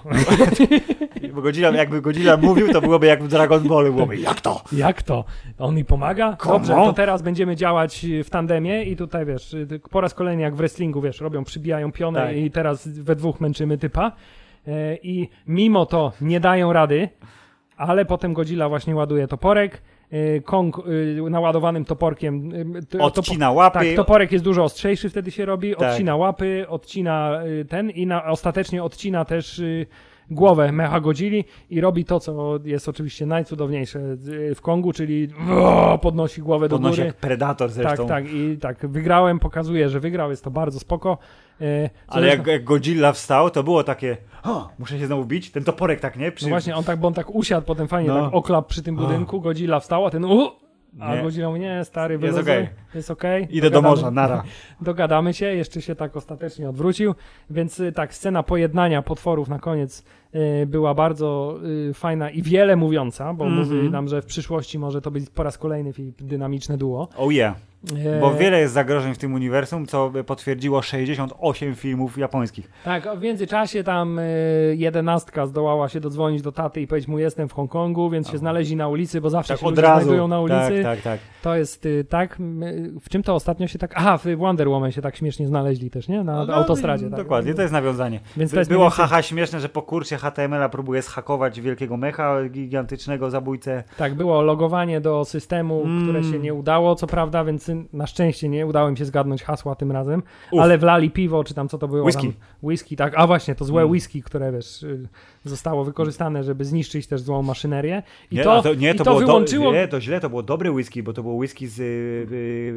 Bo 1.34 1.42
Godzilla, 1.42 1.70
jakby 1.70 2.00
Godzilla 2.00 2.36
mówił, 2.36 2.72
to 2.72 2.80
byłoby 2.80 3.06
jak 3.06 3.22
w 3.24 3.28
Dragon 3.28 3.68
Ballu, 3.68 3.92
byłoby 3.92 4.16
jak 4.16 4.40
to? 4.40 4.62
Jak 4.72 5.02
to? 5.02 5.24
On 5.58 5.74
mi 5.74 5.84
pomaga? 5.84 6.36
Dobrze, 6.46 6.72
to 6.72 6.92
teraz 6.92 7.22
będziemy 7.22 7.56
działać 7.56 8.04
y, 8.04 8.24
w 8.24 8.30
tandemie 8.30 8.84
i 8.84 8.96
tutaj 8.96 9.26
wiesz, 9.26 9.54
y, 9.54 9.80
po 9.90 10.00
raz 10.00 10.14
kolejny 10.14 10.42
jak 10.42 10.54
w 10.54 10.56
wrestlingu, 10.56 11.00
wiesz, 11.00 11.20
robią, 11.20 11.44
przybijają 11.44 11.92
pionę 11.92 12.20
Tak. 12.20 12.36
i 12.36 12.50
teraz 12.50 12.88
we 12.88 13.16
dwóch 13.16 13.40
męczymy 13.40 13.78
typa. 13.78 14.12
Y, 14.68 14.98
I 15.02 15.28
mimo 15.46 15.86
to 15.86 16.12
nie 16.20 16.40
dają 16.40 16.72
rady, 16.72 17.08
ale 17.76 18.04
potem 18.04 18.34
Godzilla 18.34 18.68
właśnie 18.68 18.94
ładuje 18.94 19.28
toporek. 19.28 19.82
y, 20.12 20.42
Kong 20.44 20.76
y, 21.26 21.30
naładowanym 21.30 21.84
toporkiem. 21.84 22.52
Odcina 23.00 23.52
łapy. 23.52 23.78
Tak, 23.78 23.96
toporek 23.96 24.32
jest 24.32 24.44
dużo 24.44 24.64
ostrzejszy 24.64 25.10
wtedy 25.10 25.30
się 25.30 25.44
robi, 25.44 25.74
Tak. 25.76 25.90
odcina 25.90 26.16
łapy, 26.16 26.66
odcina 26.68 27.40
ten 27.68 27.90
i 27.90 28.06
na, 28.06 28.24
ostatecznie 28.24 28.82
odcina 28.84 29.24
też 29.24 29.62
głowę 30.30 30.72
Mecha 30.72 31.00
Godzilli 31.00 31.44
i 31.70 31.80
robi 31.80 32.04
to, 32.04 32.20
co 32.20 32.58
jest 32.64 32.88
oczywiście 32.88 33.26
najcudowniejsze 33.26 34.00
w 34.54 34.60
Kongu, 34.62 34.92
czyli 34.92 35.28
podnosi 36.02 36.42
głowę 36.42 36.68
do 36.68 36.76
Podnosi 36.76 36.96
góry. 36.96 37.06
jak 37.06 37.16
Predator 37.16 37.70
zresztą. 37.70 38.06
Tak, 38.06 38.24
tak 38.24 38.32
i 38.34 38.56
tak, 38.60 38.86
wygrałem, 38.86 39.38
pokazuje, 39.38 39.88
że 39.88 40.00
wygrał, 40.00 40.30
jest 40.30 40.44
to 40.44 40.50
bardzo 40.50 40.80
spoko. 40.80 41.18
Co 41.58 42.12
Ale 42.12 42.26
jak, 42.26 42.46
jak 42.46 42.64
Godzilla 42.64 43.12
wstał, 43.12 43.50
to 43.50 43.62
było 43.62 43.84
takie, 43.84 44.16
o, 44.44 44.68
muszę 44.78 44.98
się 44.98 45.06
znowu 45.06 45.24
bić, 45.24 45.50
ten 45.50 45.64
toporek 45.64 46.00
tak, 46.00 46.16
nie? 46.16 46.32
Przy... 46.32 46.44
No 46.46 46.50
właśnie, 46.50 46.76
on 46.76 46.84
tak, 46.84 46.98
bo 47.00 47.08
on 47.08 47.14
tak 47.14 47.34
usiadł 47.34 47.66
potem 47.66 47.88
fajnie, 47.88 48.08
No. 48.08 48.24
tak 48.24 48.34
oklap 48.34 48.66
przy 48.68 48.82
tym 48.82 48.96
budynku, 48.96 49.40
Godzilla 49.40 49.80
wstał, 49.80 50.06
a 50.06 50.10
ten 50.10 50.24
u, 50.24 50.50
a 51.00 51.14
Nie. 51.16 51.22
Godzilla 51.22 51.48
mówi, 51.48 51.60
nie, 51.60 51.84
stary, 51.84 52.14
Jest 52.14 52.22
wyluzuj, 52.22 52.42
okej. 52.42 52.68
jest 52.94 53.10
okej. 53.10 53.48
Idę 53.50 53.70
do 53.70 53.78
dogadamy- 53.80 53.88
morza, 53.90 54.10
nara. 54.10 54.42
Dogadamy 54.80 55.34
się, 55.34 55.46
jeszcze 55.46 55.82
się 55.82 55.94
tak 55.94 56.16
ostatecznie 56.16 56.68
odwrócił, 56.68 57.14
więc 57.50 57.80
y, 57.80 57.92
tak, 57.92 58.14
scena 58.14 58.42
pojednania 58.42 59.02
potworów 59.02 59.48
na 59.48 59.58
koniec 59.58 60.04
y, 60.62 60.66
była 60.66 60.94
bardzo 60.94 61.58
y, 61.90 61.94
fajna 61.94 62.30
i 62.30 62.42
wiele 62.42 62.76
mówiąca, 62.76 63.34
bo 63.34 63.44
Mhm. 63.44 63.62
mówi 63.76 63.90
nam, 63.90 64.08
że 64.08 64.22
w 64.22 64.26
przyszłości 64.26 64.78
może 64.78 65.00
to 65.00 65.10
być 65.10 65.30
po 65.30 65.42
raz 65.42 65.58
kolejny 65.58 65.92
dynamiczne 66.20 66.76
duo. 66.78 67.08
Oh 67.16 67.32
yeah. 67.32 67.54
E, 68.06 68.20
Bo 68.20 68.34
wiele 68.34 68.60
jest 68.60 68.74
zagrożeń 68.74 69.14
w 69.14 69.18
tym 69.18 69.34
uniwersum, 69.34 69.86
co 69.86 70.12
potwierdziło 70.26 70.82
68 70.82 71.74
filmów 71.74 72.18
japońskich. 72.18 72.70
Tak, 72.84 73.08
w 73.18 73.22
międzyczasie 73.22 73.84
tam 73.84 74.18
y, 74.18 74.74
jedenastka 74.78 75.46
zdołała 75.46 75.88
się 75.88 76.00
dodzwonić 76.00 76.42
do 76.42 76.52
taty 76.52 76.80
i 76.80 76.86
powiedzieć 76.86 77.08
mu 77.08 77.18
jestem 77.18 77.48
w 77.48 77.52
Hongkongu, 77.52 78.10
więc 78.10 78.30
się 78.30 78.38
znaleźli 78.38 78.76
na 78.76 78.88
ulicy, 78.88 79.20
bo 79.20 79.30
zawsze 79.30 79.54
Tak 79.54 79.60
się 79.60 79.66
od 79.66 79.78
razu. 79.78 80.02
znajdują 80.04 80.28
na 80.28 80.40
ulicy. 80.40 80.82
Tak, 80.82 80.96
tak, 80.96 81.00
tak. 81.02 81.20
To 81.42 81.56
jest 81.56 81.86
y, 81.86 82.04
tak, 82.04 82.38
y, 82.40 82.92
w 83.00 83.08
czym 83.08 83.22
to 83.22 83.34
ostatnio 83.34 83.66
się 83.66 83.78
tak, 83.78 83.92
aha, 83.96 84.18
w 84.18 84.36
Wonder 84.36 84.68
Woman 84.68 84.92
się 84.92 85.02
tak 85.02 85.16
śmiesznie 85.16 85.46
znaleźli 85.46 85.90
też, 85.90 86.08
nie? 86.08 86.24
Na 86.24 86.44
No, 86.44 86.54
autostradzie. 86.54 87.10
Tak. 87.10 87.18
Dokładnie, 87.18 87.54
to 87.54 87.62
jest 87.62 87.72
nawiązanie. 87.72 88.20
Więc 88.36 88.50
to 88.50 88.58
jest 88.58 88.70
Było 88.70 88.84
więcej- 88.84 89.04
haha 89.06 89.22
śmieszne, 89.22 89.60
że 89.60 89.68
po 89.68 89.82
kursie 89.82 90.16
HTML-a 90.16 90.68
próbuje 90.68 91.02
zhakować 91.02 91.60
wielkiego 91.60 91.96
mecha, 91.96 92.36
gigantycznego 92.50 93.30
zabójcę. 93.30 93.84
Tak, 93.96 94.14
było 94.14 94.42
logowanie 94.42 95.00
do 95.00 95.24
systemu, 95.24 95.82
Mm. 95.84 96.02
które 96.02 96.24
się 96.24 96.38
nie 96.38 96.54
udało, 96.54 96.94
co 96.94 97.06
prawda, 97.06 97.44
więc 97.44 97.67
na 97.92 98.06
szczęście 98.06 98.48
nie 98.48 98.66
udało 98.66 98.88
im 98.88 98.96
się 98.96 99.04
zgadnąć 99.04 99.42
hasła 99.42 99.74
tym 99.74 99.92
razem, 99.92 100.22
Uf. 100.52 100.60
ale 100.62 100.78
wlali 100.78 101.10
piwo, 101.10 101.44
czy 101.44 101.54
tam 101.54 101.68
co 101.68 101.78
to 101.78 101.88
było? 101.88 102.04
Whisky. 102.04 102.22
Tam, 102.22 102.34
whisky, 102.62 102.96
tak. 102.96 103.12
A 103.16 103.26
właśnie, 103.26 103.54
to 103.54 103.64
złe 103.64 103.82
Mm. 103.82 103.90
whisky, 103.90 104.22
które 104.22 104.52
wiesz, 104.52 104.82
y, 104.82 105.08
zostało 105.44 105.84
wykorzystane, 105.84 106.44
żeby 106.44 106.64
zniszczyć 106.64 107.06
też 107.06 107.20
złą 107.20 107.42
maszynerię. 107.42 108.02
I 108.30 108.36
Nie, 108.36 108.44
to, 108.44 108.62
to, 108.62 108.74
nie, 108.74 108.94
to, 108.94 109.04
to 109.04 109.10
było 109.10 109.26
wyłączyło... 109.26 109.72
Nie, 109.72 109.88
to 109.88 110.00
źle, 110.00 110.20
to 110.20 110.28
było 110.28 110.42
dobre 110.42 110.70
whisky, 110.70 111.02
bo 111.02 111.12
to 111.12 111.22
było 111.22 111.34
whisky 111.34 111.68
z 111.68 111.80
y, 111.80 111.82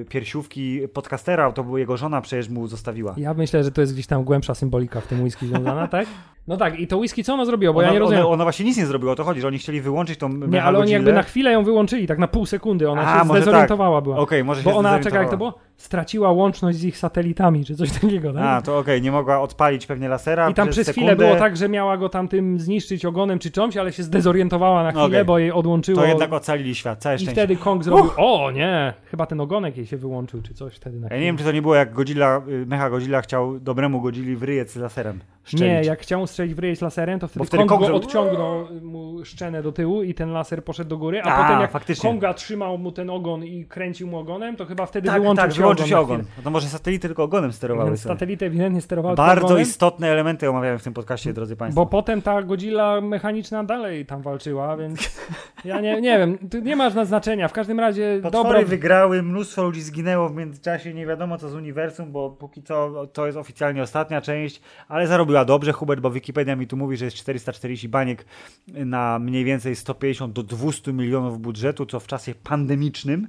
y, 0.02 0.06
piersiówki 0.10 0.88
podcastera, 0.94 1.52
to 1.52 1.64
była 1.64 1.80
jego 1.80 1.98
żona 1.98 2.22
przecież 2.22 2.50
mu 2.50 2.68
zostawiła. 2.68 3.16
Ja 3.18 3.34
myślę, 3.34 3.64
że 3.64 3.72
to 3.72 3.82
jest 3.82 3.94
gdzieś 3.94 4.08
tam 4.08 4.24
głębsza 4.24 4.56
symbolika 4.56 5.02
w 5.02 5.08
tym 5.08 5.22
whisky 5.22 5.48
związana, 5.48 5.88
tak? 5.88 6.08
No 6.48 6.58
tak, 6.58 6.80
i 6.80 6.88
to 6.88 6.98
whisky 6.98 7.24
co 7.24 7.34
ono 7.34 7.46
zrobiło? 7.46 7.74
Bo 7.74 7.82
ja 7.82 7.92
nie 7.92 8.00
rozumiem. 8.00 8.26
ona, 8.26 8.34
ona 8.34 8.44
właśnie 8.44 8.66
nic 8.66 8.78
nie 8.78 8.86
zrobiła, 8.86 9.12
o 9.12 9.16
to 9.16 9.24
chodzi, 9.24 9.42
że 9.42 9.48
oni 9.48 9.58
chcieli 9.58 9.82
wyłączyć 9.82 10.20
tą 10.20 10.30
nie, 10.30 10.64
ale 10.64 10.80
oni 10.80 10.92
jakby 10.92 11.14
na 11.14 11.24
chwilę 11.24 11.52
ją 11.52 11.64
wyłączyli, 11.64 12.08
tak 12.08 12.18
na 12.18 12.28
pół 12.28 12.46
sekundy, 12.46 12.90
ona 12.90 13.02
A, 13.02 13.20
się 13.20 13.26
może 13.26 13.42
zdezorientowała 13.42 14.02
była. 14.02 14.18
Okej, 14.18 14.44
może 14.44 14.64
Bo 14.64 14.72
się 14.72 14.78
ona, 14.78 15.00
czekaj, 15.00 15.22
jak 15.22 15.32
to 15.32 15.38
było? 15.38 15.54
Straciła 15.82 16.32
łączność 16.32 16.78
z 16.78 16.84
ich 16.84 16.98
satelitami, 16.98 17.66
czy 17.66 17.76
coś 17.76 17.92
takiego, 18.00 18.34
tak? 18.34 18.44
A, 18.44 18.62
to 18.62 18.78
okej, 18.78 19.02
nie 19.02 19.12
mogła 19.12 19.42
odpalić 19.42 19.86
pewnie 19.86 20.10
lasera 20.10 20.50
I 20.50 20.54
tam 20.54 20.68
przez 20.68 20.76
przez 20.76 20.88
sekundę. 20.88 21.12
chwilę 21.14 21.28
było 21.28 21.40
tak, 21.40 21.58
że 21.58 21.70
miała 21.70 21.98
go 21.98 22.10
tam 22.10 22.28
tym 22.28 22.60
zniszczyć 22.60 23.06
ogonem 23.06 23.40
czy 23.40 23.52
czymś, 23.52 23.78
ale 23.78 23.94
się 23.94 24.04
zdezorientowała 24.04 24.84
na 24.84 24.92
chwilę, 24.92 25.06
Okej. 25.06 25.26
bo 25.26 25.40
jej 25.40 25.52
odłączyło. 25.52 26.02
To 26.02 26.08
jednak 26.08 26.34
ocalili 26.34 26.76
świat, 26.76 27.00
całe 27.02 27.16
I 27.16 27.20
szczęście. 27.20 27.34
wtedy 27.34 27.56
Kong 27.56 27.84
zrobił, 27.84 28.12
o 28.18 28.52
nie, 28.52 28.94
chyba 29.06 29.26
ten 29.26 29.42
ogonek 29.42 29.78
jej 29.78 29.86
się 29.86 29.98
wyłączył, 29.98 30.42
czy 30.42 30.54
coś 30.54 30.76
wtedy 30.76 31.00
na 31.00 31.08
Ja 31.08 31.16
nie 31.18 31.24
wiem, 31.24 31.38
czy 31.38 31.44
to 31.44 31.52
nie 31.52 31.62
było 31.62 31.76
jak 31.76 31.94
Godzilla, 31.94 32.42
y, 32.48 32.66
mecha 32.66 32.90
Godzilla 32.90 33.22
chciał 33.22 33.60
dobremu 33.60 34.02
Godzilli 34.02 34.36
w 34.36 34.44
ryjec 34.44 34.76
laserem 34.76 35.20
szczelić. 35.44 35.66
Nie, 35.66 35.82
jak 35.82 36.00
chciał 36.00 36.28
strzelić 36.28 36.54
w 36.54 36.60
ryj 36.60 36.76
z 36.76 36.82
laserem, 36.82 37.20
to 37.20 37.28
wtedy, 37.28 37.46
wtedy 37.46 37.94
odciągnął 37.94 38.68
mu 38.82 39.26
szczenę 39.26 39.64
do 39.64 39.72
tyłu 39.72 40.04
i 40.04 40.14
ten 40.14 40.32
laser 40.32 40.64
poszedł 40.64 40.90
do 40.90 40.98
góry, 40.98 41.22
a, 41.22 41.26
A, 41.26 41.44
potem 41.44 41.62
jak 41.62 41.72
faktycznie. 41.72 42.10
Konga 42.10 42.34
trzymał 42.34 42.78
mu 42.78 42.92
ten 42.92 43.10
ogon 43.10 43.46
i 43.46 43.66
kręcił 43.66 44.08
mu 44.08 44.18
ogonem, 44.18 44.56
to 44.56 44.66
chyba 44.66 44.86
wtedy 44.86 45.08
tak, 45.08 45.22
wyłączył 45.22 45.44
tak, 45.44 45.54
się 45.54 45.62
wyłączył 45.62 45.86
ogon. 45.86 45.90
się 45.90 46.00
ogon. 46.00 46.26
No 46.38 46.44
to 46.44 46.50
może 46.50 46.68
satelity 46.68 47.08
tylko 47.08 47.24
ogonem 47.24 47.54
sterowały 47.54 47.90
Więc 47.90 48.02
sobie. 48.02 48.16
satelity 48.16 48.46
ewidentnie 48.46 48.82
sterowały 48.82 49.16
Bardzo 49.16 49.46
ogonem, 49.46 49.64
istotne 49.64 50.08
elementy 50.08 50.50
omawiałem 50.50 50.80
w 50.80 50.84
tym 50.84 50.94
podcaście, 50.94 51.34
drodzy 51.34 51.56
Państwo. 51.56 51.82
Bo 51.82 51.90
potem 51.90 52.22
ta 52.22 52.42
Godzilla 52.42 53.02
mechaniczna 53.02 53.64
dalej 53.64 54.06
tam 54.06 54.22
walczyła, 54.22 54.78
więc 54.78 55.22
ja 55.66 55.82
nie, 55.82 56.02
nie 56.02 56.18
wiem, 56.18 56.38
tu 56.50 56.60
nie 56.60 56.76
ma 56.76 56.90
znaczenia. 56.90 57.48
W 57.48 57.54
każdym 57.54 57.80
razie 57.80 58.20
Potwory 58.24 58.50
dobro... 58.50 58.68
wygrały, 58.68 59.24
mnóstwo 59.24 59.64
ludzi 59.64 59.82
zginęło 59.82 60.30
w 60.30 60.36
międzyczasie, 60.36 60.94
nie 60.94 61.06
wiadomo 61.06 61.38
co 61.38 61.50
z 61.50 61.56
uniwersum, 61.56 62.12
bo 62.12 62.30
póki 62.30 62.64
co 62.64 63.08
to 63.14 63.26
jest 63.26 63.38
oficjalnie 63.38 63.84
ostatnia 63.84 64.22
część, 64.22 64.62
ale 64.88 65.08
zarobiła 65.08 65.41
dobrze 65.46 65.72
Hubert, 65.74 66.02
bo 66.02 66.12
Wikipedia 66.12 66.56
mi 66.56 66.68
tu 66.68 66.78
mówi, 66.78 66.98
że 66.98 67.06
jest 67.06 67.18
440 67.18 67.90
baniek 67.90 68.26
na 68.68 69.20
mniej 69.20 69.46
więcej 69.46 69.76
150 69.76 70.34
do 70.34 70.44
200 70.44 70.94
milionów 70.94 71.40
budżetu, 71.40 71.86
co 71.86 72.00
w 72.00 72.08
czasie 72.08 72.36
pandemicznym 72.36 73.28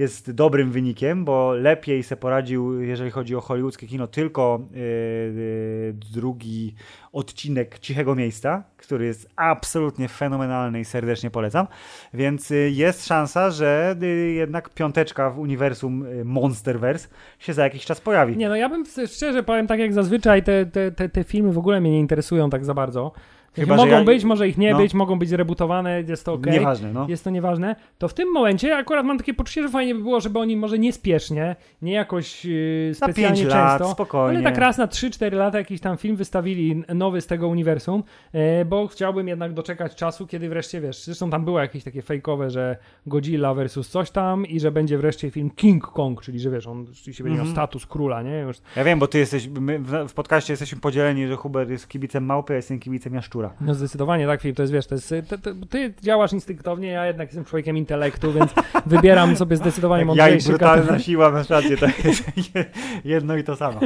jest 0.00 0.30
dobrym 0.30 0.70
wynikiem, 0.70 1.24
bo 1.24 1.52
lepiej 1.54 2.02
se 2.02 2.16
poradził, 2.16 2.82
jeżeli 2.82 3.10
chodzi 3.10 3.36
o 3.36 3.40
hollywoodzkie 3.40 3.86
kino, 3.86 4.06
tylko 4.06 4.60
yy, 4.74 5.94
drugi 6.12 6.74
odcinek 7.12 7.78
Cichego 7.78 8.14
Miejsca, 8.14 8.62
który 8.76 9.06
jest 9.06 9.28
absolutnie 9.36 10.08
fenomenalny 10.08 10.80
i 10.80 10.84
serdecznie 10.84 11.30
polecam. 11.30 11.66
Więc 12.14 12.50
y, 12.50 12.70
jest 12.74 13.06
szansa, 13.06 13.50
że 13.50 13.96
jednak 14.34 14.70
piąteczka 14.70 15.30
w 15.30 15.38
uniwersum 15.38 16.04
Monsterverse 16.24 17.08
się 17.38 17.52
za 17.52 17.64
jakiś 17.64 17.84
czas 17.84 18.00
pojawi. 18.00 18.36
Nie, 18.36 18.48
no 18.48 18.56
ja 18.56 18.68
bym 18.68 18.84
szczerze 19.06 19.42
powiem, 19.42 19.66
tak 19.66 19.80
jak 19.80 19.92
zazwyczaj 19.92 20.42
te, 20.42 20.66
te, 20.66 20.92
te, 20.92 21.08
te 21.08 21.24
filmy 21.24 21.52
w 21.52 21.58
ogóle 21.58 21.80
mnie 21.80 21.90
nie 21.90 22.00
interesują 22.00 22.50
tak 22.50 22.64
za 22.64 22.74
bardzo. 22.74 23.12
Chyba, 23.52 23.76
mogą 23.76 23.90
ja- 23.90 24.04
być, 24.04 24.24
może 24.24 24.48
ich 24.48 24.58
nie 24.58 24.72
no. 24.72 24.78
być, 24.78 24.94
mogą 24.94 25.18
być 25.18 25.28
zrebutowane, 25.28 26.02
jest 26.08 26.24
to 26.24 26.32
okej. 26.32 26.52
Nieważne, 26.52 26.92
no. 26.92 27.06
Jest 27.08 27.24
to 27.24 27.30
nieważne, 27.30 27.76
to 27.98 28.08
w 28.08 28.14
tym 28.14 28.32
momencie 28.32 28.76
akurat 28.76 29.06
mam 29.06 29.18
takie 29.18 29.34
poczucie, 29.34 29.62
że 29.62 29.68
fajnie 29.68 29.94
by 29.94 30.02
było, 30.02 30.20
żeby 30.20 30.38
oni 30.38 30.56
może 30.56 30.78
niespiesznie, 30.78 31.56
nie 31.82 31.92
jakoś 31.92 32.44
yy, 32.44 32.90
specjalnie 32.94 33.36
5 33.42 33.48
lat, 33.54 33.78
często, 33.78 33.92
spokojnie. 33.94 34.38
ale 34.38 34.44
tak 34.50 34.58
raz 34.58 34.78
na 34.78 34.86
3-4 34.86 35.32
lata 35.32 35.58
jakiś 35.58 35.80
tam 35.80 35.96
film 35.96 36.16
wystawili 36.16 36.82
nowy 36.94 37.20
z 37.20 37.26
tego 37.26 37.48
uniwersum, 37.48 38.02
e, 38.32 38.64
bo 38.64 38.86
chciałbym 38.86 39.28
jednak 39.28 39.52
doczekać 39.52 39.94
czasu, 39.94 40.26
kiedy 40.26 40.48
wreszcie, 40.48 40.80
wiesz, 40.80 41.04
zresztą 41.04 41.30
tam 41.30 41.44
było 41.44 41.60
jakieś 41.60 41.84
takie 41.84 42.02
fejkowe, 42.02 42.50
że 42.50 42.76
Godzilla 43.06 43.54
versus 43.54 43.88
coś 43.88 44.10
tam 44.10 44.46
i 44.46 44.60
że 44.60 44.70
będzie 44.72 44.98
wreszcie 44.98 45.30
film 45.30 45.50
King 45.50 45.86
Kong, 45.86 46.20
czyli 46.22 46.40
że 46.40 46.50
wiesz, 46.50 46.66
on 46.66 46.86
rzeczywiście 46.86 47.24
będzie 47.24 47.36
miał 47.36 47.46
Mhm. 47.46 47.54
status 47.54 47.86
króla, 47.86 48.22
nie? 48.22 48.38
Już, 48.38 48.56
Ja 48.76 48.84
wiem, 48.84 48.98
bo 48.98 49.06
ty 49.06 49.18
jesteś, 49.18 49.48
my 49.48 49.78
w, 49.78 50.12
podcaście 50.14 50.52
jesteśmy 50.52 50.80
podzieleni, 50.80 51.26
że 51.28 51.36
Hubert 51.36 51.70
jest 51.70 51.88
kibicem 51.88 52.24
małpy, 52.24 52.52
a 52.52 52.56
jestem 52.56 52.78
kibicem 52.80 53.14
jaszczura. 53.14 53.39
No 53.60 53.74
zdecydowanie 53.74 54.26
tak, 54.26 54.40
film, 54.40 54.54
to 54.54 54.62
jest, 54.62 54.72
wiesz, 54.72 54.86
to 54.86 54.94
jest, 54.94 55.14
to, 55.28 55.38
to, 55.38 55.50
ty 55.70 55.94
działasz 56.02 56.32
instynktownie, 56.32 56.88
ja 56.88 57.06
jednak 57.06 57.28
jestem 57.28 57.44
człowiekiem 57.44 57.76
intelektu, 57.76 58.32
więc 58.32 58.52
wybieram 58.86 59.36
sobie 59.36 59.56
zdecydowanie 59.56 60.06
Tak, 60.06 60.16
ja 60.16 60.24
i 60.24 60.30
mądrzejszy 60.30 60.48
brutalna 60.48 60.76
kategorii. 60.76 61.04
siła, 61.04 61.30
masz 61.30 61.50
rację, 61.50 61.76
to 61.76 61.86
jest 62.04 62.24
jedno 63.04 63.36
i 63.36 63.44
to 63.44 63.56
samo. 63.56 63.80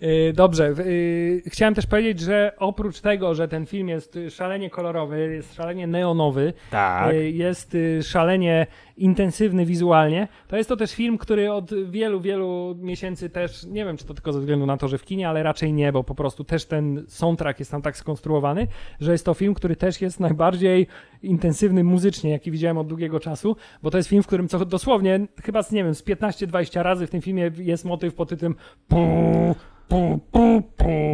Yy, 0.00 0.32
Dobrze. 0.42 0.74
yy, 0.86 1.42
Chciałem 1.46 1.74
też 1.74 1.86
powiedzieć, 1.86 2.20
że 2.20 2.52
oprócz 2.58 3.00
tego, 3.00 3.34
że 3.34 3.48
ten 3.48 3.66
film 3.66 3.88
jest 3.88 4.16
y, 4.16 4.30
szalenie 4.30 4.70
kolorowy, 4.70 5.34
jest 5.34 5.54
szalenie 5.54 5.86
neonowy, 5.86 6.52
Tak. 6.70 7.12
y, 7.14 7.30
jest 7.30 7.74
y, 7.74 8.02
szalenie 8.02 8.66
intensywny 8.98 9.66
wizualnie, 9.66 10.28
to 10.48 10.56
jest 10.56 10.68
to 10.68 10.76
też 10.76 10.94
film, 10.94 11.18
który 11.18 11.52
od 11.52 11.70
wielu, 11.90 12.20
wielu 12.20 12.76
miesięcy 12.80 13.30
też, 13.30 13.64
nie 13.64 13.84
wiem 13.84 13.96
czy 13.96 14.04
to 14.04 14.14
tylko 14.14 14.32
ze 14.32 14.40
względu 14.40 14.66
na 14.66 14.76
to, 14.76 14.88
że 14.88 14.98
w 14.98 15.04
kinie, 15.04 15.28
ale 15.28 15.42
raczej 15.42 15.72
nie, 15.72 15.92
bo 15.92 16.04
po 16.04 16.14
prostu 16.14 16.44
też 16.44 16.64
ten 16.64 17.04
soundtrack 17.08 17.58
jest 17.58 17.70
tam 17.70 17.82
tak 17.82 17.96
skonstruowany, 17.96 18.66
że 19.00 19.12
jest 19.12 19.24
to 19.24 19.34
film, 19.34 19.54
który 19.54 19.76
też 19.76 20.00
jest 20.00 20.20
najbardziej 20.20 20.86
intensywny 21.22 21.84
muzycznie, 21.84 22.30
jaki 22.30 22.50
widziałem 22.50 22.78
od 22.78 22.86
długiego 22.86 23.20
czasu, 23.20 23.56
bo 23.82 23.90
to 23.90 23.96
jest 23.96 24.08
film, 24.08 24.22
w 24.22 24.26
którym 24.26 24.48
co 24.48 24.64
dosłownie, 24.64 25.26
chyba 25.42 25.60
nie 25.72 25.84
wiem, 25.84 25.94
z 25.94 26.04
15-20 26.04 26.82
razy 26.82 27.06
w 27.06 27.10
tym 27.10 27.22
filmie 27.22 27.50
jest 27.58 27.84
motyw 27.84 28.14
pod 28.14 28.28
tytułem. 28.28 28.54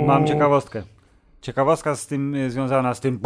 Mam 0.06 0.27
ciekawostkę. 0.27 0.82
Ciekawostka 1.40 1.94
z 1.94 2.06
tym 2.06 2.35
y, 2.35 2.51
związana 2.51 2.94
z 2.94 3.01
tym 3.01 3.20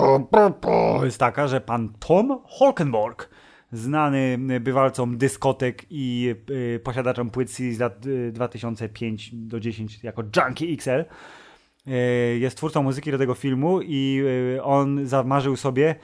jest 1.03 1.19
taka, 1.19 1.49
że 1.49 1.61
pan 1.61 1.93
Tom 1.99 2.41
Holkenborg, 2.45 3.31
znany 3.73 4.39
y, 4.51 4.61
bywalcom 4.61 5.19
dyskotek 5.19 5.87
i 5.91 6.35
y, 6.51 6.81
posiadaczem 6.85 7.31
płyt 7.31 7.51
CD 7.51 7.73
z 7.73 7.79
lat 7.79 8.07
y, 8.07 8.33
2005 8.33 9.31
do 9.33 9.61
10 9.61 10.05
jako 10.05 10.23
Junkie 10.37 10.73
XL, 10.73 11.05
y, 11.89 12.39
jest 12.39 12.57
twórcą 12.57 12.83
muzyki 12.83 13.11
do 13.11 13.19
tego 13.19 13.35
filmu 13.35 13.81
i 13.83 14.23
y, 14.57 14.63
on 14.63 15.07
zamarzył 15.07 15.57
sobie 15.57 15.95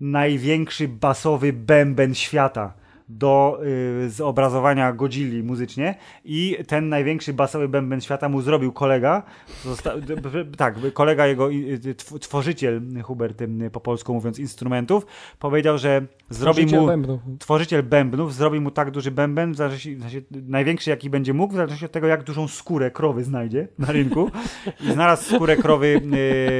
największy 0.00 0.88
basowy 0.88 1.52
bęben 1.52 2.14
świata 2.14 2.72
do 3.08 3.60
y, 4.04 4.10
zobrazowania 4.10 4.92
Godzilli 4.92 5.42
muzycznie 5.42 5.94
i 6.24 6.56
ten 6.66 6.88
największy 6.88 7.32
basowy 7.32 7.68
bęben 7.68 8.00
świata 8.00 8.28
mu 8.28 8.42
zrobił 8.42 8.72
kolega, 8.72 9.22
zosta- 9.64 9.94
tak, 10.56 10.74
kolega 10.92 11.26
jego, 11.26 11.48
tw- 11.96 12.18
tworzyciel 12.18 12.80
Hubert, 13.02 13.42
po 13.72 13.80
polsku 13.80 14.14
mówiąc, 14.14 14.38
instrumentów, 14.38 15.06
powiedział, 15.38 15.78
że 15.78 16.02
zrobi 16.30 16.54
Tworzyciel 16.56 16.80
mu 16.80 16.86
bębnów. 16.86 17.20
tworzyciel 17.38 17.82
bębnów 17.82 18.34
zrobi 18.34 18.60
mu 18.60 18.70
tak 18.70 18.90
duży 18.90 19.10
bęben, 19.10 19.52
w 19.52 19.56
zależności, 19.56 19.96
w 19.96 20.00
sensie 20.02 20.20
największy 20.48 20.90
jaki 20.90 21.10
będzie 21.10 21.34
mógł, 21.34 21.52
w 21.52 21.56
zależności 21.56 21.84
od 21.86 21.92
tego, 21.92 22.06
jak 22.06 22.22
dużą 22.24 22.48
skórę 22.48 22.90
krowy 22.90 23.24
znajdzie 23.24 23.68
na 23.78 23.92
rynku. 23.92 24.30
I 24.88 24.92
znalazł 24.92 25.34
skórę 25.34 25.56
krowy, 25.56 26.00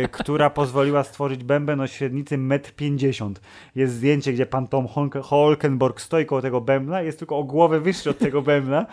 y, 0.05 0.09
która 0.09 0.51
pozwoliła 0.51 1.05
stworzyć 1.05 1.45
bęben 1.45 1.81
o 1.81 1.87
średnicy 1.87 2.39
1,50 2.39 3.27
m. 3.27 3.35
Jest 3.75 3.95
zdjęcie, 3.95 4.33
gdzie 4.33 4.47
pan 4.47 4.67
Tom 4.69 4.87
Holke- 4.87 5.23
Holkenborg 5.23 6.01
stoi 6.01 6.27
koło 6.27 6.38
tego 6.43 6.61
bębna, 6.61 7.03
jest 7.03 7.19
tylko 7.19 7.39
o 7.39 7.45
głowę 7.45 7.81
wyższy 7.81 8.11
od 8.11 8.19
tego 8.19 8.43
bębna. 8.43 8.87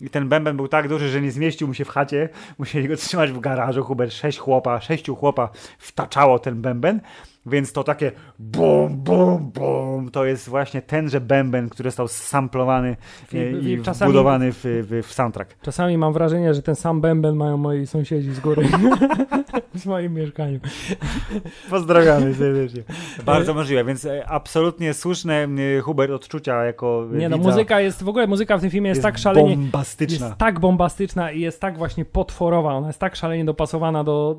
I 0.00 0.10
ten 0.10 0.28
bęben 0.28 0.56
był 0.56 0.68
tak 0.68 0.88
duży, 0.88 1.08
że 1.08 1.20
nie 1.20 1.30
zmieścił 1.30 1.68
mu 1.68 1.74
się 1.74 1.84
w 1.84 1.88
chacie. 1.88 2.28
Musieli 2.58 2.88
go 2.88 2.96
trzymać 2.96 3.32
w 3.32 3.40
garażu. 3.40 3.84
Hubert, 3.84 4.12
sześć 4.12 4.38
chłopa, 4.38 4.80
sześciu 4.80 5.16
chłopa 5.16 5.48
wtaczało 5.78 6.38
ten 6.38 6.62
bęben. 6.62 7.00
Więc 7.46 7.72
to 7.72 7.84
takie 7.84 8.12
bum, 8.38 8.96
bum, 8.96 9.50
bum, 9.50 10.10
to 10.10 10.24
jest 10.24 10.48
właśnie 10.48 10.82
tenże 10.82 11.20
bęben, 11.20 11.68
który 11.68 11.90
został 11.90 12.08
samplowany 12.08 12.96
I- 13.32 13.36
e, 13.38 13.50
i 13.50 13.72
i 13.72 13.82
czasami- 13.82 14.10
wbudowany 14.10 14.52
w, 14.52 14.60
w, 14.64 15.06
w 15.06 15.12
soundtrack. 15.12 15.56
Czasami 15.62 15.98
mam 15.98 16.12
wrażenie, 16.12 16.54
że 16.54 16.62
ten 16.62 16.74
sam 16.76 17.00
bęben 17.00 17.36
mają 17.36 17.56
moi 17.56 17.86
sąsiedzi 17.86 18.32
z 18.32 18.40
góry 18.40 18.62
w 19.74 19.86
moim 19.86 20.14
mieszkaniu. 20.14 20.60
Pozdrawiamy 21.70 22.34
serdecznie. 22.34 22.82
Bardzo 23.26 23.54
możliwe, 23.54 23.84
więc 23.84 24.04
e, 24.04 24.26
absolutnie 24.28 24.94
słuszne 24.94 25.48
e, 25.78 25.80
Hubert 25.80 26.12
odczucia 26.12 26.64
jako 26.64 27.06
Nie 27.12 27.28
no, 27.28 27.38
muzyka 27.38 27.80
jest, 27.80 28.02
w 28.02 28.08
ogóle 28.08 28.26
muzyka 28.26 28.58
w 28.58 28.60
tym 28.60 28.70
filmie 28.70 28.88
jest, 28.88 29.02
tak 29.02 29.18
szalenie, 29.18 29.56
bombastyczna. 29.56 30.26
jest 30.26 30.38
tak 30.38 30.60
bombastyczna 30.60 31.32
i 31.32 31.40
jest 31.40 31.60
tak 31.60 31.78
właśnie 31.78 32.04
potworowa, 32.04 32.74
ona 32.74 32.86
jest 32.86 32.98
tak 32.98 33.16
szalenie 33.16 33.44
dopasowana 33.44 34.04
do 34.04 34.38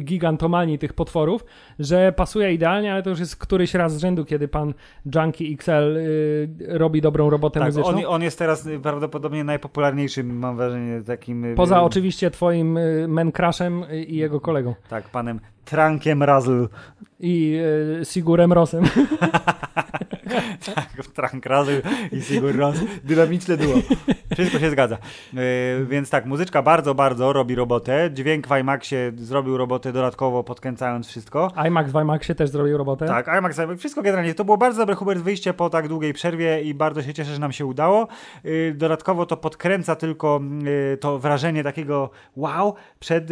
gigantomanii 0.00 0.78
tych 0.78 0.92
potworów, 0.92 1.44
że 1.78 2.12
pasuje 2.12 2.41
pasuje 2.42 2.54
idealnie, 2.54 2.92
ale 2.92 3.02
to 3.02 3.10
już 3.10 3.20
jest 3.20 3.36
któryś 3.36 3.74
raz 3.74 3.94
z 3.94 3.98
rzędu, 3.98 4.24
kiedy 4.24 4.48
pan 4.48 4.74
Junkie 5.14 5.44
XL 5.54 5.96
y, 5.96 6.48
robi 6.68 7.00
dobrą 7.00 7.30
robotę 7.30 7.60
Tak, 7.60 7.68
muzyczną. 7.68 7.90
on, 7.90 8.04
on 8.06 8.22
jest 8.22 8.38
teraz 8.38 8.66
y, 8.66 8.80
prawdopodobnie 8.80 9.44
najpopularniejszym, 9.44 10.38
mam 10.38 10.56
wrażenie, 10.56 11.02
takim... 11.02 11.44
y, 11.44 11.54
Poza 11.54 11.82
oczywiście 11.82 12.30
twoim 12.30 12.78
Man 13.08 13.32
Crushem 13.32 13.84
i 14.06 14.16
jego 14.16 14.40
kolegą. 14.40 14.74
Tak, 14.88 15.08
panem 15.08 15.40
Trankiem 15.64 16.22
Razzle. 16.22 16.68
I 17.20 17.58
y, 18.00 18.04
Sigurem 18.04 18.52
Rosem. 18.52 18.84
Tak, 20.74 20.88
Trank 21.14 21.46
Razzle 21.46 21.82
i 22.12 22.22
Sigur 22.22 22.56
Rós. 22.56 22.76
Dynamiczne 23.04 23.56
duo. 23.56 23.74
Wszystko 24.34 24.58
się 24.58 24.70
zgadza. 24.70 24.98
Y, 25.34 25.86
więc 25.86 26.10
tak, 26.10 26.26
muzyczka 26.26 26.62
bardzo, 26.62 26.94
bardzo 26.94 27.32
robi 27.32 27.54
robotę. 27.54 28.10
Dźwięk 28.12 28.48
w 28.48 28.58
IMAXie 28.60 29.12
zrobił 29.16 29.56
robotę 29.56 29.92
dodatkowo, 29.92 30.44
podkręcając 30.44 31.08
wszystko. 31.08 31.48
IMAX 31.66 31.92
w 31.92 31.94
IMAXie 32.02 32.34
też 32.34 32.50
zrobił 32.50 32.78
robotę. 32.78 33.06
Tak, 33.06 33.30
IMAX, 33.38 33.60
wszystko 33.78 34.02
generalnie. 34.02 34.34
To 34.34 34.44
było 34.44 34.56
bardzo 34.56 34.78
dobre, 34.78 34.94
Hubert, 34.94 35.20
wyjście 35.20 35.54
po 35.54 35.70
tak 35.70 35.88
długiej 35.88 36.12
przerwie 36.12 36.62
i 36.62 36.74
bardzo 36.74 37.02
się 37.02 37.14
cieszę, 37.14 37.32
że 37.32 37.38
nam 37.38 37.52
się 37.52 37.66
udało. 37.66 38.08
Y, 38.44 38.74
Dodatkowo 38.76 39.26
to 39.26 39.36
podkręca 39.36 39.96
tylko 39.96 40.40
y, 40.94 40.96
to 40.96 41.18
wrażenie 41.18 41.64
takiego 41.64 42.10
wow 42.36 42.74
przed 43.00 43.28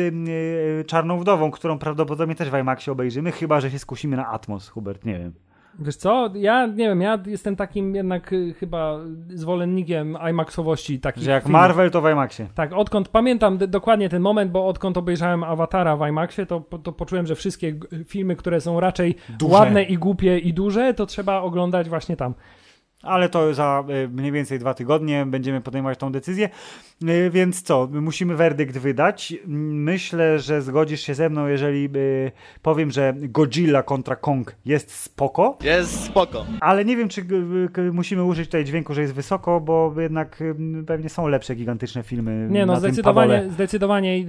Czarną 0.87 1.19
Wdową, 1.19 1.51
którą 1.51 1.79
prawdopodobnie 1.79 2.35
też 2.35 2.51
w 2.51 2.59
IMAXie 2.59 2.93
obejrzymy, 2.93 3.33
chyba, 3.33 3.61
że 3.61 3.71
się 3.71 3.79
skusimy 3.79 4.17
na 4.17 4.29
Atmos, 4.29 4.69
Hubert, 4.69 5.05
nie 5.05 5.19
wiem. 5.19 5.33
Wiesz 5.81 5.97
co, 5.97 6.31
ja 6.35 6.67
nie 6.67 6.89
wiem, 6.89 7.01
ja 7.01 7.19
jestem 7.27 7.57
takim 7.57 7.95
jednak 7.95 8.33
y, 8.33 8.55
chyba 8.55 8.99
zwolennikiem 9.29 10.19
IMAXowości 10.31 11.01
takich 11.01 11.23
Że 11.23 11.31
jak 11.31 11.43
filmów. 11.43 11.61
Marvel, 11.61 11.91
to 11.91 12.01
w 12.03 12.11
IMAXie. 12.11 12.47
Tak, 12.55 12.73
odkąd 12.73 13.09
pamiętam 13.09 13.59
dokładnie 13.59 14.09
ten 14.09 14.23
moment, 14.23 14.53
bo 14.53 14.67
odkąd 14.67 14.97
obejrzałem 14.97 15.45
Awatara 15.45 15.97
w 15.97 16.09
IMAXie, 16.09 16.47
to, 16.47 16.61
to 16.83 16.93
poczułem, 16.93 17.27
że 17.27 17.35
wszystkie 17.35 17.75
filmy, 18.07 18.37
które 18.37 18.61
są 18.61 18.81
raczej 18.81 19.15
Duże. 19.39 19.55
ładne 19.55 19.83
i 19.83 19.99
głupie 19.99 20.39
i 20.39 20.53
duże, 20.53 20.95
to 20.95 21.07
trzeba 21.07 21.41
oglądać 21.41 21.89
właśnie 21.89 22.17
tam. 22.17 22.35
Ale 23.03 23.29
to 23.29 23.55
za 23.55 23.85
y, 24.05 24.09
mniej 24.09 24.33
więcej 24.33 24.59
dwa 24.59 24.75
tygodnie 24.75 25.27
będziemy 25.27 25.61
podejmować 25.61 25.99
tą 25.99 26.13
decyzję. 26.13 26.49
Y, 27.03 27.31
Więc 27.31 27.63
co, 27.63 27.89
musimy 27.93 28.37
werdykt 28.37 28.79
wydać. 28.79 29.35
Myślę, 29.47 30.39
że 30.39 30.63
zgodzisz 30.63 31.01
się 31.01 31.15
ze 31.15 31.31
mną, 31.31 31.47
jeżeli 31.47 31.89
y, 31.97 32.33
powiem, 32.63 32.91
że 32.91 33.15
Godzilla 33.17 33.83
kontra 33.83 34.17
Kong 34.17 34.57
jest 34.65 34.95
spoko, 34.95 35.59
Jest 35.63 36.05
spoko. 36.05 36.47
ale 36.61 36.85
nie 36.85 36.97
wiem, 36.97 37.09
czy 37.09 37.25
musimy 37.93 38.25
użyć 38.25 38.49
tutaj 38.49 38.65
dźwięku, 38.65 38.95
że 38.95 39.03
jest 39.03 39.15
wysoko, 39.15 39.61
bo 39.61 39.95
jednak 39.99 40.43
pewnie 40.87 41.09
są 41.09 41.29
lepsze 41.29 41.55
gigantyczne 41.55 42.03
filmy. 42.03 42.49
Nie, 42.51 42.67
no 42.67 42.77
zdecydowanie, 42.77 43.45
zdecydowanie 43.51 44.25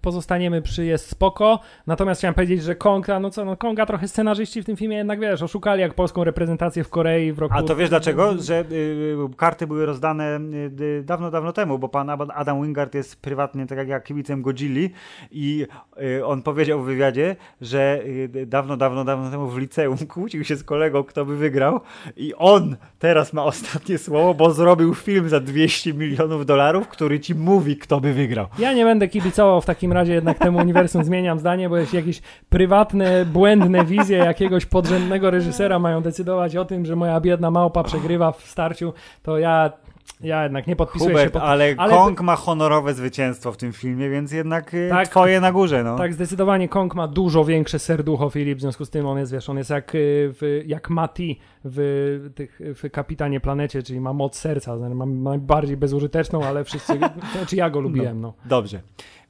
pozostaniemy 0.00 0.62
przy 0.62 0.84
jest 0.84 1.08
spoko, 1.08 1.60
natomiast 1.86 2.20
chciałem 2.20 2.34
powiedzieć, 2.34 2.62
że 2.62 2.74
Konga, 2.74 3.20
no 3.20 3.30
co, 3.30 3.44
no 3.44 3.56
Konga 3.56 3.86
trochę 3.86 4.08
scenarzyści 4.08 4.62
w 4.62 4.64
tym 4.64 4.76
filmie 4.76 4.96
jednak, 4.96 5.20
wiesz, 5.20 5.42
oszukali 5.42 5.80
jak 5.80 5.94
polską 5.94 6.24
reprezentację 6.24 6.84
w 6.84 6.88
Korei 6.88 7.32
w 7.32 7.38
roku... 7.38 7.54
A 7.58 7.62
to 7.62 7.76
wiesz 7.76 7.90
dlaczego? 7.90 8.13
Że 8.38 8.64
y, 8.72 9.16
karty 9.36 9.66
były 9.66 9.86
rozdane 9.86 10.40
y, 10.80 10.82
y, 10.82 11.02
dawno, 11.02 11.30
dawno 11.30 11.52
temu, 11.52 11.78
bo 11.78 11.88
pan 11.88 12.10
Adam 12.34 12.62
Wingard 12.62 12.94
jest 12.94 13.22
prywatnie 13.22 13.66
tak 13.66 13.78
jak 13.78 13.88
ja 13.88 14.00
kibicem 14.00 14.42
Godzilli 14.42 14.90
i 15.30 15.66
y, 16.02 16.26
on 16.26 16.42
powiedział 16.42 16.82
w 16.82 16.84
wywiadzie, 16.84 17.36
że 17.60 18.00
y, 18.34 18.46
dawno, 18.46 18.76
dawno, 18.76 19.04
dawno 19.04 19.30
temu 19.30 19.48
w 19.48 19.58
liceum 19.58 19.96
kłócił 20.14 20.44
się 20.44 20.56
z 20.56 20.64
kolegą, 20.64 21.04
kto 21.04 21.24
by 21.24 21.36
wygrał 21.36 21.80
i 22.16 22.34
on 22.34 22.76
teraz 22.98 23.32
ma 23.32 23.44
ostatnie 23.44 23.98
słowo, 23.98 24.34
bo 24.34 24.50
zrobił 24.50 24.94
film 24.94 25.28
za 25.28 25.40
200 25.40 25.94
milionów 25.94 26.46
dolarów, 26.46 26.88
który 26.88 27.20
ci 27.20 27.34
mówi, 27.34 27.76
kto 27.76 28.00
by 28.00 28.12
wygrał. 28.12 28.46
Ja 28.58 28.72
nie 28.72 28.84
będę 28.84 29.08
kibicował 29.08 29.60
w 29.60 29.66
takim 29.66 29.92
razie 29.92 30.14
jednak 30.14 30.38
temu 30.38 30.58
uniwersum, 30.58 31.04
zmieniam 31.04 31.38
zdanie, 31.38 31.68
bo 31.68 31.76
jeśli 31.76 31.96
jakieś 31.96 32.22
prywatne, 32.48 33.24
błędne 33.24 33.84
wizje 33.84 34.18
jakiegoś 34.18 34.66
podrzędnego 34.66 35.30
reżysera 35.30 35.78
mają 35.78 36.00
decydować 36.00 36.56
o 36.56 36.64
tym, 36.64 36.86
że 36.86 36.96
moja 36.96 37.20
biedna 37.20 37.50
małpa 37.50 37.82
przegrywa 38.04 38.32
w 38.32 38.42
starciu, 38.42 38.92
to 39.22 39.38
ja, 39.38 39.72
ja 40.20 40.42
jednak 40.42 40.66
nie 40.66 40.76
podpisuję 40.76 41.10
się 41.10 41.16
Hubert, 41.16 41.32
pod... 41.32 41.42
ale, 41.42 41.74
ale- 41.76 41.92
Kong 41.92 42.20
ma 42.20 42.36
honorowe 42.36 42.94
zwycięstwo 42.94 43.52
w 43.52 43.56
tym 43.56 43.72
filmie, 43.72 44.10
więc 44.10 44.32
jednak 44.32 44.74
y, 44.74 44.88
Tak. 44.90 45.08
twoje 45.08 45.40
na 45.40 45.52
górze, 45.52 45.84
no. 45.84 45.96
Tak, 45.96 46.14
zdecydowanie 46.14 46.68
Kong 46.68 46.94
ma 46.94 47.08
dużo 47.08 47.44
większe 47.44 47.78
serducho, 47.78 48.30
Filip, 48.30 48.58
w 48.58 48.60
związku 48.60 48.84
z 48.84 48.90
tym 48.90 49.06
on 49.06 49.18
jest, 49.18 49.32
wiesz, 49.32 49.48
on 49.48 49.58
jest 49.58 49.70
jak, 49.70 49.94
y, 49.94 49.98
w, 50.40 50.62
jak 50.66 50.90
Mati 50.90 51.38
w, 51.64 52.30
tych, 52.34 52.60
w 52.82 52.90
Kapitanie 52.90 53.40
Planecie, 53.40 53.82
czyli 53.82 54.00
ma 54.00 54.12
moc 54.12 54.38
serca, 54.38 54.78
znaczy 54.78 54.94
ma 54.94 55.06
najbardziej 55.06 55.76
bezużyteczną, 55.76 56.44
ale 56.44 56.64
wszyscy, 56.64 56.98
znaczy 57.36 57.56
ja 57.56 57.70
go 57.70 57.80
lubiłem, 57.80 58.20
no. 58.20 58.34
Dobrze. 58.44 58.80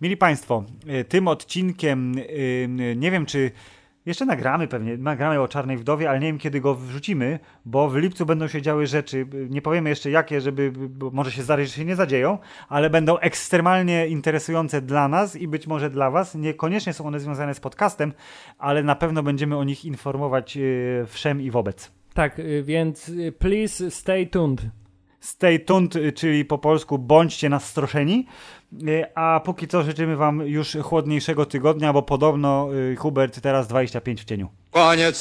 Mili 0.00 0.16
Państwo, 0.16 0.64
y, 1.00 1.04
tym 1.04 1.28
odcinkiem 1.28 2.14
nie 2.96 3.10
wiem, 3.10 3.26
czy 3.26 3.50
jeszcze 4.06 4.24
nagramy 4.26 4.68
pewnie, 4.68 4.96
nagramy 4.96 5.40
o 5.40 5.48
Czarnej 5.48 5.76
Wdowie, 5.76 6.10
ale 6.10 6.20
nie 6.20 6.26
wiem, 6.26 6.38
kiedy 6.38 6.60
go 6.60 6.74
wrzucimy, 6.74 7.38
bo 7.64 7.88
w 7.88 7.96
lipcu 7.96 8.26
będą 8.26 8.48
się 8.48 8.62
działy 8.62 8.86
rzeczy, 8.86 9.26
nie 9.50 9.62
powiemy 9.62 9.90
jeszcze 9.90 10.10
jakie, 10.10 10.40
żeby, 10.40 10.72
może 11.12 11.32
się 11.32 11.42
zdarzyć, 11.42 11.68
że 11.68 11.76
się 11.76 11.84
nie 11.84 11.96
zadzieją, 11.96 12.38
ale 12.68 12.90
będą 12.90 13.18
ekstremalnie 13.18 14.06
interesujące 14.06 14.82
dla 14.82 15.08
nas 15.08 15.36
i 15.36 15.48
być 15.48 15.66
może 15.66 15.90
dla 15.90 16.10
Was. 16.10 16.34
Niekoniecznie 16.34 16.92
są 16.92 17.06
one 17.06 17.20
związane 17.20 17.54
z 17.54 17.60
podcastem, 17.60 18.12
ale 18.58 18.82
na 18.82 18.94
pewno 18.94 19.22
będziemy 19.22 19.56
o 19.56 19.64
nich 19.64 19.84
informować 19.84 20.56
y, 20.56 21.04
wszem 21.08 21.42
i 21.42 21.50
wobec. 21.50 21.92
Tak, 22.14 22.38
y, 22.38 22.62
więc 22.62 23.08
y, 23.08 23.32
please 23.32 23.90
stay 23.90 24.26
tuned. 24.26 24.66
Stay 25.20 25.58
tuned, 25.58 25.94
czyli 26.14 26.44
po 26.44 26.58
polsku 26.58 26.98
bądźcie 26.98 27.48
nastroszeni. 27.48 28.26
Y, 28.82 29.04
A 29.14 29.40
póki 29.44 29.68
co 29.68 29.82
życzymy 29.82 30.16
Wam 30.16 30.46
już 30.46 30.76
chłodniejszego 30.82 31.46
tygodnia, 31.46 31.92
bo 31.92 32.02
podobno 32.02 32.68
y, 32.74 32.96
Hubert 32.96 33.40
teraz 33.40 33.68
25 33.68 34.22
w 34.22 34.24
cieniu. 34.24 34.48
Koniec. 34.70 35.16